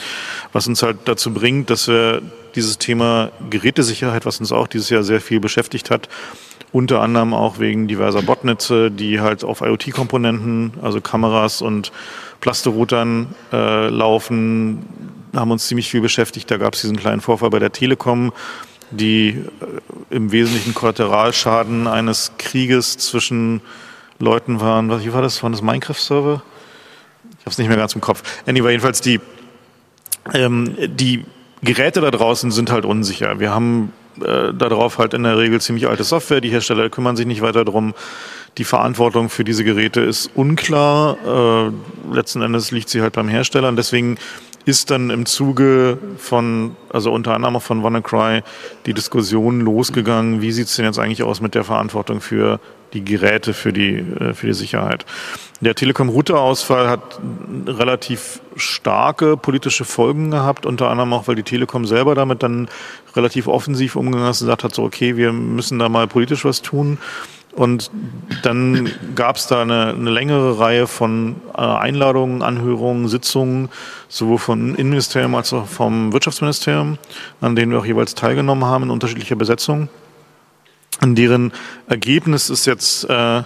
Was 0.52 0.66
uns 0.66 0.82
halt 0.82 0.98
dazu 1.06 1.32
bringt, 1.32 1.70
dass 1.70 1.88
wir 1.88 2.20
dieses 2.54 2.76
Thema 2.76 3.30
Gerätesicherheit, 3.48 4.26
was 4.26 4.40
uns 4.40 4.52
auch 4.52 4.66
dieses 4.66 4.90
Jahr 4.90 5.02
sehr 5.02 5.22
viel 5.22 5.40
beschäftigt 5.40 5.90
hat, 5.90 6.08
unter 6.70 7.00
anderem 7.00 7.32
auch 7.34 7.58
wegen 7.58 7.88
diverser 7.88 8.22
Botnetze, 8.22 8.90
die 8.90 9.20
halt 9.20 9.44
auf 9.44 9.60
IoT-Komponenten, 9.60 10.74
also 10.82 11.00
Kameras 11.00 11.62
und 11.62 11.92
Plasteroutern 12.42 13.34
äh, 13.52 13.88
laufen, 13.88 14.84
haben 15.34 15.50
uns 15.52 15.68
ziemlich 15.68 15.88
viel 15.88 16.00
beschäftigt. 16.00 16.50
Da 16.50 16.58
gab 16.58 16.74
es 16.74 16.82
diesen 16.82 16.96
kleinen 16.96 17.20
Vorfall 17.20 17.50
bei 17.50 17.60
der 17.60 17.72
Telekom, 17.72 18.32
die 18.90 19.28
äh, 19.30 20.14
im 20.14 20.32
Wesentlichen 20.32 20.74
Kollateralschaden 20.74 21.86
eines 21.86 22.32
Krieges 22.38 22.98
zwischen 22.98 23.62
Leuten 24.18 24.60
waren. 24.60 24.90
Was, 24.90 25.10
war 25.12 25.22
das? 25.22 25.42
Waren 25.42 25.52
das 25.52 25.62
Minecraft-Server? 25.62 26.42
Ich 27.38 27.46
habe 27.46 27.50
es 27.50 27.58
nicht 27.58 27.68
mehr 27.68 27.76
ganz 27.76 27.94
im 27.94 28.00
Kopf. 28.00 28.22
Anyway, 28.46 28.72
jedenfalls 28.72 29.00
die, 29.00 29.20
ähm, 30.34 30.76
die 30.78 31.24
Geräte 31.62 32.00
da 32.00 32.10
draußen 32.10 32.50
sind 32.50 32.72
halt 32.72 32.84
unsicher. 32.84 33.38
Wir 33.38 33.54
haben 33.54 33.92
äh, 34.20 34.52
darauf 34.52 34.98
halt 34.98 35.14
in 35.14 35.22
der 35.22 35.38
Regel 35.38 35.60
ziemlich 35.60 35.86
alte 35.86 36.02
Software. 36.02 36.40
Die 36.40 36.50
Hersteller 36.50 36.90
kümmern 36.90 37.14
sich 37.14 37.26
nicht 37.26 37.40
weiter 37.40 37.64
drum. 37.64 37.94
Die 38.58 38.64
Verantwortung 38.64 39.30
für 39.30 39.44
diese 39.44 39.64
Geräte 39.64 40.02
ist 40.02 40.30
unklar. 40.34 41.16
Äh, 41.24 42.14
letzten 42.14 42.42
Endes 42.42 42.70
liegt 42.70 42.90
sie 42.90 43.00
halt 43.00 43.14
beim 43.14 43.28
Hersteller 43.28 43.68
und 43.68 43.76
deswegen 43.76 44.18
ist 44.64 44.90
dann 44.90 45.10
im 45.10 45.26
Zuge 45.26 45.98
von, 46.18 46.76
also 46.90 47.12
unter 47.12 47.34
anderem 47.34 47.56
auch 47.56 47.62
von 47.62 47.82
WannaCry, 47.82 48.42
die 48.86 48.94
Diskussion 48.94 49.60
losgegangen, 49.60 50.40
wie 50.40 50.52
sieht's 50.52 50.76
denn 50.76 50.84
jetzt 50.84 50.98
eigentlich 50.98 51.22
aus 51.22 51.40
mit 51.40 51.54
der 51.54 51.64
Verantwortung 51.64 52.20
für 52.20 52.60
die 52.92 53.04
Geräte, 53.04 53.54
für 53.54 53.72
die, 53.72 53.96
äh, 53.96 54.34
für 54.34 54.48
die 54.48 54.52
Sicherheit. 54.52 55.06
Der 55.60 55.74
Telekom-Router-Ausfall 55.74 56.88
hat 56.88 57.20
relativ 57.66 58.40
starke 58.56 59.36
politische 59.36 59.84
Folgen 59.84 60.30
gehabt, 60.30 60.66
unter 60.66 60.90
anderem 60.90 61.12
auch, 61.12 61.28
weil 61.28 61.36
die 61.36 61.42
Telekom 61.42 61.86
selber 61.86 62.14
damit 62.14 62.42
dann 62.42 62.68
relativ 63.14 63.46
offensiv 63.46 63.96
umgegangen 63.96 64.30
ist 64.30 64.42
und 64.42 64.46
gesagt 64.46 64.64
hat, 64.64 64.74
so 64.74 64.82
okay, 64.82 65.16
wir 65.16 65.32
müssen 65.32 65.78
da 65.78 65.88
mal 65.88 66.06
politisch 66.06 66.44
was 66.44 66.62
tun. 66.62 66.98
Und 67.52 67.90
dann 68.42 68.90
gab 69.14 69.36
es 69.36 69.46
da 69.46 69.60
eine, 69.60 69.88
eine, 69.88 70.10
längere 70.10 70.58
Reihe 70.58 70.86
von 70.86 71.36
äh, 71.54 71.60
Einladungen, 71.60 72.42
Anhörungen, 72.42 73.08
Sitzungen, 73.08 73.68
sowohl 74.08 74.38
vom 74.38 74.74
Innenministerium 74.74 75.34
als 75.34 75.52
auch 75.52 75.66
vom 75.66 76.14
Wirtschaftsministerium, 76.14 76.96
an 77.42 77.54
denen 77.54 77.72
wir 77.72 77.78
auch 77.78 77.84
jeweils 77.84 78.14
teilgenommen 78.14 78.64
haben 78.64 78.84
in 78.84 78.90
unterschiedlicher 78.90 79.36
Besetzung. 79.36 79.90
In 81.02 81.14
deren 81.14 81.52
Ergebnis 81.88 82.48
ist 82.48 82.64
jetzt 82.64 83.04
äh, 83.10 83.42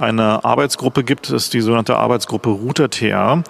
eine 0.00 0.44
Arbeitsgruppe 0.44 1.04
gibt, 1.04 1.30
ist 1.30 1.52
die 1.54 1.60
sogenannte 1.60 1.96
Arbeitsgruppe 1.96 2.50
Router 2.50 2.90
TR, 2.90 3.42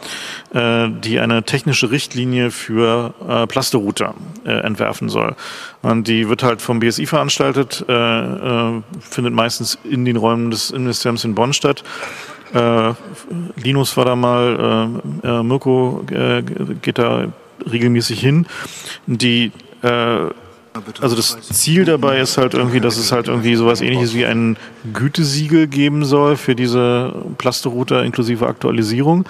äh, 0.53 0.89
die 0.89 1.21
eine 1.21 1.45
technische 1.45 1.91
Richtlinie 1.91 2.51
für 2.51 3.15
äh, 3.27 3.47
Plasterouter 3.47 4.15
äh, 4.45 4.51
entwerfen 4.51 5.09
soll. 5.09 5.37
Und 5.83 6.09
die 6.09 6.29
wird 6.29 6.43
halt 6.43 6.61
vom 6.61 6.81
BSI 6.81 7.07
veranstaltet, 7.07 7.85
äh, 7.89 7.93
äh, 7.93 8.83
findet 9.01 9.35
meistens 9.35 9.79
in 9.85 10.05
den 10.05 10.17
Räumen 10.17 10.51
des 10.51 10.71
Innenministeriums 10.71 11.25
in 11.25 11.35
Bonn 11.35 11.53
statt. 11.53 11.85
Äh, 12.53 12.93
Linus 13.57 13.97
war 13.97 14.05
da 14.05 14.17
mal, 14.17 15.01
äh, 15.23 15.29
äh, 15.29 15.43
Mirko 15.43 16.05
äh, 16.11 16.43
geht 16.43 16.99
da 16.99 17.29
regelmäßig 17.71 18.21
hin. 18.21 18.47
Die 19.07 19.53
äh, 19.83 20.27
also 21.01 21.17
das 21.17 21.41
Ziel 21.41 21.85
dabei 21.85 22.21
ist 22.21 22.39
halt 22.39 22.55
irgendwie, 22.55 22.81
dass 22.81 22.97
es 22.97 23.11
halt 23.11 23.29
irgendwie 23.29 23.57
sowas 23.57 23.81
ähnliches 23.81 24.15
wie 24.15 24.25
ein 24.25 24.57
Gütesiegel 24.93 25.67
geben 25.67 26.05
soll 26.05 26.37
für 26.37 26.55
diese 26.55 27.13
Plasterouter 27.39 28.05
inklusive 28.05 28.47
Aktualisierung. 28.47 29.27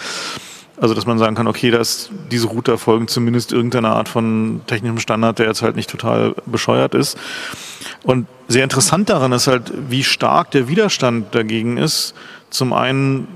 Also 0.81 0.95
dass 0.95 1.07
man 1.07 1.19
sagen 1.19 1.37
kann, 1.37 1.47
okay, 1.47 1.71
dass 1.71 2.11
diese 2.31 2.47
Router 2.47 2.79
folgen 2.79 3.07
zumindest 3.07 3.53
irgendeiner 3.53 3.97
Art 3.97 4.09
von 4.09 4.63
technischem 4.67 4.99
Standard, 4.99 5.39
der 5.39 5.47
jetzt 5.47 5.63
halt 5.63 5.77
nicht 5.77 5.91
total 5.91 6.35
bescheuert 6.47 6.95
ist. 6.95 7.19
Und 8.03 8.27
sehr 8.49 8.65
interessant 8.65 9.11
daran 9.11 9.33
ist 9.33 9.47
halt, 9.47 9.73
wie 9.89 10.05
stark 10.05 10.51
der 10.53 10.69
Widerstand 10.69 11.35
dagegen 11.35 11.77
ist. 11.77 12.15
Zum 12.49 12.73
einen 12.73 13.29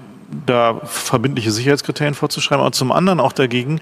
da 0.46 0.80
verbindliche 0.84 1.52
Sicherheitskriterien 1.52 2.14
vorzuschreiben, 2.14 2.62
aber 2.62 2.72
zum 2.72 2.92
anderen 2.92 3.20
auch 3.20 3.32
dagegen, 3.32 3.80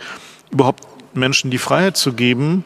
überhaupt 0.51 0.85
Menschen 1.15 1.51
die 1.51 1.59
Freiheit 1.59 1.97
zu 1.97 2.13
geben, 2.15 2.65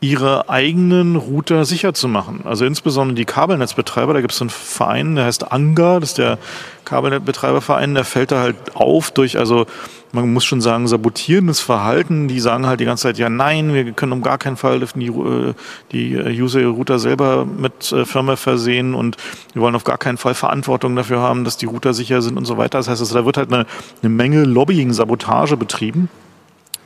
ihre 0.00 0.48
eigenen 0.48 1.16
Router 1.16 1.66
sicher 1.66 1.92
zu 1.92 2.08
machen. 2.08 2.40
Also 2.44 2.64
insbesondere 2.64 3.16
die 3.16 3.26
Kabelnetzbetreiber, 3.26 4.14
da 4.14 4.22
gibt 4.22 4.32
es 4.32 4.40
einen 4.40 4.48
Verein, 4.48 5.14
der 5.14 5.26
heißt 5.26 5.52
ANGA, 5.52 6.00
das 6.00 6.10
ist 6.10 6.18
der 6.18 6.38
Kabelnetzbetreiberverein, 6.86 7.94
der 7.94 8.04
fällt 8.04 8.32
da 8.32 8.40
halt 8.40 8.56
auf 8.74 9.10
durch, 9.10 9.38
also 9.38 9.66
man 10.12 10.32
muss 10.32 10.44
schon 10.44 10.60
sagen, 10.60 10.88
sabotierendes 10.88 11.60
Verhalten. 11.60 12.28
Die 12.28 12.40
sagen 12.40 12.66
halt 12.66 12.80
die 12.80 12.84
ganze 12.84 13.02
Zeit, 13.04 13.18
ja 13.18 13.28
nein, 13.28 13.74
wir 13.74 13.92
können 13.92 14.12
um 14.12 14.22
gar 14.22 14.38
keinen 14.38 14.56
Fall 14.56 14.80
die, 14.96 15.06
äh, 15.06 15.54
die 15.92 16.42
User 16.42 16.64
Router 16.66 16.98
selber 16.98 17.44
mit 17.44 17.92
äh, 17.92 18.04
Firmware 18.04 18.36
versehen 18.36 18.94
und 18.94 19.18
wir 19.52 19.62
wollen 19.62 19.76
auf 19.76 19.84
gar 19.84 19.98
keinen 19.98 20.18
Fall 20.18 20.34
Verantwortung 20.34 20.96
dafür 20.96 21.20
haben, 21.20 21.44
dass 21.44 21.58
die 21.58 21.66
Router 21.66 21.94
sicher 21.94 22.22
sind 22.22 22.36
und 22.36 22.44
so 22.44 22.56
weiter. 22.56 22.78
Das 22.78 22.88
heißt, 22.88 23.00
also, 23.00 23.14
da 23.14 23.24
wird 23.24 23.36
halt 23.36 23.52
eine, 23.52 23.66
eine 24.02 24.10
Menge 24.10 24.44
Lobbying, 24.44 24.92
Sabotage 24.92 25.56
betrieben 25.56 26.08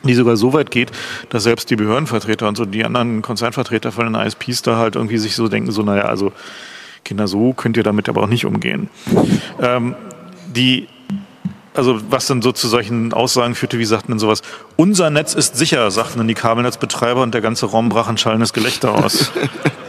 die 0.08 0.14
sogar 0.14 0.36
so 0.36 0.52
weit 0.52 0.70
geht, 0.70 0.90
dass 1.30 1.44
selbst 1.44 1.70
die 1.70 1.76
Behördenvertreter 1.76 2.48
und 2.48 2.56
so 2.56 2.64
die 2.64 2.84
anderen 2.84 3.22
Konzernvertreter 3.22 3.92
von 3.92 4.12
den 4.12 4.20
ISPs 4.20 4.62
da 4.62 4.76
halt 4.76 4.96
irgendwie 4.96 5.18
sich 5.18 5.34
so 5.34 5.48
denken, 5.48 5.70
so 5.70 5.82
naja, 5.82 6.04
also 6.04 6.32
Kinder, 7.04 7.28
so 7.28 7.52
könnt 7.52 7.76
ihr 7.76 7.82
damit 7.82 8.08
aber 8.08 8.22
auch 8.22 8.28
nicht 8.28 8.46
umgehen. 8.46 8.88
Ähm, 9.60 9.94
die 10.54 10.88
also 11.74 12.00
was 12.08 12.26
dann 12.26 12.40
so 12.40 12.52
zu 12.52 12.68
solchen 12.68 13.12
Aussagen 13.12 13.54
führte, 13.54 13.78
wie 13.78 13.84
sagten 13.84 14.12
denn 14.12 14.18
sowas, 14.20 14.42
unser 14.76 15.10
Netz 15.10 15.34
ist 15.34 15.56
sicher, 15.56 15.90
sagten 15.90 16.18
dann 16.18 16.28
die 16.28 16.34
Kabelnetzbetreiber 16.34 17.22
und 17.22 17.34
der 17.34 17.40
ganze 17.40 17.66
Raum 17.66 17.88
brach 17.88 18.08
ein 18.08 18.16
schallendes 18.16 18.52
Gelächter 18.52 18.94
aus. 18.94 19.32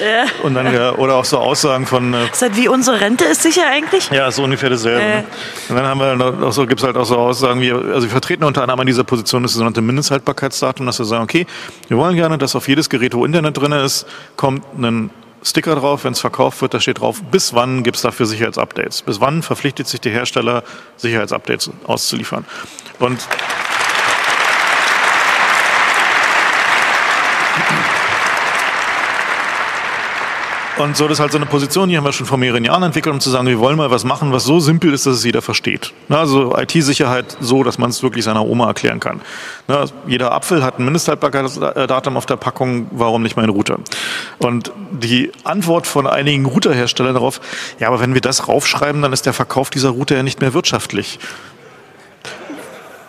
Ja. 0.00 0.26
Und 0.42 0.54
dann 0.54 0.68
oder 0.96 1.16
auch 1.16 1.24
so 1.24 1.38
Aussagen 1.38 1.86
von. 1.86 2.14
Äh, 2.14 2.26
ist 2.26 2.42
das 2.42 2.56
wie 2.56 2.68
unsere 2.68 3.00
Rente 3.00 3.24
ist 3.24 3.42
sicher 3.42 3.66
eigentlich? 3.66 4.10
Ja, 4.10 4.30
so 4.30 4.44
ungefähr 4.44 4.70
dasselbe. 4.70 5.00
Äh. 5.00 5.16
Ne? 5.18 5.24
Und 5.68 5.76
dann 5.76 5.86
haben 5.86 6.00
wir 6.00 6.16
noch, 6.16 6.52
so, 6.52 6.66
gibt's 6.66 6.84
halt 6.84 6.96
auch 6.96 7.04
so 7.04 7.16
Aussagen 7.16 7.60
wie, 7.60 7.72
also 7.72 8.02
wir 8.02 8.10
vertreten 8.10 8.44
unter 8.44 8.62
anderem 8.62 8.80
an 8.80 8.86
dieser 8.86 9.04
Position 9.04 9.42
das 9.42 9.52
sogenannte 9.52 9.80
Mindesthaltbarkeitsdatum, 9.80 10.86
dass 10.86 10.98
wir 10.98 11.06
sagen, 11.06 11.24
okay, 11.24 11.46
wir 11.88 11.96
wollen 11.96 12.14
gerne, 12.14 12.38
dass 12.38 12.54
auf 12.54 12.68
jedes 12.68 12.88
Gerät, 12.88 13.14
wo 13.14 13.24
Internet 13.24 13.56
drin 13.56 13.72
ist, 13.72 14.06
kommt 14.36 14.64
ein 14.78 15.10
Sticker 15.42 15.76
drauf, 15.76 16.04
wenn 16.04 16.12
es 16.12 16.20
verkauft 16.20 16.60
wird, 16.62 16.74
da 16.74 16.80
steht 16.80 17.00
drauf, 17.00 17.22
bis 17.30 17.54
wann 17.54 17.84
gibt 17.84 17.96
es 17.96 18.02
dafür 18.02 18.26
Sicherheitsupdates. 18.26 19.02
Bis 19.02 19.20
wann 19.20 19.42
verpflichtet 19.42 19.86
sich 19.86 20.00
der 20.00 20.12
Hersteller, 20.12 20.64
Sicherheitsupdates 20.96 21.70
auszuliefern. 21.86 22.44
Und 22.98 23.20
Und 30.78 30.96
so, 30.96 31.08
das 31.08 31.14
ist 31.14 31.20
halt 31.20 31.32
so 31.32 31.38
eine 31.38 31.46
Position, 31.46 31.88
die 31.88 31.96
haben 31.96 32.04
wir 32.04 32.12
schon 32.12 32.26
vor 32.26 32.38
mehreren 32.38 32.64
Jahren 32.64 32.84
entwickelt, 32.84 33.12
um 33.12 33.20
zu 33.20 33.30
sagen, 33.30 33.48
wir 33.48 33.58
wollen 33.58 33.76
mal 33.76 33.90
was 33.90 34.04
machen, 34.04 34.30
was 34.30 34.44
so 34.44 34.60
simpel 34.60 34.92
ist, 34.92 35.06
dass 35.06 35.16
es 35.16 35.24
jeder 35.24 35.42
versteht. 35.42 35.92
Also 36.08 36.56
IT-Sicherheit 36.56 37.36
so, 37.40 37.64
dass 37.64 37.78
man 37.78 37.90
es 37.90 38.02
wirklich 38.02 38.24
seiner 38.24 38.46
Oma 38.46 38.68
erklären 38.68 39.00
kann. 39.00 39.20
Jeder 40.06 40.32
Apfel 40.32 40.62
hat 40.62 40.78
ein 40.78 40.84
Mindesthaltbarkeitsdatum 40.84 42.16
auf 42.16 42.26
der 42.26 42.36
Packung, 42.36 42.86
warum 42.92 43.22
nicht 43.22 43.36
mein 43.36 43.48
Router? 43.48 43.78
Und 44.38 44.72
die 44.92 45.32
Antwort 45.42 45.88
von 45.88 46.06
einigen 46.06 46.46
Routerherstellern 46.46 47.14
darauf, 47.14 47.40
ja, 47.80 47.88
aber 47.88 47.98
wenn 47.98 48.14
wir 48.14 48.20
das 48.20 48.46
raufschreiben, 48.46 49.02
dann 49.02 49.12
ist 49.12 49.26
der 49.26 49.32
Verkauf 49.32 49.70
dieser 49.70 49.90
Router 49.90 50.16
ja 50.16 50.22
nicht 50.22 50.40
mehr 50.40 50.54
wirtschaftlich 50.54 51.18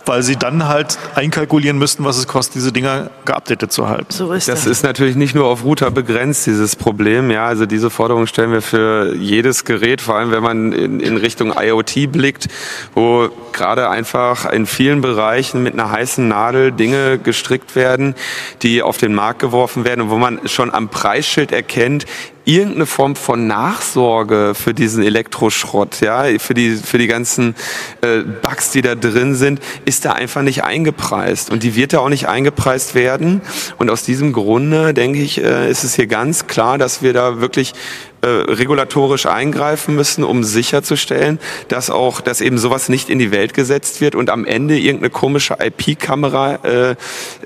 weil 0.06 0.24
sie 0.24 0.36
dann 0.36 0.68
halt 0.68 0.98
einkalkulieren 1.16 1.78
müssten, 1.78 2.04
was 2.04 2.18
es 2.18 2.28
kostet, 2.28 2.56
diese 2.56 2.72
Dinger 2.72 3.10
geupdatet 3.26 3.72
zu 3.72 3.88
halten. 3.88 4.08
So 4.10 4.32
ist 4.34 4.48
das. 4.48 4.64
Das 4.64 4.72
ist 4.72 4.84
natürlich 4.84 5.16
nicht 5.16 5.36
nur 5.36 5.46
auf 5.46 5.64
Router 5.64 5.92
begrenzt, 5.92 6.46
dieses 6.46 6.76
Problem. 6.76 7.32
Ja, 7.32 7.46
also 7.46 7.66
diese 7.66 7.90
Forderung 7.90 8.28
stellen 8.28 8.52
wir 8.52 8.62
für 8.62 9.16
jedes 9.16 9.66
Gerät, 9.66 10.02
vor 10.02 10.16
allem 10.16 10.32
wenn 10.32 10.44
man 10.44 10.72
in, 10.72 11.00
in 11.00 11.18
Richtung 11.18 11.54
IoT 11.58 12.12
blickt, 12.12 12.48
wo 12.96 13.30
gerade 13.54 13.90
einfach 13.90 14.52
in 14.52 14.66
vielen 14.66 15.02
Bereichen 15.02 15.64
mit 15.64 15.74
einer 15.74 15.92
heißen 15.92 16.28
Nadel 16.28 16.72
Dinge 16.72 17.20
gestrickt 17.20 17.76
werden, 17.76 18.16
die 18.62 18.82
auf 18.82 18.98
den 18.98 19.14
Markt 19.14 19.40
geworfen 19.40 19.84
werden 19.84 20.02
und 20.02 20.10
wo 20.10 20.18
man 20.18 20.40
schon 20.48 20.74
am 20.74 20.90
Preisschild 20.90 21.52
erkennt, 21.52 22.06
irgendeine 22.50 22.88
Form 22.88 23.16
von 23.16 23.46
Nachsorge 23.46 24.54
für 24.56 24.74
diesen 24.74 25.04
Elektroschrott, 25.04 26.02
ja, 26.02 26.26
für 26.40 26.56
die, 26.56 26.72
für 26.72 26.98
die 26.98 27.06
ganzen 27.06 27.56
äh, 28.02 28.20
Bugs, 28.20 28.72
die 28.72 28.82
da 28.82 28.96
drin 28.96 29.36
sind, 29.36 29.60
ist 29.86 30.06
da 30.06 30.14
einfach 30.14 30.42
nicht 30.42 30.64
eingepreist. 30.64 31.52
Und 31.52 31.62
die 31.62 31.76
wird 31.76 31.94
da 31.94 32.00
auch 32.00 32.10
nicht 32.10 32.28
eingepreist 32.28 32.96
werden. 32.96 33.42
Und 33.78 33.92
aus 33.92 34.02
diesem 34.02 34.34
Grunde, 34.34 34.96
denke 34.96 35.20
ich, 35.20 35.44
äh, 35.44 35.70
ist 35.70 35.84
es 35.84 35.94
hier 35.94 36.08
ganz 36.08 36.48
klar, 36.48 36.80
dass 36.80 37.04
wir 37.04 37.14
da 37.14 37.40
wirklich 37.40 37.74
äh, 38.22 38.28
regulatorisch 38.28 39.26
eingreifen 39.26 39.96
müssen, 39.96 40.24
um 40.24 40.44
sicherzustellen, 40.44 41.40
dass 41.68 41.90
auch, 41.90 42.22
dass 42.22 42.42
eben 42.42 42.58
sowas 42.58 42.90
nicht 42.90 43.10
in 43.10 43.20
die 43.20 43.32
Welt 43.32 43.54
gesetzt 43.54 44.02
wird 44.02 44.16
und 44.16 44.30
am 44.30 44.46
Ende 44.46 44.78
irgendeine 44.78 45.10
komische 45.10 45.58
IP-Kamera 45.60 46.56
äh, 46.64 46.96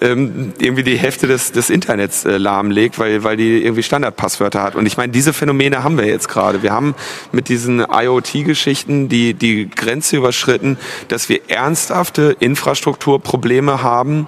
ähm, 0.02 0.54
irgendwie 0.60 0.84
die 0.84 0.98
Hälfte 0.98 1.28
des, 1.28 1.52
des 1.52 1.70
Internets 1.70 2.26
äh, 2.26 2.38
lahmlegt, 2.38 3.00
weil, 3.00 3.24
weil 3.24 3.38
die 3.38 3.64
irgendwie 3.64 3.84
Standardpasswörter 3.84 4.64
hat. 4.64 4.76
Und 4.76 4.86
ich 4.86 4.98
meine, 4.98 5.12
diese 5.12 5.34
Phänomene 5.34 5.84
haben 5.84 5.98
wir 5.98 6.06
jetzt 6.06 6.28
gerade. 6.28 6.64
Wir 6.64 6.72
haben 6.72 6.96
mit 7.32 7.50
diesen 7.50 7.80
IoT-Geschichten 7.80 9.10
die, 9.10 9.34
die 9.34 9.70
Grenze 9.70 10.18
überschritten, 10.18 10.78
dass 11.08 11.30
wir 11.30 11.50
ernsthafte 11.50 12.36
Infrastrukturprobleme 12.40 13.84
haben, 13.84 14.28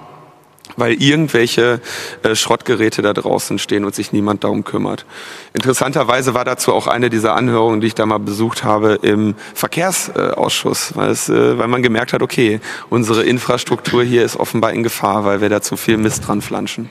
weil 0.76 0.94
irgendwelche 1.02 1.80
äh, 2.22 2.34
Schrottgeräte 2.34 3.02
da 3.02 3.12
draußen 3.12 3.58
stehen 3.58 3.84
und 3.84 3.94
sich 3.94 4.12
niemand 4.12 4.44
darum 4.44 4.64
kümmert. 4.64 5.04
Interessanterweise 5.52 6.34
war 6.34 6.44
dazu 6.44 6.72
auch 6.72 6.86
eine 6.86 7.10
dieser 7.10 7.34
Anhörungen, 7.34 7.80
die 7.80 7.88
ich 7.88 7.94
da 7.94 8.06
mal 8.06 8.18
besucht 8.18 8.64
habe 8.64 8.98
im 9.02 9.34
Verkehrsausschuss, 9.54 10.92
äh, 10.92 11.58
weil 11.58 11.68
man 11.68 11.82
gemerkt 11.82 12.12
hat, 12.12 12.22
okay, 12.22 12.60
unsere 12.90 13.22
Infrastruktur 13.24 14.04
hier 14.04 14.24
ist 14.24 14.36
offenbar 14.36 14.72
in 14.72 14.82
Gefahr, 14.82 15.24
weil 15.24 15.40
wir 15.40 15.48
da 15.48 15.60
zu 15.60 15.76
viel 15.76 15.96
Mist 15.96 16.26
dran 16.26 16.42
flanschen. 16.42 16.90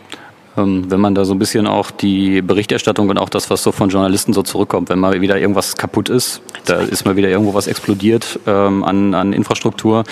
Ähm, 0.58 0.90
wenn 0.90 1.00
man 1.00 1.16
da 1.16 1.26
so 1.26 1.34
ein 1.34 1.40
bisschen 1.40 1.68
auch 1.68 1.92
die 1.92 2.42
Berichterstattung 2.42 3.10
und 3.10 3.18
auch 3.18 3.30
das, 3.30 3.50
was 3.50 3.64
so 3.64 3.72
von 3.72 3.90
Journalisten 3.90 4.34
so 4.34 4.42
zurückkommt, 4.42 4.90
wenn 4.90 5.00
mal 5.00 5.20
wieder 5.22 5.40
irgendwas 5.40 5.76
kaputt 5.76 6.10
ist, 6.10 6.42
da 6.66 6.76
ist 6.76 7.06
mal 7.06 7.16
wieder 7.16 7.30
irgendwo 7.30 7.54
was 7.54 7.68
explodiert 7.68 8.40
ähm, 8.48 8.84
an, 8.84 9.14
an 9.14 9.34
Infrastruktur. 9.34 10.04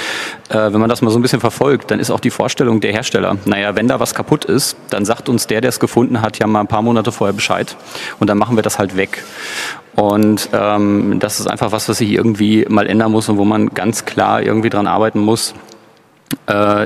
Äh, 0.50 0.74
wenn 0.74 0.80
man 0.80 0.90
das 0.90 1.02
mal 1.02 1.12
so 1.12 1.20
ein 1.20 1.22
bisschen 1.22 1.40
verfolgt, 1.40 1.92
dann 1.92 2.00
ist 2.00 2.12
auch 2.12 2.20
die 2.20 2.30
Vorstellung 2.30 2.82
der 2.82 2.92
Hersteller, 2.92 3.38
naja, 3.46 3.76
wenn 3.76 3.88
da 3.88 4.00
was 4.00 4.14
kaputt 4.14 4.46
ist, 4.46 4.78
dann 4.90 5.06
sagt 5.06 5.30
uns 5.30 5.48
der, 5.48 5.62
der 5.62 5.70
es 5.70 5.80
gefunden 5.80 6.22
hat, 6.22 6.40
ja 6.40 6.48
mal 6.48 6.60
ein 6.60 6.68
paar 6.68 6.82
Monate 6.82 7.12
vorher 7.12 7.34
Bescheid 7.34 7.76
und 8.20 8.30
dann 8.30 8.38
machen 8.38 8.56
wir 8.56 8.64
das 8.64 8.80
halt 8.80 8.98
weg. 8.98 9.24
Und 9.96 10.50
ähm, 10.54 11.20
das 11.20 11.40
ist 11.40 11.48
einfach 11.48 11.72
was, 11.72 11.88
was 11.88 12.00
sich 12.00 12.12
irgendwie 12.12 12.66
mal 12.68 12.88
ändern 12.88 13.12
muss 13.12 13.30
und 13.30 13.38
wo 13.38 13.46
man 13.46 13.70
ganz 13.70 14.06
klar 14.06 14.42
irgendwie 14.42 14.70
dran 14.70 14.88
arbeiten 14.88 15.20
muss, 15.20 15.54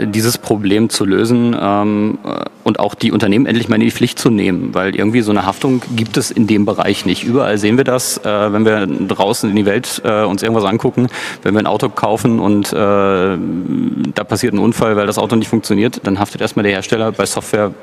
dieses 0.06 0.38
Problem 0.38 0.90
zu 0.90 1.06
lösen 1.06 1.56
ähm, 1.60 2.20
und 2.64 2.80
auch 2.80 2.96
die 2.96 3.12
Unternehmen 3.12 3.46
endlich 3.46 3.70
mal 3.70 3.76
in 3.76 3.82
die 3.82 3.92
Pflicht 3.92 4.20
zu 4.20 4.30
nehmen, 4.30 4.74
weil 4.74 4.96
irgendwie 4.96 5.22
so 5.22 5.32
eine 5.32 5.46
Haftung 5.46 5.82
gibt 5.96 6.18
es 6.18 6.32
in 6.32 6.48
dem 6.48 6.66
Bereich 6.66 7.06
nicht. 7.06 7.24
Überall 7.24 7.58
sehen 7.58 7.78
wir 7.78 7.84
das, 7.84 8.18
äh, 8.20 8.54
wenn 8.54 8.66
wir 8.66 8.86
draußen 8.86 9.50
in 9.50 9.56
die 9.56 9.66
Welt 9.66 10.02
äh, 10.04 10.24
uns 10.24 10.44
irgendwas 10.44 10.66
angucken, 10.66 11.08
wenn 11.44 11.54
wir 11.54 11.60
ein 11.60 11.68
Auto 11.68 11.90
kaufen 11.90 12.40
und 12.40 12.74
äh, 12.74 12.76
da 12.76 14.24
passiert 14.24 14.54
ein 14.54 14.60
Unfall, 14.60 14.96
weil 14.96 15.08
das 15.08 15.18
Auto 15.18 15.36
nicht 15.36 15.50
funktioniert, 15.50 16.02
dann 16.04 16.20
haftet 16.20 16.42
erstmal 16.42 16.64
der 16.64 16.74
Hersteller. 16.74 17.12
Bei 17.12 17.26
Software 17.26 17.74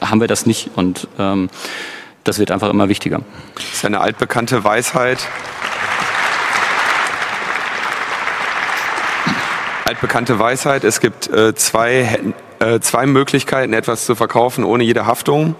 haben 0.00 0.20
wir 0.20 0.28
das 0.28 0.46
nicht 0.46 0.70
und 0.76 1.06
ähm, 1.18 1.48
das 2.24 2.38
wird 2.38 2.50
einfach 2.50 2.70
immer 2.70 2.88
wichtiger. 2.88 3.20
Das 3.54 3.64
ist 3.72 3.84
eine 3.84 4.00
altbekannte 4.00 4.64
Weisheit. 4.64 5.18
Altbekannte 9.88 10.38
Weisheit. 10.38 10.84
Es 10.84 11.00
gibt 11.00 11.30
äh, 11.30 11.54
zwei, 11.54 12.18
äh, 12.58 12.78
zwei 12.78 13.06
Möglichkeiten, 13.06 13.72
etwas 13.72 14.04
zu 14.04 14.14
verkaufen 14.14 14.62
ohne 14.62 14.84
jede 14.84 15.06
Haftung. 15.06 15.54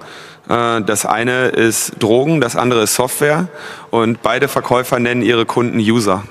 Äh, 0.51 0.83
das 0.83 1.07
eine 1.07 1.47
ist 1.47 1.95
Drogen, 1.99 2.43
das 2.43 2.55
andere 2.55 2.83
ist 2.83 2.95
Software. 2.95 3.49
Und 3.91 4.21
beide 4.23 4.47
Verkäufer 4.49 4.99
nennen 4.99 5.23
ihre 5.23 5.47
Kunden 5.47 5.79
User. 5.79 6.25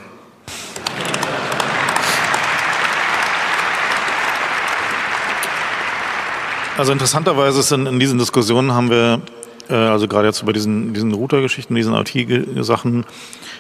Also 6.78 6.92
interessanterweise 6.92 7.62
ist 7.62 7.72
in, 7.72 7.88
in 7.88 8.00
diesen 8.00 8.20
Diskussionen 8.20 8.76
haben 8.76 8.92
wir 8.92 9.22
äh, 9.70 9.74
also 9.74 10.08
gerade 10.08 10.28
jetzt 10.28 10.46
bei 10.46 10.54
diesen, 10.54 10.94
diesen 10.94 11.14
Router-Geschichten, 11.14 11.76
diesen 11.76 11.94
IT-Sachen, 11.96 13.06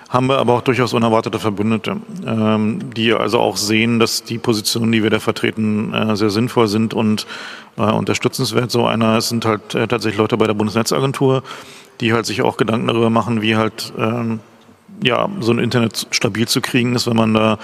haben 0.09 0.27
wir 0.27 0.37
aber 0.37 0.53
auch 0.53 0.61
durchaus 0.61 0.93
unerwartete 0.93 1.39
Verbündete, 1.39 1.97
ähm, 2.25 2.93
die 2.95 3.13
also 3.13 3.39
auch 3.39 3.57
sehen, 3.57 3.99
dass 3.99 4.23
die 4.23 4.37
Positionen, 4.37 4.91
die 4.91 5.03
wir 5.03 5.09
da 5.09 5.19
vertreten, 5.19 5.93
äh, 5.93 6.15
sehr 6.15 6.29
sinnvoll 6.29 6.67
sind 6.67 6.93
und 6.93 7.27
äh, 7.77 7.81
unterstützenswert. 7.81 8.71
So 8.71 8.85
einer 8.85 9.19
sind 9.21 9.45
halt 9.45 9.75
äh, 9.75 9.87
tatsächlich 9.87 10.17
Leute 10.17 10.37
bei 10.37 10.47
der 10.47 10.53
Bundesnetzagentur, 10.53 11.43
die 11.99 12.13
halt 12.13 12.25
sich 12.25 12.41
auch 12.41 12.57
Gedanken 12.57 12.87
darüber 12.87 13.09
machen, 13.09 13.41
wie 13.41 13.57
halt 13.57 13.91
ähm, 13.97 14.39
ja 15.03 15.29
so 15.41 15.51
ein 15.51 15.59
Internet 15.59 16.07
stabil 16.11 16.47
zu 16.47 16.61
kriegen 16.61 16.95
ist, 16.95 17.07
wenn 17.07 17.17
man 17.17 17.33
da 17.33 17.59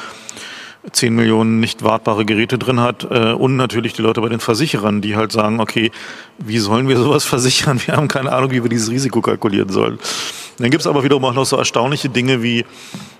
10 0.91 1.15
Millionen 1.15 1.60
nicht 1.60 1.84
wartbare 1.84 2.26
Geräte 2.26 2.57
drin 2.57 2.80
hat 2.81 3.07
äh, 3.10 3.31
und 3.31 3.55
natürlich 3.55 3.93
die 3.93 4.01
Leute 4.01 4.22
bei 4.22 4.30
den 4.30 4.39
Versicherern, 4.39 5.01
die 5.01 5.15
halt 5.15 5.31
sagen, 5.31 5.60
okay, 5.60 5.91
wie 6.39 6.60
sollen 6.60 6.88
wir 6.88 6.97
sowas 6.97 7.23
versichern? 7.26 7.81
Wir 7.85 7.95
haben 7.95 8.07
keine 8.07 8.31
Ahnung, 8.31 8.51
wie 8.51 8.64
wir 8.64 8.69
dieses 8.69 8.89
Risiko 8.89 9.22
kalkulieren 9.22 9.69
sollen. 9.69 9.99
Dann 10.60 10.69
gibt's 10.69 10.85
aber 10.85 11.03
wiederum 11.03 11.26
auch 11.26 11.34
noch 11.34 11.45
so 11.45 11.57
erstaunliche 11.57 12.10
Dinge 12.10 12.43
wie, 12.43 12.65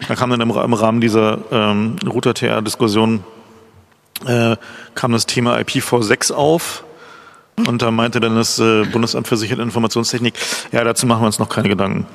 da 0.08 0.16
kam 0.16 0.30
dann 0.30 0.42
im, 0.42 0.52
Rahmen 0.52 1.02
dieser 1.02 1.40
ähm, 1.52 1.96
Router-TR-Diskussion 2.06 3.24
äh, 4.26 4.56
kam 4.96 5.12
das 5.12 5.26
Thema 5.26 5.58
IPv6 5.58 6.34
auf. 6.34 6.84
Und 7.68 7.82
da 7.82 7.92
meinte 7.92 8.20
dann 8.20 8.36
das 8.36 8.60
äh, 8.60 8.84
Bundesamt 8.86 9.28
für 9.28 9.38
Sicherheit 9.38 9.60
und 9.60 9.66
Informationstechnik, 9.66 10.34
ja, 10.72 10.84
dazu 10.84 11.06
machen 11.06 11.22
wir 11.22 11.28
uns 11.28 11.40
noch 11.40 11.50
keine 11.50 11.70
Gedanken. 11.70 12.08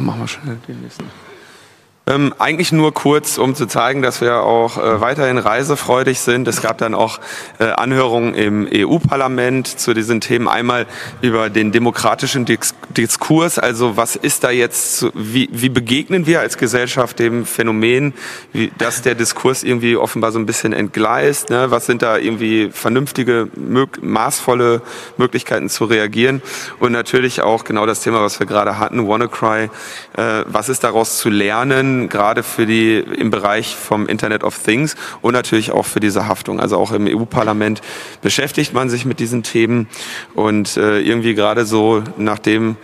Machen 0.00 0.20
wir 0.20 0.28
schnell 0.28 0.58
den 0.68 0.80
nächsten. 0.82 1.04
Ähm, 2.08 2.32
eigentlich 2.38 2.70
nur 2.70 2.94
kurz, 2.94 3.36
um 3.36 3.56
zu 3.56 3.66
zeigen, 3.66 4.00
dass 4.00 4.20
wir 4.20 4.42
auch 4.42 4.78
äh, 4.78 5.00
weiterhin 5.00 5.38
reisefreudig 5.38 6.20
sind. 6.20 6.46
Es 6.46 6.62
gab 6.62 6.78
dann 6.78 6.94
auch 6.94 7.18
äh, 7.58 7.64
Anhörungen 7.64 8.32
im 8.36 8.68
EU-Parlament 8.72 9.66
zu 9.66 9.92
diesen 9.92 10.20
Themen. 10.20 10.46
Einmal 10.46 10.86
über 11.20 11.50
den 11.50 11.72
demokratischen 11.72 12.44
Dis 12.44 12.76
Diskurs, 12.96 13.58
also 13.58 13.96
was 13.96 14.16
ist 14.16 14.44
da 14.44 14.50
jetzt, 14.50 14.98
zu, 14.98 15.10
wie, 15.14 15.48
wie 15.52 15.68
begegnen 15.68 16.26
wir 16.26 16.40
als 16.40 16.56
Gesellschaft 16.56 17.18
dem 17.18 17.44
Phänomen, 17.44 18.14
wie, 18.52 18.70
dass 18.78 19.02
der 19.02 19.16
Diskurs 19.16 19.64
irgendwie 19.64 19.96
offenbar 19.96 20.30
so 20.30 20.38
ein 20.38 20.46
bisschen 20.46 20.72
entgleist. 20.72 21.50
Ne? 21.50 21.72
Was 21.72 21.86
sind 21.86 22.02
da 22.02 22.16
irgendwie 22.16 22.70
vernünftige, 22.70 23.48
mög 23.56 24.02
maßvolle 24.02 24.80
Möglichkeiten 25.18 25.68
zu 25.68 25.84
reagieren? 25.86 26.40
Und 26.78 26.92
natürlich 26.92 27.42
auch 27.42 27.64
genau 27.64 27.84
das 27.84 28.00
Thema, 28.00 28.22
was 28.22 28.38
wir 28.38 28.46
gerade 28.46 28.78
hatten, 28.78 29.06
WannaCry. 29.08 29.64
Äh, 30.16 30.44
was 30.46 30.68
ist 30.68 30.84
daraus 30.84 31.18
zu 31.18 31.28
lernen? 31.28 31.95
Gerade 32.08 32.42
für 32.42 32.66
die 32.66 32.96
im 32.96 33.30
Bereich 33.30 33.74
vom 33.74 34.06
Internet 34.06 34.44
of 34.44 34.58
Things 34.58 34.96
und 35.22 35.32
natürlich 35.32 35.72
auch 35.72 35.86
für 35.86 36.00
diese 36.00 36.28
Haftung. 36.28 36.60
Also 36.60 36.76
auch 36.76 36.92
im 36.92 37.06
EU-Parlament 37.06 37.80
beschäftigt 38.22 38.74
man 38.74 38.88
sich 38.88 39.04
mit 39.04 39.20
diesen 39.20 39.42
Themen 39.42 39.88
und 40.34 40.76
äh, 40.76 41.00
irgendwie 41.00 41.34
gerade 41.34 41.64
so 41.64 42.02
nachdem 42.16 42.76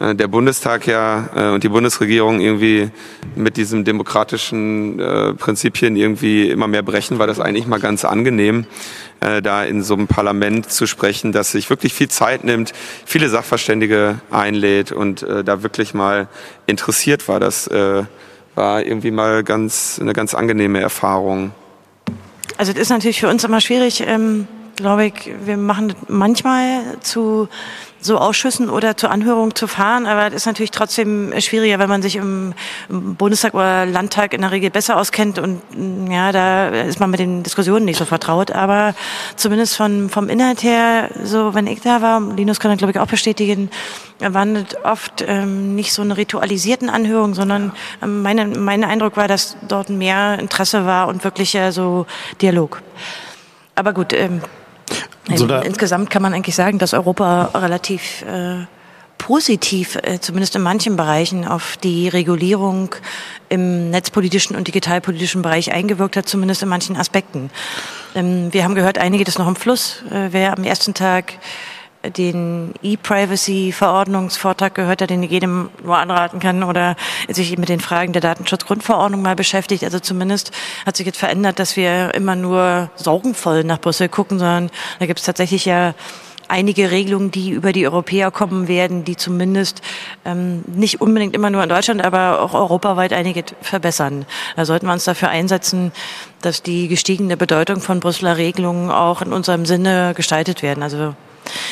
äh, 0.00 0.14
der 0.14 0.28
Bundestag 0.28 0.86
ja 0.86 1.28
äh, 1.34 1.54
und 1.54 1.64
die 1.64 1.68
Bundesregierung 1.68 2.40
irgendwie 2.40 2.90
mit 3.34 3.56
diesem 3.56 3.84
demokratischen 3.84 4.96
Prinzipien 5.38 5.96
irgendwie 5.96 6.48
immer 6.48 6.68
mehr 6.68 6.82
brechen, 6.82 7.18
war 7.18 7.26
das 7.26 7.40
eigentlich 7.40 7.66
mal 7.66 7.80
ganz 7.80 8.04
angenehm, 8.04 8.64
da 9.20 9.64
in 9.64 9.82
so 9.82 9.92
einem 9.92 10.06
Parlament 10.06 10.70
zu 10.70 10.86
sprechen, 10.86 11.32
das 11.32 11.52
sich 11.52 11.68
wirklich 11.68 11.92
viel 11.92 12.08
Zeit 12.08 12.44
nimmt, 12.44 12.72
viele 13.04 13.28
Sachverständige 13.28 14.20
einlädt 14.30 14.92
und 14.92 15.22
da 15.22 15.62
wirklich 15.62 15.92
mal 15.92 16.28
interessiert 16.66 17.28
war, 17.28 17.40
dass 17.40 17.68
war 18.56 18.84
irgendwie 18.84 19.10
mal 19.10 19.44
ganz 19.44 19.98
eine 20.00 20.12
ganz 20.12 20.34
angenehme 20.34 20.80
Erfahrung. 20.80 21.52
Also 22.56 22.72
das 22.72 22.82
ist 22.82 22.90
natürlich 22.90 23.20
für 23.20 23.28
uns 23.28 23.44
immer 23.44 23.60
schwierig, 23.60 24.02
ähm, 24.06 24.48
glaube 24.76 25.06
ich. 25.06 25.32
Wir 25.44 25.56
machen 25.56 25.94
manchmal 26.08 26.98
zu 27.00 27.48
so 28.06 28.18
Ausschüssen 28.18 28.70
oder 28.70 28.96
zur 28.96 29.10
Anhörung 29.10 29.54
zu 29.54 29.66
fahren, 29.66 30.06
aber 30.06 30.30
das 30.30 30.42
ist 30.42 30.46
natürlich 30.46 30.70
trotzdem 30.70 31.32
schwieriger, 31.38 31.78
wenn 31.78 31.88
man 31.88 32.02
sich 32.02 32.16
im, 32.16 32.54
Bundestag 32.88 33.54
oder 33.54 33.84
Landtag 33.84 34.32
in 34.32 34.40
der 34.40 34.50
Regel 34.50 34.70
besser 34.70 34.96
auskennt 34.96 35.38
und 35.38 35.60
mm, 35.76 36.10
ja, 36.10 36.32
da 36.32 36.68
ist 36.68 37.00
man 37.00 37.10
mit 37.10 37.20
den 37.20 37.42
Diskussionen 37.42 37.84
nicht 37.84 37.98
so 37.98 38.04
vertraut, 38.04 38.52
aber 38.52 38.94
zumindest 39.36 39.76
von, 39.76 40.08
vom 40.08 40.28
Inhalt 40.28 40.62
her, 40.62 41.10
so 41.22 41.54
wenn 41.54 41.66
ich 41.66 41.80
da 41.80 42.00
war, 42.00 42.20
Linus 42.20 42.60
kann 42.60 42.70
das 42.70 42.78
glaube 42.78 42.92
ich 42.92 42.98
auch 42.98 43.06
bestätigen, 43.06 43.70
das 44.18 44.32
oft 44.82 45.24
ähm, 45.26 45.74
nicht 45.74 45.92
so 45.92 46.02
eine 46.02 46.16
ritualisierten 46.16 46.88
Anhörung, 46.88 47.34
sondern 47.34 47.72
ähm, 48.02 48.22
meine, 48.22 48.46
mein 48.46 48.84
Eindruck 48.84 49.16
war, 49.16 49.28
dass 49.28 49.56
dort 49.68 49.90
mehr 49.90 50.38
Interesse 50.38 50.86
war 50.86 51.08
und 51.08 51.24
wirklich 51.24 51.52
ja 51.52 51.72
so 51.72 52.06
Dialog. 52.40 52.82
Aber 53.74 53.92
gut, 53.92 54.12
ähm, 54.14 54.40
also 55.28 55.46
insgesamt 55.56 56.10
kann 56.10 56.22
man 56.22 56.34
eigentlich 56.34 56.54
sagen, 56.54 56.78
dass 56.78 56.94
Europa 56.94 57.50
relativ 57.54 58.22
äh, 58.22 58.66
positiv, 59.18 59.96
äh, 59.96 60.20
zumindest 60.20 60.54
in 60.56 60.62
manchen 60.62 60.96
Bereichen, 60.96 61.46
auf 61.46 61.76
die 61.78 62.08
Regulierung 62.08 62.94
im 63.48 63.90
netzpolitischen 63.90 64.56
und 64.56 64.68
digitalpolitischen 64.68 65.42
Bereich 65.42 65.72
eingewirkt 65.72 66.16
hat, 66.16 66.28
zumindest 66.28 66.62
in 66.62 66.68
manchen 66.68 66.96
Aspekten. 66.96 67.50
Ähm, 68.14 68.52
wir 68.52 68.64
haben 68.64 68.74
gehört, 68.74 68.98
einige 68.98 69.24
das 69.24 69.38
noch 69.38 69.48
im 69.48 69.56
Fluss. 69.56 70.02
Äh, 70.10 70.28
wer 70.30 70.56
am 70.56 70.64
ersten 70.64 70.94
Tag 70.94 71.34
den 72.10 72.74
E-Privacy-Verordnungsvortrag 72.82 74.74
gehört 74.74 75.02
hat, 75.02 75.10
den 75.10 75.22
ich 75.22 75.30
jedem 75.30 75.70
nur 75.82 75.96
anraten 75.96 76.40
kann 76.40 76.62
oder 76.62 76.96
sich 77.28 77.56
mit 77.58 77.68
den 77.68 77.80
Fragen 77.80 78.12
der 78.12 78.22
Datenschutzgrundverordnung 78.22 79.22
mal 79.22 79.36
beschäftigt. 79.36 79.84
Also 79.84 79.98
zumindest 80.00 80.52
hat 80.84 80.96
sich 80.96 81.06
jetzt 81.06 81.18
verändert, 81.18 81.58
dass 81.58 81.76
wir 81.76 82.14
immer 82.14 82.36
nur 82.36 82.90
sorgenvoll 82.96 83.64
nach 83.64 83.80
Brüssel 83.80 84.08
gucken, 84.08 84.38
sondern 84.38 84.70
da 84.98 85.06
gibt 85.06 85.20
es 85.20 85.26
tatsächlich 85.26 85.64
ja 85.64 85.94
einige 86.48 86.90
Regelungen, 86.90 87.30
die 87.30 87.50
über 87.50 87.72
die 87.72 87.86
Europäer 87.86 88.30
kommen 88.30 88.68
werden, 88.68 89.04
die 89.04 89.16
zumindest 89.16 89.82
ähm, 90.24 90.62
nicht 90.66 91.00
unbedingt 91.00 91.34
immer 91.34 91.50
nur 91.50 91.62
in 91.62 91.68
Deutschland, 91.68 92.04
aber 92.04 92.40
auch 92.40 92.54
europaweit 92.54 93.12
einige 93.12 93.44
verbessern. 93.60 94.26
Da 94.56 94.64
sollten 94.64 94.86
wir 94.86 94.92
uns 94.92 95.04
dafür 95.04 95.28
einsetzen, 95.28 95.92
dass 96.42 96.62
die 96.62 96.88
gestiegene 96.88 97.36
Bedeutung 97.36 97.80
von 97.80 98.00
Brüsseler 98.00 98.36
Regelungen 98.36 98.90
auch 98.90 99.22
in 99.22 99.32
unserem 99.32 99.66
Sinne 99.66 100.12
gestaltet 100.14 100.62
werden. 100.62 100.82
Also 100.82 101.14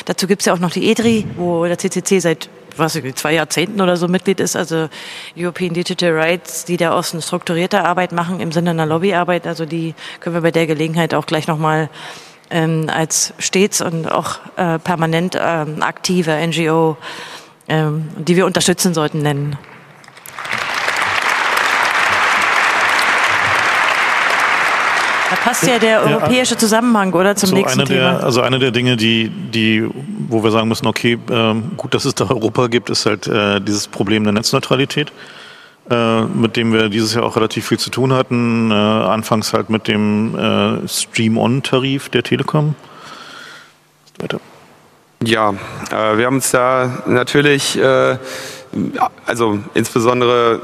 Dazu 0.05 0.27
gibt 0.27 0.41
es 0.41 0.45
ja 0.45 0.53
auch 0.53 0.59
noch 0.59 0.71
die 0.71 0.89
EDRI, 0.89 1.25
wo 1.37 1.65
der 1.65 1.77
CCC 1.77 2.19
seit 2.19 2.49
was 2.77 2.99
zwei 3.15 3.33
Jahrzehnten 3.33 3.81
oder 3.81 3.97
so 3.97 4.07
Mitglied 4.07 4.39
ist, 4.39 4.55
also 4.55 4.89
European 5.37 5.73
Digital 5.73 6.11
Rights, 6.11 6.65
die 6.65 6.77
da 6.77 6.91
auch 6.91 7.05
eine 7.13 7.21
strukturierte 7.21 7.83
Arbeit 7.83 8.11
machen 8.11 8.39
im 8.39 8.51
Sinne 8.51 8.71
einer 8.71 8.85
Lobbyarbeit. 8.85 9.47
Also 9.47 9.65
die 9.65 9.95
können 10.19 10.35
wir 10.35 10.41
bei 10.41 10.51
der 10.51 10.67
Gelegenheit 10.67 11.13
auch 11.13 11.25
gleich 11.25 11.47
nochmal 11.47 11.89
ähm, 12.49 12.89
als 12.93 13.33
stets 13.39 13.81
und 13.81 14.11
auch 14.11 14.39
äh, 14.57 14.79
permanent 14.79 15.37
ähm, 15.39 15.81
aktive 15.81 16.35
NGO, 16.45 16.97
ähm, 17.67 18.09
die 18.17 18.35
wir 18.35 18.45
unterstützen 18.45 18.93
sollten, 18.93 19.19
nennen. 19.19 19.57
Da 25.35 25.41
passt 25.49 25.67
ja 25.67 25.79
der 25.79 26.01
europäische 26.01 26.55
Zusammenhang, 26.55 27.13
oder, 27.13 27.35
zum 27.35 27.49
so 27.49 27.55
nächsten 27.55 27.81
eine 27.81 27.87
Thema. 27.87 28.11
Der, 28.13 28.23
also 28.23 28.41
eine 28.41 28.59
der 28.59 28.71
Dinge, 28.71 28.95
die, 28.95 29.29
die, 29.29 29.85
wo 30.29 30.43
wir 30.43 30.51
sagen 30.51 30.67
müssen, 30.67 30.87
okay, 30.87 31.17
äh, 31.29 31.55
gut, 31.75 31.93
dass 31.93 32.05
es 32.05 32.15
da 32.15 32.29
Europa 32.29 32.67
gibt, 32.67 32.89
ist 32.89 33.05
halt 33.05 33.27
äh, 33.27 33.59
dieses 33.59 33.87
Problem 33.87 34.23
der 34.23 34.33
Netzneutralität, 34.33 35.11
äh, 35.89 36.21
mit 36.21 36.55
dem 36.55 36.71
wir 36.71 36.89
dieses 36.89 37.13
Jahr 37.13 37.23
auch 37.25 37.35
relativ 37.35 37.67
viel 37.67 37.79
zu 37.79 37.89
tun 37.89 38.13
hatten. 38.13 38.71
Äh, 38.71 38.73
anfangs 38.73 39.53
halt 39.53 39.69
mit 39.69 39.87
dem 39.87 40.37
äh, 40.37 40.87
Stream-On-Tarif 40.87 42.09
der 42.09 42.23
Telekom. 42.23 42.75
Weiter. 44.19 44.39
Ja, 45.23 45.51
äh, 45.91 46.17
wir 46.17 46.27
haben 46.27 46.35
uns 46.35 46.51
da 46.51 47.03
natürlich, 47.07 47.77
äh, 47.77 48.17
also 49.25 49.59
insbesondere 49.73 50.61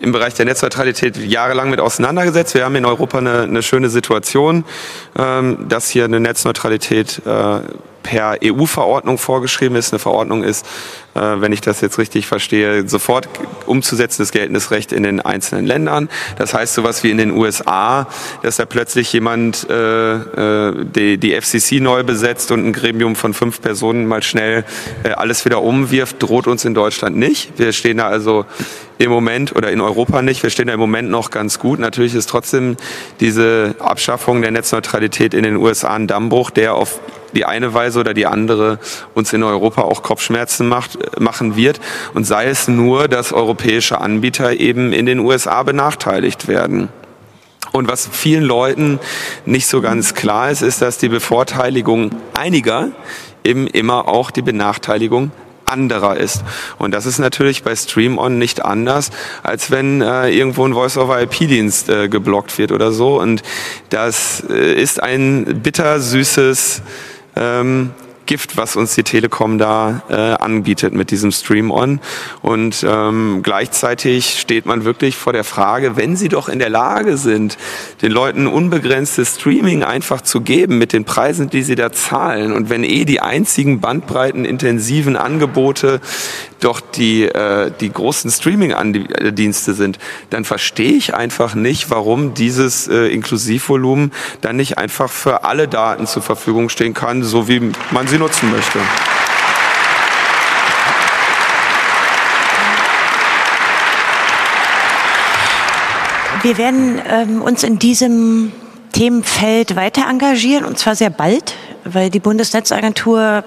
im 0.00 0.12
Bereich 0.12 0.34
der 0.34 0.46
Netzneutralität 0.46 1.16
jahrelang 1.16 1.70
mit 1.70 1.80
auseinandergesetzt. 1.80 2.54
Wir 2.54 2.64
haben 2.64 2.76
in 2.76 2.84
Europa 2.84 3.18
eine, 3.18 3.42
eine 3.42 3.62
schöne 3.62 3.90
Situation, 3.90 4.64
ähm, 5.18 5.68
dass 5.68 5.90
hier 5.90 6.04
eine 6.04 6.20
Netzneutralität 6.20 7.22
äh, 7.26 7.60
per 8.02 8.38
EU-Verordnung 8.42 9.18
vorgeschrieben 9.18 9.76
ist. 9.76 9.92
Eine 9.92 9.98
Verordnung 9.98 10.42
ist, 10.42 10.66
äh, 11.14 11.20
wenn 11.20 11.52
ich 11.52 11.60
das 11.60 11.80
jetzt 11.80 11.98
richtig 11.98 12.26
verstehe, 12.26 12.88
sofort 12.88 13.28
umzusetzendes 13.66 14.32
geltendes 14.32 14.70
Recht 14.70 14.92
in 14.92 15.02
den 15.02 15.20
einzelnen 15.20 15.66
Ländern. 15.66 16.08
Das 16.36 16.54
heißt 16.54 16.74
sowas 16.74 17.02
wie 17.02 17.10
in 17.10 17.18
den 17.18 17.32
USA, 17.32 18.06
dass 18.42 18.56
da 18.56 18.64
plötzlich 18.64 19.12
jemand 19.12 19.68
äh, 19.68 20.14
äh, 20.14 20.84
die, 20.84 21.18
die 21.18 21.40
FCC 21.40 21.80
neu 21.80 22.04
besetzt 22.04 22.50
und 22.52 22.66
ein 22.66 22.72
Gremium 22.72 23.16
von 23.16 23.34
fünf 23.34 23.60
Personen 23.60 24.06
mal 24.06 24.22
schnell 24.22 24.64
äh, 25.02 25.10
alles 25.10 25.44
wieder 25.44 25.62
umwirft, 25.62 26.22
droht 26.22 26.46
uns 26.46 26.64
in 26.64 26.74
Deutschland 26.74 27.16
nicht. 27.16 27.58
Wir 27.58 27.72
stehen 27.72 27.98
da 27.98 28.08
also 28.08 28.44
im 28.98 29.10
Moment 29.10 29.56
oder 29.56 29.70
in 29.70 29.80
Europa 29.80 30.20
nicht. 30.20 30.42
Wir 30.42 30.50
stehen 30.50 30.66
da 30.66 30.74
im 30.74 30.80
Moment 30.80 31.08
noch 31.10 31.30
ganz 31.30 31.58
gut. 31.58 31.78
Natürlich 31.78 32.14
ist 32.14 32.28
trotzdem 32.28 32.76
diese 33.18 33.74
Abschaffung 33.78 34.42
der 34.42 34.50
Netzneutralität 34.50 35.32
in 35.32 35.42
den 35.42 35.56
USA 35.56 35.94
ein 35.94 36.06
Dammbruch, 36.06 36.50
der 36.50 36.74
auf 36.74 37.00
die 37.34 37.44
eine 37.44 37.74
Weise 37.74 38.00
oder 38.00 38.14
die 38.14 38.26
andere 38.26 38.78
uns 39.14 39.32
in 39.32 39.42
Europa 39.42 39.82
auch 39.82 40.02
Kopfschmerzen 40.02 40.68
macht, 40.68 40.98
machen 41.20 41.56
wird. 41.56 41.80
Und 42.14 42.24
sei 42.24 42.46
es 42.46 42.68
nur, 42.68 43.08
dass 43.08 43.32
europäische 43.32 44.00
Anbieter 44.00 44.58
eben 44.58 44.92
in 44.92 45.06
den 45.06 45.18
USA 45.20 45.62
benachteiligt 45.62 46.48
werden. 46.48 46.88
Und 47.72 47.88
was 47.88 48.08
vielen 48.10 48.42
Leuten 48.42 48.98
nicht 49.46 49.66
so 49.66 49.80
ganz 49.80 50.14
klar 50.14 50.50
ist, 50.50 50.62
ist, 50.62 50.82
dass 50.82 50.98
die 50.98 51.08
Bevorteiligung 51.08 52.10
einiger 52.34 52.88
eben 53.44 53.66
immer 53.66 54.08
auch 54.08 54.30
die 54.30 54.42
Benachteiligung 54.42 55.30
anderer 55.70 56.16
ist. 56.16 56.42
Und 56.78 56.92
das 56.92 57.06
ist 57.06 57.18
natürlich 57.18 57.62
bei 57.62 57.74
StreamOn 57.74 58.38
nicht 58.38 58.64
anders, 58.64 59.10
als 59.42 59.70
wenn 59.70 60.02
äh, 60.02 60.28
irgendwo 60.30 60.66
ein 60.66 60.74
Voice-over-IP-Dienst 60.74 61.88
äh, 61.88 62.08
geblockt 62.08 62.58
wird 62.58 62.72
oder 62.72 62.92
so. 62.92 63.20
Und 63.20 63.42
das 63.88 64.44
äh, 64.50 64.74
ist 64.74 65.02
ein 65.02 65.60
bittersüßes 65.62 66.82
ähm, 67.36 67.90
Gift, 68.30 68.56
was 68.56 68.76
uns 68.76 68.94
die 68.94 69.02
Telekom 69.02 69.58
da 69.58 70.02
äh, 70.08 70.14
anbietet 70.14 70.94
mit 70.94 71.10
diesem 71.10 71.32
Stream-On. 71.32 71.98
Und 72.42 72.86
ähm, 72.88 73.40
gleichzeitig 73.42 74.38
steht 74.38 74.66
man 74.66 74.84
wirklich 74.84 75.16
vor 75.16 75.32
der 75.32 75.42
Frage, 75.42 75.96
wenn 75.96 76.14
sie 76.14 76.28
doch 76.28 76.48
in 76.48 76.60
der 76.60 76.70
Lage 76.70 77.16
sind, 77.16 77.58
den 78.02 78.12
Leuten 78.12 78.46
unbegrenztes 78.46 79.34
Streaming 79.34 79.82
einfach 79.82 80.20
zu 80.20 80.42
geben 80.42 80.78
mit 80.78 80.92
den 80.92 81.04
Preisen, 81.04 81.50
die 81.50 81.64
sie 81.64 81.74
da 81.74 81.90
zahlen 81.90 82.52
und 82.52 82.70
wenn 82.70 82.84
eh 82.84 83.04
die 83.04 83.20
einzigen 83.20 83.80
bandbreitenintensiven 83.80 85.16
Angebote 85.16 86.00
doch 86.60 86.80
die, 86.80 87.24
äh, 87.24 87.72
die 87.80 87.92
großen 87.92 88.30
Streaming-Dienste 88.30 89.74
sind, 89.74 89.98
dann 90.28 90.44
verstehe 90.44 90.92
ich 90.92 91.14
einfach 91.14 91.54
nicht, 91.54 91.90
warum 91.90 92.34
dieses 92.34 92.86
äh, 92.86 93.06
Inklusivvolumen 93.06 94.12
dann 94.40 94.56
nicht 94.56 94.78
einfach 94.78 95.10
für 95.10 95.44
alle 95.44 95.66
Daten 95.66 96.06
zur 96.06 96.22
Verfügung 96.22 96.68
stehen 96.68 96.94
kann, 96.94 97.22
so 97.22 97.48
wie 97.48 97.72
man 97.90 98.06
sie 98.06 98.18
nutzen 98.20 98.52
möchte. 98.52 98.78
Wir 106.42 106.56
werden 106.56 107.02
ähm, 107.06 107.42
uns 107.42 107.64
in 107.64 107.78
diesem 107.78 108.52
Themenfeld 108.92 109.76
weiter 109.76 110.08
engagieren 110.08 110.64
und 110.64 110.78
zwar 110.78 110.94
sehr 110.94 111.10
bald, 111.10 111.54
weil 111.84 112.08
die 112.08 112.20
Bundesnetzagentur 112.20 113.44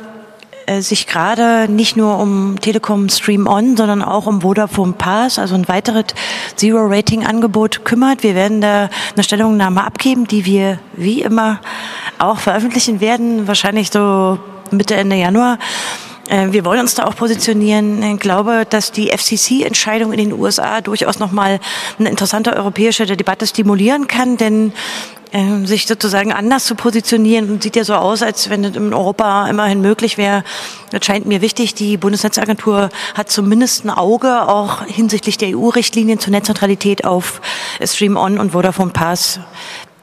äh, 0.68 0.82
sich 0.82 1.08
gerade 1.08 1.68
nicht 1.72 1.98
nur 1.98 2.20
um 2.20 2.60
Telekom 2.62 3.10
Stream 3.10 3.48
On, 3.48 3.76
sondern 3.76 4.04
auch 4.04 4.28
um 4.28 4.42
Vodafone 4.42 4.94
Pass, 4.94 5.40
also 5.40 5.56
ein 5.56 5.68
weiteres 5.68 6.06
Zero-Rating-Angebot 6.56 7.84
kümmert. 7.84 8.22
Wir 8.22 8.36
werden 8.36 8.62
da 8.62 8.90
eine 9.14 9.24
Stellungnahme 9.24 9.84
abgeben, 9.84 10.28
die 10.28 10.46
wir 10.46 10.80
wie 10.94 11.22
immer 11.22 11.60
auch 12.20 12.38
veröffentlichen 12.38 13.02
werden, 13.02 13.48
wahrscheinlich 13.48 13.90
so 13.90 14.38
Mitte, 14.74 14.96
Ende 14.96 15.16
Januar. 15.16 15.60
Äh, 16.28 16.52
wir 16.52 16.66
wollen 16.66 16.80
uns 16.80 16.96
da 16.96 17.06
auch 17.06 17.16
positionieren. 17.16 18.02
Ich 18.04 18.20
glaube, 18.20 18.66
dass 18.70 18.92
die 18.92 19.10
FCC-Entscheidung 19.10 20.12
in 20.14 20.18
den 20.18 20.34
USA 20.34 20.82
durchaus 20.82 21.20
nochmal 21.20 21.60
eine 22.00 22.10
interessante 22.10 22.54
europäische 22.54 23.06
Debatte 23.06 23.46
stimulieren 23.48 24.08
kann, 24.08 24.38
denn 24.38 24.74
äh, 25.32 25.66
sich 25.66 25.88
sozusagen 25.88 26.32
anders 26.32 26.66
zu 26.66 26.76
positionieren, 26.76 27.60
sieht 27.60 27.76
ja 27.76 27.84
so 27.84 27.96
aus, 27.96 28.22
als 28.22 28.50
wenn 28.50 28.64
es 28.64 28.76
in 28.76 28.94
Europa 28.94 29.48
immerhin 29.48 29.82
möglich 29.82 30.18
wäre. 30.18 30.44
Das 30.92 31.04
scheint 31.06 31.26
mir 31.26 31.42
wichtig. 31.42 31.74
Die 31.74 31.98
Bundesnetzagentur 31.98 32.90
hat 33.16 33.32
zumindest 33.32 33.84
ein 33.84 33.90
Auge 33.90 34.48
auch 34.48 34.86
hinsichtlich 34.86 35.38
der 35.38 35.58
EU-Richtlinien 35.58 36.20
zur 36.20 36.32
Netzneutralität 36.32 37.04
auf 37.04 37.42
Stream 37.84 38.16
On 38.16 38.40
und 38.40 38.52
Vodafone 38.52 38.92
Pass 38.92 39.40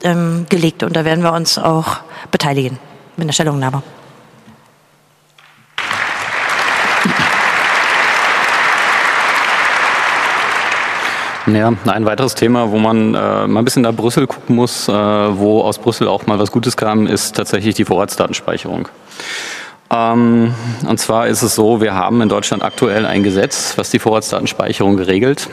ähm, 0.02 0.46
gelegt. 0.48 0.82
Und 0.82 0.96
da 0.96 1.04
werden 1.04 1.22
wir 1.22 1.32
uns 1.32 1.58
auch 1.58 1.98
beteiligen 2.30 2.78
mit 3.16 3.24
einer 3.24 3.32
Stellungnahme. 3.32 3.82
Ja, 11.46 11.72
ein 11.86 12.04
weiteres 12.04 12.34
Thema, 12.34 12.70
wo 12.70 12.78
man 12.78 13.14
äh, 13.14 13.46
mal 13.46 13.60
ein 13.60 13.64
bisschen 13.64 13.82
nach 13.82 13.94
Brüssel 13.94 14.26
gucken 14.26 14.56
muss, 14.56 14.88
äh, 14.88 14.92
wo 14.92 15.62
aus 15.62 15.78
Brüssel 15.78 16.06
auch 16.06 16.26
mal 16.26 16.38
was 16.38 16.52
Gutes 16.52 16.76
kam, 16.76 17.06
ist 17.06 17.34
tatsächlich 17.34 17.74
die 17.74 17.86
Vorratsdatenspeicherung. 17.86 18.88
Ähm, 19.90 20.54
und 20.86 21.00
zwar 21.00 21.28
ist 21.28 21.42
es 21.42 21.54
so, 21.54 21.80
wir 21.80 21.94
haben 21.94 22.20
in 22.20 22.28
Deutschland 22.28 22.62
aktuell 22.62 23.06
ein 23.06 23.22
Gesetz, 23.22 23.72
was 23.76 23.90
die 23.90 23.98
Vorratsdatenspeicherung 23.98 24.96
geregelt. 24.96 25.48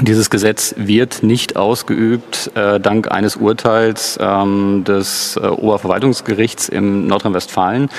Dieses 0.00 0.28
Gesetz 0.28 0.74
wird 0.76 1.22
nicht 1.22 1.56
ausgeübt 1.56 2.50
äh, 2.56 2.80
dank 2.80 3.12
eines 3.12 3.36
Urteils 3.36 4.18
ähm, 4.20 4.82
des 4.82 5.36
äh, 5.36 5.46
Oberverwaltungsgerichts 5.46 6.68
im 6.68 7.06
Nordrhein-Westfalen, 7.06 7.90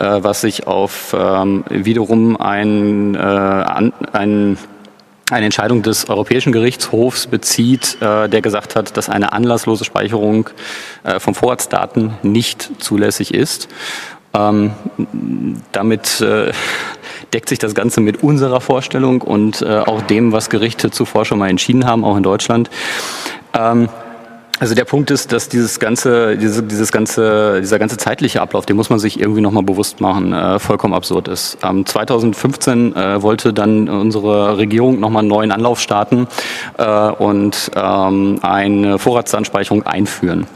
äh, 0.00 0.20
was 0.22 0.40
sich 0.40 0.66
auf 0.66 1.14
ähm, 1.16 1.64
wiederum 1.68 2.38
ein, 2.38 3.14
äh, 3.14 3.18
an, 3.18 3.92
ein 4.12 4.56
eine 5.32 5.46
Entscheidung 5.46 5.82
des 5.82 6.08
Europäischen 6.08 6.52
Gerichtshofs 6.52 7.26
bezieht, 7.26 7.96
äh, 8.00 8.28
der 8.28 8.42
gesagt 8.42 8.76
hat, 8.76 8.96
dass 8.96 9.08
eine 9.08 9.32
anlasslose 9.32 9.84
Speicherung 9.84 10.50
äh, 11.04 11.18
von 11.18 11.34
Vorratsdaten 11.34 12.14
nicht 12.22 12.70
zulässig 12.78 13.34
ist. 13.34 13.68
Ähm, 14.34 14.72
damit 15.72 16.20
äh, 16.20 16.52
deckt 17.32 17.48
sich 17.48 17.58
das 17.58 17.74
Ganze 17.74 18.00
mit 18.00 18.22
unserer 18.22 18.60
Vorstellung 18.60 19.22
und 19.22 19.64
auch 19.64 20.02
dem, 20.02 20.32
was 20.32 20.50
Gerichte 20.50 20.90
zuvor 20.90 21.24
schon 21.24 21.38
mal 21.38 21.48
entschieden 21.48 21.86
haben, 21.86 22.04
auch 22.04 22.16
in 22.16 22.22
Deutschland. 22.22 22.68
Ähm, 23.54 23.88
also 24.58 24.74
der 24.74 24.84
Punkt 24.84 25.10
ist, 25.10 25.32
dass 25.32 25.48
dieses 25.48 25.80
ganze, 25.80 26.36
diese, 26.36 26.62
dieses 26.62 26.92
ganze, 26.92 27.60
dieser 27.60 27.78
ganze 27.78 27.96
zeitliche 27.96 28.40
Ablauf, 28.40 28.64
den 28.64 28.76
muss 28.76 28.90
man 28.90 28.98
sich 28.98 29.18
irgendwie 29.18 29.40
nochmal 29.40 29.64
bewusst 29.64 30.00
machen, 30.00 30.32
äh, 30.32 30.58
vollkommen 30.58 30.94
absurd 30.94 31.26
ist. 31.28 31.58
Ähm, 31.64 31.84
2015 31.84 32.94
äh, 32.94 33.22
wollte 33.22 33.52
dann 33.52 33.88
unsere 33.88 34.58
Regierung 34.58 35.00
nochmal 35.00 35.20
einen 35.20 35.28
neuen 35.28 35.52
Anlauf 35.52 35.80
starten 35.80 36.28
äh, 36.78 36.84
und 36.84 37.70
ähm, 37.74 38.38
eine 38.42 38.98
Vorratsdatenspeicherung 38.98 39.82
einführen. 39.84 40.46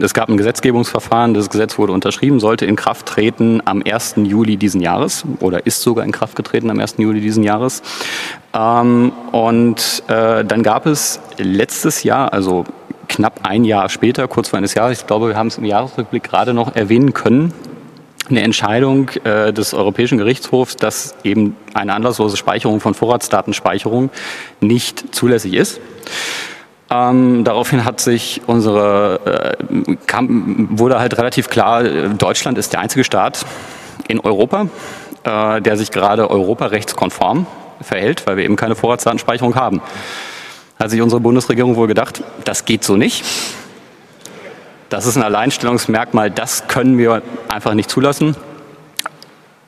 Es 0.00 0.14
gab 0.14 0.28
ein 0.28 0.36
Gesetzgebungsverfahren, 0.36 1.34
das 1.34 1.50
Gesetz 1.50 1.78
wurde 1.78 1.92
unterschrieben, 1.92 2.38
sollte 2.38 2.64
in 2.64 2.76
Kraft 2.76 3.06
treten 3.06 3.60
am 3.64 3.82
1. 3.84 4.14
Juli 4.18 4.56
diesen 4.56 4.80
Jahres 4.80 5.24
oder 5.40 5.66
ist 5.66 5.82
sogar 5.82 6.04
in 6.04 6.12
Kraft 6.12 6.36
getreten 6.36 6.70
am 6.70 6.78
1. 6.78 6.94
Juli 6.98 7.20
diesen 7.20 7.42
Jahres. 7.42 7.82
Ähm, 8.54 9.12
und 9.32 10.04
äh, 10.06 10.44
dann 10.44 10.62
gab 10.62 10.86
es 10.86 11.18
letztes 11.38 12.04
Jahr, 12.04 12.32
also 12.32 12.64
knapp 13.08 13.40
ein 13.42 13.64
Jahr 13.64 13.88
später, 13.88 14.28
kurz 14.28 14.48
vor 14.48 14.58
eines 14.58 14.74
Jahres, 14.74 15.00
ich 15.00 15.06
glaube, 15.06 15.28
wir 15.28 15.36
haben 15.36 15.48
es 15.48 15.58
im 15.58 15.64
Jahresrückblick 15.64 16.22
gerade 16.22 16.54
noch 16.54 16.74
erwähnen 16.74 17.14
können, 17.14 17.52
eine 18.28 18.42
Entscheidung 18.42 19.10
äh, 19.24 19.52
des 19.52 19.74
Europäischen 19.74 20.18
Gerichtshofs, 20.18 20.76
dass 20.76 21.14
eben 21.24 21.56
eine 21.74 21.92
anlasslose 21.92 22.36
Speicherung 22.36 22.80
von 22.80 22.94
Vorratsdatenspeicherung 22.94 24.10
nicht 24.60 25.14
zulässig 25.14 25.54
ist. 25.54 25.80
Ähm, 26.90 27.44
daraufhin 27.44 27.84
hat 27.84 28.00
sich 28.00 28.40
unsere, 28.46 29.56
äh, 29.68 29.96
kam, 30.06 30.78
wurde 30.78 30.98
halt 31.00 31.18
relativ 31.18 31.50
klar, 31.50 31.82
Deutschland 31.82 32.56
ist 32.56 32.72
der 32.72 32.80
einzige 32.80 33.04
Staat 33.04 33.44
in 34.08 34.20
Europa, 34.20 34.68
äh, 35.24 35.60
der 35.60 35.76
sich 35.76 35.90
gerade 35.90 36.30
europarechtskonform 36.30 37.46
verhält, 37.80 38.26
weil 38.26 38.36
wir 38.36 38.44
eben 38.44 38.56
keine 38.56 38.74
Vorratsdatenspeicherung 38.74 39.54
haben 39.54 39.82
hat 40.84 40.90
sich 40.90 41.00
unsere 41.00 41.20
Bundesregierung 41.20 41.76
wohl 41.76 41.88
gedacht, 41.88 42.22
das 42.44 42.66
geht 42.66 42.84
so 42.84 42.96
nicht. 42.96 43.24
Das 44.90 45.06
ist 45.06 45.16
ein 45.16 45.22
Alleinstellungsmerkmal, 45.22 46.30
das 46.30 46.68
können 46.68 46.98
wir 46.98 47.22
einfach 47.48 47.72
nicht 47.72 47.90
zulassen. 47.90 48.36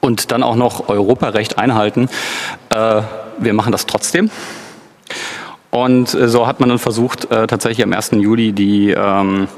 Und 0.00 0.30
dann 0.30 0.42
auch 0.42 0.56
noch 0.56 0.88
Europarecht 0.88 1.58
einhalten. 1.58 2.08
Äh, 2.68 3.00
wir 3.38 3.54
machen 3.54 3.72
das 3.72 3.86
trotzdem. 3.86 4.30
Und 5.70 6.12
äh, 6.14 6.28
so 6.28 6.46
hat 6.46 6.60
man 6.60 6.68
dann 6.68 6.78
versucht, 6.78 7.30
äh, 7.30 7.46
tatsächlich 7.46 7.82
am 7.82 7.94
1. 7.94 8.10
Juli 8.12 8.52
die 8.52 8.90
ähm, 8.90 9.48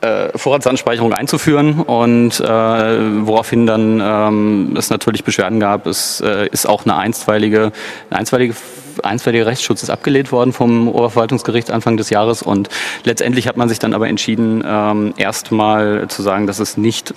äh, 0.00 0.36
Vorratsanspeicherung 0.36 1.12
einzuführen 1.12 1.80
und 1.80 2.40
äh, 2.40 2.44
woraufhin 2.44 3.66
dann 3.66 4.00
ähm, 4.04 4.74
es 4.76 4.90
natürlich 4.90 5.24
Beschwerden 5.24 5.60
gab. 5.60 5.86
Es 5.86 6.20
äh, 6.20 6.48
ist 6.48 6.68
auch 6.68 6.84
eine 6.84 6.96
einstweilige, 6.96 7.72
eine 8.10 8.18
einstweilige 8.18 8.54
einstweiliger 9.02 9.46
Rechtsschutz 9.46 9.82
ist 9.82 9.90
abgelehnt 9.90 10.32
worden 10.32 10.52
vom 10.52 10.88
Oberverwaltungsgericht 10.88 11.70
Anfang 11.70 11.96
des 11.96 12.10
Jahres 12.10 12.42
und 12.42 12.68
letztendlich 13.04 13.48
hat 13.48 13.56
man 13.56 13.68
sich 13.68 13.78
dann 13.78 13.94
aber 13.94 14.08
entschieden, 14.08 14.64
ähm, 14.66 15.14
erstmal 15.16 16.08
zu 16.08 16.22
sagen, 16.22 16.46
dass 16.46 16.58
es 16.58 16.76
nicht 16.76 17.10
äh, 17.10 17.14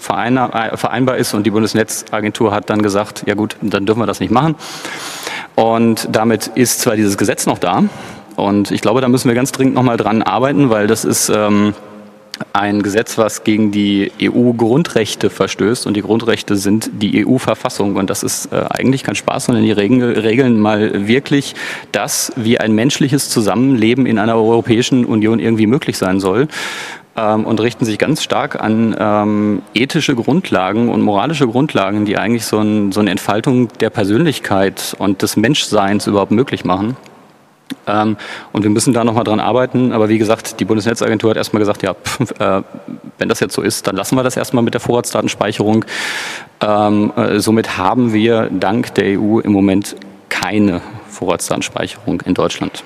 vereinbar 0.77 1.17
ist 1.17 1.33
und 1.33 1.45
die 1.45 1.51
Bundesnetzagentur 1.51 2.51
hat 2.51 2.69
dann 2.69 2.81
gesagt, 2.81 3.23
ja 3.27 3.33
gut, 3.33 3.55
dann 3.61 3.85
dürfen 3.85 3.99
wir 3.99 4.07
das 4.07 4.19
nicht 4.19 4.31
machen. 4.31 4.55
Und 5.55 6.07
damit 6.11 6.47
ist 6.47 6.81
zwar 6.81 6.95
dieses 6.95 7.17
Gesetz 7.17 7.45
noch 7.45 7.59
da 7.59 7.83
und 8.35 8.71
ich 8.71 8.81
glaube, 8.81 9.01
da 9.01 9.07
müssen 9.07 9.27
wir 9.27 9.35
ganz 9.35 9.51
dringend 9.51 9.75
nochmal 9.75 9.97
dran 9.97 10.21
arbeiten, 10.21 10.69
weil 10.69 10.87
das 10.87 11.05
ist 11.05 11.29
ähm, 11.29 11.73
ein 12.53 12.81
Gesetz, 12.81 13.17
was 13.17 13.43
gegen 13.43 13.71
die 13.71 14.11
EU-Grundrechte 14.21 15.29
verstößt. 15.29 15.87
Und 15.87 15.95
die 15.95 16.01
Grundrechte 16.01 16.55
sind 16.55 16.89
die 16.93 17.25
EU-Verfassung. 17.25 17.95
Und 17.95 18.09
das 18.09 18.23
ist 18.23 18.51
äh, 18.51 18.65
eigentlich 18.69 19.03
kein 19.03 19.15
Spaß, 19.15 19.45
sondern 19.45 19.63
die 19.63 19.71
regeln 19.71 20.59
mal 20.59 21.07
wirklich 21.07 21.55
das, 21.91 22.31
wie 22.35 22.59
ein 22.59 22.73
menschliches 22.73 23.29
Zusammenleben 23.29 24.05
in 24.05 24.19
einer 24.19 24.35
Europäischen 24.35 25.05
Union 25.05 25.39
irgendwie 25.39 25.67
möglich 25.67 25.97
sein 25.97 26.19
soll 26.19 26.47
ähm, 27.19 27.45
und 27.45 27.59
richten 27.59 27.85
sich 27.85 27.97
ganz 27.97 28.23
stark 28.23 28.61
an 28.61 28.95
ähm, 28.97 29.61
ethische 29.73 30.15
Grundlagen 30.15 30.89
und 30.89 31.01
moralische 31.01 31.47
Grundlagen, 31.47 32.05
die 32.05 32.17
eigentlich 32.17 32.45
so, 32.45 32.59
ein, 32.59 32.91
so 32.91 32.99
eine 32.99 33.11
Entfaltung 33.11 33.69
der 33.79 33.89
Persönlichkeit 33.89 34.95
und 34.97 35.21
des 35.21 35.37
Menschseins 35.37 36.07
überhaupt 36.07 36.31
möglich 36.31 36.65
machen. 36.65 36.95
Ähm, 37.87 38.17
und 38.51 38.63
wir 38.63 38.69
müssen 38.69 38.93
da 38.93 39.03
nochmal 39.03 39.23
dran 39.23 39.39
arbeiten. 39.39 39.91
Aber 39.91 40.09
wie 40.09 40.17
gesagt, 40.17 40.59
die 40.59 40.65
Bundesnetzagentur 40.65 41.31
hat 41.31 41.37
erstmal 41.37 41.59
gesagt, 41.59 41.83
ja, 41.83 41.93
pf, 41.93 42.39
äh, 42.39 42.61
wenn 43.17 43.29
das 43.29 43.39
jetzt 43.39 43.53
so 43.53 43.61
ist, 43.61 43.87
dann 43.87 43.95
lassen 43.95 44.15
wir 44.15 44.23
das 44.23 44.37
erstmal 44.37 44.63
mit 44.63 44.73
der 44.73 44.81
Vorratsdatenspeicherung. 44.81 45.85
Ähm, 46.61 47.11
äh, 47.15 47.39
somit 47.39 47.77
haben 47.77 48.13
wir 48.13 48.49
dank 48.51 48.93
der 48.95 49.19
EU 49.19 49.39
im 49.39 49.51
Moment 49.51 49.95
keine 50.29 50.81
Vorratsdatenspeicherung 51.09 52.21
in 52.21 52.33
Deutschland. 52.33 52.83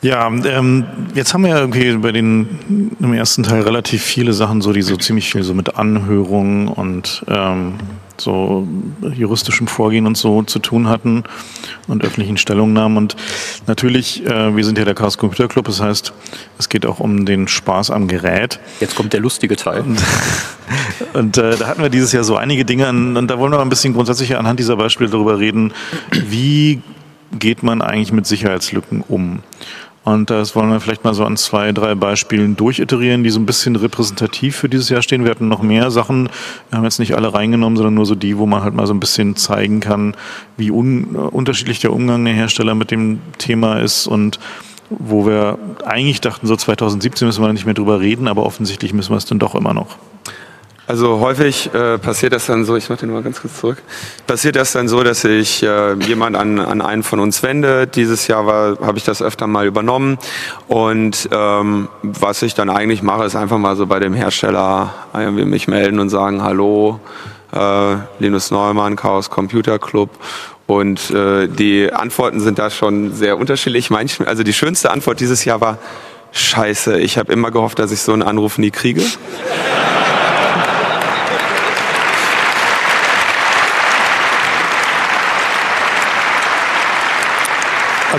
Ja, 0.00 0.28
ähm, 0.28 0.84
jetzt 1.14 1.34
haben 1.34 1.42
wir 1.42 1.50
ja 1.50 1.58
irgendwie 1.58 1.96
bei 1.96 2.12
den 2.12 2.96
im 3.00 3.12
ersten 3.14 3.42
Teil 3.42 3.62
relativ 3.62 4.02
viele 4.02 4.32
Sachen, 4.32 4.60
so 4.60 4.72
die 4.72 4.82
so 4.82 4.96
ziemlich 4.96 5.30
viel 5.30 5.42
so 5.42 5.54
mit 5.54 5.76
Anhörungen 5.76 6.68
und 6.68 7.24
ähm, 7.26 7.74
so 8.16 8.66
juristischem 9.12 9.66
Vorgehen 9.66 10.06
und 10.06 10.16
so 10.16 10.42
zu 10.42 10.60
tun 10.60 10.88
hatten 10.88 11.24
und 11.88 12.04
öffentlichen 12.04 12.36
Stellungnahmen. 12.36 12.96
Und 12.96 13.16
natürlich, 13.66 14.24
äh, 14.24 14.54
wir 14.54 14.64
sind 14.64 14.78
ja 14.78 14.84
der 14.84 14.94
Chaos 14.94 15.18
Computer 15.18 15.48
Club, 15.48 15.66
das 15.66 15.80
heißt, 15.80 16.12
es 16.58 16.68
geht 16.68 16.86
auch 16.86 17.00
um 17.00 17.26
den 17.26 17.48
Spaß 17.48 17.90
am 17.90 18.06
Gerät. 18.06 18.60
Jetzt 18.80 18.94
kommt 18.94 19.12
der 19.12 19.20
lustige 19.20 19.56
Teil. 19.56 19.80
Und, 19.82 19.98
und 21.14 21.38
äh, 21.38 21.56
da 21.56 21.66
hatten 21.66 21.82
wir 21.82 21.90
dieses 21.90 22.12
Jahr 22.12 22.22
so 22.22 22.36
einige 22.36 22.64
Dinge 22.64 22.88
und, 22.88 23.16
und 23.16 23.28
da 23.28 23.38
wollen 23.38 23.52
wir 23.52 23.56
mal 23.56 23.62
ein 23.62 23.68
bisschen 23.68 23.94
grundsätzlicher 23.94 24.38
anhand 24.38 24.60
dieser 24.60 24.76
Beispiele 24.76 25.10
darüber 25.10 25.40
reden, 25.40 25.72
wie 26.12 26.82
geht 27.36 27.62
man 27.62 27.82
eigentlich 27.82 28.12
mit 28.12 28.26
Sicherheitslücken 28.26 29.04
um? 29.06 29.40
Und 30.08 30.30
das 30.30 30.56
wollen 30.56 30.70
wir 30.70 30.80
vielleicht 30.80 31.04
mal 31.04 31.12
so 31.12 31.26
an 31.26 31.36
zwei, 31.36 31.70
drei 31.72 31.94
Beispielen 31.94 32.56
durchiterieren, 32.56 33.24
die 33.24 33.28
so 33.28 33.38
ein 33.38 33.44
bisschen 33.44 33.76
repräsentativ 33.76 34.56
für 34.56 34.70
dieses 34.70 34.88
Jahr 34.88 35.02
stehen. 35.02 35.24
Wir 35.24 35.30
hatten 35.30 35.48
noch 35.48 35.60
mehr 35.60 35.90
Sachen, 35.90 36.30
wir 36.70 36.78
haben 36.78 36.84
jetzt 36.84 36.98
nicht 36.98 37.14
alle 37.14 37.34
reingenommen, 37.34 37.76
sondern 37.76 37.92
nur 37.92 38.06
so 38.06 38.14
die, 38.14 38.38
wo 38.38 38.46
man 38.46 38.62
halt 38.62 38.72
mal 38.72 38.86
so 38.86 38.94
ein 38.94 39.00
bisschen 39.00 39.36
zeigen 39.36 39.80
kann, 39.80 40.16
wie 40.56 40.70
un 40.70 41.14
unterschiedlich 41.14 41.80
der 41.80 41.92
Umgang 41.92 42.24
der 42.24 42.32
Hersteller 42.32 42.74
mit 42.74 42.90
dem 42.90 43.20
Thema 43.36 43.80
ist 43.80 44.06
und 44.06 44.40
wo 44.88 45.26
wir 45.26 45.58
eigentlich 45.84 46.22
dachten, 46.22 46.46
so 46.46 46.56
2017 46.56 47.28
müssen 47.28 47.44
wir 47.44 47.52
nicht 47.52 47.66
mehr 47.66 47.74
drüber 47.74 48.00
reden, 48.00 48.28
aber 48.28 48.46
offensichtlich 48.46 48.94
müssen 48.94 49.12
wir 49.12 49.18
es 49.18 49.26
dann 49.26 49.38
doch 49.38 49.54
immer 49.54 49.74
noch. 49.74 49.98
Also 50.88 51.20
häufig 51.20 51.68
äh, 51.74 51.98
passiert 51.98 52.32
das 52.32 52.46
dann 52.46 52.64
so, 52.64 52.74
ich 52.74 52.88
mache 52.88 53.00
den 53.00 53.12
mal 53.12 53.22
ganz 53.22 53.42
kurz 53.42 53.60
zurück, 53.60 53.82
passiert 54.26 54.56
das 54.56 54.72
dann 54.72 54.88
so, 54.88 55.02
dass 55.02 55.20
sich 55.20 55.62
äh, 55.62 55.92
jemand 55.96 56.34
an, 56.34 56.58
an 56.58 56.80
einen 56.80 57.02
von 57.02 57.20
uns 57.20 57.42
wendet. 57.42 57.94
Dieses 57.94 58.26
Jahr 58.26 58.46
habe 58.46 58.96
ich 58.96 59.04
das 59.04 59.20
öfter 59.20 59.46
mal 59.46 59.66
übernommen 59.66 60.16
und 60.66 61.28
ähm, 61.30 61.88
was 62.02 62.40
ich 62.40 62.54
dann 62.54 62.70
eigentlich 62.70 63.02
mache, 63.02 63.24
ist 63.24 63.36
einfach 63.36 63.58
mal 63.58 63.76
so 63.76 63.86
bei 63.86 64.00
dem 64.00 64.14
Hersteller 64.14 64.94
irgendwie 65.12 65.44
mich 65.44 65.68
melden 65.68 66.00
und 66.00 66.08
sagen, 66.08 66.42
hallo, 66.42 67.00
äh, 67.52 67.96
Linus 68.18 68.50
Neumann, 68.50 68.96
Chaos 68.96 69.28
Computer 69.28 69.78
Club 69.78 70.08
und 70.66 71.10
äh, 71.10 71.48
die 71.48 71.92
Antworten 71.92 72.40
sind 72.40 72.58
da 72.58 72.70
schon 72.70 73.12
sehr 73.12 73.36
unterschiedlich. 73.36 73.90
Manchmal, 73.90 74.30
also 74.30 74.42
die 74.42 74.54
schönste 74.54 74.90
Antwort 74.90 75.20
dieses 75.20 75.44
Jahr 75.44 75.60
war, 75.60 75.76
scheiße, 76.32 76.98
ich 76.98 77.18
habe 77.18 77.30
immer 77.30 77.50
gehofft, 77.50 77.78
dass 77.78 77.92
ich 77.92 78.00
so 78.00 78.14
einen 78.14 78.22
Anruf 78.22 78.56
nie 78.56 78.70
kriege. 78.70 79.02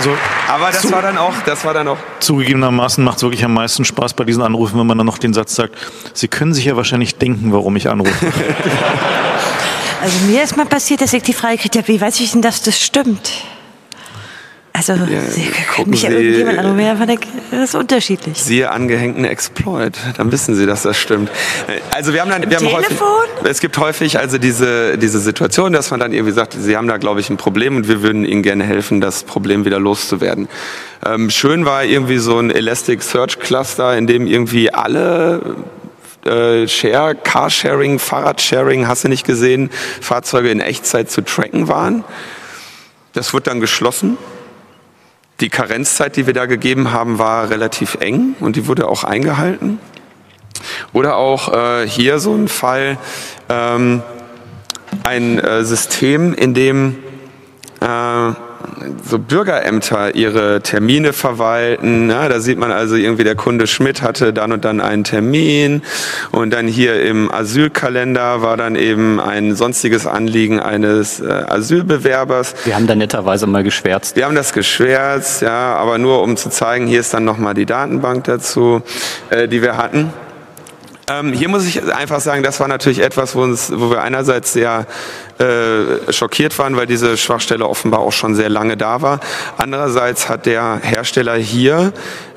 Also 0.00 0.16
Aber 0.48 0.70
das 0.72 0.80
zu, 0.80 0.92
war 0.92 1.02
dann 1.02 1.18
auch, 1.18 1.34
das 1.44 1.62
war 1.62 1.74
dann 1.74 1.86
auch. 1.86 1.98
Zugegebenermaßen 2.20 3.04
macht 3.04 3.18
es 3.18 3.22
wirklich 3.22 3.44
am 3.44 3.52
meisten 3.52 3.84
Spaß 3.84 4.14
bei 4.14 4.24
diesen 4.24 4.42
Anrufen, 4.42 4.80
wenn 4.80 4.86
man 4.86 4.96
dann 4.96 5.06
noch 5.06 5.18
den 5.18 5.34
Satz 5.34 5.54
sagt, 5.54 5.76
Sie 6.14 6.26
können 6.26 6.54
sich 6.54 6.64
ja 6.64 6.74
wahrscheinlich 6.74 7.16
denken, 7.16 7.52
warum 7.52 7.76
ich 7.76 7.88
anrufe. 7.88 8.32
Also 10.02 10.16
mir 10.24 10.42
ist 10.42 10.56
mal 10.56 10.64
passiert, 10.64 11.02
dass 11.02 11.12
ich 11.12 11.22
die 11.22 11.34
Frage 11.34 11.56
gekriegt 11.56 11.76
habe, 11.76 11.88
wie 11.88 12.00
weiß 12.00 12.20
ich 12.20 12.32
denn, 12.32 12.40
dass 12.40 12.62
das 12.62 12.80
stimmt? 12.80 13.32
Also, 14.88 15.04
Ja, 15.04 15.20
gucken 15.74 15.90
mich 15.90 16.02
ja 16.02 16.10
Sie- 16.10 16.16
irgendjemand 16.16 16.58
anrufen, 16.58 17.18
das 17.50 17.60
ist 17.60 17.74
unterschiedlich. 17.74 18.42
Siehe 18.42 18.70
angehängten 18.70 19.24
Exploit, 19.26 19.92
dann 20.16 20.32
wissen 20.32 20.54
Sie, 20.54 20.64
dass 20.64 20.82
das 20.82 20.96
stimmt. 20.96 21.30
Also 21.94 22.14
wir 22.14 22.22
haben 22.22 22.30
dann, 22.30 22.48
wir 22.48 22.56
haben 22.56 22.66
häufig, 22.72 22.86
Telefon? 22.88 23.08
es 23.44 23.60
gibt 23.60 23.76
häufig 23.78 24.18
also 24.18 24.38
diese 24.38 24.96
diese 24.96 25.18
Situation, 25.20 25.72
dass 25.72 25.90
man 25.90 26.00
dann 26.00 26.12
irgendwie 26.12 26.32
sagt, 26.32 26.54
Sie 26.58 26.76
haben 26.76 26.88
da 26.88 26.96
glaube 26.96 27.20
ich 27.20 27.28
ein 27.28 27.36
Problem 27.36 27.76
und 27.76 27.88
wir 27.88 28.02
würden 28.02 28.24
Ihnen 28.24 28.42
gerne 28.42 28.64
helfen, 28.64 29.00
das 29.00 29.24
Problem 29.24 29.64
wieder 29.64 29.78
loszuwerden. 29.78 30.48
Ähm, 31.04 31.28
schön 31.30 31.66
war 31.66 31.84
irgendwie 31.84 32.18
so 32.18 32.38
ein 32.38 32.50
Elastic 32.50 33.02
Search 33.02 33.38
Cluster, 33.38 33.96
in 33.98 34.06
dem 34.06 34.26
irgendwie 34.26 34.72
alle 34.72 35.56
äh, 36.24 36.66
Share, 36.68 37.14
Carsharing, 37.14 37.98
Fahrradsharing, 37.98 38.86
hast 38.88 39.04
du 39.04 39.08
nicht 39.08 39.26
gesehen, 39.26 39.70
Fahrzeuge 40.00 40.50
in 40.50 40.60
Echtzeit 40.60 41.10
zu 41.10 41.22
tracken 41.22 41.68
waren. 41.68 42.04
Das 43.12 43.34
wird 43.34 43.46
dann 43.46 43.60
geschlossen. 43.60 44.16
Die 45.40 45.48
Karenzzeit, 45.48 46.16
die 46.16 46.26
wir 46.26 46.34
da 46.34 46.46
gegeben 46.46 46.92
haben, 46.92 47.18
war 47.18 47.48
relativ 47.50 47.96
eng 48.00 48.34
und 48.40 48.56
die 48.56 48.66
wurde 48.66 48.88
auch 48.88 49.04
eingehalten. 49.04 49.78
Oder 50.92 51.16
auch 51.16 51.52
äh, 51.52 51.88
hier 51.88 52.18
so 52.18 52.34
ein 52.34 52.48
Fall, 52.48 52.98
ähm, 53.48 54.02
ein 55.02 55.38
äh, 55.38 55.64
System, 55.64 56.34
in 56.34 56.52
dem 56.52 56.96
äh, 57.80 58.32
so 59.04 59.18
Bürgerämter 59.18 60.14
ihre 60.14 60.60
Termine 60.60 61.12
verwalten. 61.12 62.10
Ja, 62.10 62.28
da 62.28 62.40
sieht 62.40 62.58
man 62.58 62.72
also 62.72 62.96
irgendwie, 62.96 63.24
der 63.24 63.34
Kunde 63.34 63.66
Schmidt 63.66 64.02
hatte 64.02 64.32
dann 64.32 64.52
und 64.52 64.64
dann 64.64 64.80
einen 64.80 65.04
Termin 65.04 65.82
und 66.30 66.50
dann 66.50 66.66
hier 66.66 67.02
im 67.02 67.30
Asylkalender 67.30 68.42
war 68.42 68.56
dann 68.56 68.76
eben 68.76 69.20
ein 69.20 69.54
sonstiges 69.54 70.06
Anliegen 70.06 70.60
eines 70.60 71.20
äh, 71.20 71.26
Asylbewerbers. 71.26 72.54
Wir 72.64 72.74
haben 72.74 72.86
da 72.86 72.94
netterweise 72.94 73.46
mal 73.46 73.62
geschwärzt. 73.62 74.16
Wir 74.16 74.24
haben 74.24 74.34
das 74.34 74.52
geschwärzt, 74.52 75.42
ja, 75.42 75.74
aber 75.76 75.98
nur 75.98 76.22
um 76.22 76.36
zu 76.36 76.50
zeigen, 76.50 76.86
hier 76.86 77.00
ist 77.00 77.14
dann 77.14 77.24
nochmal 77.24 77.54
die 77.54 77.66
Datenbank 77.66 78.24
dazu, 78.24 78.82
äh, 79.30 79.48
die 79.48 79.62
wir 79.62 79.76
hatten. 79.76 80.12
Ähm, 81.10 81.32
hier 81.32 81.48
muss 81.48 81.66
ich 81.66 81.82
einfach 81.92 82.20
sagen, 82.20 82.44
das 82.44 82.60
war 82.60 82.68
natürlich 82.68 83.00
etwas, 83.00 83.34
wo, 83.34 83.42
uns, 83.42 83.72
wo 83.74 83.90
wir 83.90 84.02
einerseits 84.02 84.52
sehr 84.52 84.86
äh, 85.40 86.12
schockiert 86.12 86.58
waren, 86.58 86.76
weil 86.76 86.86
diese 86.86 87.16
Schwachstelle 87.16 87.66
offenbar 87.66 88.00
auch 88.00 88.12
schon 88.12 88.34
sehr 88.34 88.50
lange 88.50 88.76
da 88.76 89.00
war. 89.00 89.20
Andererseits 89.56 90.28
hat 90.28 90.46
der 90.46 90.80
Hersteller 90.82 91.36
hier 91.36 91.92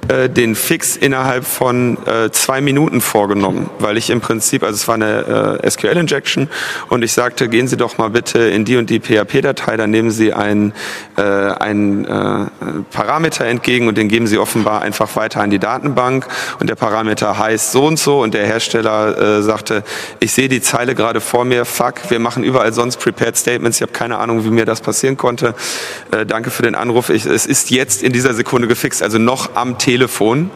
äh, 0.08 0.30
den 0.30 0.56
Fix 0.56 0.98
innerhalb 0.98 1.46
von 1.46 1.98
äh, 2.06 2.30
zwei 2.32 2.60
Minuten 2.60 3.00
vorgenommen, 3.00 3.70
weil 3.80 3.98
ich 3.98 4.10
im 4.10 4.20
Prinzip, 4.20 4.64
also 4.64 4.76
es 4.76 4.88
war 4.88 4.96
eine 4.96 5.60
äh, 5.64 5.70
SQL-Injection 5.70 6.50
und 6.90 7.04
ich 7.04 7.14
sagte, 7.14 7.48
gehen 7.48 7.68
Sie 7.68 7.78
doch 7.78 7.98
mal 7.98 8.10
bitte 8.10 8.40
in 8.40 8.66
die 8.66 8.76
und 8.76 8.90
die 8.90 9.00
PHP-Datei, 9.00 9.78
dann 9.78 9.92
nehmen 9.92 10.12
Sie 10.12 10.34
einen, 10.34 10.74
äh, 11.16 11.22
einen 11.22 12.06
äh, 12.06 12.48
Parameter 12.92 13.46
entgegen 13.46 13.88
und 13.88 13.98
den 13.98 14.10
geben 14.10 14.28
Sie 14.28 14.38
offenbar 14.38 14.82
einfach 14.82 15.16
weiter 15.16 15.40
an 15.42 15.50
die 15.50 15.60
Datenbank 15.60 16.28
und 16.60 16.70
der 16.70 16.76
Parameter 16.76 17.38
heißt 17.38 17.72
so 17.72 17.86
und 17.86 17.98
so 17.98 18.22
und 18.22 18.34
der 18.34 18.46
Hersteller 18.46 19.38
äh, 19.38 19.42
sagte, 19.42 19.84
ich 20.20 20.34
sehe 20.34 20.50
die 20.50 20.62
Zeile 20.62 20.96
gerade 20.96 21.22
vor 21.22 21.46
mir, 21.46 21.64
fuck, 21.64 22.10
wir 22.10 22.20
machen 22.20 22.44
überall 22.44 22.74
sonst 22.74 22.93
Prepared 22.98 23.38
Statements, 23.38 23.78
ich 23.78 23.82
habe 23.82 23.92
keine 23.92 24.18
Ahnung, 24.18 24.46
wie 24.46 24.50
mir 24.50 24.66
das 24.66 24.82
passieren 24.82 25.18
konnte. 25.18 25.56
Äh, 26.12 26.26
danke 26.26 26.52
für 26.52 26.64
den 26.64 26.76
Anruf, 26.76 27.10
ich, 27.10 27.26
es 27.26 27.46
ist 27.46 27.72
jetzt 27.72 28.04
in 28.04 28.14
dieser 28.14 28.34
Sekunde 28.34 28.68
gefixt, 28.68 29.04
also 29.04 29.18
noch 29.18 29.56
am 29.56 29.78
Telefon. 29.78 30.50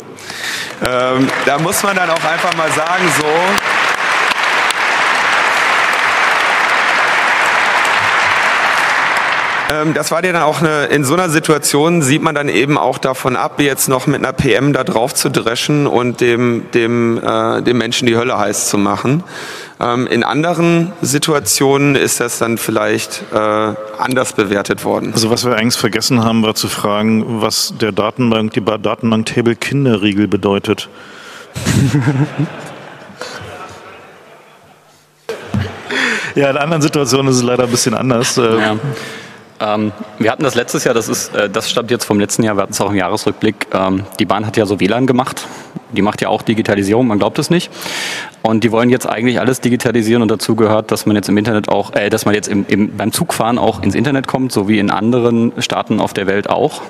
Ähm, 0.84 1.28
da 1.46 1.58
muss 1.60 1.84
man 1.84 1.96
dann 1.96 2.10
auch 2.10 2.24
einfach 2.24 2.56
mal 2.56 2.72
sagen, 2.72 3.04
so, 3.20 3.26
Ähm, 9.70 9.94
das 9.94 10.12
war 10.12 10.22
dir 10.22 10.34
dann 10.34 10.44
auch 10.44 10.62
eine, 10.62 10.86
in 10.86 11.04
so 11.04 11.14
einer 11.14 11.30
Situation 11.30 12.02
sieht 12.02 12.22
man 12.22 12.36
dann 12.36 12.50
eben 12.50 12.78
auch 12.78 12.98
davon 12.98 13.36
ab, 13.36 13.60
jetzt 13.60 13.90
noch 13.90 14.08
mit 14.08 14.24
einer 14.24 14.34
PM 14.34 14.74
da 14.74 14.84
drauf 14.84 15.14
zu 15.14 15.30
dreschen 15.30 15.88
und 15.88 16.22
dem, 16.22 16.66
dem, 16.74 17.22
äh, 17.24 17.62
dem 17.62 17.78
Menschen 17.78 18.08
die 18.08 18.16
Hölle 18.16 18.38
heiß 18.38 18.70
zu 18.70 18.78
machen. 18.78 19.24
Ähm, 19.80 20.08
in 20.08 20.24
anderen 20.24 20.92
Situationen 21.02 21.96
ist 21.96 22.20
das 22.20 22.40
dann 22.40 22.58
vielleicht 22.58 23.24
äh, 23.32 23.38
anders 23.38 24.34
bewertet 24.34 24.84
worden. 24.84 25.14
Also 25.14 25.30
was 25.30 25.46
wir 25.46 25.56
eigentlich 25.56 25.78
vergessen 25.78 26.24
haben, 26.24 26.42
war 26.42 26.56
zu 26.56 26.68
fragen, 26.68 27.42
was 27.42 27.76
der 27.80 27.92
Datenbank, 27.92 28.54
die 28.54 28.66
Datenbank-Table 28.66 29.56
Kinderriegel 29.56 30.28
bedeutet. 30.28 30.90
ja, 36.36 36.50
in 36.50 36.58
anderen 36.58 36.82
Situationen 36.82 37.32
ist 37.32 37.38
es 37.38 37.44
leider 37.44 37.66
ein 37.66 37.72
bisschen 37.72 37.94
anders. 37.94 38.38
Äh, 38.38 38.58
Ja. 38.60 38.78
Ähm, 39.60 39.92
wir 40.20 40.32
hatten 40.32 40.44
das 40.44 40.56
letztes 40.56 40.84
Jahr, 40.84 40.94
das 40.94 41.10
ist, 41.10 41.34
äh, 41.36 41.50
das 41.50 41.70
stammt 41.70 41.90
jetzt 41.90 42.06
vom 42.06 42.20
letzten 42.20 42.44
Jahr, 42.44 42.56
wir 42.56 42.64
hatten 42.64 42.74
es 42.74 42.82
auch 42.82 42.92
im 42.92 42.96
Jahresrückblick. 42.96 43.68
Ähm, 43.74 44.04
die 44.20 44.26
Bahn 44.26 44.46
hat 44.46 44.56
ja 44.58 44.66
so 44.66 44.80
WLAN 44.80 45.08
gemacht. 45.08 45.48
Die 45.94 46.02
macht 46.02 46.22
ja 46.22 46.30
auch 46.30 46.42
Digitalisierung, 46.42 47.08
man 47.08 47.18
glaubt 47.18 47.40
es 47.40 47.50
nicht. 47.50 47.72
Und 48.44 48.64
die 48.64 48.72
wollen 48.72 48.90
jetzt 48.90 49.08
eigentlich 49.08 49.40
alles 49.40 49.62
digitalisieren 49.62 50.22
und 50.22 50.30
dazu 50.30 50.56
gehört, 50.56 50.92
dass 50.92 51.06
man 51.06 51.16
jetzt 51.16 51.30
im 51.30 51.38
Internet 51.38 51.70
auch, 51.70 51.94
äh, 51.94 52.10
dass 52.10 52.26
man 52.26 52.36
jetzt 52.36 52.48
im, 52.48 52.66
im, 52.68 52.96
beim 52.98 53.12
Zugfahren 53.12 53.58
auch 53.58 53.82
ins 53.82 53.96
Internet 53.96 54.28
kommt, 54.28 54.52
so 54.52 54.68
wie 54.68 54.80
in 54.80 54.92
anderen 54.92 55.54
Staaten 55.60 56.00
auf 56.00 56.14
der 56.14 56.28
Welt 56.28 56.50
auch. 56.50 56.82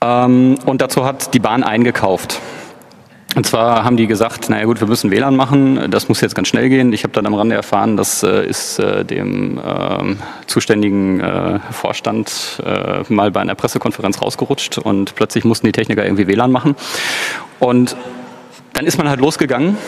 Ähm, 0.00 0.56
und 0.66 0.80
dazu 0.80 1.04
hat 1.04 1.34
die 1.34 1.40
Bahn 1.40 1.62
eingekauft. 1.62 2.40
Und 3.34 3.46
zwar 3.46 3.84
haben 3.84 3.96
die 3.96 4.06
gesagt, 4.06 4.48
naja 4.48 4.64
gut, 4.64 4.80
wir 4.80 4.86
müssen 4.86 5.10
WLAN 5.10 5.34
machen, 5.34 5.90
das 5.90 6.08
muss 6.08 6.20
jetzt 6.20 6.34
ganz 6.34 6.48
schnell 6.48 6.68
gehen. 6.68 6.92
Ich 6.92 7.02
habe 7.02 7.12
dann 7.12 7.26
am 7.26 7.34
Rande 7.34 7.56
erfahren, 7.56 7.96
das 7.96 8.22
äh, 8.22 8.46
ist 8.46 8.78
äh, 8.78 9.04
dem 9.04 9.58
äh, 9.58 10.14
zuständigen 10.46 11.22
Vorstand 11.70 12.62
äh, 12.64 13.02
mal 13.12 13.30
bei 13.30 13.40
einer 13.40 13.54
Pressekonferenz 13.54 14.22
rausgerutscht 14.22 14.78
und 14.78 15.14
plötzlich 15.14 15.44
mussten 15.44 15.66
die 15.66 15.72
Techniker 15.72 16.04
irgendwie 16.04 16.28
WLAN 16.28 16.52
machen. 16.52 16.76
Und 17.58 17.96
dann 18.74 18.86
ist 18.86 18.98
man 18.98 19.08
halt 19.08 19.20
losgegangen 19.20 19.78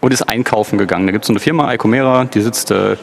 und 0.00 0.12
ist 0.12 0.22
einkaufen 0.22 0.78
gegangen. 0.78 1.06
Da 1.06 1.12
gibt 1.12 1.24
es 1.24 1.28
so 1.28 1.32
eine 1.32 1.40
Firma, 1.40 1.72
Icomera, 1.72 2.24
die 2.24 2.40
sitzt 2.40 2.70
äh, 2.70 2.96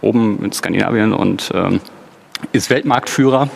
oben 0.00 0.44
in 0.44 0.52
Skandinavien 0.52 1.12
und 1.12 1.50
ähm, 1.54 1.80
ist 2.52 2.70
Weltmarktführer 2.70 3.48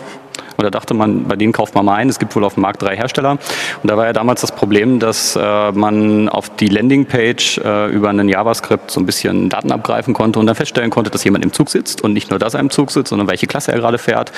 und 0.59 0.64
da 0.64 0.70
dachte 0.70 0.93
man, 0.93 1.22
bei 1.28 1.36
denen 1.36 1.52
kauft 1.52 1.76
man 1.76 1.85
mal 1.85 1.94
ein. 1.94 2.09
Es 2.09 2.18
gibt 2.18 2.35
wohl 2.35 2.43
auf 2.43 2.55
dem 2.55 2.62
Markt 2.62 2.82
drei 2.82 2.97
Hersteller. 2.97 3.39
Und 3.80 3.89
da 3.89 3.97
war 3.97 4.06
ja 4.06 4.12
damals 4.12 4.40
das 4.40 4.51
Problem, 4.51 4.98
dass 4.98 5.36
äh, 5.36 5.70
man 5.70 6.28
auf 6.28 6.51
die 6.56 6.66
Landingpage 6.66 7.59
äh, 7.59 7.86
über 7.93 8.09
einen 8.09 8.28
JavaScript 8.28 8.90
so 8.90 8.98
ein 8.98 9.06
bisschen 9.06 9.51
Daten 9.51 9.70
abgreifen 9.70 10.14
konnte 10.14 10.40
und 10.40 10.47
dann 10.47 10.56
feststellen 10.56 10.90
konnte, 10.90 11.12
dass 11.12 11.22
jemand 11.22 11.44
im 11.44 11.52
Zug 11.52 11.70
sitzt 11.70 12.02
und 12.02 12.12
nicht 12.12 12.30
nur, 12.30 12.40
dass 12.40 12.55
er 12.55 12.60
im 12.60 12.70
Zug 12.70 12.90
sitzt, 12.90 13.10
sondern 13.10 13.28
welche 13.28 13.47
Klasse 13.47 13.70
er 13.70 13.78
gerade 13.78 13.98
fährt, 13.98 14.32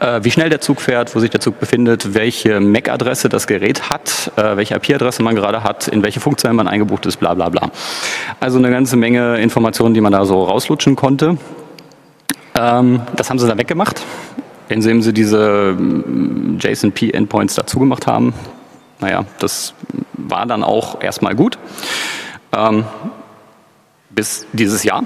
äh, 0.00 0.20
wie 0.22 0.30
schnell 0.30 0.50
der 0.50 0.60
Zug 0.60 0.78
fährt, 0.82 1.14
wo 1.16 1.20
sich 1.20 1.30
der 1.30 1.40
Zug 1.40 1.58
befindet, 1.58 2.12
welche 2.12 2.60
MAC-Adresse 2.60 3.30
das 3.30 3.46
Gerät 3.46 3.88
hat, 3.88 4.30
äh, 4.36 4.58
welche 4.58 4.74
IP-Adresse 4.74 5.22
man 5.22 5.34
gerade 5.34 5.64
hat, 5.64 5.88
in 5.88 6.02
welche 6.02 6.20
Funkzellen 6.20 6.54
man 6.54 6.68
eingebucht 6.68 7.06
ist, 7.06 7.16
bla 7.16 7.32
bla 7.32 7.48
bla. 7.48 7.70
Also 8.40 8.58
eine 8.58 8.70
ganze 8.70 8.96
Menge 8.98 9.38
Informationen, 9.38 9.94
die 9.94 10.02
man 10.02 10.12
da 10.12 10.26
so 10.26 10.44
rauslutschen 10.44 10.96
konnte. 10.96 11.38
Ähm, 12.60 13.00
das 13.16 13.30
haben 13.30 13.38
sie 13.38 13.48
dann 13.48 13.56
weggemacht 13.56 14.02
indem 14.68 15.02
sie 15.02 15.12
diese 15.12 15.74
mm, 15.78 16.58
JSON-P-Endpoints 16.60 17.54
dazu 17.54 17.78
gemacht 17.78 18.06
haben. 18.06 18.34
Naja, 19.00 19.24
das 19.38 19.74
war 20.12 20.46
dann 20.46 20.62
auch 20.62 21.02
erstmal 21.02 21.34
gut. 21.34 21.58
Ähm, 22.54 22.84
bis 24.10 24.46
dieses 24.52 24.84
Jahr. 24.84 25.04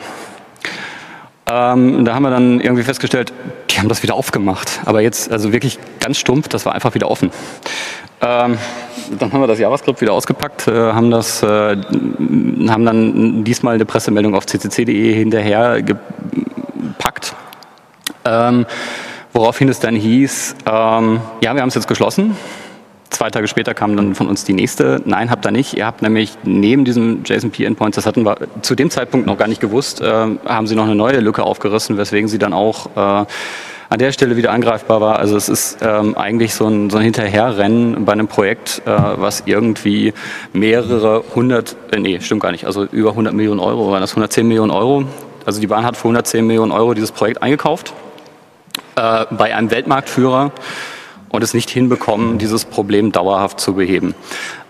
Ähm, 1.48 2.04
da 2.04 2.14
haben 2.14 2.22
wir 2.22 2.30
dann 2.30 2.60
irgendwie 2.60 2.82
festgestellt, 2.82 3.32
die 3.70 3.78
haben 3.78 3.88
das 3.88 4.02
wieder 4.02 4.14
aufgemacht. 4.14 4.80
Aber 4.84 5.00
jetzt, 5.00 5.30
also 5.30 5.52
wirklich 5.52 5.78
ganz 6.00 6.18
stumpf, 6.18 6.48
das 6.48 6.66
war 6.66 6.74
einfach 6.74 6.94
wieder 6.94 7.10
offen. 7.10 7.30
Ähm, 8.20 8.58
dann 9.18 9.32
haben 9.32 9.40
wir 9.40 9.46
das 9.46 9.58
JavaScript 9.58 10.00
wieder 10.00 10.12
ausgepackt, 10.12 10.66
äh, 10.66 10.72
haben 10.72 11.10
das, 11.10 11.42
äh, 11.42 11.76
haben 12.68 12.84
dann 12.84 13.44
diesmal 13.44 13.74
eine 13.74 13.84
Pressemeldung 13.84 14.34
auf 14.34 14.46
ccc.de 14.46 15.14
hinterher 15.14 15.82
gepackt. 15.82 17.34
Ähm, 18.24 18.66
Woraufhin 19.36 19.68
es 19.68 19.80
dann 19.80 19.94
hieß, 19.94 20.56
ähm, 20.64 21.20
ja, 21.42 21.54
wir 21.54 21.60
haben 21.60 21.68
es 21.68 21.74
jetzt 21.74 21.88
geschlossen. 21.88 22.34
Zwei 23.10 23.28
Tage 23.28 23.48
später 23.48 23.74
kam 23.74 23.94
dann 23.94 24.14
von 24.14 24.28
uns 24.28 24.44
die 24.44 24.54
nächste. 24.54 25.02
Nein, 25.04 25.30
habt 25.30 25.44
ihr 25.44 25.50
nicht. 25.50 25.74
Ihr 25.76 25.84
habt 25.84 26.00
nämlich 26.00 26.38
neben 26.44 26.86
diesem 26.86 27.22
JSON-P-Endpoints, 27.22 27.96
das 27.96 28.06
hatten 28.06 28.24
wir 28.24 28.38
zu 28.62 28.74
dem 28.74 28.88
Zeitpunkt 28.88 29.26
noch 29.26 29.36
gar 29.36 29.46
nicht 29.46 29.60
gewusst, 29.60 30.00
äh, 30.00 30.06
haben 30.46 30.66
sie 30.66 30.74
noch 30.74 30.84
eine 30.84 30.94
neue 30.94 31.20
Lücke 31.20 31.42
aufgerissen, 31.42 31.98
weswegen 31.98 32.28
sie 32.28 32.38
dann 32.38 32.54
auch 32.54 32.86
äh, 32.96 33.26
an 33.90 33.98
der 33.98 34.10
Stelle 34.12 34.38
wieder 34.38 34.52
angreifbar 34.52 35.02
war. 35.02 35.18
Also 35.18 35.36
es 35.36 35.50
ist 35.50 35.80
ähm, 35.82 36.16
eigentlich 36.16 36.54
so 36.54 36.66
ein, 36.66 36.88
so 36.88 36.96
ein 36.96 37.02
Hinterherrennen 37.02 38.06
bei 38.06 38.12
einem 38.12 38.28
Projekt, 38.28 38.80
äh, 38.86 38.90
was 38.90 39.42
irgendwie 39.44 40.14
mehrere 40.54 41.24
hundert, 41.34 41.76
äh, 41.92 41.98
nee, 41.98 42.18
stimmt 42.22 42.40
gar 42.40 42.52
nicht, 42.52 42.64
also 42.64 42.84
über 42.84 43.10
100 43.10 43.34
Millionen 43.34 43.60
Euro, 43.60 43.90
waren 43.90 44.00
das 44.00 44.12
110 44.12 44.48
Millionen 44.48 44.70
Euro. 44.70 45.04
Also 45.44 45.60
die 45.60 45.66
Bahn 45.66 45.84
hat 45.84 45.98
für 45.98 46.04
110 46.04 46.46
Millionen 46.46 46.72
Euro 46.72 46.94
dieses 46.94 47.12
Projekt 47.12 47.42
eingekauft 47.42 47.92
äh, 48.96 49.26
bei 49.30 49.54
einem 49.54 49.70
Weltmarktführer 49.70 50.52
und 51.28 51.42
es 51.42 51.54
nicht 51.54 51.70
hinbekommen, 51.70 52.38
dieses 52.38 52.64
Problem 52.64 53.12
dauerhaft 53.12 53.60
zu 53.60 53.74
beheben. 53.74 54.14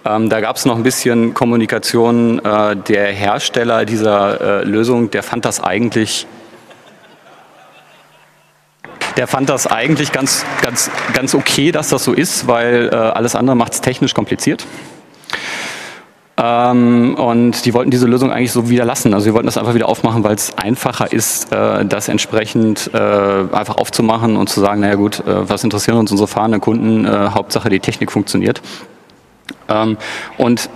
Ähm, 0.04 0.28
da 0.28 0.40
gab 0.40 0.56
es 0.56 0.64
noch 0.64 0.76
ein 0.76 0.82
bisschen 0.82 1.34
Kommunikation. 1.34 2.44
Äh, 2.44 2.76
der 2.76 3.06
Hersteller 3.12 3.84
dieser 3.84 4.40
äh, 4.40 4.64
Lösung, 4.64 5.10
der 5.10 5.22
fand 5.22 5.44
das 5.44 5.62
eigentlich 5.62 6.26
der 9.16 9.26
fand 9.26 9.48
das 9.48 9.66
eigentlich 9.66 10.12
ganz, 10.12 10.44
ganz, 10.60 10.90
ganz 11.14 11.34
okay, 11.34 11.72
dass 11.72 11.88
das 11.88 12.04
so 12.04 12.12
ist, 12.12 12.46
weil 12.46 12.90
äh, 12.92 12.94
alles 12.94 13.34
andere 13.34 13.56
macht 13.56 13.72
es 13.72 13.80
technisch 13.80 14.12
kompliziert. 14.12 14.66
Ähm, 16.38 17.14
und 17.14 17.64
die 17.64 17.72
wollten 17.72 17.90
diese 17.90 18.06
Lösung 18.06 18.30
eigentlich 18.30 18.52
so 18.52 18.68
wieder 18.68 18.84
lassen. 18.84 19.14
Also 19.14 19.24
sie 19.24 19.32
wollten 19.32 19.46
das 19.46 19.56
einfach 19.56 19.74
wieder 19.74 19.88
aufmachen, 19.88 20.22
weil 20.22 20.34
es 20.34 20.56
einfacher 20.58 21.10
ist, 21.10 21.50
äh, 21.50 21.84
das 21.86 22.08
entsprechend 22.08 22.90
äh, 22.92 22.98
einfach 22.98 23.76
aufzumachen 23.78 24.36
und 24.36 24.48
zu 24.48 24.60
sagen, 24.60 24.82
naja 24.82 24.96
gut, 24.96 25.20
äh, 25.20 25.48
was 25.48 25.64
interessieren 25.64 25.96
uns 25.96 26.10
unsere 26.10 26.28
fahrenden 26.28 26.60
Kunden? 26.60 27.06
Hauptsache 27.06 27.68
die 27.70 27.80
Technik 27.80 28.12
funktioniert. 28.12 28.60
Ähm, 29.68 29.96
und 30.36 30.68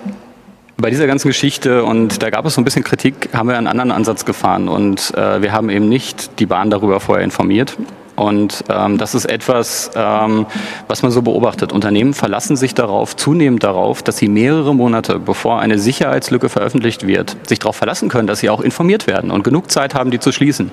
bei 0.79 0.89
dieser 0.89 1.07
ganzen 1.07 1.29
Geschichte, 1.29 1.85
und 1.85 2.23
da 2.23 2.31
gab 2.31 2.47
es 2.47 2.55
so 2.55 2.61
ein 2.63 2.65
bisschen 2.65 2.85
Kritik, 2.85 3.29
haben 3.35 3.49
wir 3.49 3.59
einen 3.59 3.67
anderen 3.67 3.93
Ansatz 3.93 4.25
gefahren. 4.25 4.67
Und 4.67 5.13
wir 5.15 5.53
haben 5.53 5.69
eben 5.69 5.91
nicht 5.91 6.41
die 6.41 6.47
Bahn 6.47 6.71
darüber 6.71 7.01
vorher 7.01 7.23
informiert, 7.23 7.77
und 8.21 8.65
ähm, 8.69 8.99
das 8.99 9.15
ist 9.15 9.25
etwas, 9.25 9.91
ähm, 9.97 10.45
was 10.89 11.03
man 11.03 11.11
so 11.11 11.23
beobachtet. 11.23 11.73
Unternehmen 11.73 12.13
verlassen 12.13 12.55
sich 12.55 12.75
darauf, 12.75 13.17
zunehmend 13.17 13.65
darauf, 13.65 14.03
dass 14.03 14.19
sie 14.19 14.29
mehrere 14.29 14.75
Monate, 14.75 15.19
bevor 15.19 15.59
eine 15.59 15.79
Sicherheitslücke 15.79 16.51
veröffentlicht 16.51 17.07
wird, 17.07 17.39
sich 17.49 17.61
darauf 17.61 17.77
verlassen 17.77 18.11
können, 18.11 18.27
dass 18.27 18.41
sie 18.41 18.51
auch 18.51 18.61
informiert 18.61 19.07
werden 19.07 19.31
und 19.31 19.43
genug 19.43 19.71
Zeit 19.71 19.95
haben, 19.95 20.11
die 20.11 20.21
zu 20.21 20.33
schließen. 20.33 20.71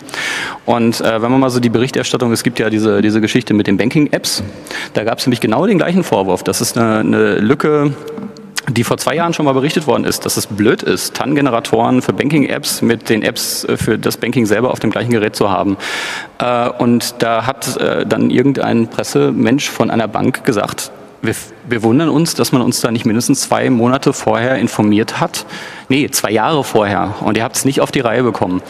Und 0.65 0.99
äh, 0.99 1.21
wenn 1.21 1.31
man 1.31 1.39
mal 1.39 1.49
so 1.49 1.61
die 1.61 1.69
Berichterstattung, 1.69 2.33
es 2.33 2.43
gibt 2.43 2.59
ja 2.59 2.69
diese, 2.69 3.01
diese 3.01 3.21
Geschichte 3.21 3.53
mit 3.53 3.65
den 3.65 3.77
Banking-Apps, 3.77 4.43
da 4.93 5.05
gab 5.05 5.19
es 5.19 5.25
nämlich 5.25 5.39
genau 5.39 5.65
den 5.65 5.77
gleichen 5.77 6.03
Vorwurf. 6.03 6.43
Das 6.43 6.59
ist 6.59 6.77
eine, 6.77 6.99
eine 6.99 7.35
Lücke, 7.35 7.93
die 8.69 8.83
vor 8.83 8.97
zwei 8.97 9.15
Jahren 9.15 9.33
schon 9.33 9.45
mal 9.45 9.53
berichtet 9.53 9.87
worden 9.87 10.03
ist, 10.03 10.25
dass 10.25 10.37
es 10.37 10.47
blöd 10.47 10.83
ist, 10.83 11.15
TAN-Generatoren 11.15 12.01
für 12.01 12.13
Banking-Apps 12.13 12.81
mit 12.81 13.09
den 13.09 13.23
Apps 13.23 13.63
äh, 13.63 13.77
für 13.77 13.97
das 13.97 14.17
Banking 14.17 14.45
selber 14.45 14.71
auf 14.71 14.79
dem 14.79 14.91
gleichen 14.91 15.11
Gerät 15.11 15.35
zu 15.35 15.49
haben. 15.49 15.77
Äh, 16.39 16.69
und 16.69 17.15
da 17.19 17.45
hat 17.45 17.77
äh, 17.77 18.05
dann 18.05 18.29
irgendein 18.29 18.87
Pressemensch 18.89 19.69
von 19.69 19.89
einer 19.89 20.07
Bank 20.07 20.43
gesagt, 20.43 20.91
wir, 21.21 21.35
wir 21.67 21.83
wundern 21.83 22.09
uns, 22.09 22.35
dass 22.35 22.51
man 22.51 22.61
uns 22.61 22.81
da 22.81 22.91
nicht 22.91 23.05
mindestens 23.05 23.41
zwei 23.41 23.69
Monate 23.69 24.13
vorher 24.13 24.57
informiert 24.57 25.19
hat. 25.19 25.45
Nee, 25.89 26.09
zwei 26.09 26.31
Jahre 26.31 26.63
vorher. 26.63 27.15
Und 27.21 27.37
ihr 27.37 27.43
habt 27.43 27.55
es 27.55 27.65
nicht 27.65 27.81
auf 27.81 27.91
die 27.91 28.01
Reihe 28.01 28.23
bekommen. 28.23 28.61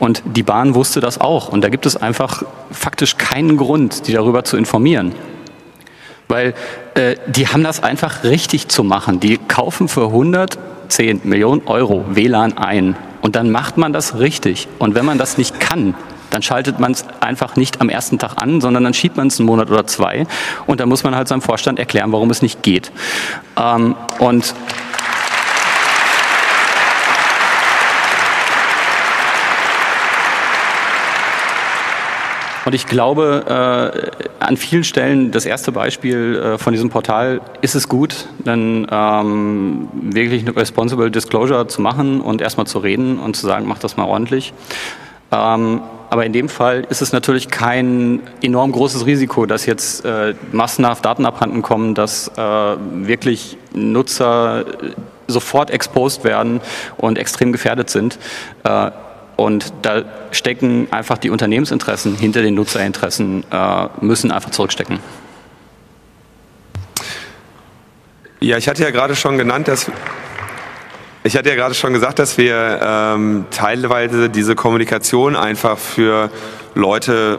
Und 0.00 0.22
die 0.24 0.42
Bahn 0.42 0.74
wusste 0.74 1.00
das 1.00 1.20
auch. 1.20 1.48
Und 1.48 1.62
da 1.62 1.70
gibt 1.70 1.86
es 1.86 1.96
einfach 1.96 2.42
faktisch 2.70 3.16
keinen 3.16 3.56
Grund, 3.56 4.06
die 4.06 4.12
darüber 4.12 4.44
zu 4.44 4.56
informieren. 4.56 5.12
Weil 6.28 6.54
äh, 6.94 7.16
die 7.26 7.48
haben 7.48 7.62
das 7.62 7.82
einfach 7.82 8.24
richtig 8.24 8.68
zu 8.68 8.84
machen. 8.84 9.20
Die 9.20 9.38
kaufen 9.38 9.88
für 9.88 10.06
110 10.06 11.20
Millionen 11.24 11.62
Euro 11.66 12.04
WLAN 12.08 12.56
ein 12.56 12.96
und 13.20 13.36
dann 13.36 13.50
macht 13.50 13.76
man 13.76 13.92
das 13.92 14.18
richtig. 14.18 14.68
Und 14.78 14.94
wenn 14.94 15.04
man 15.04 15.18
das 15.18 15.38
nicht 15.38 15.60
kann, 15.60 15.94
dann 16.30 16.42
schaltet 16.42 16.80
man 16.80 16.92
es 16.92 17.04
einfach 17.20 17.56
nicht 17.56 17.80
am 17.80 17.88
ersten 17.88 18.18
Tag 18.18 18.42
an, 18.42 18.60
sondern 18.60 18.84
dann 18.84 18.92
schiebt 18.92 19.16
man 19.16 19.28
es 19.28 19.38
einen 19.38 19.46
Monat 19.46 19.70
oder 19.70 19.86
zwei 19.86 20.26
und 20.66 20.80
dann 20.80 20.88
muss 20.88 21.04
man 21.04 21.14
halt 21.14 21.28
seinem 21.28 21.42
Vorstand 21.42 21.78
erklären, 21.78 22.10
warum 22.12 22.30
es 22.30 22.42
nicht 22.42 22.62
geht. 22.62 22.90
Ähm, 23.56 23.94
und 24.18 24.54
Und 32.64 32.74
ich 32.74 32.86
glaube, 32.86 33.44
äh, 34.40 34.44
an 34.44 34.56
vielen 34.56 34.84
Stellen, 34.84 35.30
das 35.30 35.44
erste 35.44 35.70
Beispiel 35.72 36.36
äh, 36.36 36.58
von 36.58 36.72
diesem 36.72 36.88
Portal, 36.88 37.40
ist 37.60 37.74
es 37.74 37.88
gut, 37.88 38.26
dann 38.44 38.86
ähm, 38.90 39.88
wirklich 39.92 40.42
eine 40.42 40.56
Responsible 40.56 41.10
Disclosure 41.10 41.68
zu 41.68 41.82
machen 41.82 42.20
und 42.20 42.40
erstmal 42.40 42.66
zu 42.66 42.78
reden 42.78 43.18
und 43.18 43.36
zu 43.36 43.46
sagen, 43.46 43.66
mach 43.66 43.78
das 43.78 43.96
mal 43.96 44.04
ordentlich. 44.04 44.54
Ähm, 45.30 45.82
aber 46.08 46.24
in 46.24 46.32
dem 46.32 46.48
Fall 46.48 46.86
ist 46.88 47.02
es 47.02 47.12
natürlich 47.12 47.48
kein 47.48 48.20
enorm 48.40 48.72
großes 48.72 49.04
Risiko, 49.04 49.46
dass 49.46 49.66
jetzt 49.66 50.04
äh, 50.04 50.34
massenhaft 50.52 51.04
Daten 51.04 51.26
abhanden 51.26 51.60
kommen, 51.60 51.94
dass 51.94 52.28
äh, 52.36 52.40
wirklich 52.40 53.58
Nutzer 53.72 54.64
sofort 55.26 55.70
exposed 55.70 56.24
werden 56.24 56.60
und 56.96 57.18
extrem 57.18 57.52
gefährdet 57.52 57.90
sind. 57.90 58.18
Äh, 58.62 58.90
und 59.36 59.72
da 59.82 60.02
stecken 60.30 60.88
einfach 60.90 61.18
die 61.18 61.30
Unternehmensinteressen 61.30 62.16
hinter 62.16 62.42
den 62.42 62.54
Nutzerinteressen, 62.54 63.44
äh, 63.50 63.88
müssen 64.00 64.30
einfach 64.30 64.50
zurückstecken. 64.50 65.00
Ja, 68.40 68.58
ich 68.58 68.68
hatte 68.68 68.82
ja 68.82 68.90
gerade 68.90 69.16
schon 69.16 69.38
genannt, 69.38 69.68
dass 69.68 69.90
ich 71.26 71.38
hatte 71.38 71.48
ja 71.48 71.54
gerade 71.54 71.74
schon 71.74 71.94
gesagt, 71.94 72.18
dass 72.18 72.36
wir 72.36 72.80
ähm, 72.84 73.46
teilweise 73.50 74.28
diese 74.28 74.54
Kommunikation 74.54 75.36
einfach 75.36 75.78
für 75.78 76.30
Leute 76.74 77.38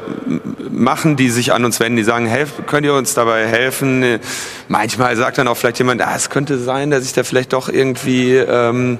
machen, 0.72 1.18
die 1.18 1.30
sich 1.30 1.54
an 1.54 1.64
uns 1.66 1.80
wenden, 1.80 1.98
die 1.98 2.04
sagen, 2.04 2.26
helf, 2.26 2.54
könnt 2.66 2.84
ihr 2.84 2.96
uns 2.96 3.14
dabei 3.14 3.46
helfen? 3.46 4.20
Manchmal 4.70 5.16
sagt 5.16 5.38
dann 5.38 5.48
auch 5.48 5.56
vielleicht 5.56 5.78
jemand, 5.78 6.02
ah, 6.02 6.16
es 6.16 6.32
könnte 6.32 6.58
sein, 6.58 6.90
dass 6.90 7.06
ich 7.06 7.14
da 7.14 7.24
vielleicht 7.24 7.54
doch 7.54 7.70
irgendwie 7.70 8.38
ähm, 8.38 8.98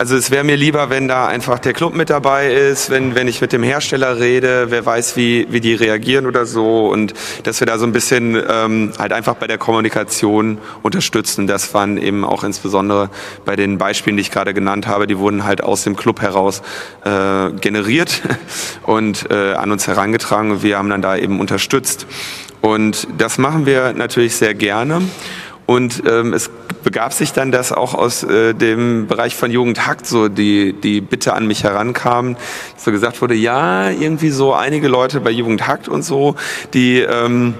also 0.00 0.16
es 0.16 0.30
wäre 0.30 0.44
mir 0.44 0.56
lieber, 0.56 0.88
wenn 0.88 1.08
da 1.08 1.26
einfach 1.26 1.58
der 1.58 1.74
Club 1.74 1.94
mit 1.94 2.08
dabei 2.08 2.50
ist, 2.50 2.88
wenn, 2.88 3.14
wenn 3.14 3.28
ich 3.28 3.42
mit 3.42 3.52
dem 3.52 3.62
Hersteller 3.62 4.18
rede, 4.18 4.70
wer 4.70 4.86
weiß, 4.86 5.14
wie, 5.14 5.46
wie 5.50 5.60
die 5.60 5.74
reagieren 5.74 6.24
oder 6.24 6.46
so 6.46 6.88
und 6.88 7.12
dass 7.42 7.60
wir 7.60 7.66
da 7.66 7.76
so 7.76 7.84
ein 7.84 7.92
bisschen 7.92 8.42
ähm, 8.48 8.92
halt 8.98 9.12
einfach 9.12 9.34
bei 9.34 9.46
der 9.46 9.58
Kommunikation 9.58 10.56
unterstützen. 10.80 11.46
Das 11.46 11.74
waren 11.74 11.98
eben 11.98 12.24
auch 12.24 12.44
insbesondere 12.44 13.10
bei 13.44 13.56
den 13.56 13.76
Beispielen, 13.76 14.16
die 14.16 14.22
ich 14.22 14.30
gerade 14.30 14.54
genannt 14.54 14.86
habe, 14.86 15.06
die 15.06 15.18
wurden 15.18 15.44
halt 15.44 15.62
aus 15.62 15.84
dem 15.84 15.96
Club 15.96 16.22
heraus 16.22 16.62
äh, 17.04 17.50
generiert 17.60 18.22
und 18.84 19.30
äh, 19.30 19.52
an 19.52 19.70
uns 19.70 19.86
herangetragen 19.86 20.62
wir 20.62 20.78
haben 20.78 20.88
dann 20.88 21.02
da 21.02 21.14
eben 21.14 21.40
unterstützt. 21.40 22.06
Und 22.62 23.06
das 23.18 23.36
machen 23.36 23.66
wir 23.66 23.92
natürlich 23.92 24.34
sehr 24.34 24.54
gerne. 24.54 25.02
Und 25.66 26.02
ähm, 26.06 26.32
es 26.32 26.50
begab 26.82 27.12
sich 27.12 27.32
dann, 27.32 27.52
dass 27.52 27.72
auch 27.72 27.94
aus 27.94 28.22
äh, 28.22 28.54
dem 28.54 29.06
Bereich 29.06 29.34
von 29.34 29.50
Jugendhackt 29.50 30.06
so 30.06 30.28
die, 30.28 30.72
die 30.72 31.00
Bitte 31.00 31.34
an 31.34 31.46
mich 31.46 31.64
herankam, 31.64 32.36
so 32.76 32.90
gesagt 32.90 33.20
wurde, 33.20 33.34
ja, 33.34 33.90
irgendwie 33.90 34.30
so 34.30 34.54
einige 34.54 34.88
Leute 34.88 35.20
bei 35.20 35.30
Jugendhackt 35.30 35.88
und 35.88 36.02
so, 36.02 36.36
die... 36.74 37.00
Ähm, 37.00 37.54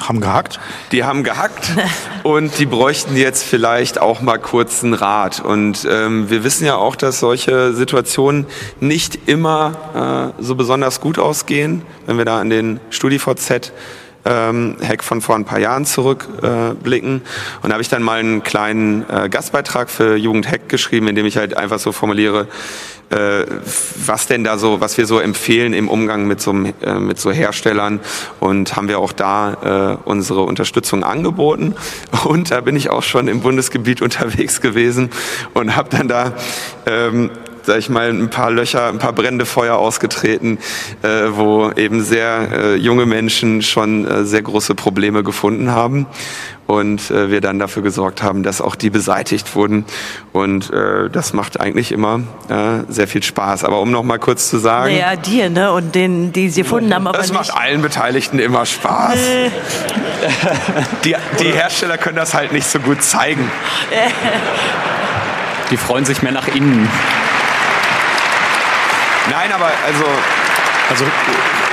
haben 0.00 0.20
gehackt? 0.20 0.60
Die 0.92 1.04
haben 1.04 1.24
gehackt 1.24 1.72
und 2.22 2.58
die 2.58 2.66
bräuchten 2.66 3.16
jetzt 3.16 3.42
vielleicht 3.42 4.00
auch 4.00 4.20
mal 4.20 4.38
kurz 4.38 4.84
einen 4.84 4.94
Rat. 4.94 5.40
Und 5.40 5.86
ähm, 5.90 6.30
wir 6.30 6.44
wissen 6.44 6.64
ja 6.64 6.76
auch, 6.76 6.94
dass 6.94 7.18
solche 7.18 7.72
Situationen 7.72 8.46
nicht 8.80 9.28
immer 9.28 10.32
äh, 10.38 10.42
so 10.42 10.54
besonders 10.54 11.00
gut 11.00 11.18
ausgehen. 11.18 11.82
Wenn 12.06 12.16
wir 12.16 12.24
da 12.24 12.38
an 12.38 12.50
den 12.50 12.80
StudiVZ 12.90 13.72
ähm, 14.28 14.76
Hack 14.86 15.02
von 15.02 15.20
vor 15.20 15.34
ein 15.36 15.44
paar 15.44 15.58
Jahren 15.58 15.86
zurückblicken. 15.86 17.16
Äh, 17.16 17.62
und 17.62 17.70
da 17.70 17.72
habe 17.72 17.82
ich 17.82 17.88
dann 17.88 18.02
mal 18.02 18.20
einen 18.20 18.42
kleinen 18.42 19.08
äh, 19.08 19.28
Gastbeitrag 19.28 19.90
für 19.90 20.16
Jugend 20.16 20.50
Hack 20.50 20.68
geschrieben, 20.68 21.08
in 21.08 21.16
dem 21.16 21.26
ich 21.26 21.36
halt 21.36 21.56
einfach 21.56 21.78
so 21.78 21.92
formuliere, 21.92 22.46
äh, 23.10 23.46
was 24.04 24.26
denn 24.26 24.44
da 24.44 24.58
so, 24.58 24.82
was 24.82 24.98
wir 24.98 25.06
so 25.06 25.18
empfehlen 25.18 25.72
im 25.72 25.88
Umgang 25.88 26.26
mit 26.26 26.42
so, 26.42 26.52
äh, 26.52 26.98
mit 26.98 27.18
so 27.18 27.32
Herstellern 27.32 28.00
und 28.38 28.76
haben 28.76 28.88
wir 28.88 28.98
auch 28.98 29.12
da 29.12 29.96
äh, 30.04 30.08
unsere 30.08 30.42
Unterstützung 30.42 31.04
angeboten 31.04 31.74
und 32.24 32.50
da 32.50 32.60
bin 32.60 32.76
ich 32.76 32.90
auch 32.90 33.02
schon 33.02 33.28
im 33.28 33.40
Bundesgebiet 33.40 34.02
unterwegs 34.08 34.60
gewesen 34.60 35.08
und 35.54 35.74
habe 35.74 35.88
dann 35.88 36.08
da 36.08 36.34
ähm, 36.84 37.30
sag 37.68 37.78
ich 37.78 37.90
mal, 37.90 38.08
ein 38.08 38.30
paar 38.30 38.50
Löcher, 38.50 38.88
ein 38.88 38.96
paar 38.98 39.12
brennende 39.12 39.44
Feuer 39.44 39.76
ausgetreten, 39.76 40.56
äh, 41.02 41.08
wo 41.32 41.70
eben 41.76 42.02
sehr 42.02 42.48
äh, 42.50 42.74
junge 42.76 43.04
Menschen 43.04 43.60
schon 43.60 44.06
äh, 44.06 44.24
sehr 44.24 44.40
große 44.40 44.74
Probleme 44.74 45.22
gefunden 45.22 45.70
haben 45.70 46.06
und 46.66 47.10
äh, 47.10 47.30
wir 47.30 47.42
dann 47.42 47.58
dafür 47.58 47.82
gesorgt 47.82 48.22
haben, 48.22 48.42
dass 48.42 48.62
auch 48.62 48.74
die 48.74 48.88
beseitigt 48.88 49.54
wurden. 49.54 49.84
Und 50.32 50.70
äh, 50.72 51.10
das 51.10 51.34
macht 51.34 51.60
eigentlich 51.60 51.92
immer 51.92 52.20
äh, 52.48 52.84
sehr 52.88 53.06
viel 53.06 53.22
Spaß. 53.22 53.64
Aber 53.64 53.80
um 53.80 53.90
noch 53.90 54.02
mal 54.02 54.18
kurz 54.18 54.48
zu 54.48 54.56
sagen. 54.56 54.92
Naja, 54.94 55.16
dir, 55.16 55.50
ne? 55.50 55.70
Und 55.72 55.94
denen, 55.94 56.32
die 56.32 56.48
sie 56.48 56.62
gefunden 56.62 56.94
haben, 56.94 57.06
aber 57.06 57.18
Das 57.18 57.28
nicht. 57.28 57.38
macht 57.38 57.54
allen 57.54 57.82
Beteiligten 57.82 58.38
immer 58.38 58.64
Spaß. 58.64 59.14
Äh, 59.14 59.50
Die, 61.04 61.14
die 61.40 61.52
Hersteller 61.52 61.96
können 61.98 62.16
das 62.16 62.34
halt 62.34 62.52
nicht 62.52 62.66
so 62.66 62.80
gut 62.80 63.02
zeigen. 63.02 63.50
Die 65.70 65.76
freuen 65.76 66.04
sich 66.04 66.22
mehr 66.22 66.32
nach 66.32 66.48
innen. 66.48 66.88
Nein, 69.30 69.52
aber 69.52 69.70
also 69.86 70.04
Also 70.90 71.04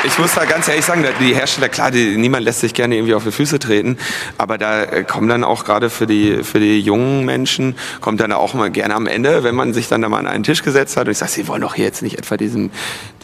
Ich 0.06 0.20
muss 0.20 0.36
da 0.36 0.46
ganz 0.46 0.68
ehrlich 0.68 0.86
sagen, 0.86 1.04
die 1.20 1.34
Hersteller, 1.34 1.68
klar, 1.68 1.90
die, 1.90 2.16
niemand 2.16 2.46
lässt 2.46 2.60
sich 2.60 2.76
gerne 2.76 2.96
irgendwie 2.96 3.16
auf 3.16 3.24
die 3.24 3.32
Füße 3.32 3.58
treten, 3.58 3.98
aber 4.38 4.60
da 4.60 4.84
äh, 4.84 5.04
kommen 5.04 5.28
dann 5.28 5.44
auch 5.44 5.66
gerade 5.66 5.90
für 5.90 6.06
die, 6.06 6.44
für 6.44 6.60
die 6.60 6.80
jungen 6.80 7.26
Menschen, 7.26 7.76
kommt 8.02 8.22
dann 8.22 8.32
auch 8.32 8.54
mal 8.54 8.70
gerne 8.70 8.94
am 8.94 9.08
Ende, 9.08 9.44
wenn 9.44 9.56
man 9.56 9.74
sich 9.74 9.88
dann 9.88 10.04
da 10.04 10.10
mal 10.10 10.20
an 10.20 10.28
einen 10.28 10.44
Tisch 10.44 10.62
gesetzt 10.62 10.96
hat 10.96 11.08
und 11.08 11.12
ich 11.12 11.18
sage, 11.18 11.32
sie 11.32 11.48
wollen 11.48 11.62
doch 11.62 11.74
hier 11.74 11.86
jetzt 11.86 12.04
nicht 12.04 12.20
etwa 12.20 12.38
diesem, 12.38 12.70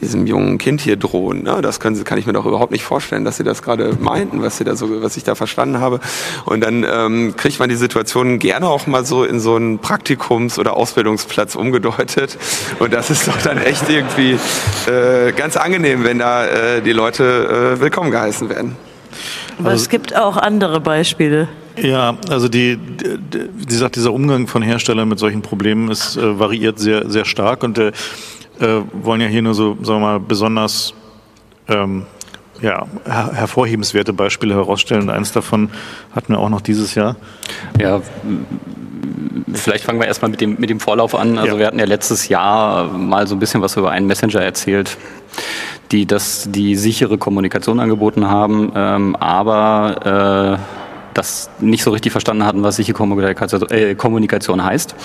diesem 0.01 0.25
jungen 0.25 0.57
Kind 0.57 0.81
hier 0.81 0.95
drohen. 0.95 1.43
Ne? 1.43 1.59
Das 1.61 1.79
können 1.79 2.03
kann 2.03 2.17
ich 2.17 2.25
mir 2.25 2.33
doch 2.33 2.45
überhaupt 2.45 2.71
nicht 2.71 2.83
vorstellen, 2.83 3.25
dass 3.25 3.37
sie 3.37 3.43
das 3.43 3.61
gerade 3.61 3.95
meinten, 3.99 4.41
was 4.41 4.57
sie 4.57 4.63
da 4.63 4.75
so, 4.75 5.03
was 5.03 5.17
ich 5.17 5.23
da 5.23 5.35
verstanden 5.35 5.79
habe. 5.79 5.99
Und 6.45 6.61
dann 6.61 6.83
ähm, 6.83 7.35
kriegt 7.37 7.59
man 7.59 7.69
die 7.69 7.75
Situation 7.75 8.39
gerne 8.39 8.67
auch 8.67 8.87
mal 8.87 9.05
so 9.05 9.23
in 9.23 9.39
so 9.39 9.55
einen 9.55 9.79
Praktikums- 9.79 10.57
oder 10.57 10.75
Ausbildungsplatz 10.75 11.55
umgedeutet. 11.55 12.37
Und 12.79 12.91
das 12.91 13.11
ist 13.11 13.27
doch 13.27 13.39
dann 13.41 13.59
echt 13.59 13.87
irgendwie 13.89 14.39
äh, 14.87 15.31
ganz 15.33 15.57
angenehm, 15.57 16.03
wenn 16.03 16.19
da 16.19 16.47
äh, 16.47 16.70
die 16.79 16.93
Leute 16.93 17.75
äh, 17.75 17.79
willkommen 17.81 18.11
geheißen 18.11 18.49
werden. 18.49 18.77
aber 19.59 19.73
es 19.73 19.89
gibt 19.89 20.15
auch 20.15 20.37
andere 20.37 20.79
Beispiele. 20.79 21.49
Ja, 21.77 22.15
also 22.29 22.47
die, 22.47 22.77
die, 22.77 23.19
wie 23.57 23.65
gesagt, 23.65 23.95
dieser 23.95 24.13
Umgang 24.13 24.47
von 24.47 24.61
Herstellern 24.61 25.07
mit 25.09 25.19
solchen 25.19 25.41
Problemen 25.41 25.89
ist 25.89 26.15
äh, 26.17 26.39
variiert 26.39 26.79
sehr, 26.79 27.09
sehr 27.09 27.25
stark 27.25 27.63
und 27.63 27.77
äh, 27.77 27.91
äh, 28.59 28.81
wollen 28.93 29.21
ja 29.21 29.27
hier 29.27 29.41
nur 29.41 29.53
so, 29.53 29.77
sagen 29.81 29.99
wir 30.01 30.07
mal, 30.07 30.19
besonders 30.19 30.93
ähm, 31.67 32.05
ja, 32.61 32.85
her 33.05 33.31
hervorhebenswerte 33.33 34.13
Beispiele 34.13 34.53
herausstellen. 34.53 35.09
Eins 35.09 35.31
davon 35.31 35.69
hatten 36.15 36.33
wir 36.33 36.39
auch 36.39 36.49
noch 36.49 36.61
dieses 36.61 36.93
Jahr. 36.93 37.15
Ja, 37.79 38.01
vielleicht 39.53 39.83
fangen 39.83 39.99
wir 39.99 40.07
erstmal 40.07 40.29
mit 40.31 40.41
dem, 40.41 40.57
mit 40.59 40.69
dem 40.69 40.79
Vorlauf 40.79 41.15
an. 41.15 41.37
Also 41.37 41.53
Ja. 41.53 41.59
wir 41.59 41.67
hatten 41.67 41.79
ja 41.79 41.85
letztes 41.85 42.27
Jahr 42.27 42.87
mal 42.91 43.25
so 43.27 43.35
ein 43.35 43.39
bisschen 43.39 43.61
was 43.61 43.75
über 43.77 43.91
einen 43.91 44.07
Messenger 44.07 44.41
erzählt, 44.41 44.97
die 45.91 46.05
das, 46.05 46.47
die 46.49 46.75
sichere 46.75 47.17
Kommunikation 47.17 47.79
angeboten 47.79 48.27
haben, 48.27 48.71
ähm, 48.75 49.15
aber 49.15 50.57
äh, 50.59 50.81
das 51.13 51.49
nicht 51.59 51.83
so 51.83 51.91
richtig 51.91 52.11
verstanden 52.11 52.45
hatten, 52.45 52.63
was 52.63 52.77
sichere 52.77 52.93
Kommunikation, 52.93 53.69
äh, 53.69 53.95
Kommunikation 53.95 54.63
heißt. 54.63 54.95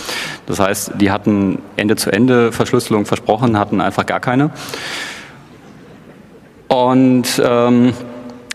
Das 0.47 0.61
heißt, 0.61 0.93
die 0.97 1.11
hatten 1.11 1.59
Ende-zu-Ende 1.77 2.53
Verschlüsselung 2.53 3.07
versprochen, 3.07 3.59
hatten 3.59 3.81
einfach 3.81 4.07
gar 4.07 4.21
keine. 4.21 4.51
Und 6.69 7.43
ähm, 7.45 7.93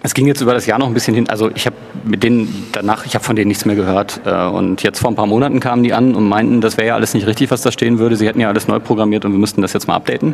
es 0.04 0.14
ging 0.14 0.28
jetzt 0.28 0.42
über 0.42 0.54
das 0.54 0.66
Jahr 0.66 0.80
noch 0.80 0.88
ein 0.88 0.94
bisschen 0.94 1.14
hin. 1.14 1.30
Also 1.30 1.52
ich 1.54 1.66
habe 1.66 1.76
mit 2.04 2.24
denen 2.24 2.68
danach, 2.72 3.06
ich 3.06 3.14
habe 3.14 3.24
von 3.24 3.36
denen 3.36 3.50
nichts 3.50 3.66
mehr 3.66 3.76
gehört. 3.76 4.22
Äh, 4.26 4.48
Und 4.48 4.84
jetzt 4.84 5.00
vor 5.00 5.12
ein 5.12 5.16
paar 5.16 5.28
Monaten 5.28 5.60
kamen 5.60 5.84
die 5.84 5.94
an 5.94 6.16
und 6.16 6.28
meinten, 6.28 6.62
das 6.62 6.78
wäre 6.78 6.88
ja 6.88 6.96
alles 6.96 7.14
nicht 7.14 7.28
richtig, 7.28 7.52
was 7.52 7.62
da 7.62 7.72
stehen 7.72 8.00
würde. 8.00 8.16
Sie 8.16 8.28
hätten 8.28 8.40
ja 8.40 8.48
alles 8.48 8.68
neu 8.68 8.80
programmiert 8.80 9.26
und 9.26 9.32
wir 9.32 9.40
müssten 9.40 9.62
das 9.62 9.74
jetzt 9.74 9.88
mal 9.88 9.96
updaten. 9.96 10.34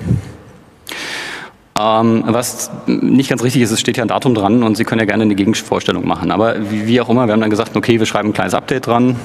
Ähm, 1.79 2.23
was 2.25 2.71
nicht 2.87 3.29
ganz 3.29 3.43
richtig 3.43 3.61
ist, 3.61 3.71
es 3.71 3.79
steht 3.79 3.97
ja 3.97 4.03
ein 4.03 4.07
Datum 4.07 4.33
dran 4.33 4.63
und 4.63 4.77
Sie 4.77 4.83
können 4.83 4.99
ja 4.99 5.05
gerne 5.05 5.23
eine 5.23 5.35
Gegenvorstellung 5.35 6.07
machen. 6.07 6.31
Aber 6.31 6.71
wie, 6.71 6.87
wie 6.87 7.01
auch 7.01 7.09
immer, 7.09 7.27
wir 7.27 7.33
haben 7.33 7.41
dann 7.41 7.49
gesagt, 7.49 7.75
okay, 7.75 7.99
wir 7.99 8.05
schreiben 8.05 8.29
ein 8.29 8.33
kleines 8.33 8.53
Update 8.53 8.87
dran. 8.87 9.15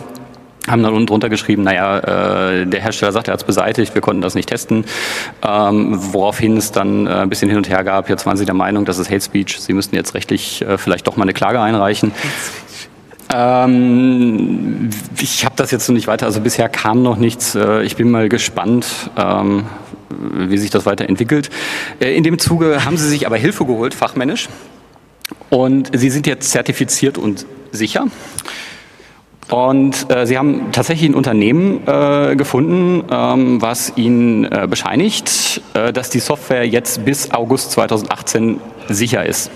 Haben 0.69 0.83
dann 0.85 0.93
unten 0.93 1.07
drunter 1.07 1.29
geschrieben, 1.29 1.65
naja, 1.65 1.99
äh, 1.99 2.67
der 2.67 2.81
Hersteller 2.81 3.11
sagt, 3.11 3.27
er 3.27 3.33
hat 3.33 3.41
es 3.41 3.47
beseitigt, 3.47 3.95
wir 3.95 4.03
konnten 4.03 4.23
das 4.23 4.37
nicht 4.37 4.49
testen. 4.49 4.85
Ähm, 5.43 5.97
woraufhin 6.13 6.57
es 6.57 6.71
dann 6.71 7.07
äh, 7.07 7.11
ein 7.11 7.29
bisschen 7.29 7.49
hin 7.49 7.59
und 7.59 7.69
her 7.69 7.83
gab. 7.83 8.09
Jetzt 8.09 8.27
waren 8.27 8.37
sie 8.37 8.45
der 8.45 8.55
Meinung, 8.55 8.85
das 8.85 8.99
ist 8.99 9.11
Hate 9.11 9.23
Speech. 9.23 9.61
Sie 9.61 9.73
müssten 9.73 9.97
jetzt 9.97 10.15
rechtlich 10.15 10.63
äh, 10.63 10.79
vielleicht 10.79 11.09
doch 11.09 11.17
mal 11.17 11.25
eine 11.25 11.33
Klage 11.33 11.61
einreichen. 11.61 12.13
Ähm, 13.35 14.91
ich 15.21 15.45
habe 15.45 15.57
das 15.57 15.71
jetzt 15.71 15.89
noch 15.89 15.95
nicht 15.95 16.07
weiter, 16.07 16.27
also 16.27 16.41
bisher 16.41 16.69
kam 16.69 17.03
noch 17.03 17.17
nichts. 17.17 17.55
Äh, 17.55 17.83
ich 17.83 17.97
bin 17.97 18.11
mal 18.11 18.29
gespannt, 18.29 18.87
ähm, 19.17 19.65
wie 20.49 20.59
sich 20.59 20.71
das 20.71 20.87
weiterentwickelt. 20.87 21.51
Äh, 22.01 22.17
in 22.17 22.25
dem 22.25 22.39
Zuge 22.39 22.85
haben 22.85 22.97
Sie 22.97 23.09
sich 23.09 23.27
aber 23.27 23.37
Hilfe 23.37 23.65
geholt, 23.65 23.95
fachmännisch. 23.95 24.49
Und 25.51 25.91
Sie 25.95 26.11
sind 26.11 26.27
jetzt 26.27 26.51
zertifiziert 26.51 27.19
und 27.19 27.47
sicher. 27.71 28.07
Und 29.51 30.11
äh, 30.11 30.27
Sie 30.27 30.39
haben 30.39 30.73
tatsächlich 30.73 31.11
ein 31.11 31.15
Unternehmen 31.15 31.87
äh, 31.87 32.37
gefunden, 32.37 33.05
ähm, 33.11 33.61
was 33.61 33.93
Ihnen 33.97 34.45
äh, 34.45 34.67
bescheinigt, 34.69 35.61
äh, 35.75 35.93
dass 35.93 36.11
die 36.11 36.21
Software 36.21 36.67
jetzt 36.67 37.05
bis 37.05 37.31
August 37.33 37.73
2018 37.73 38.61
sicher 38.89 39.27
ist. 39.27 39.51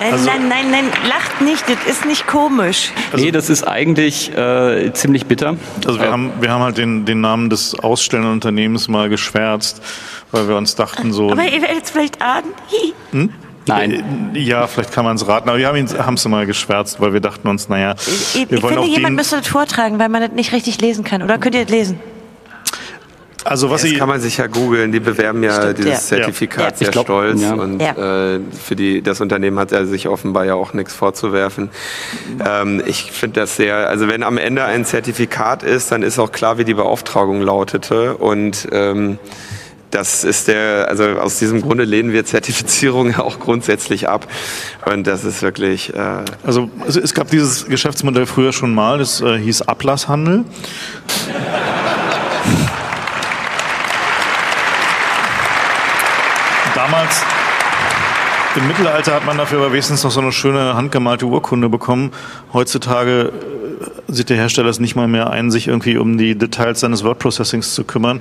Nein, 0.00 0.12
Also- 0.14 0.30
nein, 0.30 0.48
nein, 0.48 0.70
nein, 0.70 0.84
lacht 1.08 1.40
nicht, 1.42 1.64
das 1.68 1.76
ist 1.86 2.06
nicht 2.06 2.26
komisch. 2.26 2.90
nee, 3.14 3.30
das 3.30 3.50
ist 3.50 3.64
eigentlich 3.64 4.34
äh, 4.36 4.90
ziemlich 4.94 5.26
bitter. 5.26 5.56
Also 5.86 6.00
wir 6.00 6.06
Äh, 6.06 6.10
haben, 6.10 6.32
wir 6.40 6.50
haben 6.50 6.62
halt 6.62 6.78
den, 6.78 7.04
den 7.04 7.20
Namen 7.20 7.50
des 7.50 7.74
ausstellenden 7.78 8.32
Unternehmens 8.32 8.88
mal 8.88 9.08
geschwärzt, 9.10 9.82
weil 10.32 10.48
wir 10.48 10.56
uns 10.56 10.74
dachten 10.74 11.12
so, 11.12 11.30
Aber 11.30 11.44
ihr 11.44 11.60
werdet 11.60 11.84
es 11.84 11.90
vielleicht 11.90 12.20
ahnen. 12.22 12.48
Hi. 13.12 13.28
Nein, 13.66 14.30
ja, 14.34 14.66
vielleicht 14.66 14.90
kann 14.92 15.04
man 15.04 15.16
es 15.16 15.28
raten, 15.28 15.48
aber 15.50 15.58
wir 15.58 15.68
haben 15.68 16.14
es 16.14 16.26
mal 16.26 16.46
geschwärzt, 16.46 16.98
weil 17.00 17.12
wir 17.12 17.20
dachten 17.20 17.46
uns, 17.46 17.68
naja, 17.68 17.94
Ich, 18.06 18.34
ich 18.42 18.50
wir 18.50 18.62
wollen 18.62 18.74
finde, 18.74 18.80
auch 18.80 18.86
jemand 18.90 19.12
den, 19.12 19.14
müsste 19.16 19.36
das 19.36 19.46
vortragen, 19.48 19.98
weil 19.98 20.08
man 20.08 20.22
das 20.22 20.32
nicht 20.32 20.52
richtig 20.52 20.80
lesen 20.80 21.04
kann. 21.04 21.22
Oder 21.22 21.36
könnt 21.38 21.54
ihr 21.54 21.62
das 21.62 21.70
lesen? 21.70 22.00
Also 23.44 23.70
was 23.70 23.82
Das 23.82 23.92
kann 23.94 24.08
man 24.08 24.20
sich 24.20 24.36
ja 24.38 24.46
googeln. 24.46 24.92
Die 24.92 25.00
bewerben 25.00 25.42
ja 25.42 25.52
Stimmt, 25.54 25.78
dieses 25.78 25.92
ja. 25.92 25.98
Zertifikat 26.18 26.72
Ja. 26.72 26.76
sehr 26.76 26.88
glaub, 26.90 27.06
stolz. 27.06 27.40
ja. 27.42 27.52
Und 27.54 27.80
Ja. 27.80 28.34
äh, 28.34 28.40
für 28.62 28.76
die, 28.76 29.02
das 29.02 29.20
Unternehmen 29.20 29.58
hat 29.58 29.72
er 29.72 29.86
sich 29.86 30.08
offenbar 30.08 30.44
ja 30.44 30.54
auch 30.54 30.72
nichts 30.72 30.94
vorzuwerfen. 30.94 31.70
Ähm, 32.44 32.82
ich 32.86 33.10
finde 33.12 33.40
das 33.40 33.56
sehr, 33.56 33.88
also 33.88 34.08
wenn 34.08 34.22
am 34.22 34.38
Ende 34.38 34.64
ein 34.64 34.84
Zertifikat 34.84 35.62
ist, 35.62 35.90
dann 35.92 36.02
ist 36.02 36.18
auch 36.18 36.32
klar, 36.32 36.58
wie 36.58 36.64
die 36.64 36.74
Beauftragung 36.74 37.40
lautete. 37.40 38.16
Und 38.16 38.68
ähm, 38.72 39.18
das 39.90 40.22
ist 40.22 40.46
der, 40.46 40.86
also 40.88 41.02
aus 41.04 41.40
diesem 41.40 41.62
Grunde 41.62 41.82
lehnen 41.82 42.12
wir 42.12 42.24
Zertifizierung 42.24 43.10
ja 43.12 43.20
auch 43.20 43.40
grundsätzlich 43.40 44.08
ab. 44.08 44.26
Und 44.86 45.06
das 45.06 45.24
ist 45.24 45.42
wirklich, 45.42 45.92
äh, 45.94 45.98
also 46.44 46.70
es, 46.86 46.96
es 46.96 47.12
gab 47.14 47.28
dieses 47.30 47.66
Geschäftsmodell 47.66 48.26
früher 48.26 48.52
schon 48.52 48.72
mal, 48.72 48.98
das 48.98 49.20
äh, 49.20 49.36
hieß 49.38 49.62
Ablasshandel. 49.62 50.44
Im 58.56 58.66
Mittelalter 58.66 59.14
hat 59.14 59.24
man 59.24 59.38
dafür 59.38 59.58
aber 59.58 59.70
wenigstens 59.70 60.02
noch 60.02 60.10
so 60.10 60.20
eine 60.20 60.32
schöne 60.32 60.74
handgemalte 60.74 61.24
Urkunde 61.24 61.68
bekommen. 61.68 62.10
Heutzutage 62.52 63.30
äh, 64.08 64.12
sieht 64.12 64.28
der 64.28 64.36
Hersteller 64.38 64.68
es 64.68 64.80
nicht 64.80 64.96
mal 64.96 65.06
mehr 65.06 65.30
ein, 65.30 65.52
sich 65.52 65.68
irgendwie 65.68 65.96
um 65.96 66.18
die 66.18 66.36
Details 66.36 66.80
seines 66.80 67.04
Word-Processings 67.04 67.74
zu 67.74 67.84
kümmern 67.84 68.20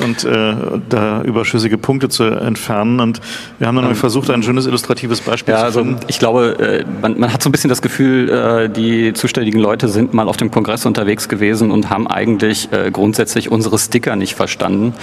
und 0.00 0.22
äh, 0.22 0.54
da 0.88 1.22
überschüssige 1.22 1.76
Punkte 1.76 2.08
zu 2.08 2.22
entfernen. 2.22 3.00
Und 3.00 3.20
wir 3.58 3.66
haben 3.66 3.74
dann 3.74 3.86
ähm, 3.86 3.96
versucht, 3.96 4.30
ein 4.30 4.44
schönes 4.44 4.66
illustratives 4.66 5.22
Beispiel 5.22 5.54
ja, 5.54 5.58
zu 5.58 5.64
also 5.64 5.80
finden. 5.80 6.00
ich 6.06 6.20
glaube, 6.20 6.56
äh, 6.60 6.84
man, 7.02 7.18
man, 7.18 7.32
hat 7.32 7.42
so 7.42 7.48
ein 7.48 7.52
bisschen 7.52 7.68
das 7.68 7.82
Gefühl, 7.82 8.30
äh, 8.30 8.68
die 8.68 9.12
zuständigen 9.12 9.60
Leute 9.60 9.88
sind 9.88 10.14
mal 10.14 10.28
auf 10.28 10.36
dem 10.36 10.52
Kongress 10.52 10.86
unterwegs 10.86 11.28
gewesen 11.28 11.72
und 11.72 11.90
haben 11.90 12.06
eigentlich 12.06 12.72
äh, 12.72 12.92
grundsätzlich 12.92 13.50
unsere 13.50 13.76
Sticker 13.76 14.14
nicht 14.14 14.36
verstanden. 14.36 14.94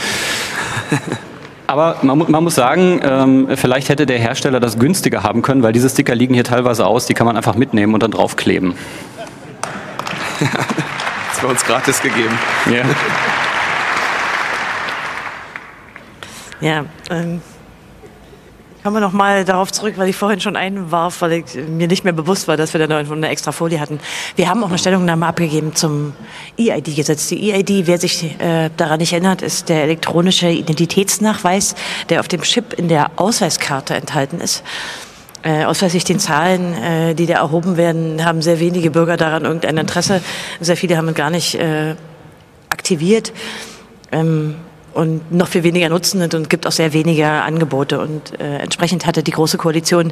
Aber 1.68 1.98
man, 2.04 2.18
man, 2.30 2.44
muss 2.44 2.56
sagen, 2.56 3.00
ähm, 3.04 3.48
vielleicht 3.56 3.90
hätte 3.90 4.06
der 4.06 4.20
Hersteller 4.20 4.60
das 4.60 4.78
günstiger 4.78 5.24
haben 5.24 5.42
können, 5.42 5.64
weil 5.64 5.74
diese 5.74 5.90
Sticker 5.90 6.14
liegen 6.14 6.34
hier 6.34 6.44
teilweise 6.44 6.86
aus, 6.86 7.08
die 7.08 7.14
kann 7.14 7.26
man 7.26 7.36
einfach 7.36 7.56
mitnehmen 7.56 7.94
und 7.94 8.04
dann 8.04 8.12
draufkleben. 8.12 8.76
das 10.40 11.44
war 11.44 11.50
uns 11.50 11.64
gratis 11.64 12.02
gegeben. 12.02 12.38
Ja. 12.72 12.84
Ja, 16.62 16.86
ähm, 17.10 17.42
Kommen 18.86 18.98
wir 18.98 19.02
noch 19.02 19.14
mal 19.14 19.46
darauf 19.46 19.72
zurück, 19.72 19.96
weil 19.98 20.10
ich 20.10 20.16
vorhin 20.16 20.40
schon 20.40 20.56
einwarf, 20.56 21.22
weil 21.22 21.32
ich, 21.32 21.56
mir 21.56 21.88
nicht 21.88 22.04
mehr 22.04 22.14
bewusst 22.14 22.48
war, 22.48 22.56
dass 22.56 22.72
wir 22.72 22.88
da 22.88 23.02
noch 23.02 23.12
eine 23.12 23.30
extra 23.30 23.52
Folie 23.52 23.80
hatten. 23.80 24.00
Wir 24.36 24.48
haben 24.48 24.64
auch 24.64 24.70
eine 24.70 24.78
Stellungnahme 24.78 25.26
abgegeben 25.26 25.74
zum 25.74 26.14
EID-Gesetz. 26.60 27.26
Die 27.30 27.52
EID, 27.52 27.88
wer 27.88 27.98
sich 27.98 28.40
äh, 28.40 28.70
daran 28.78 29.00
nicht 29.00 29.12
erinnert, 29.12 29.42
ist 29.42 29.70
der 29.70 29.82
elektronische 29.82 30.50
Identitätsnachweis, 30.50 31.74
der 32.10 32.20
auf 32.20 32.28
dem 32.28 32.44
Chip 32.44 32.74
in 32.74 32.88
der 32.88 33.10
Ausweiskarte 33.16 33.96
enthalten 33.96 34.40
ist. 34.40 34.64
Äh, 35.42 35.66
ausweislich 35.66 36.04
den 36.04 36.20
Zahlen, 36.20 36.76
äh, 36.76 37.16
die 37.16 37.26
da 37.26 37.40
erhoben 37.40 37.78
werden, 37.78 38.24
haben 38.24 38.44
sehr 38.44 38.60
wenige 38.60 38.92
Bürger 38.92 39.18
daran 39.18 39.46
irgendein 39.46 39.78
Interesse. 39.78 40.22
Sehr 40.60 40.78
viele 40.78 40.96
haben 40.96 41.08
es 41.08 41.16
gar 41.16 41.32
nicht 41.32 41.56
äh, 41.56 41.96
aktiviert. 42.70 43.34
Ähm, 44.12 44.54
und 44.96 45.32
noch 45.32 45.50
viel 45.50 45.64
weniger 45.64 45.90
nutzen 45.90 46.22
und 46.22 46.50
gibt 46.50 46.66
auch 46.66 46.72
sehr 46.72 46.94
wenige 46.94 47.28
Angebote. 47.28 48.00
Und 48.00 48.40
äh, 48.40 48.58
entsprechend 48.58 49.06
hatte 49.06 49.24
die 49.24 49.32
Große 49.32 49.58
Koalition 49.58 50.12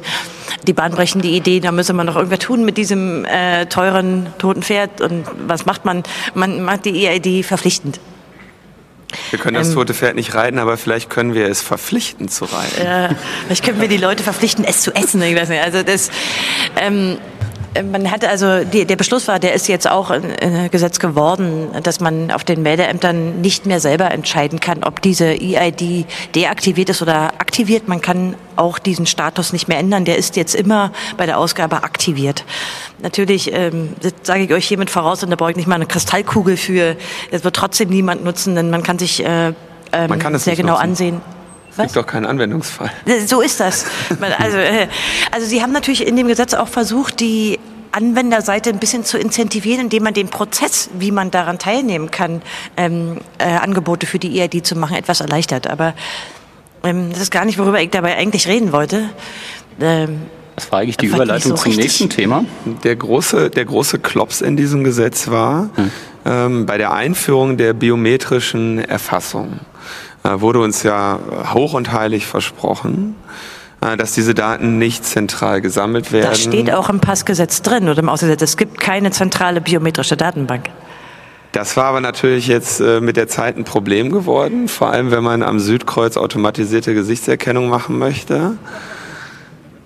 die 0.67 0.73
bahnbrechende 0.73 1.27
Idee, 1.27 1.59
da 1.59 1.71
müsse 1.71 1.93
man 1.93 2.05
noch 2.05 2.15
irgendwas 2.15 2.39
tun 2.39 2.65
mit 2.65 2.77
diesem 2.77 3.25
äh, 3.25 3.65
teuren 3.67 4.27
toten 4.37 4.61
Pferd. 4.61 5.01
Und 5.01 5.25
was 5.47 5.65
macht 5.65 5.85
man? 5.85 6.03
Man 6.35 6.61
macht 6.61 6.85
die 6.85 7.07
EID 7.07 7.45
verpflichtend. 7.45 7.99
Wir 9.29 9.39
können 9.39 9.55
das 9.55 9.69
ähm, 9.69 9.75
tote 9.75 9.93
Pferd 9.93 10.15
nicht 10.15 10.33
reiten, 10.33 10.59
aber 10.59 10.77
vielleicht 10.77 11.09
können 11.09 11.33
wir 11.33 11.47
es 11.47 11.61
verpflichten 11.61 12.29
zu 12.29 12.45
reiten. 12.45 12.81
Äh, 12.81 13.15
vielleicht 13.45 13.63
können 13.63 13.79
wir 13.79 13.87
die 13.87 13.97
Leute 13.97 14.23
verpflichten, 14.23 14.65
es 14.65 14.81
zu 14.81 14.93
essen. 14.93 15.21
Ich 15.21 15.35
weiß 15.35 15.49
nicht. 15.49 15.63
Also 15.63 15.83
das, 15.83 16.09
ähm, 16.77 17.17
man 17.81 18.11
hatte 18.11 18.29
also, 18.29 18.63
die, 18.63 18.85
der 18.85 18.95
Beschluss 18.95 19.27
war, 19.27 19.39
der 19.39 19.53
ist 19.53 19.67
jetzt 19.67 19.89
auch 19.89 20.11
in 20.11 20.69
Gesetz 20.71 20.99
geworden, 20.99 21.69
dass 21.81 21.99
man 21.99 22.31
auf 22.31 22.43
den 22.43 22.61
Meldeämtern 22.61 23.41
nicht 23.41 23.65
mehr 23.65 23.79
selber 23.79 24.11
entscheiden 24.11 24.59
kann, 24.59 24.83
ob 24.83 25.01
diese 25.01 25.25
EID 25.25 26.05
deaktiviert 26.35 26.89
ist 26.89 27.01
oder 27.01 27.33
aktiviert. 27.39 27.87
Man 27.87 28.01
kann 28.01 28.35
auch 28.55 28.79
diesen 28.79 29.05
Status 29.05 29.53
nicht 29.53 29.67
mehr 29.67 29.79
ändern. 29.79 30.05
Der 30.05 30.17
ist 30.17 30.35
jetzt 30.35 30.53
immer 30.53 30.91
bei 31.17 31.25
der 31.25 31.39
Ausgabe 31.39 31.83
aktiviert. 31.83 32.45
Natürlich 33.01 33.51
ähm, 33.53 33.93
sage 34.21 34.43
ich 34.43 34.53
euch 34.53 34.67
hiermit 34.67 34.89
voraus, 34.89 35.23
und 35.23 35.29
da 35.29 35.35
brauche 35.35 35.51
ich 35.51 35.57
nicht 35.57 35.67
mal 35.67 35.75
eine 35.75 35.87
Kristallkugel 35.87 36.57
für. 36.57 36.95
Das 37.31 37.43
wird 37.43 37.55
trotzdem 37.55 37.89
niemand 37.89 38.23
nutzen, 38.23 38.55
denn 38.55 38.69
man 38.69 38.83
kann 38.83 38.99
sich 38.99 39.25
äh, 39.25 39.53
ähm, 39.93 40.09
man 40.09 40.19
kann 40.19 40.37
sehr 40.37 40.55
genau 40.55 40.73
nutzen. 40.73 40.83
ansehen. 40.83 41.21
Es 41.71 41.77
gibt 41.77 41.95
doch 41.95 42.05
keinen 42.05 42.25
Anwendungsfall. 42.25 42.91
So 43.25 43.41
ist 43.41 43.59
das. 43.59 43.85
Also, 44.37 44.57
äh, 44.57 44.87
also 45.31 45.47
Sie 45.47 45.61
haben 45.61 45.71
natürlich 45.71 46.05
in 46.05 46.15
dem 46.15 46.27
Gesetz 46.27 46.53
auch 46.53 46.67
versucht, 46.67 47.19
die 47.19 47.59
Anwenderseite 47.93 48.69
ein 48.69 48.79
bisschen 48.79 49.03
zu 49.03 49.17
incentivieren, 49.17 49.81
indem 49.81 50.03
man 50.03 50.13
den 50.13 50.27
Prozess, 50.27 50.89
wie 50.97 51.11
man 51.11 51.31
daran 51.31 51.59
teilnehmen 51.59 52.11
kann, 52.11 52.41
ähm, 52.77 53.17
äh, 53.37 53.45
Angebote 53.45 54.05
für 54.05 54.19
die 54.19 54.39
EID 54.39 54.65
zu 54.65 54.75
machen, 54.75 54.95
etwas 54.95 55.21
erleichtert. 55.21 55.67
Aber 55.67 55.93
ähm, 56.83 57.09
das 57.11 57.21
ist 57.21 57.31
gar 57.31 57.45
nicht, 57.45 57.57
worüber 57.57 57.81
ich 57.81 57.89
dabei 57.89 58.17
eigentlich 58.17 58.47
reden 58.47 58.71
wollte. 58.71 59.09
Ähm, 59.79 60.23
das 60.55 60.71
war 60.71 60.79
eigentlich 60.79 60.97
die 60.97 61.07
Überleitung 61.07 61.55
so 61.57 61.63
zum 61.63 61.75
nächsten 61.75 62.09
Thema. 62.09 62.45
Der 62.83 62.95
große, 62.95 63.49
der 63.49 63.65
große 63.65 63.99
Klops 63.99 64.41
in 64.41 64.55
diesem 64.55 64.83
Gesetz 64.83 65.29
war 65.29 65.69
hm. 65.75 65.91
ähm, 66.25 66.65
bei 66.65 66.77
der 66.77 66.93
Einführung 66.93 67.57
der 67.57 67.73
biometrischen 67.73 68.79
Erfassung. 68.79 69.59
Äh, 70.23 70.39
wurde 70.41 70.59
uns 70.59 70.83
ja 70.83 71.19
hoch 71.53 71.73
und 71.73 71.91
heilig 71.91 72.27
versprochen, 72.27 73.15
äh, 73.27 73.52
dass 73.97 74.13
diese 74.13 74.33
Daten 74.33 74.77
nicht 74.77 75.05
zentral 75.05 75.61
gesammelt 75.61 76.11
werden. 76.11 76.29
Das 76.29 76.41
steht 76.41 76.71
auch 76.71 76.89
im 76.89 76.99
Passgesetz 76.99 77.61
drin 77.61 77.89
oder 77.89 77.99
im 77.99 78.09
Ausgesetz. 78.09 78.41
Es 78.41 78.57
gibt 78.57 78.79
keine 78.79 79.11
zentrale 79.11 79.61
biometrische 79.61 80.17
Datenbank. 80.17 80.69
Das 81.51 81.77
war 81.77 81.85
aber 81.85 82.01
natürlich 82.01 82.47
jetzt 82.47 82.79
äh, 82.79 82.99
mit 82.99 83.15
der 83.15 83.27
Zeit 83.27 83.57
ein 83.57 83.63
Problem 83.63 84.11
geworden, 84.11 84.67
vor 84.67 84.89
allem 84.89 85.11
wenn 85.11 85.23
man 85.23 85.43
am 85.43 85.59
Südkreuz 85.59 86.17
automatisierte 86.17 86.93
Gesichtserkennung 86.93 87.69
machen 87.69 87.99
möchte. 87.99 88.57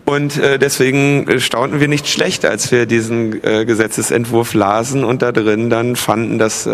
Und 0.05 0.37
deswegen 0.37 1.41
staunten 1.41 1.81
wir 1.81 1.89
nicht 1.89 2.07
schlecht, 2.07 2.45
als 2.45 2.71
wir 2.71 2.85
diesen 2.85 3.41
Gesetzesentwurf 3.41 4.53
lasen 4.53 5.03
und 5.03 5.21
da 5.21 5.33
drin 5.33 5.69
dann 5.69 5.97
fanden, 5.97 6.39
dass 6.39 6.65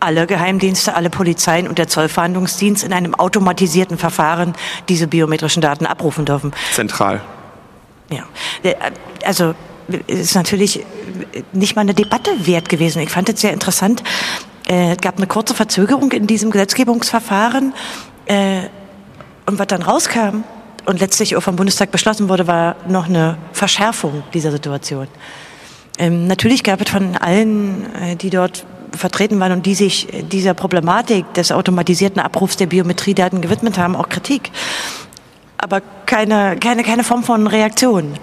alle 0.00 0.26
Geheimdienste, 0.26 0.94
alle 0.94 1.10
Polizeien 1.10 1.68
und 1.68 1.78
der 1.78 1.88
Zollverhandlungsdienst 1.88 2.84
in 2.84 2.92
einem 2.92 3.14
automatisierten 3.14 3.98
Verfahren 3.98 4.54
diese 4.88 5.06
biometrischen 5.06 5.62
Daten 5.62 5.86
abrufen 5.86 6.24
dürfen. 6.24 6.52
Zentral. 6.72 7.20
Ja, 8.10 8.24
also 9.24 9.54
ist 10.06 10.34
natürlich 10.34 10.84
nicht 11.52 11.76
mal 11.76 11.82
eine 11.82 11.94
Debatte 11.94 12.46
wert 12.46 12.68
gewesen. 12.68 13.02
Ich 13.02 13.10
fand 13.10 13.28
es 13.28 13.40
sehr 13.40 13.52
interessant. 13.52 14.02
Äh, 14.68 14.92
es 14.92 14.98
gab 14.98 15.16
eine 15.16 15.26
kurze 15.26 15.54
Verzögerung 15.54 16.12
in 16.12 16.26
diesem 16.26 16.50
Gesetzgebungsverfahren 16.50 17.74
äh, 18.26 18.62
und 19.46 19.58
was 19.58 19.66
dann 19.66 19.82
rauskam 19.82 20.44
und 20.86 21.00
letztlich 21.00 21.36
auch 21.36 21.42
vom 21.42 21.56
Bundestag 21.56 21.90
beschlossen 21.90 22.28
wurde, 22.28 22.46
war 22.46 22.76
noch 22.88 23.06
eine 23.06 23.36
Verschärfung 23.52 24.22
dieser 24.32 24.50
Situation. 24.50 25.08
Ähm, 25.98 26.26
natürlich 26.26 26.62
gab 26.62 26.80
es 26.80 26.90
von 26.90 27.16
allen, 27.16 27.94
äh, 27.96 28.16
die 28.16 28.30
dort 28.30 28.64
vertreten 28.96 29.40
waren 29.40 29.52
und 29.52 29.66
die 29.66 29.74
sich 29.74 30.08
dieser 30.30 30.54
Problematik 30.54 31.32
des 31.34 31.52
automatisierten 31.52 32.20
Abrufs 32.20 32.56
der 32.56 32.66
Biometriedaten 32.66 33.40
gewidmet 33.40 33.78
haben, 33.78 33.96
auch 33.96 34.08
Kritik 34.08 34.50
aber 35.62 35.82
keine, 36.06 36.56
keine, 36.58 36.82
keine 36.82 37.04
Form 37.04 37.22
von 37.22 37.46
Reaktion. 37.46 38.14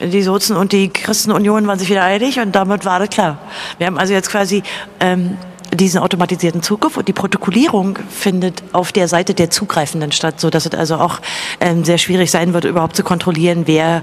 Die 0.00 0.22
Sozen 0.22 0.54
und 0.54 0.72
die 0.72 0.90
Christenunion 0.90 1.66
waren 1.66 1.78
sich 1.78 1.88
wieder 1.88 2.04
einig 2.04 2.38
und 2.38 2.54
damit 2.54 2.84
war 2.84 2.98
das 2.98 3.08
klar. 3.08 3.38
Wir 3.78 3.86
haben 3.86 3.98
also 3.98 4.12
jetzt 4.12 4.30
quasi 4.30 4.62
ähm, 5.00 5.38
diesen 5.72 6.00
automatisierten 6.00 6.62
Zugriff 6.62 6.96
und 6.96 7.08
die 7.08 7.12
Protokollierung 7.12 7.98
findet 8.10 8.62
auf 8.72 8.92
der 8.92 9.08
Seite 9.08 9.34
der 9.34 9.50
Zugreifenden 9.50 10.12
statt, 10.12 10.40
so 10.40 10.50
dass 10.50 10.66
es 10.66 10.74
also 10.74 10.96
auch 10.96 11.20
ähm, 11.60 11.84
sehr 11.84 11.98
schwierig 11.98 12.30
sein 12.30 12.52
wird, 12.52 12.64
überhaupt 12.64 12.96
zu 12.96 13.02
kontrollieren, 13.02 13.62
wer 13.66 14.02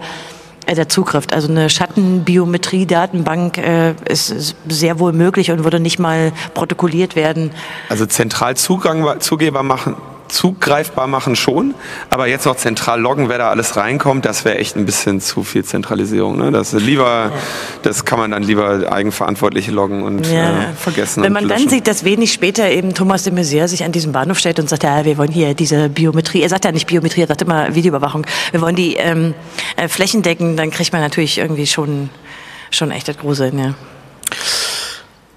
der 0.76 0.90
Zugriff. 0.90 1.26
Also 1.32 1.50
eine 1.50 1.70
Schattenbiometrie-Datenbank 1.70 3.58
äh, 3.58 3.94
ist, 4.10 4.30
ist, 4.30 4.56
sehr 4.68 5.00
wohl 5.00 5.14
möglich 5.14 5.52
und 5.52 5.64
würde 5.64 5.80
nicht 5.80 6.00
mal 6.00 6.32
protokolliert 6.54 7.16
werden. 7.16 7.52
Also 7.90 8.06
zentral 8.06 8.56
Zugang, 8.58 9.20
Zugeber 9.20 9.64
machen, 9.64 9.96
zugreifbar 10.28 11.08
machen 11.08 11.36
schon, 11.36 11.74
aber 12.10 12.28
jetzt 12.28 12.46
noch 12.46 12.56
zentral 12.56 13.00
loggen, 13.00 13.30
wer 13.30 13.38
da 13.38 13.50
alles 13.50 13.76
reinkommt, 13.76 14.26
das 14.26 14.46
wäre 14.46 14.58
echt 14.58 14.76
ein 14.76 14.86
bisschen 14.86 15.22
zu 15.22 15.44
viel 15.44 15.64
Zentralisierung. 15.64 16.38
Ne? 16.38 16.52
Das 16.52 16.74
lieber, 16.74 17.32
das 17.84 18.06
kann 18.06 18.20
man 18.20 18.32
dann 18.32 18.44
lieber 18.44 18.92
eigenverantwortlich 18.92 19.68
loggen 19.68 20.04
und 20.04 20.26
ja. 20.28 20.50
äh, 20.50 20.74
vergessen. 20.78 21.24
Wenn 21.24 21.34
man 21.34 21.48
dann 21.48 21.68
sieht, 21.68 21.88
dass 21.88 22.04
wenig 22.04 22.34
später 22.34 22.70
eben 22.70 22.94
Thomas 22.94 23.24
de 23.24 23.34
Maizière 23.34 23.68
sich 23.68 23.84
an 23.84 23.92
diesem 23.92 24.12
Bahnhof 24.12 24.40
stellt 24.40 24.60
und 24.60 24.70
sagt, 24.70 24.84
ja, 24.84 25.06
wir 25.06 25.18
wollen 25.18 25.32
hier 25.32 25.54
diese 25.54 25.90
Biometrie, 25.90 26.42
er 26.42 26.50
sagt 26.50 26.66
ja 26.66 26.72
nicht 26.72 26.88
Biometrie, 26.88 27.22
er 27.22 27.28
sagt 27.28 27.42
immer 27.42 27.74
Videoüberwachung, 27.74 28.26
wir 28.52 28.62
wollen 28.62 28.76
die 28.76 28.96
ähm, 28.96 29.34
äh, 29.76 29.88
flächendecken, 29.88 30.58
dann 30.58 30.72
kriegt 30.72 30.94
man 30.94 31.02
natürlich 31.02 31.38
irgendwie 31.38 31.68
schon, 31.68 32.10
schon 32.72 32.92
echt 32.92 33.08
das 33.08 33.18
Gruseln, 33.18 33.58
ja. 33.60 33.74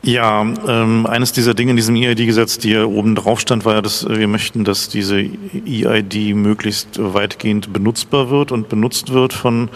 Ja, 0.03 0.47
ähm, 0.67 1.07
eines 1.07 1.33
dieser 1.33 1.53
Dinge 1.53 1.73
in 1.73 1.77
diesem 1.77 1.95
EID-Gesetz, 1.95 2.57
die 2.57 2.71
ja 2.71 2.85
oben 2.85 3.15
drauf 3.15 3.39
stand, 3.39 3.67
war 3.67 3.75
ja, 3.75 3.83
dass 3.83 4.09
wir 4.09 4.29
möchten, 4.29 4.65
dass 4.65 4.89
diese 4.89 5.19
EID 5.19 6.35
möglichst 6.35 6.99
weitgehend 6.99 7.73
benutzbar 7.73 8.31
wird 8.31 8.51
und 8.51 8.71
benutzt 8.71 9.13
wird 9.13 9.35
von 9.35 9.69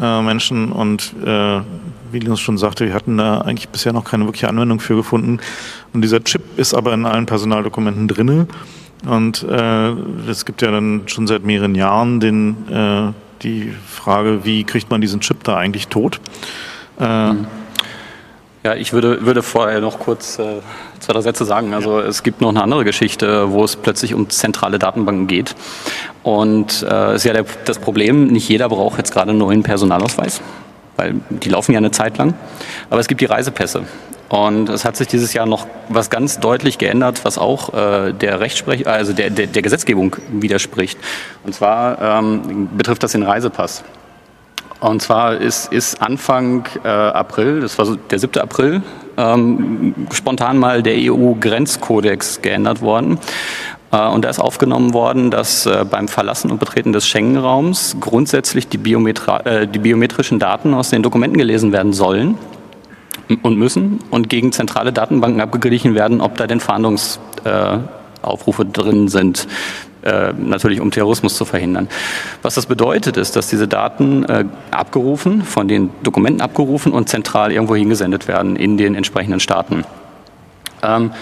äh, 0.00 0.22
Menschen. 0.22 0.72
Und 0.72 1.14
äh, 1.24 1.60
wie 2.10 2.18
Linus 2.18 2.40
schon 2.40 2.58
sagte, 2.58 2.86
wir 2.86 2.94
hatten 2.94 3.16
da 3.16 3.42
eigentlich 3.42 3.68
bisher 3.68 3.92
noch 3.92 4.04
keine 4.04 4.24
wirkliche 4.24 4.48
Anwendung 4.48 4.80
für 4.80 4.96
gefunden. 4.96 5.38
Und 5.92 6.02
dieser 6.02 6.24
Chip 6.24 6.42
ist 6.56 6.74
aber 6.74 6.92
in 6.92 7.06
allen 7.06 7.26
Personaldokumenten 7.26 8.08
drinne. 8.08 8.48
Und 9.06 9.44
äh, 9.44 9.90
es 10.28 10.46
gibt 10.46 10.62
ja 10.62 10.72
dann 10.72 11.02
schon 11.06 11.28
seit 11.28 11.44
mehreren 11.44 11.76
Jahren 11.76 12.18
den, 12.18 12.56
äh, 12.72 13.12
die 13.42 13.72
Frage, 13.86 14.44
wie 14.44 14.64
kriegt 14.64 14.90
man 14.90 15.00
diesen 15.00 15.20
Chip 15.20 15.44
da 15.44 15.56
eigentlich 15.56 15.86
tot? 15.86 16.20
Äh, 16.98 17.34
mhm 17.34 17.46
Ja, 18.64 18.74
ich 18.74 18.94
würde, 18.94 19.26
würde 19.26 19.42
vorher 19.42 19.82
noch 19.82 19.98
kurz 19.98 20.38
äh, 20.38 20.60
zwei, 20.98 21.12
drei 21.12 21.20
Sätze 21.20 21.44
sagen. 21.44 21.74
Also 21.74 22.00
es 22.00 22.22
gibt 22.22 22.40
noch 22.40 22.48
eine 22.48 22.62
andere 22.62 22.82
Geschichte, 22.84 23.52
wo 23.52 23.62
es 23.62 23.76
plötzlich 23.76 24.14
um 24.14 24.30
zentrale 24.30 24.78
Datenbanken 24.78 25.26
geht. 25.26 25.54
Und 26.22 26.82
äh, 26.88 27.14
ist 27.14 27.24
ja 27.24 27.34
der, 27.34 27.44
das 27.66 27.78
Problem, 27.78 28.28
nicht 28.28 28.48
jeder 28.48 28.70
braucht 28.70 28.96
jetzt 28.96 29.12
gerade 29.12 29.30
einen 29.30 29.38
neuen 29.38 29.62
Personalausweis, 29.62 30.40
weil 30.96 31.16
die 31.28 31.50
laufen 31.50 31.72
ja 31.72 31.78
eine 31.78 31.90
Zeit 31.90 32.16
lang. 32.16 32.32
Aber 32.88 33.00
es 33.00 33.06
gibt 33.06 33.20
die 33.20 33.26
Reisepässe. 33.26 33.82
Und 34.30 34.70
es 34.70 34.86
hat 34.86 34.96
sich 34.96 35.08
dieses 35.08 35.34
Jahr 35.34 35.44
noch 35.44 35.66
was 35.90 36.08
ganz 36.08 36.40
deutlich 36.40 36.78
geändert, 36.78 37.26
was 37.26 37.36
auch 37.36 37.74
äh, 37.74 38.14
der 38.14 38.40
Rechtsprech 38.40 38.88
also 38.88 39.12
der, 39.12 39.28
der, 39.28 39.46
der 39.46 39.60
Gesetzgebung 39.60 40.16
widerspricht. 40.30 40.98
Und 41.44 41.54
zwar 41.54 42.00
ähm, 42.00 42.70
betrifft 42.74 43.02
das 43.02 43.12
den 43.12 43.24
Reisepass. 43.24 43.84
Und 44.84 45.00
zwar 45.00 45.36
ist, 45.36 45.72
ist 45.72 46.02
Anfang 46.02 46.66
äh, 46.84 46.88
April, 46.88 47.60
das 47.60 47.78
war 47.78 47.86
so 47.86 47.96
der 47.96 48.18
7. 48.18 48.38
April, 48.38 48.82
ähm, 49.16 49.94
spontan 50.12 50.58
mal 50.58 50.82
der 50.82 50.96
EU-Grenzkodex 50.98 52.42
geändert 52.42 52.82
worden. 52.82 53.18
Äh, 53.92 54.06
und 54.08 54.26
da 54.26 54.28
ist 54.28 54.40
aufgenommen 54.40 54.92
worden, 54.92 55.30
dass 55.30 55.64
äh, 55.64 55.86
beim 55.90 56.06
Verlassen 56.06 56.50
und 56.50 56.60
Betreten 56.60 56.92
des 56.92 57.08
Schengen-Raums 57.08 57.96
grundsätzlich 57.98 58.68
die, 58.68 58.76
Biometra 58.76 59.40
äh, 59.46 59.66
die 59.66 59.78
biometrischen 59.78 60.38
Daten 60.38 60.74
aus 60.74 60.90
den 60.90 61.02
Dokumenten 61.02 61.38
gelesen 61.38 61.72
werden 61.72 61.94
sollen 61.94 62.36
und 63.40 63.56
müssen 63.56 64.00
und 64.10 64.28
gegen 64.28 64.52
zentrale 64.52 64.92
Datenbanken 64.92 65.40
abgeglichen 65.40 65.94
werden, 65.94 66.20
ob 66.20 66.36
da 66.36 66.46
denn 66.46 66.60
Fahndungsaufrufe 66.60 68.62
äh, 68.62 68.66
drin 68.66 69.08
sind. 69.08 69.48
Äh, 70.04 70.34
natürlich 70.36 70.82
um 70.82 70.90
Terrorismus 70.90 71.34
zu 71.34 71.46
verhindern. 71.46 71.88
Was 72.42 72.56
das 72.56 72.66
bedeutet, 72.66 73.16
ist, 73.16 73.36
dass 73.36 73.48
diese 73.48 73.66
Daten 73.66 74.24
äh, 74.24 74.44
abgerufen, 74.70 75.42
von 75.42 75.66
den 75.66 75.88
Dokumenten 76.02 76.42
abgerufen 76.42 76.92
und 76.92 77.08
zentral 77.08 77.52
irgendwo 77.52 77.74
hingesendet 77.74 78.28
werden 78.28 78.56
in 78.56 78.76
den 78.76 78.96
entsprechenden 78.96 79.40
Staaten. 79.40 79.84
Ähm, 80.82 81.12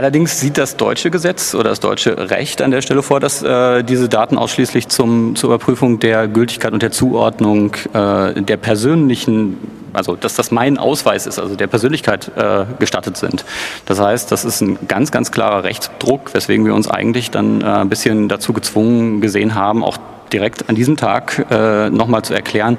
Allerdings 0.00 0.40
sieht 0.40 0.56
das 0.56 0.78
deutsche 0.78 1.10
Gesetz 1.10 1.54
oder 1.54 1.68
das 1.68 1.78
deutsche 1.78 2.30
Recht 2.30 2.62
an 2.62 2.70
der 2.70 2.80
Stelle 2.80 3.02
vor, 3.02 3.20
dass 3.20 3.42
äh, 3.42 3.84
diese 3.84 4.08
Daten 4.08 4.38
ausschließlich 4.38 4.88
zum, 4.88 5.36
zur 5.36 5.50
Überprüfung 5.50 6.00
der 6.00 6.26
Gültigkeit 6.26 6.72
und 6.72 6.80
der 6.80 6.90
Zuordnung 6.90 7.74
äh, 7.92 8.40
der 8.40 8.56
persönlichen, 8.56 9.58
also 9.92 10.16
dass 10.16 10.36
das 10.36 10.52
mein 10.52 10.78
Ausweis 10.78 11.26
ist, 11.26 11.38
also 11.38 11.54
der 11.54 11.66
Persönlichkeit 11.66 12.32
äh, 12.34 12.64
gestattet 12.78 13.18
sind. 13.18 13.44
Das 13.84 14.00
heißt, 14.00 14.32
das 14.32 14.46
ist 14.46 14.62
ein 14.62 14.78
ganz, 14.88 15.12
ganz 15.12 15.32
klarer 15.32 15.64
Rechtsdruck, 15.64 16.32
weswegen 16.32 16.64
wir 16.64 16.74
uns 16.74 16.88
eigentlich 16.88 17.30
dann 17.30 17.60
äh, 17.60 17.64
ein 17.66 17.90
bisschen 17.90 18.30
dazu 18.30 18.54
gezwungen 18.54 19.20
gesehen 19.20 19.54
haben, 19.54 19.84
auch 19.84 19.98
direkt 20.32 20.70
an 20.70 20.76
diesem 20.76 20.96
Tag 20.96 21.44
äh, 21.50 21.90
nochmal 21.90 22.22
zu 22.22 22.32
erklären. 22.32 22.78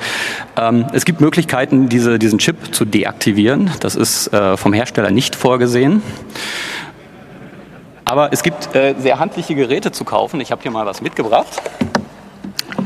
Ähm, 0.58 0.88
es 0.92 1.06
gibt 1.06 1.22
Möglichkeiten, 1.22 1.88
diese, 1.88 2.18
diesen 2.18 2.40
Chip 2.40 2.74
zu 2.74 2.84
deaktivieren. 2.84 3.70
Das 3.80 3.96
ist 3.96 4.34
äh, 4.34 4.58
vom 4.58 4.74
Hersteller 4.74 5.12
nicht 5.12 5.36
vorgesehen. 5.36 6.02
Aber 8.12 8.34
es 8.34 8.44
gibt 8.44 8.76
äh, 8.76 8.94
sehr 8.98 9.20
handliche 9.20 9.56
Geräte 9.56 9.94
zu 9.94 10.04
kaufen. 10.04 10.42
Ich 10.42 10.52
habe 10.52 10.62
hier 10.62 10.70
mal 10.70 10.86
was 10.86 11.02
mitgebracht. 11.02 11.48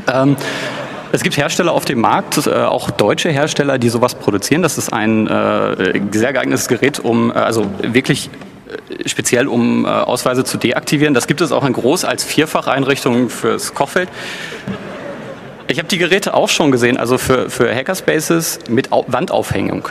Ähm, 0.06 0.36
es 1.10 1.24
gibt 1.24 1.36
Hersteller 1.36 1.72
auf 1.72 1.84
dem 1.84 2.00
Markt, 2.00 2.46
äh, 2.46 2.52
auch 2.52 2.92
deutsche 2.92 3.30
Hersteller, 3.30 3.76
die 3.78 3.88
sowas 3.88 4.14
produzieren. 4.14 4.62
Das 4.62 4.78
ist 4.78 4.92
ein 4.92 5.26
äh, 5.26 6.00
sehr 6.12 6.32
geeignetes 6.32 6.68
Gerät, 6.68 7.00
um 7.00 7.32
äh, 7.32 7.34
also 7.34 7.66
wirklich 7.82 8.30
äh, 8.68 9.08
speziell 9.08 9.48
um 9.48 9.84
äh, 9.84 9.88
Ausweise 9.88 10.44
zu 10.44 10.58
deaktivieren. 10.58 11.12
Das 11.12 11.26
gibt 11.26 11.40
es 11.40 11.50
auch 11.50 11.64
in 11.64 11.72
groß 11.72 12.04
als 12.04 12.22
Vierfacheinrichtungen 12.22 13.28
fürs 13.28 13.74
Kochfeld. 13.74 14.08
Ich 15.66 15.78
habe 15.78 15.88
die 15.88 15.98
Geräte 15.98 16.34
auch 16.34 16.48
schon 16.48 16.70
gesehen, 16.70 16.98
also 16.98 17.18
für, 17.18 17.50
für 17.50 17.74
Hackerspaces 17.74 18.60
mit 18.68 18.92
Au 18.92 19.04
Wandaufhängung. 19.08 19.88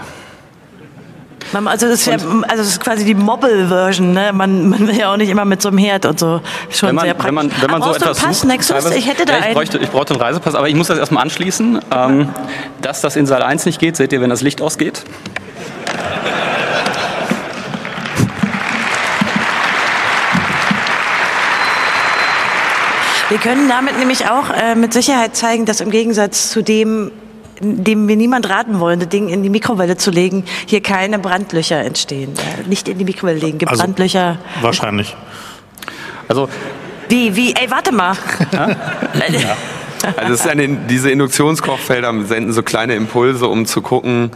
Also 1.53 1.87
das, 1.87 2.05
ja, 2.05 2.13
also 2.13 2.43
das 2.47 2.67
ist 2.67 2.79
quasi 2.81 3.05
die 3.05 3.13
Mobile-Version. 3.13 4.13
Ne? 4.13 4.31
Man, 4.33 4.69
man 4.69 4.87
will 4.87 4.97
ja 4.97 5.13
auch 5.13 5.17
nicht 5.17 5.29
immer 5.29 5.45
mit 5.45 5.61
so 5.61 5.69
einem 5.69 5.77
Herd 5.77 6.05
und 6.05 6.19
so. 6.19 6.41
Schon 6.69 6.89
wenn 6.89 6.95
man, 6.95 7.05
sehr 7.05 7.13
praktisch. 7.13 7.27
Wenn 7.27 7.35
man, 7.35 7.61
wenn 7.61 7.71
man 7.71 7.81
so 7.81 7.93
etwas 7.93 8.19
Pass, 8.19 8.39
sucht, 8.39 8.47
Nexus? 8.47 8.91
Ich 8.91 9.07
hätte 9.07 9.25
da 9.25 9.33
ja, 9.33 9.39
ich, 9.39 9.45
einen. 9.45 9.53
bräuchte, 9.53 9.77
ich 9.77 9.89
brauchte 9.89 10.13
einen 10.13 10.21
Reisepass, 10.21 10.55
aber 10.55 10.67
ich 10.67 10.75
muss 10.75 10.87
das 10.87 10.97
erstmal 10.97 11.23
anschließen. 11.23 11.79
Ähm, 11.91 12.29
dass 12.81 13.01
das 13.01 13.15
in 13.15 13.25
Saal 13.25 13.43
1 13.43 13.65
nicht 13.65 13.79
geht, 13.79 13.95
seht 13.95 14.11
ihr, 14.11 14.21
wenn 14.21 14.29
das 14.29 14.41
Licht 14.41 14.61
ausgeht. 14.61 15.03
Wir 23.29 23.39
können 23.39 23.67
damit 23.67 23.97
nämlich 23.97 24.29
auch 24.29 24.51
äh, 24.51 24.75
mit 24.75 24.93
Sicherheit 24.93 25.35
zeigen, 25.35 25.65
dass 25.65 25.81
im 25.81 25.89
Gegensatz 25.89 26.51
zu 26.51 26.61
dem, 26.61 27.11
dem 27.61 28.07
wir 28.07 28.15
niemand 28.15 28.49
raten 28.49 28.79
wollen, 28.79 28.99
das 28.99 29.09
Ding 29.09 29.29
in 29.29 29.43
die 29.43 29.49
Mikrowelle 29.49 29.97
zu 29.97 30.11
legen, 30.11 30.43
hier 30.65 30.81
keine 30.81 31.19
Brandlöcher 31.19 31.77
entstehen. 31.83 32.33
Nicht 32.67 32.87
in 32.87 32.97
die 32.97 33.05
Mikrowelle 33.05 33.39
legen, 33.39 33.57
gibt 33.57 33.71
Also- 33.71 33.83
Brandlöcher. 33.83 34.37
Wahrscheinlich. 34.61 35.15
Also 36.27 36.49
Wie, 37.09 37.35
wie, 37.35 37.53
ey, 37.55 37.69
warte 37.69 37.91
mal. 37.91 38.15
Also 40.17 40.33
es 40.33 40.41
ist 40.41 40.47
eine, 40.47 40.67
diese 40.67 41.09
Induktionskochfelder 41.09 42.13
senden 42.25 42.53
so 42.53 42.61
kleine 42.61 42.93
Impulse, 42.95 43.47
um 43.47 43.65
zu 43.65 43.81
gucken, 43.81 44.29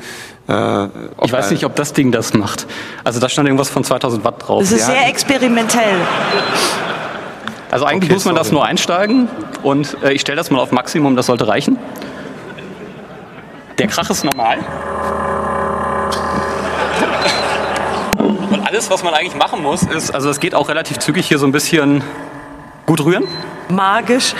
äh, 0.47 0.51
ob 0.53 0.89
ich 1.25 1.31
weiß 1.31 1.51
nicht, 1.51 1.63
ob 1.63 1.75
das 1.75 1.93
Ding 1.93 2.11
das 2.11 2.33
macht. 2.33 2.65
Also 3.03 3.19
da 3.19 3.29
stand 3.29 3.47
irgendwas 3.47 3.69
von 3.69 3.83
2000 3.83 4.23
Watt 4.23 4.47
drauf. 4.47 4.61
Das 4.61 4.71
ist 4.71 4.87
sehr 4.87 5.07
experimentell. 5.07 5.97
Also 7.69 7.85
eigentlich 7.85 8.09
Okay, 8.09 8.13
muss 8.15 8.25
man 8.25 8.33
das 8.33 8.47
sorry. 8.47 8.55
nur 8.61 8.65
einsteigen 8.65 9.27
und 9.61 9.95
äh, 10.03 10.11
ich 10.13 10.21
stelle 10.21 10.37
das 10.37 10.49
mal 10.49 10.59
auf 10.59 10.71
Maximum, 10.71 11.15
das 11.15 11.27
sollte 11.27 11.47
reichen. 11.47 11.77
Der 13.79 13.87
Krach 13.87 14.09
ist 14.09 14.23
normal. 14.25 14.59
Und 18.17 18.67
alles, 18.67 18.89
was 18.89 19.03
man 19.03 19.13
eigentlich 19.13 19.35
machen 19.35 19.61
muss, 19.63 19.83
ist, 19.83 20.11
also 20.13 20.29
es 20.29 20.39
geht 20.39 20.53
auch 20.53 20.69
relativ 20.69 20.99
zügig 20.99 21.25
hier 21.27 21.37
so 21.39 21.45
ein 21.45 21.51
bisschen 21.51 22.03
gut 22.85 23.03
rühren 23.03 23.25
Magisch. 23.69 24.33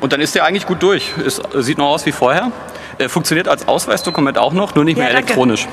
und 0.00 0.12
dann 0.12 0.20
ist 0.20 0.34
der 0.34 0.44
eigentlich 0.44 0.66
gut 0.66 0.82
durch. 0.82 1.12
Es 1.24 1.40
sieht 1.58 1.78
noch 1.78 1.88
aus 1.88 2.06
wie 2.06 2.12
vorher. 2.12 2.50
Äh, 2.98 3.08
funktioniert 3.08 3.48
als 3.48 3.68
Ausweisdokument 3.68 4.38
auch 4.38 4.52
noch, 4.52 4.74
nur 4.74 4.84
nicht 4.84 4.96
Ja, 4.96 5.04
mehr 5.04 5.12
danke. 5.12 5.26
elektronisch. 5.28 5.66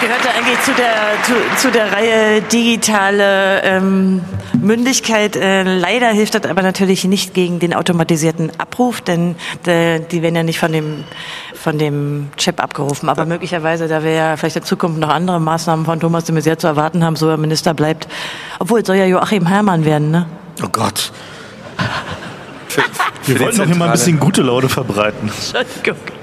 Gehört 0.00 0.24
ja 0.24 0.30
eigentlich 0.36 0.60
zu 0.62 0.72
der, 0.72 0.94
zu, 1.24 1.32
zu 1.56 1.70
der 1.70 1.92
Reihe 1.92 2.42
digitale 2.42 3.62
ähm, 3.62 4.22
Mündigkeit. 4.60 5.36
Äh, 5.36 5.62
leider 5.62 6.08
hilft 6.08 6.34
das 6.34 6.44
aber 6.44 6.62
natürlich 6.62 7.04
nicht 7.04 7.34
gegen 7.34 7.58
den 7.58 7.74
automatisierten 7.74 8.52
Abruf, 8.58 9.00
denn 9.00 9.36
äh, 9.66 10.00
die 10.00 10.22
werden 10.22 10.36
ja 10.36 10.42
nicht 10.42 10.58
von 10.58 10.72
dem, 10.72 11.04
von 11.54 11.78
dem 11.78 12.30
Chip 12.36 12.62
abgerufen. 12.62 13.08
Aber 13.08 13.24
möglicherweise, 13.24 13.88
da 13.88 14.04
wir 14.04 14.12
ja 14.12 14.36
vielleicht 14.36 14.56
in 14.56 14.62
Zukunft 14.64 14.98
noch 14.98 15.10
andere 15.10 15.40
Maßnahmen 15.40 15.84
von 15.84 16.00
Thomas 16.00 16.24
de 16.24 16.36
Maizière 16.36 16.58
zu 16.58 16.66
erwarten 16.66 17.04
haben, 17.04 17.16
so 17.16 17.28
er 17.28 17.36
Minister 17.36 17.74
bleibt. 17.74 18.08
Obwohl, 18.58 18.80
es 18.80 18.86
soll 18.86 18.96
ja 18.96 19.06
Joachim 19.06 19.46
Herrmann 19.46 19.84
werden, 19.84 20.10
ne? 20.10 20.26
Oh 20.62 20.68
Gott. 20.70 21.12
für, 22.68 22.82
für 22.82 22.92
Wir 23.26 23.34
die 23.34 23.40
wollten 23.40 23.58
noch 23.58 23.66
hier 23.66 23.76
mal 23.76 23.86
ein 23.86 23.92
bisschen 23.92 24.20
gute 24.20 24.42
Laune 24.42 24.68
verbreiten. 24.68 25.30
Entschuldigung. 25.54 26.21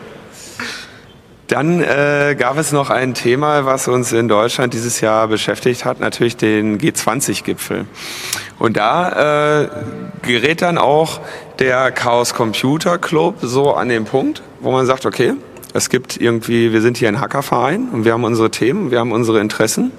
Dann 1.50 1.82
äh, 1.82 2.36
gab 2.38 2.60
es 2.60 2.72
noch 2.72 2.92
ein 2.92 3.16
Thema, 3.16 3.66
was 3.66 3.88
uns 3.88 4.12
in 4.12 4.28
Deutschland 4.28 4.76
dieses 4.76 5.02
Jahr 5.02 5.28
beschäftigt 5.28 5.84
hat, 5.84 6.00
natürlich 6.00 6.38
den 6.38 6.78
G20-Gipfel. 6.78 7.88
Und 8.60 8.78
da 8.78 9.64
äh, 9.64 9.70
gerät 10.22 10.62
dann 10.62 10.78
auch 10.78 11.20
der 11.58 11.90
Chaos 11.92 12.36
Computer 12.36 13.00
Club 13.00 13.38
so 13.42 13.74
an 13.74 13.90
den 13.90 14.06
Punkt, 14.06 14.44
wo 14.60 14.72
man 14.72 14.86
sagt, 14.86 15.08
okay, 15.08 15.34
es 15.74 15.90
gibt 15.90 16.22
irgendwie, 16.22 16.72
wir 16.72 16.82
sind 16.82 16.98
hier 16.98 17.08
ein 17.08 17.20
Hackerverein 17.20 17.90
und 17.94 18.06
wir 18.06 18.14
haben 18.14 18.26
unsere 18.26 18.52
Themen, 18.52 18.92
wir 18.92 19.00
haben 19.00 19.12
unsere 19.12 19.40
Interessen 19.40 19.92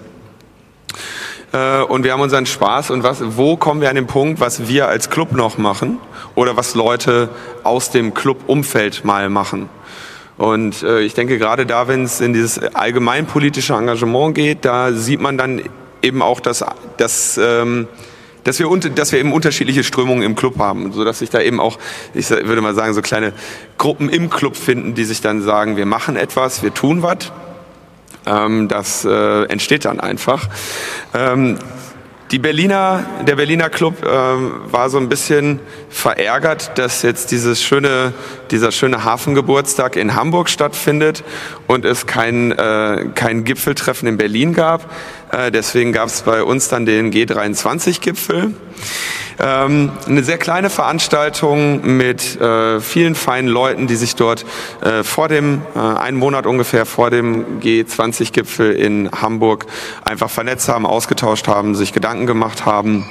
äh, 1.52 1.82
und 1.82 2.04
wir 2.04 2.12
haben 2.12 2.20
unseren 2.20 2.46
Spaß 2.46 2.90
und 2.90 3.02
was, 3.02 3.18
wo 3.36 3.56
kommen 3.56 3.80
wir 3.80 3.88
an 3.88 3.96
den 3.96 4.06
Punkt, 4.06 4.38
was 4.38 4.68
wir 4.68 4.86
als 4.86 5.10
Club 5.10 5.32
noch 5.32 5.58
machen 5.58 5.98
oder 6.36 6.56
was 6.56 6.76
Leute 6.76 7.28
aus 7.64 7.90
dem 7.90 8.14
Club-Umfeld 8.14 9.04
mal 9.04 9.28
machen. 9.30 9.68
Und 10.40 10.82
äh, 10.82 11.00
ich 11.00 11.12
denke, 11.12 11.36
gerade 11.36 11.66
da, 11.66 11.86
wenn 11.86 12.04
es 12.04 12.22
in 12.22 12.32
dieses 12.32 12.58
allgemeinpolitische 12.58 13.74
Engagement 13.74 14.34
geht, 14.34 14.64
da 14.64 14.90
sieht 14.90 15.20
man 15.20 15.36
dann 15.36 15.60
eben 16.00 16.22
auch, 16.22 16.40
dass, 16.40 16.64
dass, 16.96 17.36
ähm, 17.36 17.88
dass, 18.44 18.58
wir, 18.58 18.70
unter, 18.70 18.88
dass 18.88 19.12
wir 19.12 19.18
eben 19.18 19.34
unterschiedliche 19.34 19.84
Strömungen 19.84 20.22
im 20.22 20.36
Club 20.36 20.58
haben, 20.58 20.92
so 20.92 21.04
dass 21.04 21.18
sich 21.18 21.28
da 21.28 21.42
eben 21.42 21.60
auch, 21.60 21.78
ich 22.14 22.30
würde 22.30 22.62
mal 22.62 22.74
sagen, 22.74 22.94
so 22.94 23.02
kleine 23.02 23.34
Gruppen 23.76 24.08
im 24.08 24.30
Club 24.30 24.56
finden, 24.56 24.94
die 24.94 25.04
sich 25.04 25.20
dann 25.20 25.42
sagen, 25.42 25.76
wir 25.76 25.84
machen 25.84 26.16
etwas, 26.16 26.62
wir 26.62 26.72
tun 26.72 27.02
was. 27.02 27.30
Ähm, 28.24 28.68
das 28.68 29.04
äh, 29.04 29.42
entsteht 29.44 29.84
dann 29.84 30.00
einfach. 30.00 30.48
Ähm, 31.12 31.58
die 32.30 32.38
Berliner, 32.38 33.04
der 33.26 33.34
Berliner 33.34 33.70
Club 33.70 34.06
ähm, 34.06 34.52
war 34.66 34.88
so 34.88 34.98
ein 34.98 35.08
bisschen 35.08 35.58
verärgert, 35.88 36.78
dass 36.78 37.02
jetzt 37.02 37.32
dieses 37.32 37.60
schöne, 37.60 38.12
dieser 38.52 38.70
schöne 38.70 39.04
Hafengeburtstag 39.04 39.96
in 39.96 40.14
Hamburg 40.14 40.48
stattfindet 40.48 41.24
und 41.66 41.84
es 41.84 42.06
kein, 42.06 42.52
äh, 42.52 43.06
kein 43.16 43.42
Gipfeltreffen 43.42 44.06
in 44.06 44.16
Berlin 44.16 44.54
gab. 44.54 44.88
Äh, 45.32 45.50
deswegen 45.50 45.92
gab 45.92 46.08
es 46.08 46.22
bei 46.22 46.42
uns 46.42 46.68
dann 46.68 46.86
den 46.86 47.12
G23-Gipfel. 47.12 48.54
Ähm, 49.38 49.92
eine 50.06 50.22
sehr 50.22 50.38
kleine 50.38 50.68
Veranstaltung 50.68 51.96
mit 51.96 52.38
äh, 52.40 52.80
vielen 52.80 53.14
feinen 53.14 53.48
Leuten, 53.48 53.86
die 53.86 53.96
sich 53.96 54.16
dort 54.16 54.44
äh, 54.82 55.02
vor 55.02 55.28
dem, 55.28 55.62
äh, 55.74 55.78
einen 55.78 56.18
Monat 56.18 56.46
ungefähr 56.46 56.84
vor 56.84 57.10
dem 57.10 57.60
G20-Gipfel 57.60 58.72
in 58.72 59.10
Hamburg 59.10 59.66
einfach 60.04 60.28
vernetzt 60.28 60.68
haben, 60.68 60.84
ausgetauscht 60.84 61.48
haben, 61.48 61.74
sich 61.74 61.92
Gedanken 61.92 62.26
gemacht 62.26 62.66
haben 62.66 63.06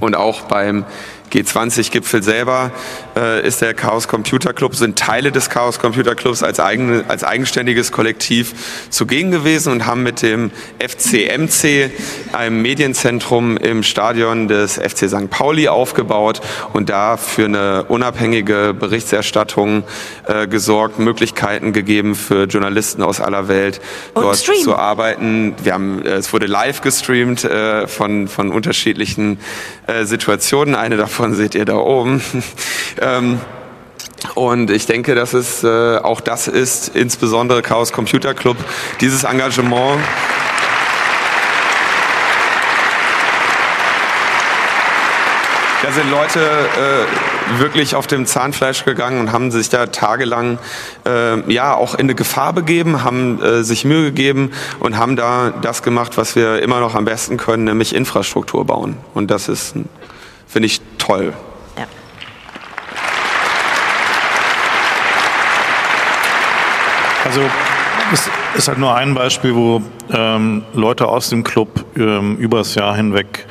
und 0.00 0.16
auch 0.16 0.42
beim 0.42 0.84
G20-Gipfel 1.32 2.22
selber 2.22 2.70
äh, 3.16 3.46
ist 3.46 3.62
der 3.62 3.72
Chaos 3.74 4.06
Computer 4.06 4.52
Club, 4.52 4.74
sind 4.74 4.98
Teile 4.98 5.32
des 5.32 5.48
Chaos 5.48 5.78
Computer 5.78 6.14
Clubs 6.14 6.42
als, 6.42 6.60
eigene, 6.60 7.04
als 7.08 7.24
eigenständiges 7.24 7.90
Kollektiv 7.90 8.52
zugegen 8.90 9.30
gewesen 9.30 9.72
und 9.72 9.86
haben 9.86 10.02
mit 10.02 10.22
dem 10.22 10.50
FCMC, 10.78 11.90
einem 12.32 12.60
Medienzentrum 12.60 13.56
im 13.56 13.82
Stadion 13.82 14.48
des 14.48 14.74
FC 14.74 15.08
St. 15.08 15.30
Pauli 15.30 15.68
aufgebaut 15.68 16.40
und 16.72 16.90
da 16.90 17.16
für 17.16 17.46
eine 17.46 17.84
unabhängige 17.84 18.74
Berichterstattung 18.78 19.84
äh, 20.26 20.46
gesorgt, 20.46 20.98
Möglichkeiten 20.98 21.72
gegeben 21.72 22.14
für 22.14 22.44
Journalisten 22.44 23.02
aus 23.02 23.20
aller 23.20 23.48
Welt 23.48 23.80
dort 24.14 24.36
zu 24.36 24.76
arbeiten. 24.76 25.54
Wir 25.62 25.72
haben, 25.72 26.04
äh, 26.04 26.16
es 26.16 26.32
wurde 26.32 26.46
live 26.46 26.82
gestreamt 26.82 27.44
äh, 27.44 27.86
von, 27.86 28.28
von 28.28 28.50
unterschiedlichen 28.50 29.38
äh, 29.86 30.04
Situationen. 30.04 30.74
Eine 30.74 30.96
davon 30.96 31.21
davon 31.22 31.36
seht 31.36 31.54
ihr 31.54 31.64
da 31.64 31.76
oben. 31.76 32.20
ähm, 33.00 33.40
und 34.34 34.72
ich 34.72 34.86
denke, 34.86 35.14
dass 35.14 35.34
es 35.34 35.62
äh, 35.62 35.98
auch 35.98 36.20
das 36.20 36.48
ist, 36.48 36.96
insbesondere 36.96 37.62
Chaos 37.62 37.92
Computer 37.92 38.34
Club, 38.34 38.56
dieses 39.00 39.22
Engagement. 39.22 40.00
Da 45.84 45.92
sind 45.92 46.10
Leute 46.10 46.40
äh, 46.40 47.60
wirklich 47.60 47.94
auf 47.94 48.08
dem 48.08 48.26
Zahnfleisch 48.26 48.84
gegangen 48.84 49.20
und 49.20 49.30
haben 49.30 49.52
sich 49.52 49.68
da 49.68 49.86
tagelang 49.86 50.58
äh, 51.06 51.52
ja 51.52 51.74
auch 51.74 51.94
in 51.94 52.00
eine 52.00 52.16
Gefahr 52.16 52.52
begeben, 52.52 53.04
haben 53.04 53.40
äh, 53.40 53.62
sich 53.62 53.84
Mühe 53.84 54.06
gegeben 54.06 54.50
und 54.80 54.96
haben 54.96 55.14
da 55.14 55.52
das 55.62 55.84
gemacht, 55.84 56.16
was 56.16 56.34
wir 56.34 56.60
immer 56.62 56.80
noch 56.80 56.96
am 56.96 57.04
besten 57.04 57.36
können, 57.36 57.62
nämlich 57.62 57.94
Infrastruktur 57.94 58.64
bauen. 58.64 58.96
Und 59.14 59.30
das 59.30 59.48
ist 59.48 59.74
Finde 60.52 60.66
ich 60.66 60.82
toll. 60.98 61.32
Ja. 61.78 61.86
Also 67.24 67.40
es 68.12 68.30
ist 68.54 68.68
halt 68.68 68.76
nur 68.76 68.94
ein 68.94 69.14
Beispiel, 69.14 69.54
wo 69.54 69.80
ähm, 70.12 70.62
Leute 70.74 71.08
aus 71.08 71.30
dem 71.30 71.42
Club 71.42 71.86
ähm, 71.96 72.36
übers 72.36 72.74
Jahr 72.74 72.94
hinweg 72.94 73.46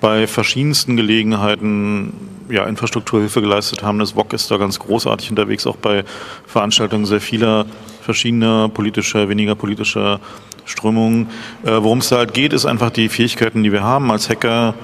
bei 0.00 0.26
verschiedensten 0.26 0.96
Gelegenheiten 0.96 2.14
ja, 2.48 2.64
Infrastrukturhilfe 2.64 3.42
geleistet 3.42 3.82
haben. 3.82 3.98
Das 3.98 4.16
WOC 4.16 4.32
ist 4.32 4.50
da 4.50 4.56
ganz 4.56 4.78
großartig 4.78 5.28
unterwegs, 5.28 5.66
auch 5.66 5.76
bei 5.76 6.02
Veranstaltungen 6.46 7.04
sehr 7.04 7.20
vieler 7.20 7.66
verschiedener 8.00 8.70
politischer, 8.70 9.28
weniger 9.28 9.54
politischer 9.54 10.18
Strömungen. 10.64 11.28
Äh, 11.62 11.72
Worum 11.82 11.98
es 11.98 12.08
da 12.08 12.16
halt 12.16 12.32
geht, 12.32 12.54
ist 12.54 12.64
einfach 12.64 12.88
die 12.88 13.10
Fähigkeiten, 13.10 13.62
die 13.62 13.70
wir 13.70 13.82
haben 13.82 14.10
als 14.10 14.30
Hacker, 14.30 14.74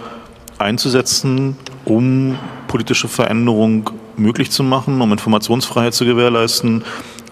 einzusetzen, 0.58 1.56
um 1.84 2.38
politische 2.68 3.08
Veränderung 3.08 3.90
möglich 4.16 4.50
zu 4.50 4.62
machen, 4.62 5.00
um 5.00 5.12
Informationsfreiheit 5.12 5.94
zu 5.94 6.04
gewährleisten, 6.04 6.84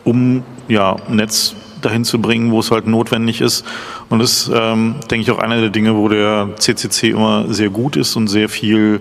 um 0.05 0.43
ja, 0.69 0.97
Netz 1.09 1.55
dahin 1.81 2.05
zu 2.05 2.21
bringen, 2.21 2.51
wo 2.53 2.61
es 2.61 2.71
halt 2.71 2.87
notwendig 2.87 3.41
ist. 3.41 3.65
Und 4.09 4.21
das 4.21 4.49
ist, 4.49 4.53
ähm, 4.55 4.97
denke 5.11 5.23
ich, 5.23 5.31
auch 5.31 5.39
einer 5.39 5.61
der 5.61 5.71
Dinge, 5.71 5.97
wo 5.97 6.09
der 6.09 6.51
CCC 6.57 7.11
immer 7.11 7.53
sehr 7.53 7.71
gut 7.71 7.97
ist 7.97 8.17
und 8.17 8.29
sehr 8.29 8.49
viel 8.49 9.01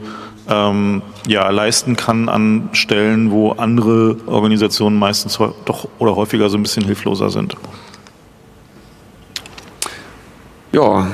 ähm, 0.49 1.02
ja, 1.27 1.49
leisten 1.49 1.95
kann 1.95 2.27
an 2.27 2.69
Stellen, 2.73 3.31
wo 3.31 3.52
andere 3.52 4.18
Organisationen 4.26 4.98
meistens 4.98 5.38
doch 5.65 5.88
oder 5.99 6.15
häufiger 6.15 6.49
so 6.49 6.57
ein 6.57 6.64
bisschen 6.64 6.85
hilfloser 6.85 7.30
sind. 7.30 7.56
Ja, 10.72 11.07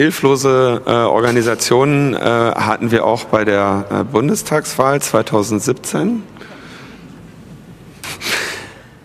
Hilflose 0.00 0.80
äh, 0.86 0.90
Organisationen 0.90 2.14
äh, 2.14 2.18
hatten 2.18 2.90
wir 2.90 3.04
auch 3.04 3.24
bei 3.24 3.44
der 3.44 3.84
äh, 3.90 4.04
Bundestagswahl 4.04 5.02
2017. 5.02 6.22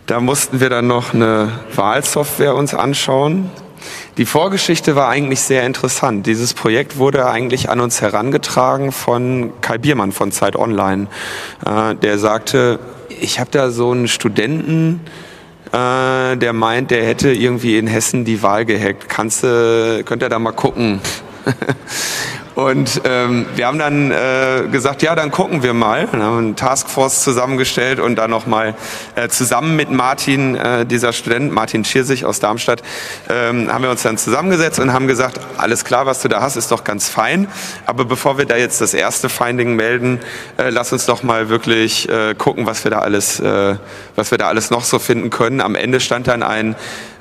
Da 0.06 0.22
mussten 0.22 0.62
wir 0.62 0.70
dann 0.70 0.88
noch 0.88 1.14
eine 1.14 1.52
Wahlsoftware 1.76 2.56
uns 2.56 2.74
anschauen. 2.74 3.52
Die 4.18 4.26
Vorgeschichte 4.26 4.96
war 4.96 5.10
eigentlich 5.10 5.42
sehr 5.42 5.66
interessant. 5.66 6.28
Dieses 6.28 6.54
Projekt 6.54 6.98
wurde 6.98 7.26
eigentlich 7.28 7.70
an 7.70 7.82
uns 7.82 8.00
herangetragen 8.00 8.94
von 8.94 9.52
Kai 9.60 9.78
Biermann 9.78 10.14
von 10.14 10.32
Zeit 10.32 10.56
Online. 10.56 11.08
Äh, 11.66 11.96
der 11.96 12.18
sagte, 12.20 12.80
ich 13.10 13.42
habe 13.42 13.52
da 13.52 13.70
so 13.70 13.92
einen 13.92 14.08
Studenten, 14.08 15.02
äh, 15.72 16.38
der 16.38 16.54
meint, 16.54 16.92
der 16.92 17.06
hätte 17.06 17.32
irgendwie 17.32 17.78
in 17.78 17.88
Hessen 17.88 18.26
die 18.26 18.42
Wahl 18.42 18.66
gehackt. 18.66 19.10
Kannst 19.10 19.44
du, 19.44 20.04
könnt 20.06 20.22
ihr 20.22 20.30
da 20.30 20.40
mal 20.40 20.52
gucken? 20.52 21.02
Und 22.56 23.02
ähm, 23.04 23.46
wir 23.56 23.68
haben 23.68 23.78
dann 23.78 24.12
äh, 24.12 24.64
gesagt, 24.72 25.02
ja, 25.02 25.14
dann 25.14 25.30
gucken 25.30 25.62
wir 25.62 25.74
mal. 25.74 26.08
Dann 26.10 26.24
haben 26.24 26.38
eine 26.38 26.56
Taskforce 26.56 27.22
zusammengestellt 27.22 28.00
und 28.00 28.16
dann 28.16 28.32
nochmal 28.32 28.76
äh, 29.16 29.28
zusammen 29.28 29.76
mit 29.76 29.92
Martin, 29.92 30.56
äh, 30.56 30.86
dieser 30.86 31.12
Student, 31.12 31.52
Martin 31.52 31.84
Schirsich 31.84 32.24
aus 32.24 32.40
Darmstadt, 32.40 32.82
ähm, 33.30 33.72
haben 33.72 33.84
wir 33.84 33.92
uns 33.92 34.04
dann 34.04 34.18
zusammengesetzt 34.18 34.80
und 34.80 34.94
haben 34.94 35.08
gesagt, 35.08 35.40
alles 35.58 35.84
klar, 35.84 36.06
was 36.06 36.22
du 36.22 36.30
da 36.30 36.42
hast, 36.42 36.56
ist 36.56 36.72
doch 36.72 36.86
ganz 36.86 37.10
fein. 37.10 37.50
Aber 37.86 38.06
bevor 38.06 38.38
wir 38.38 38.46
da 38.46 38.56
jetzt 38.56 38.80
das 38.80 38.94
erste 38.94 39.28
Finding 39.28 39.76
melden, 39.76 40.22
äh, 40.58 40.70
lass 40.70 40.94
uns 40.94 41.06
doch 41.06 41.24
mal 41.24 41.50
wirklich 41.50 42.08
äh, 42.08 42.36
gucken, 42.36 42.66
was 42.66 42.86
wir 42.86 42.92
da 42.92 43.00
alles, 43.00 43.42
äh, 43.42 43.76
was 44.16 44.32
wir 44.32 44.38
da 44.38 44.48
alles 44.48 44.72
noch 44.72 44.86
so 44.86 44.98
finden 44.98 45.30
können. 45.30 45.60
Am 45.60 45.76
Ende 45.76 46.00
stand 46.00 46.28
dann 46.28 46.42
ein 46.42 46.76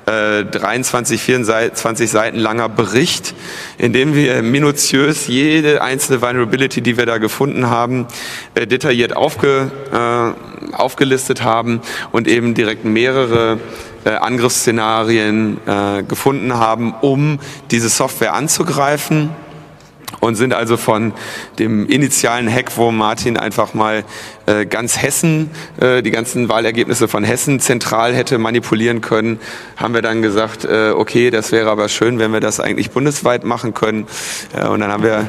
23, 0.06 1.20
äh, 1.20 1.24
24 1.24 2.10
Seiten 2.10 2.38
langer 2.38 2.68
Bericht, 2.68 3.34
in 3.78 3.92
dem 3.92 4.14
wir 4.14 4.42
minutiös 4.42 5.26
jede 5.26 5.82
einzelne 5.82 6.20
Vulnerability, 6.20 6.82
die 6.82 6.96
wir 6.98 7.06
da 7.06 7.18
gefunden 7.18 7.70
haben, 7.70 8.06
äh, 8.54 8.66
detailliert 8.66 9.16
aufge, 9.16 9.70
äh, 9.92 10.74
aufgelistet 10.74 11.42
haben 11.42 11.80
und 12.12 12.28
eben 12.28 12.54
direkt 12.54 12.84
mehrere 12.84 13.58
Angriffsszenarien 14.04 15.56
gefunden 16.06 16.52
haben, 16.52 16.92
um 17.00 17.38
diese 17.70 17.88
Software 17.88 18.34
anzugreifen 18.34 19.30
und 20.20 20.34
sind 20.36 20.54
also 20.54 20.76
von 20.76 21.12
dem 21.58 21.86
initialen 21.86 22.52
Hack, 22.52 22.76
wo 22.76 22.90
Martin 22.90 23.36
einfach 23.36 23.74
mal 23.74 24.04
äh, 24.46 24.66
ganz 24.66 25.00
Hessen, 25.00 25.50
äh, 25.80 26.02
die 26.02 26.10
ganzen 26.10 26.48
Wahlergebnisse 26.48 27.08
von 27.08 27.24
Hessen 27.24 27.60
zentral 27.60 28.14
hätte 28.14 28.38
manipulieren 28.38 29.00
können, 29.00 29.38
haben 29.76 29.94
wir 29.94 30.02
dann 30.02 30.22
gesagt, 30.22 30.64
äh, 30.64 30.90
okay, 30.90 31.30
das 31.30 31.52
wäre 31.52 31.70
aber 31.70 31.88
schön, 31.88 32.18
wenn 32.18 32.32
wir 32.32 32.40
das 32.40 32.60
eigentlich 32.60 32.90
bundesweit 32.90 33.44
machen 33.44 33.74
können. 33.74 34.06
Äh, 34.56 34.66
und 34.66 34.80
dann 34.80 34.92
haben 34.92 35.02
wir 35.02 35.26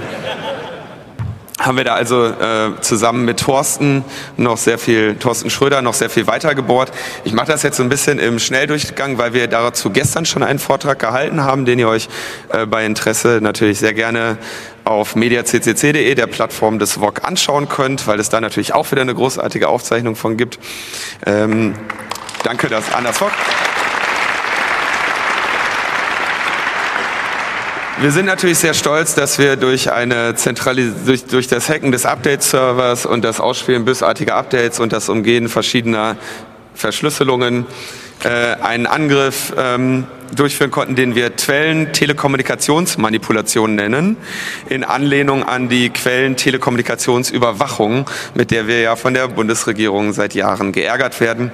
haben 1.59 1.77
wir 1.77 1.85
da 1.85 1.95
also 1.95 2.25
äh, 2.25 2.81
zusammen 2.81 3.23
mit 3.23 3.39
Thorsten 3.39 4.03
noch 4.35 4.57
sehr 4.57 4.77
viel, 4.77 5.15
Thorsten 5.15 5.49
Schröder 5.49 5.81
noch 5.81 5.93
sehr 5.93 6.09
viel 6.09 6.27
weiter 6.27 6.53
gebohrt. 6.53 6.91
Ich 7.23 7.33
mache 7.33 7.47
das 7.47 7.63
jetzt 7.63 7.77
so 7.77 7.83
ein 7.83 7.89
bisschen 7.89 8.19
im 8.19 8.39
Schnelldurchgang, 8.39 9.17
weil 9.17 9.33
wir 9.33 9.47
dazu 9.47 9.89
gestern 9.89 10.25
schon 10.25 10.43
einen 10.43 10.59
Vortrag 10.59 10.99
gehalten 10.99 11.43
haben, 11.43 11.65
den 11.65 11.79
ihr 11.79 11.87
euch 11.87 12.09
äh, 12.49 12.65
bei 12.65 12.85
Interesse 12.85 13.39
natürlich 13.41 13.79
sehr 13.79 13.93
gerne 13.93 14.37
auf 14.85 15.15
mediaccc.de, 15.15 16.15
der 16.15 16.27
Plattform 16.27 16.79
des 16.79 16.93
VOG, 16.93 17.23
anschauen 17.23 17.67
könnt, 17.67 18.07
weil 18.07 18.19
es 18.19 18.29
da 18.29 18.39
natürlich 18.39 18.73
auch 18.73 18.89
wieder 18.91 19.01
eine 19.01 19.15
großartige 19.15 19.67
Aufzeichnung 19.67 20.15
von 20.15 20.37
gibt. 20.37 20.59
Ähm, 21.25 21.73
danke 22.43 22.69
das 22.69 22.93
an 22.93 23.03
das 23.03 23.17
VOG. 23.17 23.31
Wir 27.97 28.11
sind 28.11 28.25
natürlich 28.25 28.57
sehr 28.57 28.73
stolz, 28.73 29.15
dass 29.15 29.39
wir 29.39 29.55
durch, 29.55 29.91
eine 29.91 30.35
Zentralis 30.35 30.91
durch, 31.05 31.25
durch 31.25 31.47
das 31.47 31.69
Hacken 31.69 31.93
des 31.93 32.05
Update-Servers 32.05 33.05
und 33.05 33.23
das 33.23 33.39
Ausspielen 33.39 33.85
bösartiger 33.85 34.35
Updates 34.35 34.81
und 34.81 34.91
das 34.91 35.07
Umgehen 35.07 35.47
verschiedener 35.47 36.17
Verschlüsselungen 36.73 37.65
äh, 38.23 38.61
einen 38.61 38.85
Angriff 38.85 39.53
ähm, 39.57 40.07
durchführen 40.35 40.71
konnten, 40.71 40.95
den 40.95 41.13
wir 41.15 41.29
Quellen-Telekommunikationsmanipulation 41.29 43.75
nennen, 43.75 44.17
in 44.69 44.83
Anlehnung 44.83 45.43
an 45.43 45.69
die 45.69 45.89
Quellen-Telekommunikationsüberwachung, 45.89 48.09
mit 48.33 48.49
der 48.51 48.67
wir 48.67 48.81
ja 48.81 48.95
von 48.95 49.13
der 49.13 49.27
Bundesregierung 49.27 50.13
seit 50.13 50.33
Jahren 50.35 50.71
geärgert 50.71 51.19
werden. 51.21 51.51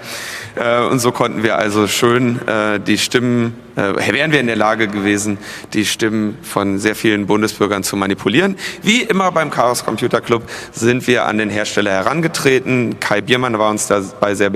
Äh, 0.55 0.81
und 0.81 0.99
so 0.99 1.11
konnten 1.11 1.43
wir 1.43 1.57
also 1.57 1.87
schön 1.87 2.39
äh, 2.47 2.79
die 2.79 2.97
Stimmen, 2.97 3.55
äh, 3.75 4.13
wären 4.13 4.31
wir 4.31 4.39
in 4.39 4.47
der 4.47 4.55
Lage 4.55 4.87
gewesen, 4.87 5.37
die 5.73 5.85
Stimmen 5.85 6.37
von 6.41 6.79
sehr 6.79 6.95
vielen 6.95 7.27
Bundesbürgern 7.27 7.83
zu 7.83 7.95
manipulieren. 7.95 8.55
Wie 8.81 9.01
immer 9.01 9.31
beim 9.31 9.51
Chaos 9.51 9.85
Computer 9.85 10.21
Club 10.21 10.43
sind 10.71 11.07
wir 11.07 11.25
an 11.25 11.37
den 11.37 11.49
Hersteller 11.49 11.91
herangetreten. 11.91 12.99
Kai 12.99 13.21
Biermann 13.21 13.57
war 13.59 13.69
uns 13.69 13.87
dabei 13.87 14.35
sehr, 14.35 14.51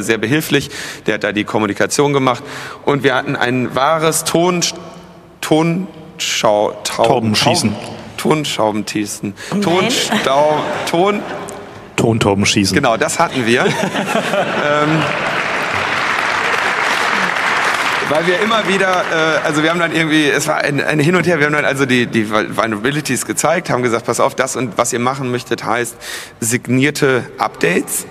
sehr 0.00 0.18
behilflich. 0.18 0.70
Der 1.06 1.14
hat 1.14 1.24
da 1.24 1.32
die 1.32 1.44
Kommunikation 1.44 2.12
gemacht. 2.12 2.42
Und 2.84 3.02
wir 3.02 3.14
hatten 3.14 3.36
ein 3.46 3.74
wahres 3.76 4.24
Ton 4.24 4.60
Tonschau, 5.40 6.76
Tauben, 6.82 7.08
Taubenschießen. 7.08 7.76
Tonschaubenschießen. 8.16 9.34
Tonstau, 9.62 10.58
Ton, 10.90 11.22
Tontauben 11.94 12.44
schießen. 12.44 12.74
Genau, 12.74 12.96
das 12.96 13.20
hatten 13.20 13.46
wir. 13.46 13.64
ähm, 13.66 15.02
weil 18.08 18.26
wir 18.26 18.40
immer 18.40 18.66
wieder, 18.66 19.04
äh, 19.12 19.46
also 19.46 19.62
wir 19.62 19.70
haben 19.70 19.78
dann 19.78 19.94
irgendwie, 19.94 20.28
es 20.28 20.48
war 20.48 20.58
ein, 20.58 20.80
ein 20.80 20.98
Hin 20.98 21.14
und 21.14 21.26
Her, 21.26 21.38
wir 21.38 21.46
haben 21.46 21.52
dann 21.52 21.64
also 21.64 21.86
die, 21.86 22.06
die 22.06 22.30
Vulnerabilities 22.30 23.26
gezeigt, 23.26 23.70
haben 23.70 23.82
gesagt, 23.82 24.06
pass 24.06 24.18
auf, 24.18 24.34
das 24.34 24.56
und 24.56 24.76
was 24.76 24.92
ihr 24.92 25.00
machen 25.00 25.30
möchtet, 25.30 25.64
heißt 25.64 25.96
signierte 26.40 27.30
Updates. 27.38 28.06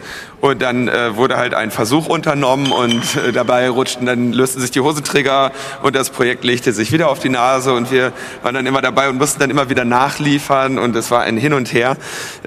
Und 0.46 0.62
dann 0.62 0.88
äh, 0.88 1.16
wurde 1.16 1.38
halt 1.38 1.56
ein 1.56 1.72
Versuch 1.72 2.06
unternommen 2.06 2.72
und 2.72 3.02
äh, 3.16 3.32
dabei 3.32 3.68
rutschten, 3.68 4.06
dann 4.06 4.32
lösten 4.32 4.62
sich 4.62 4.70
die 4.70 4.80
Hosenträger 4.80 5.52
und 5.82 5.96
das 5.96 6.12
Projekt 6.12 6.44
legte 6.44 6.72
sich 6.72 6.92
wieder 6.92 7.10
auf 7.10 7.18
die 7.18 7.30
Nase 7.30 7.74
und 7.74 7.92
wir 7.92 8.14
waren 8.44 8.54
dann 8.54 8.68
immer 8.68 8.84
dabei 8.84 9.10
und 9.10 9.18
mussten 9.18 9.40
dann 9.40 9.50
immer 9.50 9.72
wieder 9.72 9.86
nachliefern 9.86 10.78
und 10.78 10.96
es 10.96 11.10
war 11.10 11.22
ein 11.22 11.38
Hin 11.38 11.54
und 11.54 11.74
Her 11.74 11.98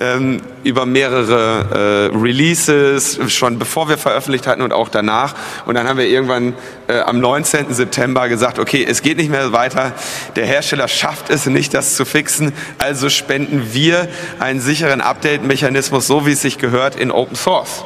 ähm, 0.01 0.41
über 0.63 0.87
mehrere 0.87 2.11
äh, 2.13 2.17
Releases, 2.17 3.19
schon 3.33 3.59
bevor 3.59 3.89
wir 3.89 3.99
veröffentlicht 3.99 4.47
hatten 4.47 4.63
und 4.63 4.73
auch 4.73 4.91
danach. 4.91 5.35
Und 5.67 5.75
dann 5.75 5.89
haben 5.89 5.99
wir 5.99 6.07
irgendwann 6.07 6.55
äh, 6.87 7.01
am 7.01 7.19
19. 7.19 7.75
September 7.75 8.29
gesagt, 8.29 8.61
okay, 8.61 8.87
es 8.89 9.03
geht 9.03 9.17
nicht 9.17 9.31
mehr 9.31 9.53
weiter, 9.53 9.93
der 10.37 10.47
Hersteller 10.47 10.87
schafft 10.87 11.31
es 11.31 11.47
nicht, 11.47 11.75
das 11.75 11.97
zu 11.97 12.05
fixen, 12.05 12.53
also 12.79 13.09
spenden 13.09 13.73
wir 13.73 14.07
einen 14.39 14.61
sicheren 14.61 15.01
Update-Mechanismus, 15.01 16.07
so 16.07 16.27
wie 16.27 16.33
es 16.33 16.43
sich 16.43 16.59
gehört, 16.59 16.95
in 16.95 17.11
Open 17.11 17.35
Source. 17.35 17.83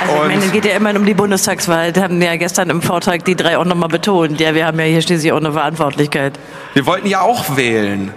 Also 0.00 0.14
ich 0.16 0.28
meine, 0.28 0.44
es 0.44 0.52
geht 0.52 0.64
ja 0.64 0.76
immerhin 0.76 0.98
um 0.98 1.06
die 1.06 1.14
Bundestagswahl. 1.14 1.92
Da 1.92 2.02
haben 2.02 2.20
wir 2.20 2.26
ja 2.26 2.36
gestern 2.36 2.70
im 2.70 2.82
Vortrag 2.82 3.24
die 3.24 3.36
drei 3.36 3.56
auch 3.56 3.64
nochmal 3.64 3.88
betont. 3.88 4.40
Ja, 4.40 4.54
wir 4.54 4.66
haben 4.66 4.78
ja 4.78 4.84
hier 4.84 5.00
schließlich 5.00 5.32
auch 5.32 5.38
eine 5.38 5.52
Verantwortlichkeit. 5.52 6.38
Wir 6.74 6.86
wollten 6.86 7.06
ja 7.06 7.20
auch 7.20 7.56
wählen. 7.56 8.12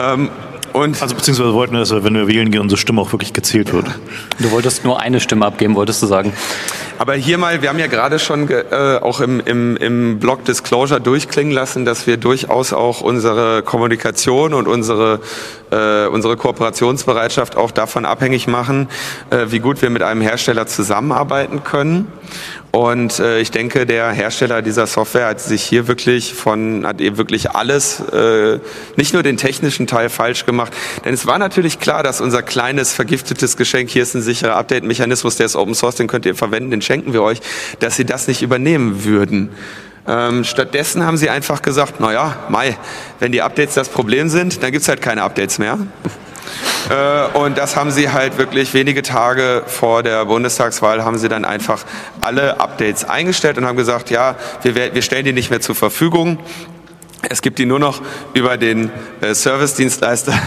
Ähm, 0.00 0.30
und 0.72 1.00
Also 1.02 1.14
beziehungsweise 1.14 1.52
wollten 1.54 1.72
wir, 1.74 1.80
dass 1.80 1.90
wenn 1.92 2.14
wir 2.14 2.26
wählen 2.28 2.50
gehen, 2.50 2.60
unsere 2.60 2.78
Stimme 2.78 3.00
auch 3.00 3.12
wirklich 3.12 3.32
gezählt 3.32 3.72
wird. 3.72 3.86
Du 4.38 4.50
wolltest 4.50 4.84
nur 4.84 5.00
eine 5.00 5.20
Stimme 5.20 5.46
abgeben, 5.46 5.74
wolltest 5.74 6.02
du 6.02 6.06
sagen. 6.06 6.32
Aber 6.98 7.14
hier 7.14 7.38
mal, 7.38 7.62
wir 7.62 7.68
haben 7.70 7.78
ja 7.78 7.86
gerade 7.86 8.18
schon 8.18 8.46
ge- 8.46 8.64
äh, 8.70 8.98
auch 8.98 9.20
im, 9.20 9.40
im, 9.40 9.76
im 9.78 10.18
Blog 10.18 10.44
Disclosure 10.44 11.00
durchklingen 11.00 11.52
lassen, 11.52 11.84
dass 11.84 12.06
wir 12.06 12.16
durchaus 12.18 12.72
auch 12.72 13.00
unsere 13.00 13.62
Kommunikation 13.62 14.52
und 14.54 14.68
unsere, 14.68 15.20
äh, 15.70 16.06
unsere 16.06 16.36
Kooperationsbereitschaft 16.36 17.56
auch 17.56 17.70
davon 17.70 18.04
abhängig 18.04 18.46
machen, 18.46 18.88
äh, 19.30 19.46
wie 19.48 19.60
gut 19.60 19.82
wir 19.82 19.90
mit 19.90 20.02
einem 20.02 20.20
Hersteller 20.20 20.66
zusammenarbeiten 20.66 21.64
können. 21.64 22.10
Und 22.72 23.18
äh, 23.18 23.40
ich 23.40 23.50
denke, 23.50 23.84
der 23.84 24.10
Hersteller 24.12 24.62
dieser 24.62 24.86
Software 24.86 25.26
hat 25.26 25.40
sich 25.40 25.62
hier 25.62 25.88
wirklich 25.88 26.34
von, 26.34 26.86
hat 26.86 27.00
eben 27.00 27.16
wirklich 27.16 27.50
alles, 27.50 28.00
äh, 28.00 28.60
nicht 28.96 29.12
nur 29.12 29.24
den 29.24 29.36
technischen 29.36 29.88
Teil 29.88 30.08
falsch 30.08 30.46
gemacht. 30.46 30.72
Denn 31.04 31.12
es 31.12 31.26
war 31.26 31.38
natürlich 31.38 31.80
klar, 31.80 32.02
dass 32.02 32.20
unser 32.20 32.42
kleines 32.42 32.92
vergiftetes 32.92 33.56
Geschenk, 33.56 33.90
hier 33.90 34.04
ist 34.04 34.14
ein 34.14 34.22
sicherer 34.22 34.56
Update-Mechanismus, 34.56 35.36
der 35.36 35.46
ist 35.46 35.56
Open 35.56 35.74
Source, 35.74 35.96
den 35.96 36.06
könnt 36.06 36.26
ihr 36.26 36.36
verwenden, 36.36 36.70
den 36.70 36.82
schenken 36.82 37.12
wir 37.12 37.22
euch, 37.22 37.40
dass 37.80 37.96
sie 37.96 38.04
das 38.04 38.28
nicht 38.28 38.42
übernehmen 38.42 39.04
würden. 39.04 39.50
Ähm, 40.10 40.42
stattdessen 40.42 41.06
haben 41.06 41.16
sie 41.16 41.30
einfach 41.30 41.62
gesagt, 41.62 42.00
naja, 42.00 42.36
Mai, 42.48 42.76
wenn 43.20 43.30
die 43.30 43.42
Updates 43.42 43.74
das 43.74 43.88
Problem 43.88 44.28
sind, 44.28 44.60
dann 44.60 44.72
gibt's 44.72 44.88
halt 44.88 45.00
keine 45.00 45.22
Updates 45.22 45.58
mehr. 45.58 45.78
Äh, 46.88 47.38
Und 47.38 47.58
das 47.58 47.76
haben 47.76 47.92
sie 47.92 48.10
halt 48.10 48.36
wirklich 48.38 48.74
wenige 48.74 49.02
Tage 49.02 49.62
vor 49.66 50.02
der 50.02 50.24
Bundestagswahl 50.24 51.04
haben 51.04 51.18
sie 51.18 51.28
dann 51.28 51.44
einfach 51.44 51.84
alle 52.20 52.58
Updates 52.58 53.04
eingestellt 53.04 53.58
und 53.58 53.66
haben 53.66 53.76
gesagt, 53.76 54.10
ja, 54.10 54.34
wir, 54.62 54.74
wir 54.92 55.02
stellen 55.02 55.24
die 55.26 55.32
nicht 55.32 55.50
mehr 55.50 55.60
zur 55.60 55.76
Verfügung. 55.76 56.38
Es 57.28 57.42
gibt 57.42 57.60
die 57.60 57.66
nur 57.66 57.78
noch 57.78 58.00
über 58.34 58.56
den 58.56 58.90
äh, 59.20 59.34
Service-Dienstleister. 59.34 60.32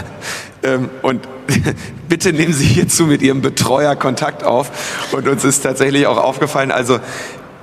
Ähm, 0.62 0.88
und 1.02 1.28
bitte 2.08 2.32
nehmen 2.32 2.54
Sie 2.54 2.64
hierzu 2.64 3.04
mit 3.04 3.20
Ihrem 3.20 3.42
Betreuer 3.42 3.96
Kontakt 3.96 4.44
auf. 4.44 4.70
Und 5.12 5.28
uns 5.28 5.44
ist 5.44 5.60
tatsächlich 5.60 6.06
auch 6.06 6.16
aufgefallen, 6.16 6.72
also 6.72 7.00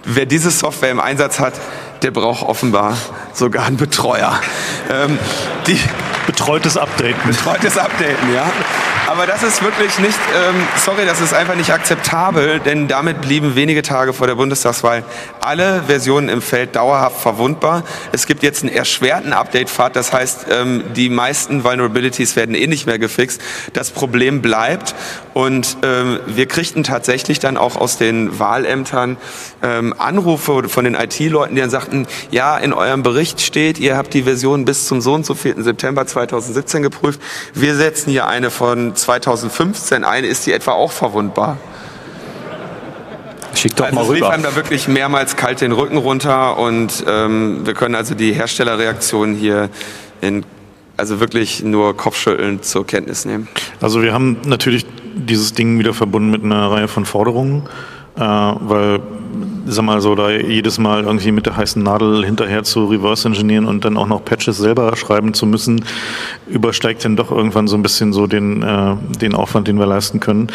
wer 0.03 0.26
diese 0.26 0.52
Software 0.52 0.91
im 0.91 0.99
Einsatz 0.99 1.40
hat, 1.40 1.53
der 2.02 2.11
braucht 2.11 2.44
offenbar 2.48 2.98
sogar 3.34 3.65
einen 3.65 3.78
Betreuer. 3.78 4.40
Ähm, 4.90 5.19
die, 5.68 5.80
Betreutes 6.26 6.78
Updaten. 6.78 7.15
Betreutes 7.26 7.78
Updaten, 7.78 8.34
ja. 8.34 8.49
Aber 9.07 9.26
das 9.26 9.44
ist 9.44 9.64
wirklich 9.64 9.98
nicht, 9.99 10.18
ähm, 10.34 10.56
sorry, 10.78 11.06
das 11.06 11.19
ist 11.19 11.34
einfach 11.34 11.56
nicht 11.56 11.72
akzeptabel, 11.72 12.60
denn 12.60 12.88
damit 12.88 13.22
blieben 13.22 13.56
wenige 13.56 13.82
Tage 13.82 14.14
vor 14.14 14.28
der 14.28 14.36
Bundestagswahl 14.36 15.03
alle 15.41 15.84
Versionen 15.88 16.30
im 16.30 16.41
Feld 16.41 16.76
dauerhaft 16.76 17.19
verwundbar. 17.19 17.84
Es 18.11 18.28
gibt 18.28 18.44
jetzt 18.44 18.64
einen 18.64 18.73
erschwerten 18.73 19.34
Update-Pfad, 19.34 19.95
das 19.95 20.14
heißt, 20.14 20.45
ähm, 20.49 20.84
die 20.95 21.10
meisten 21.10 21.64
Vulnerabilities 21.64 22.36
werden 22.36 22.56
eh 22.56 22.68
nicht 22.68 22.86
mehr 22.86 22.99
gefixt. 22.99 23.41
Das 23.73 23.90
Problem 23.90 24.41
bleibt 24.41 24.95
und 25.34 25.78
ähm, 25.84 26.20
wir 26.28 26.45
kriegten 26.45 26.84
tatsächlich 26.84 27.40
dann 27.40 27.58
auch 27.58 27.76
aus 27.76 27.98
den 27.98 28.40
Wahlämtern 28.40 29.18
ähm, 29.64 29.94
Anrufe 29.98 30.68
von 30.68 30.84
den 30.84 30.95
IT-Leuten, 30.95 31.56
die 31.56 31.62
dann 31.62 31.70
sagten, 31.70 32.08
ja, 32.32 32.58
in 32.58 32.74
eurem 32.74 33.03
Bericht 33.03 33.41
steht, 33.41 33.80
ihr 33.80 33.95
habt 33.95 34.14
die 34.14 34.24
Version 34.24 34.66
bis 34.66 34.88
zum 34.88 34.99
so 34.99 35.14
und 35.14 35.26
so 35.26 35.34
4. 35.34 35.64
September 35.64 36.06
2017 36.06 36.84
geprüft. 36.84 37.22
Wir 37.53 37.76
setzen 37.76 38.12
hier 38.12 38.28
eine 38.28 38.49
von 38.49 38.95
2015 38.95 40.03
ein. 40.03 40.24
Ist 40.24 40.45
die 40.45 40.52
etwa 40.52 40.72
auch 40.72 40.91
verwundbar? 40.91 41.58
Schick 43.56 43.76
doch 43.76 43.86
Also 43.86 43.95
mal 43.95 44.02
es 44.03 44.08
lief 44.10 44.18
rüber. 44.18 44.32
einem 44.32 44.44
da 44.44 44.56
wirklich 44.56 44.88
mehrmals 44.88 45.36
kalt 45.36 45.62
den 45.62 45.72
Rücken 45.72 45.98
runter 45.98 46.58
und 46.58 47.03
ähm, 47.08 47.66
wir 47.66 47.74
können 47.74 47.95
also 47.95 48.16
die 48.16 48.34
Herstellerreaktion 48.34 49.36
hier 49.36 49.70
in, 50.22 50.44
also 50.98 51.20
wirklich 51.20 51.64
nur 51.64 51.95
kopfschüttelnd 51.95 52.66
zur 52.66 52.86
Kenntnis 52.86 53.26
nehmen. 53.26 53.48
Also 53.82 54.02
wir 54.02 54.14
haben 54.14 54.38
natürlich 54.45 54.86
dieses 55.15 55.53
Ding 55.53 55.79
wieder 55.79 55.93
verbunden 55.93 56.31
mit 56.31 56.43
einer 56.43 56.71
Reihe 56.71 56.88
von 56.88 57.05
Forderungen, 57.05 57.63
äh, 58.15 58.21
weil, 58.21 58.99
sag 59.65 59.85
mal 59.85 60.01
so, 60.01 60.15
da 60.15 60.29
jedes 60.29 60.79
Mal 60.79 61.03
irgendwie 61.03 61.31
mit 61.31 61.45
der 61.45 61.55
heißen 61.57 61.81
Nadel 61.81 62.25
hinterher 62.25 62.63
zu 62.63 62.85
reverse 62.85 63.27
engineeren 63.27 63.67
und 63.67 63.85
dann 63.85 63.97
auch 63.97 64.07
noch 64.07 64.23
Patches 64.23 64.57
selber 64.57 64.95
schreiben 64.95 65.33
zu 65.33 65.45
müssen, 65.45 65.85
übersteigt 66.47 67.05
dann 67.05 67.15
doch 67.15 67.31
irgendwann 67.31 67.67
so 67.67 67.75
ein 67.75 67.83
bisschen 67.83 68.13
so 68.13 68.27
den, 68.27 68.63
äh, 68.63 68.95
den 69.19 69.33
Aufwand, 69.33 69.67
den 69.67 69.79
wir 69.79 69.85
leisten 69.85 70.19
können. 70.19 70.47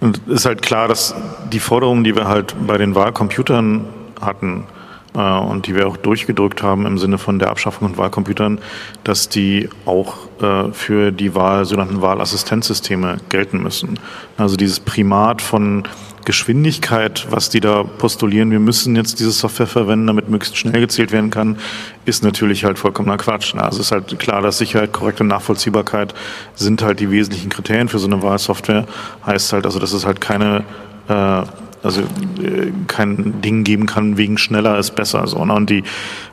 Und 0.00 0.20
ist 0.28 0.46
halt 0.46 0.62
klar, 0.62 0.88
dass 0.88 1.14
die 1.52 1.60
Forderungen, 1.60 2.04
die 2.04 2.14
wir 2.14 2.28
halt 2.28 2.54
bei 2.66 2.78
den 2.78 2.94
Wahlcomputern 2.94 3.84
hatten, 4.20 4.64
und 5.12 5.66
die 5.66 5.74
wir 5.74 5.88
auch 5.88 5.96
durchgedrückt 5.96 6.62
haben 6.62 6.86
im 6.86 6.98
Sinne 6.98 7.18
von 7.18 7.38
der 7.38 7.50
Abschaffung 7.50 7.88
von 7.88 7.98
Wahlcomputern, 7.98 8.58
dass 9.02 9.28
die 9.28 9.68
auch 9.84 10.16
äh, 10.40 10.72
für 10.72 11.10
die 11.10 11.34
Wahl, 11.34 11.64
sogenannten 11.64 12.00
Wahlassistenzsysteme 12.00 13.18
gelten 13.28 13.62
müssen. 13.62 13.98
Also 14.36 14.56
dieses 14.56 14.78
Primat 14.78 15.42
von 15.42 15.84
Geschwindigkeit, 16.24 17.26
was 17.30 17.48
die 17.48 17.60
da 17.60 17.82
postulieren, 17.82 18.50
wir 18.50 18.60
müssen 18.60 18.94
jetzt 18.94 19.20
diese 19.20 19.32
Software 19.32 19.66
verwenden, 19.66 20.06
damit 20.06 20.28
möglichst 20.28 20.56
schnell 20.56 20.80
gezählt 20.80 21.12
werden 21.12 21.30
kann, 21.30 21.56
ist 22.04 22.22
natürlich 22.22 22.64
halt 22.64 22.78
vollkommener 22.78 23.16
Quatsch. 23.16 23.54
Also 23.54 23.80
es 23.80 23.86
ist 23.86 23.92
halt 23.92 24.18
klar, 24.18 24.42
dass 24.42 24.58
Sicherheit, 24.58 24.92
korrekte 24.92 25.24
Nachvollziehbarkeit 25.24 26.14
sind 26.54 26.82
halt 26.82 27.00
die 27.00 27.10
wesentlichen 27.10 27.48
Kriterien 27.48 27.88
für 27.88 27.98
so 27.98 28.06
eine 28.06 28.22
Wahlsoftware. 28.22 28.86
Heißt 29.26 29.52
halt 29.52 29.64
also, 29.64 29.78
dass 29.78 29.92
es 29.92 30.06
halt 30.06 30.20
keine 30.20 30.64
äh, 31.08 31.42
also 31.82 32.02
äh, 32.02 32.72
kein 32.86 33.40
Ding 33.42 33.64
geben 33.64 33.86
kann, 33.86 34.16
wegen 34.16 34.38
schneller 34.38 34.78
ist 34.78 34.94
besser. 34.94 35.26
So, 35.26 35.44
ne? 35.44 35.54
Und 35.54 35.70
die, 35.70 35.82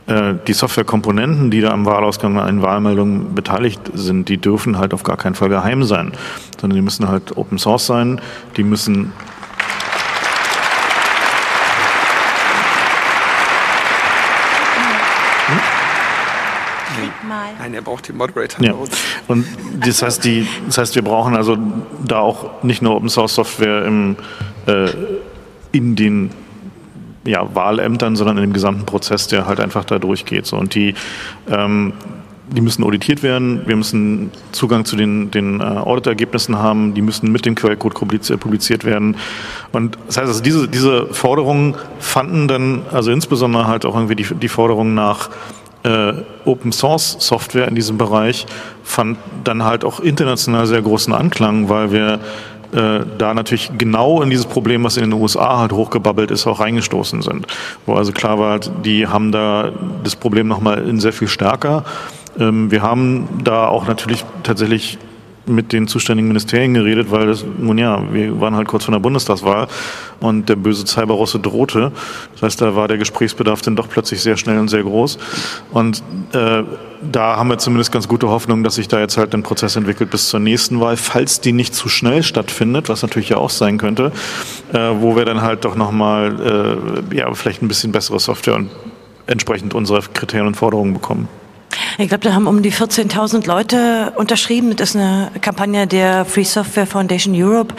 äh, 0.08 0.34
die 0.48 0.54
Softwarekomponenten, 0.54 1.52
die 1.52 1.62
da 1.62 1.70
am 1.70 1.86
Wahlausgang 1.86 2.38
an 2.40 2.62
Wahlmeldungen 2.62 3.34
beteiligt 3.36 3.82
sind, 3.94 4.30
die 4.30 4.38
dürfen 4.38 4.78
halt 4.78 4.94
auf 4.94 5.04
gar 5.04 5.18
keinen 5.18 5.36
Fall 5.36 5.50
geheim 5.50 5.84
sein, 5.84 6.12
sondern 6.60 6.76
die 6.76 6.82
müssen 6.82 7.08
halt 7.08 7.38
Open 7.38 7.58
Source 7.58 7.86
sein, 7.88 8.22
die 8.58 8.64
müssen 8.64 9.14
Mal. 17.28 17.50
Nein, 17.60 17.74
er 17.74 17.82
braucht 17.82 18.08
die 18.08 18.14
Moderator. 18.14 18.64
Ja. 18.64 18.74
Und 19.28 19.46
das 19.86 20.02
heißt, 20.02 20.24
die, 20.24 20.48
das 20.66 20.78
heißt, 20.78 20.96
wir 20.96 21.02
brauchen 21.02 21.36
also 21.36 21.58
da 22.06 22.20
auch 22.20 22.64
nicht 22.64 22.82
nur 22.82 22.96
Open 22.96 23.10
Source 23.10 23.36
Software 23.36 23.86
im, 23.86 24.16
äh, 24.66 24.90
in 25.72 25.96
den 25.96 26.32
ja, 27.26 27.54
Wahlämtern, 27.54 28.16
sondern 28.16 28.38
in 28.38 28.44
dem 28.44 28.54
gesamten 28.54 28.86
Prozess, 28.86 29.28
der 29.28 29.48
halt 29.48 29.60
einfach 29.60 29.84
da 29.86 30.00
durchgeht. 30.00 30.46
So. 30.46 30.58
Und 30.58 30.74
die, 30.76 30.96
ähm, 31.50 31.94
die 32.50 32.62
müssen 32.62 32.84
auditiert 32.84 33.24
werden, 33.24 33.62
wir 33.66 33.76
müssen 33.76 34.32
Zugang 34.54 34.86
zu 34.86 34.96
den, 34.96 35.32
den 35.32 35.60
äh, 35.60 35.64
Auditergebnissen 35.64 36.58
haben, 36.58 36.94
die 36.94 37.02
müssen 37.02 37.32
mit 37.32 37.46
dem 37.46 37.56
Quellcode 37.56 37.94
publiziert, 37.94 38.86
werden. 38.86 39.18
Und 39.74 39.98
das 40.08 40.18
heißt 40.18 40.28
also, 40.28 40.42
diese, 40.42 40.68
diese 40.70 41.08
Forderungen 41.08 41.76
fanden 42.00 42.48
dann, 42.48 42.84
also 42.92 43.12
insbesondere 43.12 43.68
halt 43.68 43.86
auch 43.86 43.96
irgendwie 43.96 44.16
die, 44.16 44.34
die 44.36 44.48
Forderung 44.48 44.94
nach 44.94 45.30
äh, 45.84 46.14
Open 46.46 46.72
Source 46.72 47.18
Software 47.20 47.68
in 47.68 47.76
diesem 47.76 47.98
Bereich 47.98 48.46
fand 48.84 49.18
dann 49.44 49.64
halt 49.64 49.84
auch 49.84 50.00
international 50.00 50.66
sehr 50.66 50.82
großen 50.82 51.14
Anklang, 51.14 51.70
weil 51.70 51.92
wir 51.92 52.20
äh, 52.74 53.00
da 53.18 53.34
natürlich 53.34 53.72
genau 53.78 54.22
in 54.22 54.30
dieses 54.30 54.46
Problem, 54.46 54.84
was 54.84 54.98
in 54.98 55.10
den 55.10 55.14
USA 55.14 55.60
halt 55.60 55.72
hochgebabbelt 55.72 56.32
ist, 56.32 56.48
auch 56.48 56.60
reingestoßen 56.60 57.22
sind. 57.22 57.48
Wo 57.86 57.94
also 57.94 58.12
klar 58.12 58.40
war, 58.40 58.60
die 58.60 59.08
haben 59.08 59.32
da 59.32 59.72
das 60.04 60.16
Problem 60.16 60.48
nochmal 60.48 60.88
in 60.88 61.00
sehr 61.00 61.14
viel 61.14 61.28
stärker. 61.28 61.86
Ähm, 62.40 62.70
wir 62.72 62.82
haben 62.82 63.28
da 63.44 63.68
auch 63.68 63.88
natürlich 63.88 64.26
tatsächlich 64.44 64.98
mit 65.48 65.74
den 65.74 65.88
zuständigen 65.88 66.28
Ministerien 66.28 66.74
geredet, 66.74 67.12
weil 67.12 67.28
das, 67.28 67.46
nun 67.58 67.78
ja, 67.78 68.02
wir 68.12 68.40
waren 68.40 68.56
halt 68.56 68.68
kurz 68.68 68.86
vor 68.86 68.92
der 68.92 69.00
Bundestagswahl 69.00 69.68
und 70.20 70.50
der 70.50 70.56
böse 70.56 70.86
Cyberrusse 70.86 71.40
drohte. 71.40 71.92
Das 72.34 72.42
heißt, 72.44 72.62
da 72.62 72.76
war 72.76 72.88
der 72.88 72.98
Gesprächsbedarf 72.98 73.62
dann 73.62 73.76
doch 73.76 73.90
plötzlich 73.90 74.22
sehr 74.22 74.38
schnell 74.38 74.60
und 74.60 74.68
sehr 74.70 74.84
groß. 74.84 75.18
Und 75.72 76.04
äh, 76.34 76.64
da 77.02 77.38
haben 77.38 77.50
wir 77.50 77.58
zumindest 77.58 77.92
ganz 77.92 78.08
gute 78.08 78.28
Hoffnung, 78.30 78.64
dass 78.64 78.76
sich 78.76 78.88
da 78.88 79.00
jetzt 79.00 79.18
halt 79.18 79.34
ein 79.34 79.44
Prozess 79.44 79.76
entwickelt 79.76 80.10
bis 80.10 80.30
zur 80.30 80.40
nächsten 80.40 80.80
Wahl, 80.80 80.98
falls 80.98 81.42
die 81.42 81.52
nicht 81.52 81.76
zu 81.76 81.90
schnell 81.90 82.24
stattfindet, 82.24 82.90
was 82.90 83.02
natürlich 83.02 83.30
ja 83.30 83.38
auch 83.38 83.50
sein 83.50 83.78
könnte, 83.78 84.12
äh, 84.74 84.78
wo 85.00 85.16
wir 85.16 85.26
dann 85.26 85.42
halt 85.42 85.66
doch 85.66 85.76
nochmal, 85.76 87.08
äh, 87.12 87.16
ja, 87.16 87.34
vielleicht 87.34 87.62
ein 87.62 87.68
bisschen 87.68 87.92
bessere 87.92 88.20
Software 88.20 88.56
und 88.56 88.70
entsprechend 89.28 89.74
unsere 89.74 90.02
Kriterien 90.14 90.48
und 90.48 90.56
Forderungen 90.56 90.94
bekommen. 90.94 91.28
Ich 92.00 92.10
glaube, 92.10 92.24
da 92.26 92.34
haben 92.34 92.46
um 92.46 92.62
die 92.62 92.72
14.000 92.72 93.48
Leute 93.48 94.14
unterschrieben. 94.18 94.76
Das 94.76 94.92
ist 94.92 94.98
eine 94.98 95.32
Kampagne 95.42 95.88
der 95.88 96.26
Free 96.26 96.44
Software 96.44 96.86
Foundation 96.86 97.34
Europe. 97.36 97.74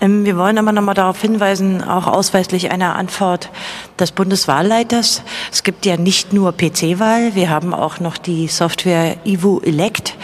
Ähm, 0.00 0.24
wir 0.24 0.38
wollen 0.38 0.56
aber 0.56 0.72
nochmal 0.72 0.94
darauf 0.94 1.20
hinweisen, 1.20 1.84
auch 1.84 2.06
ausweislich 2.06 2.70
einer 2.70 2.96
Antwort 2.96 3.50
des 3.98 4.12
Bundeswahlleiters. 4.12 5.22
Es 5.52 5.64
gibt 5.64 5.84
ja 5.84 5.98
nicht 5.98 6.32
nur 6.32 6.52
PC-Wahl, 6.52 7.34
wir 7.34 7.50
haben 7.50 7.74
auch 7.74 8.00
noch 8.00 8.16
die 8.16 8.48
Software 8.48 9.18
Ivo 9.26 9.60
Elect. 9.62 10.14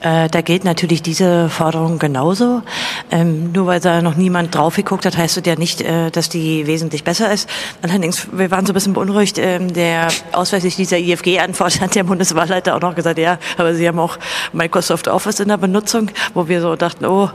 Äh, 0.00 0.28
da 0.28 0.42
gilt 0.42 0.64
natürlich 0.64 1.02
diese 1.02 1.48
Forderung 1.48 1.98
genauso. 1.98 2.62
Ähm, 3.10 3.52
nur 3.52 3.66
weil 3.66 3.80
da 3.80 4.02
noch 4.02 4.16
niemand 4.16 4.54
drauf 4.54 4.76
geguckt 4.76 5.06
hat, 5.06 5.16
heißt 5.16 5.38
es 5.38 5.46
ja 5.46 5.56
nicht, 5.56 5.80
äh, 5.80 6.10
dass 6.10 6.28
die 6.28 6.66
wesentlich 6.66 7.02
besser 7.02 7.32
ist. 7.32 7.48
Allerdings, 7.82 8.28
wir 8.30 8.50
waren 8.50 8.66
so 8.66 8.72
ein 8.72 8.74
bisschen 8.74 8.92
beunruhigt. 8.92 9.38
Ähm, 9.38 9.72
der 9.72 10.08
ausweislich 10.32 10.76
dieser 10.76 10.98
IFG-Antwort 10.98 11.80
hat 11.80 11.94
der 11.94 12.04
Bundeswahlleiter 12.04 12.76
auch 12.76 12.80
noch 12.80 12.94
gesagt, 12.94 13.18
ja, 13.18 13.38
aber 13.56 13.74
Sie 13.74 13.88
haben 13.88 13.98
auch 13.98 14.18
Microsoft 14.52 15.08
Office 15.08 15.40
in 15.40 15.48
der 15.48 15.56
Benutzung, 15.56 16.10
wo 16.34 16.46
wir 16.46 16.60
so 16.60 16.76
dachten, 16.76 17.06
oh, 17.06 17.30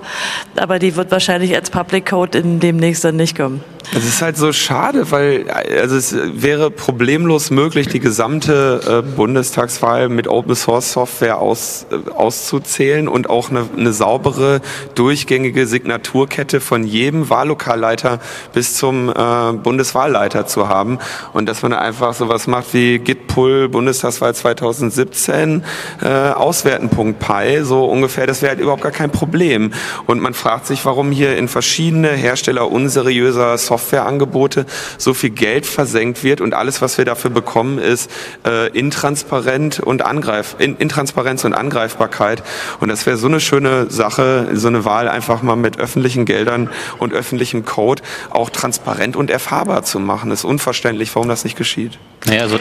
aber 0.56 0.78
die 0.78 0.96
wird 0.96 1.12
wahrscheinlich 1.12 1.56
als 1.56 1.72
Public 1.72 2.10
Code 2.10 2.38
in 2.38 2.60
demnächst 2.60 3.04
dann 3.04 3.16
nicht 3.16 3.36
kommen. 3.36 3.64
Es 3.94 4.06
ist 4.06 4.22
halt 4.22 4.38
so 4.38 4.54
schade, 4.54 5.12
weil 5.12 5.50
also 5.50 5.96
es 5.96 6.16
wäre 6.16 6.72
problemlos 6.72 7.52
möglich, 7.52 7.88
die 7.88 8.00
gesamte 8.00 9.04
äh, 9.04 9.16
Bundestagswahl 9.16 10.08
mit 10.08 10.28
Open 10.28 10.56
Source 10.56 10.94
Software 10.94 11.40
aus, 11.40 11.88
äh, 11.92 12.10
auszuzählen 12.52 13.08
und 13.08 13.30
auch 13.30 13.50
eine, 13.50 13.68
eine 13.78 13.94
saubere, 13.94 14.62
durchgängige 14.96 15.68
Signaturkette 15.68 16.60
von 16.60 16.84
jedem 16.84 17.30
Wahllokalleiter 17.30 18.20
bis 18.54 18.76
zum 18.76 19.10
äh, 19.10 19.54
Bundeswahlleiter 19.54 20.46
zu 20.46 20.68
haben. 20.68 21.00
Und 21.34 21.48
dass 21.48 21.62
man 21.62 21.74
einfach 21.74 22.14
sowas 22.14 22.48
macht 22.48 22.74
wie 22.74 23.00
Git-Pull 23.00 23.70
Bundestagswahl 23.70 24.36
2017, 24.36 25.64
äh, 26.04 26.08
auswerten.py, 26.08 27.64
so 27.64 27.86
ungefähr, 27.86 28.28
das 28.28 28.42
wäre 28.42 28.52
halt 28.52 28.60
überhaupt 28.60 28.84
gar 28.84 28.92
kein 28.92 29.12
Problem. 29.12 29.72
Und 30.08 30.20
man 30.22 30.34
fragt 30.34 30.68
sich, 30.68 30.86
warum 30.86 31.12
hier 31.12 31.38
in 31.38 31.48
verschiedene 31.48 32.10
Hersteller 32.10 32.70
unseriöser 32.70 33.58
Softwareangebote 33.58 34.66
so 34.98 35.14
viel 35.14 35.30
Geld 35.30 35.66
versenkt 35.66 36.24
wird 36.24 36.42
und 36.42 36.54
alles, 36.54 36.82
was 36.82 36.98
wir 36.98 37.06
dafür 37.06 37.32
bekommen, 37.32 37.80
ist 37.80 38.12
äh, 38.46 38.68
intransparent 38.78 39.80
und 39.80 40.04
Angreif, 40.04 40.56
in, 40.60 40.76
Intransparenz 40.76 41.46
und 41.46 41.54
Angreifbarkeit. 41.54 42.41
Und 42.80 42.90
das 42.90 43.06
wäre 43.06 43.18
so 43.18 43.28
eine 43.28 43.40
schöne 43.40 43.90
Sache, 43.90 44.50
so 44.54 44.68
eine 44.68 44.86
Wahl 44.86 45.08
einfach 45.08 45.42
mal 45.42 45.56
mit 45.56 45.80
öffentlichen 45.80 46.26
Geldern 46.26 46.70
und 47.00 47.14
öffentlichem 47.14 47.66
Code 47.66 48.02
auch 48.30 48.50
transparent 48.50 49.16
und 49.16 49.30
erfahrbar 49.30 49.84
zu 49.84 50.00
machen. 50.00 50.30
Das 50.30 50.40
ist 50.40 50.46
unverständlich, 50.46 51.14
warum 51.16 51.30
das 51.30 51.44
nicht 51.44 51.58
geschieht. 51.58 51.98
Naja, 52.26 52.44
also 52.44 52.60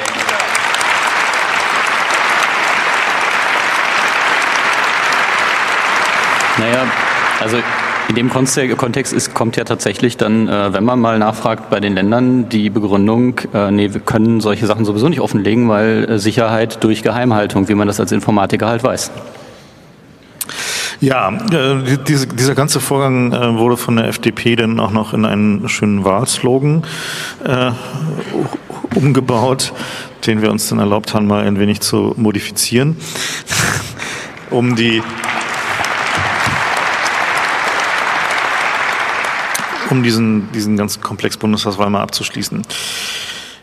Naja, 6.60 6.84
also 7.40 7.56
in 8.10 8.16
dem 8.16 8.28
Kontext 8.28 9.12
ist, 9.12 9.34
kommt 9.34 9.56
ja 9.56 9.64
tatsächlich 9.64 10.16
dann, 10.16 10.46
äh, 10.48 10.72
wenn 10.74 10.84
man 10.84 11.00
mal 11.00 11.18
nachfragt 11.18 11.70
bei 11.70 11.80
den 11.80 11.94
Ländern, 11.94 12.48
die 12.48 12.68
Begründung, 12.68 13.40
äh, 13.54 13.70
nee, 13.70 13.94
wir 13.94 14.00
können 14.00 14.40
solche 14.40 14.66
Sachen 14.66 14.84
sowieso 14.84 15.08
nicht 15.08 15.20
offenlegen, 15.20 15.68
weil 15.68 16.10
äh, 16.10 16.18
Sicherheit 16.18 16.84
durch 16.84 17.02
Geheimhaltung, 17.02 17.68
wie 17.68 17.74
man 17.74 17.86
das 17.86 17.98
als 17.98 18.12
Informatiker 18.12 18.66
halt 18.66 18.82
weiß. 18.82 19.10
Ja, 21.00 21.30
äh, 21.52 21.98
diese, 22.06 22.26
dieser 22.26 22.54
ganze 22.54 22.80
Vorgang 22.80 23.32
äh, 23.32 23.56
wurde 23.56 23.76
von 23.76 23.96
der 23.96 24.08
FDP 24.08 24.56
dann 24.56 24.80
auch 24.80 24.90
noch 24.90 25.14
in 25.14 25.24
einen 25.24 25.68
schönen 25.68 26.04
Wahlslogan 26.04 26.84
äh, 27.44 27.70
umgebaut, 28.94 29.72
den 30.26 30.42
wir 30.42 30.50
uns 30.50 30.68
dann 30.68 30.78
erlaubt 30.78 31.14
haben, 31.14 31.26
mal 31.26 31.46
ein 31.46 31.58
wenig 31.58 31.80
zu 31.80 32.14
modifizieren, 32.16 32.96
um 34.50 34.76
die 34.76 35.02
um 39.90 40.02
diesen, 40.02 40.50
diesen 40.52 40.76
ganzen 40.76 41.00
Komplex 41.02 41.36
Bundestagswahl 41.36 41.90
mal 41.90 42.02
abzuschließen. 42.02 42.62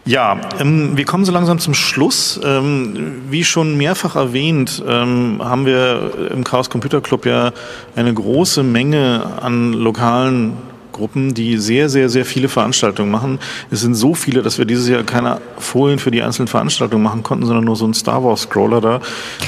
Ja, 0.07 0.39
ähm, 0.57 0.95
wir 0.95 1.03
kommen 1.03 1.25
so 1.25 1.33
langsam 1.33 1.59
zum 1.59 1.73
Schluss. 1.73 2.39
Ähm, 2.41 3.23
wie 3.29 3.43
schon 3.43 3.75
mehrfach 3.75 4.15
erwähnt, 4.15 4.81
ähm, 4.87 5.41
haben 5.43 5.65
wir 5.65 6.31
im 6.33 6.45
Chaos 6.45 6.69
Computer 6.69 7.01
Club 7.01 7.25
ja 7.25 7.51
eine 7.93 8.13
große 8.13 8.63
Menge 8.63 9.25
an 9.41 9.73
lokalen 9.73 10.53
Gruppen, 10.93 11.33
die 11.33 11.57
sehr, 11.57 11.89
sehr, 11.89 12.07
sehr 12.07 12.23
viele 12.23 12.47
Veranstaltungen 12.47 13.11
machen. 13.11 13.39
Es 13.69 13.81
sind 13.81 13.95
so 13.95 14.13
viele, 14.13 14.41
dass 14.43 14.57
wir 14.57 14.63
dieses 14.63 14.87
Jahr 14.87 15.03
keine 15.03 15.41
Folien 15.57 15.99
für 15.99 16.09
die 16.09 16.23
einzelnen 16.23 16.47
Veranstaltungen 16.47 17.03
machen 17.03 17.21
konnten, 17.21 17.45
sondern 17.45 17.65
nur 17.65 17.75
so 17.75 17.85
ein 17.85 17.93
Star 17.93 18.23
Wars 18.23 18.43
Scroller 18.43 18.79
da, 18.79 19.01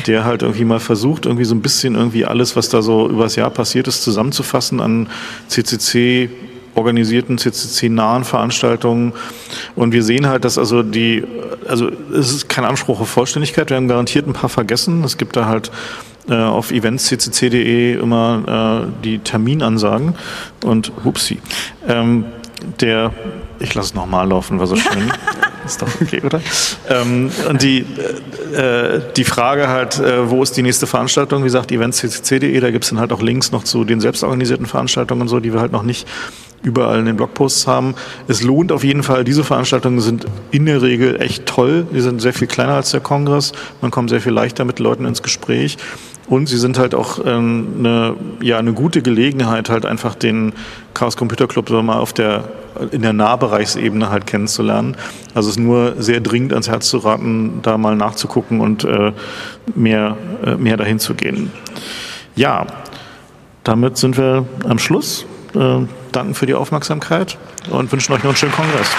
der 0.07 0.25
halt 0.25 0.41
irgendwie 0.41 0.65
mal 0.65 0.81
versucht, 0.81 1.25
irgendwie 1.25 1.45
so 1.45 1.55
ein 1.55 1.61
bisschen 1.61 1.95
irgendwie 1.95 2.25
alles, 2.25 2.57
was 2.57 2.67
da 2.67 2.81
so 2.81 3.07
übers 3.07 3.37
Jahr 3.37 3.49
passiert 3.49 3.87
ist, 3.87 4.03
zusammenzufassen 4.03 4.81
an 4.81 5.07
CCC 5.47 6.29
organisierten 6.75 7.37
CCC-nahen 7.37 8.23
Veranstaltungen. 8.23 9.13
Und 9.75 9.93
wir 9.93 10.03
sehen 10.03 10.27
halt, 10.27 10.45
dass 10.45 10.57
also 10.57 10.83
die, 10.83 11.23
also 11.67 11.89
es 12.13 12.31
ist 12.31 12.49
kein 12.49 12.65
Anspruch 12.65 12.99
auf 12.99 13.09
Vollständigkeit. 13.09 13.69
Wir 13.69 13.77
haben 13.77 13.87
garantiert 13.87 14.27
ein 14.27 14.33
paar 14.33 14.49
vergessen. 14.49 15.03
Es 15.03 15.17
gibt 15.17 15.35
da 15.35 15.45
halt 15.45 15.71
äh, 16.29 16.35
auf 16.35 16.71
eventsccc.de 16.71 17.93
immer 17.99 18.85
äh, 18.85 19.03
die 19.03 19.19
Terminansagen 19.19 20.15
und 20.63 20.91
hupsi. 21.03 21.39
Ähm, 21.87 22.25
der, 22.79 23.13
ich 23.59 23.73
lasse 23.73 23.89
es 23.89 23.93
nochmal 23.95 24.27
laufen, 24.27 24.59
war 24.59 24.67
so 24.67 24.75
schön. 24.75 25.11
ist 25.65 25.81
doch 25.81 25.87
okay, 26.01 26.21
oder? 26.23 26.41
Ähm, 26.89 27.31
und 27.47 27.61
die, 27.61 27.79
äh, 28.53 29.01
die 29.15 29.23
Frage 29.23 29.69
halt, 29.69 29.99
äh, 29.99 30.29
wo 30.29 30.43
ist 30.43 30.55
die 30.57 30.61
nächste 30.61 30.87
Veranstaltung? 30.87 31.41
Wie 31.41 31.45
gesagt, 31.45 31.71
eventsccc.de, 31.71 32.59
da 32.59 32.71
gibt 32.71 32.83
es 32.83 32.89
dann 32.89 32.99
halt 32.99 33.11
auch 33.11 33.21
Links 33.21 33.51
noch 33.51 33.63
zu 33.63 33.83
den 33.83 34.01
selbstorganisierten 34.01 34.65
Veranstaltungen 34.65 35.21
und 35.21 35.27
so, 35.29 35.39
die 35.39 35.53
wir 35.53 35.61
halt 35.61 35.71
noch 35.71 35.83
nicht 35.83 36.07
überall 36.63 36.99
in 36.99 37.05
den 37.05 37.15
Blogposts 37.15 37.67
haben. 37.67 37.95
Es 38.27 38.43
lohnt 38.43 38.71
auf 38.71 38.83
jeden 38.83 39.03
Fall. 39.03 39.23
Diese 39.23 39.43
Veranstaltungen 39.43 39.99
sind 40.01 40.25
in 40.51 40.65
der 40.65 40.81
Regel 40.81 41.21
echt 41.21 41.45
toll. 41.45 41.87
Die 41.93 42.01
sind 42.01 42.21
sehr 42.21 42.33
viel 42.33 42.47
kleiner 42.47 42.73
als 42.73 42.91
der 42.91 42.99
Kongress. 42.99 43.53
Man 43.81 43.91
kommt 43.91 44.09
sehr 44.09 44.21
viel 44.21 44.33
leichter 44.33 44.65
mit 44.65 44.79
Leuten 44.79 45.05
ins 45.05 45.23
Gespräch. 45.23 45.77
Und 46.27 46.45
sie 46.45 46.57
sind 46.57 46.77
halt 46.77 46.93
auch 46.93 47.19
ähm, 47.25 47.67
eine, 47.79 48.15
ja, 48.39 48.59
eine 48.59 48.73
gute 48.73 49.01
Gelegenheit, 49.01 49.69
halt 49.69 49.85
einfach 49.87 50.13
den 50.13 50.53
Chaos 50.93 51.17
Computer 51.17 51.47
Club 51.47 51.69
so 51.69 51.81
mal 51.81 51.97
auf 51.97 52.13
der, 52.13 52.43
in 52.91 53.01
der 53.01 53.13
Nahbereichsebene 53.13 54.11
halt 54.11 54.27
kennenzulernen. 54.27 54.95
Also 55.33 55.49
es 55.49 55.57
ist 55.57 55.63
nur 55.63 55.95
sehr 55.97 56.19
dringend 56.19 56.53
ans 56.53 56.69
Herz 56.69 56.87
zu 56.87 56.99
raten, 56.99 57.61
da 57.63 57.79
mal 57.79 57.95
nachzugucken 57.95 58.61
und 58.61 58.83
äh, 58.83 59.11
mehr, 59.73 60.17
äh, 60.45 60.55
mehr 60.55 60.77
dahin 60.77 60.99
zu 60.99 61.15
gehen. 61.15 61.51
Ja, 62.35 62.67
damit 63.63 63.97
sind 63.97 64.15
wir 64.15 64.45
am 64.67 64.77
Schluss. 64.77 65.25
Äh, 65.55 65.79
danken 66.11 66.35
für 66.35 66.45
die 66.45 66.53
Aufmerksamkeit 66.53 67.37
und 67.69 67.91
wünschen 67.91 68.13
euch 68.13 68.19
noch 68.19 68.29
einen 68.29 68.37
schönen 68.37 68.53
Kongress. 68.53 68.89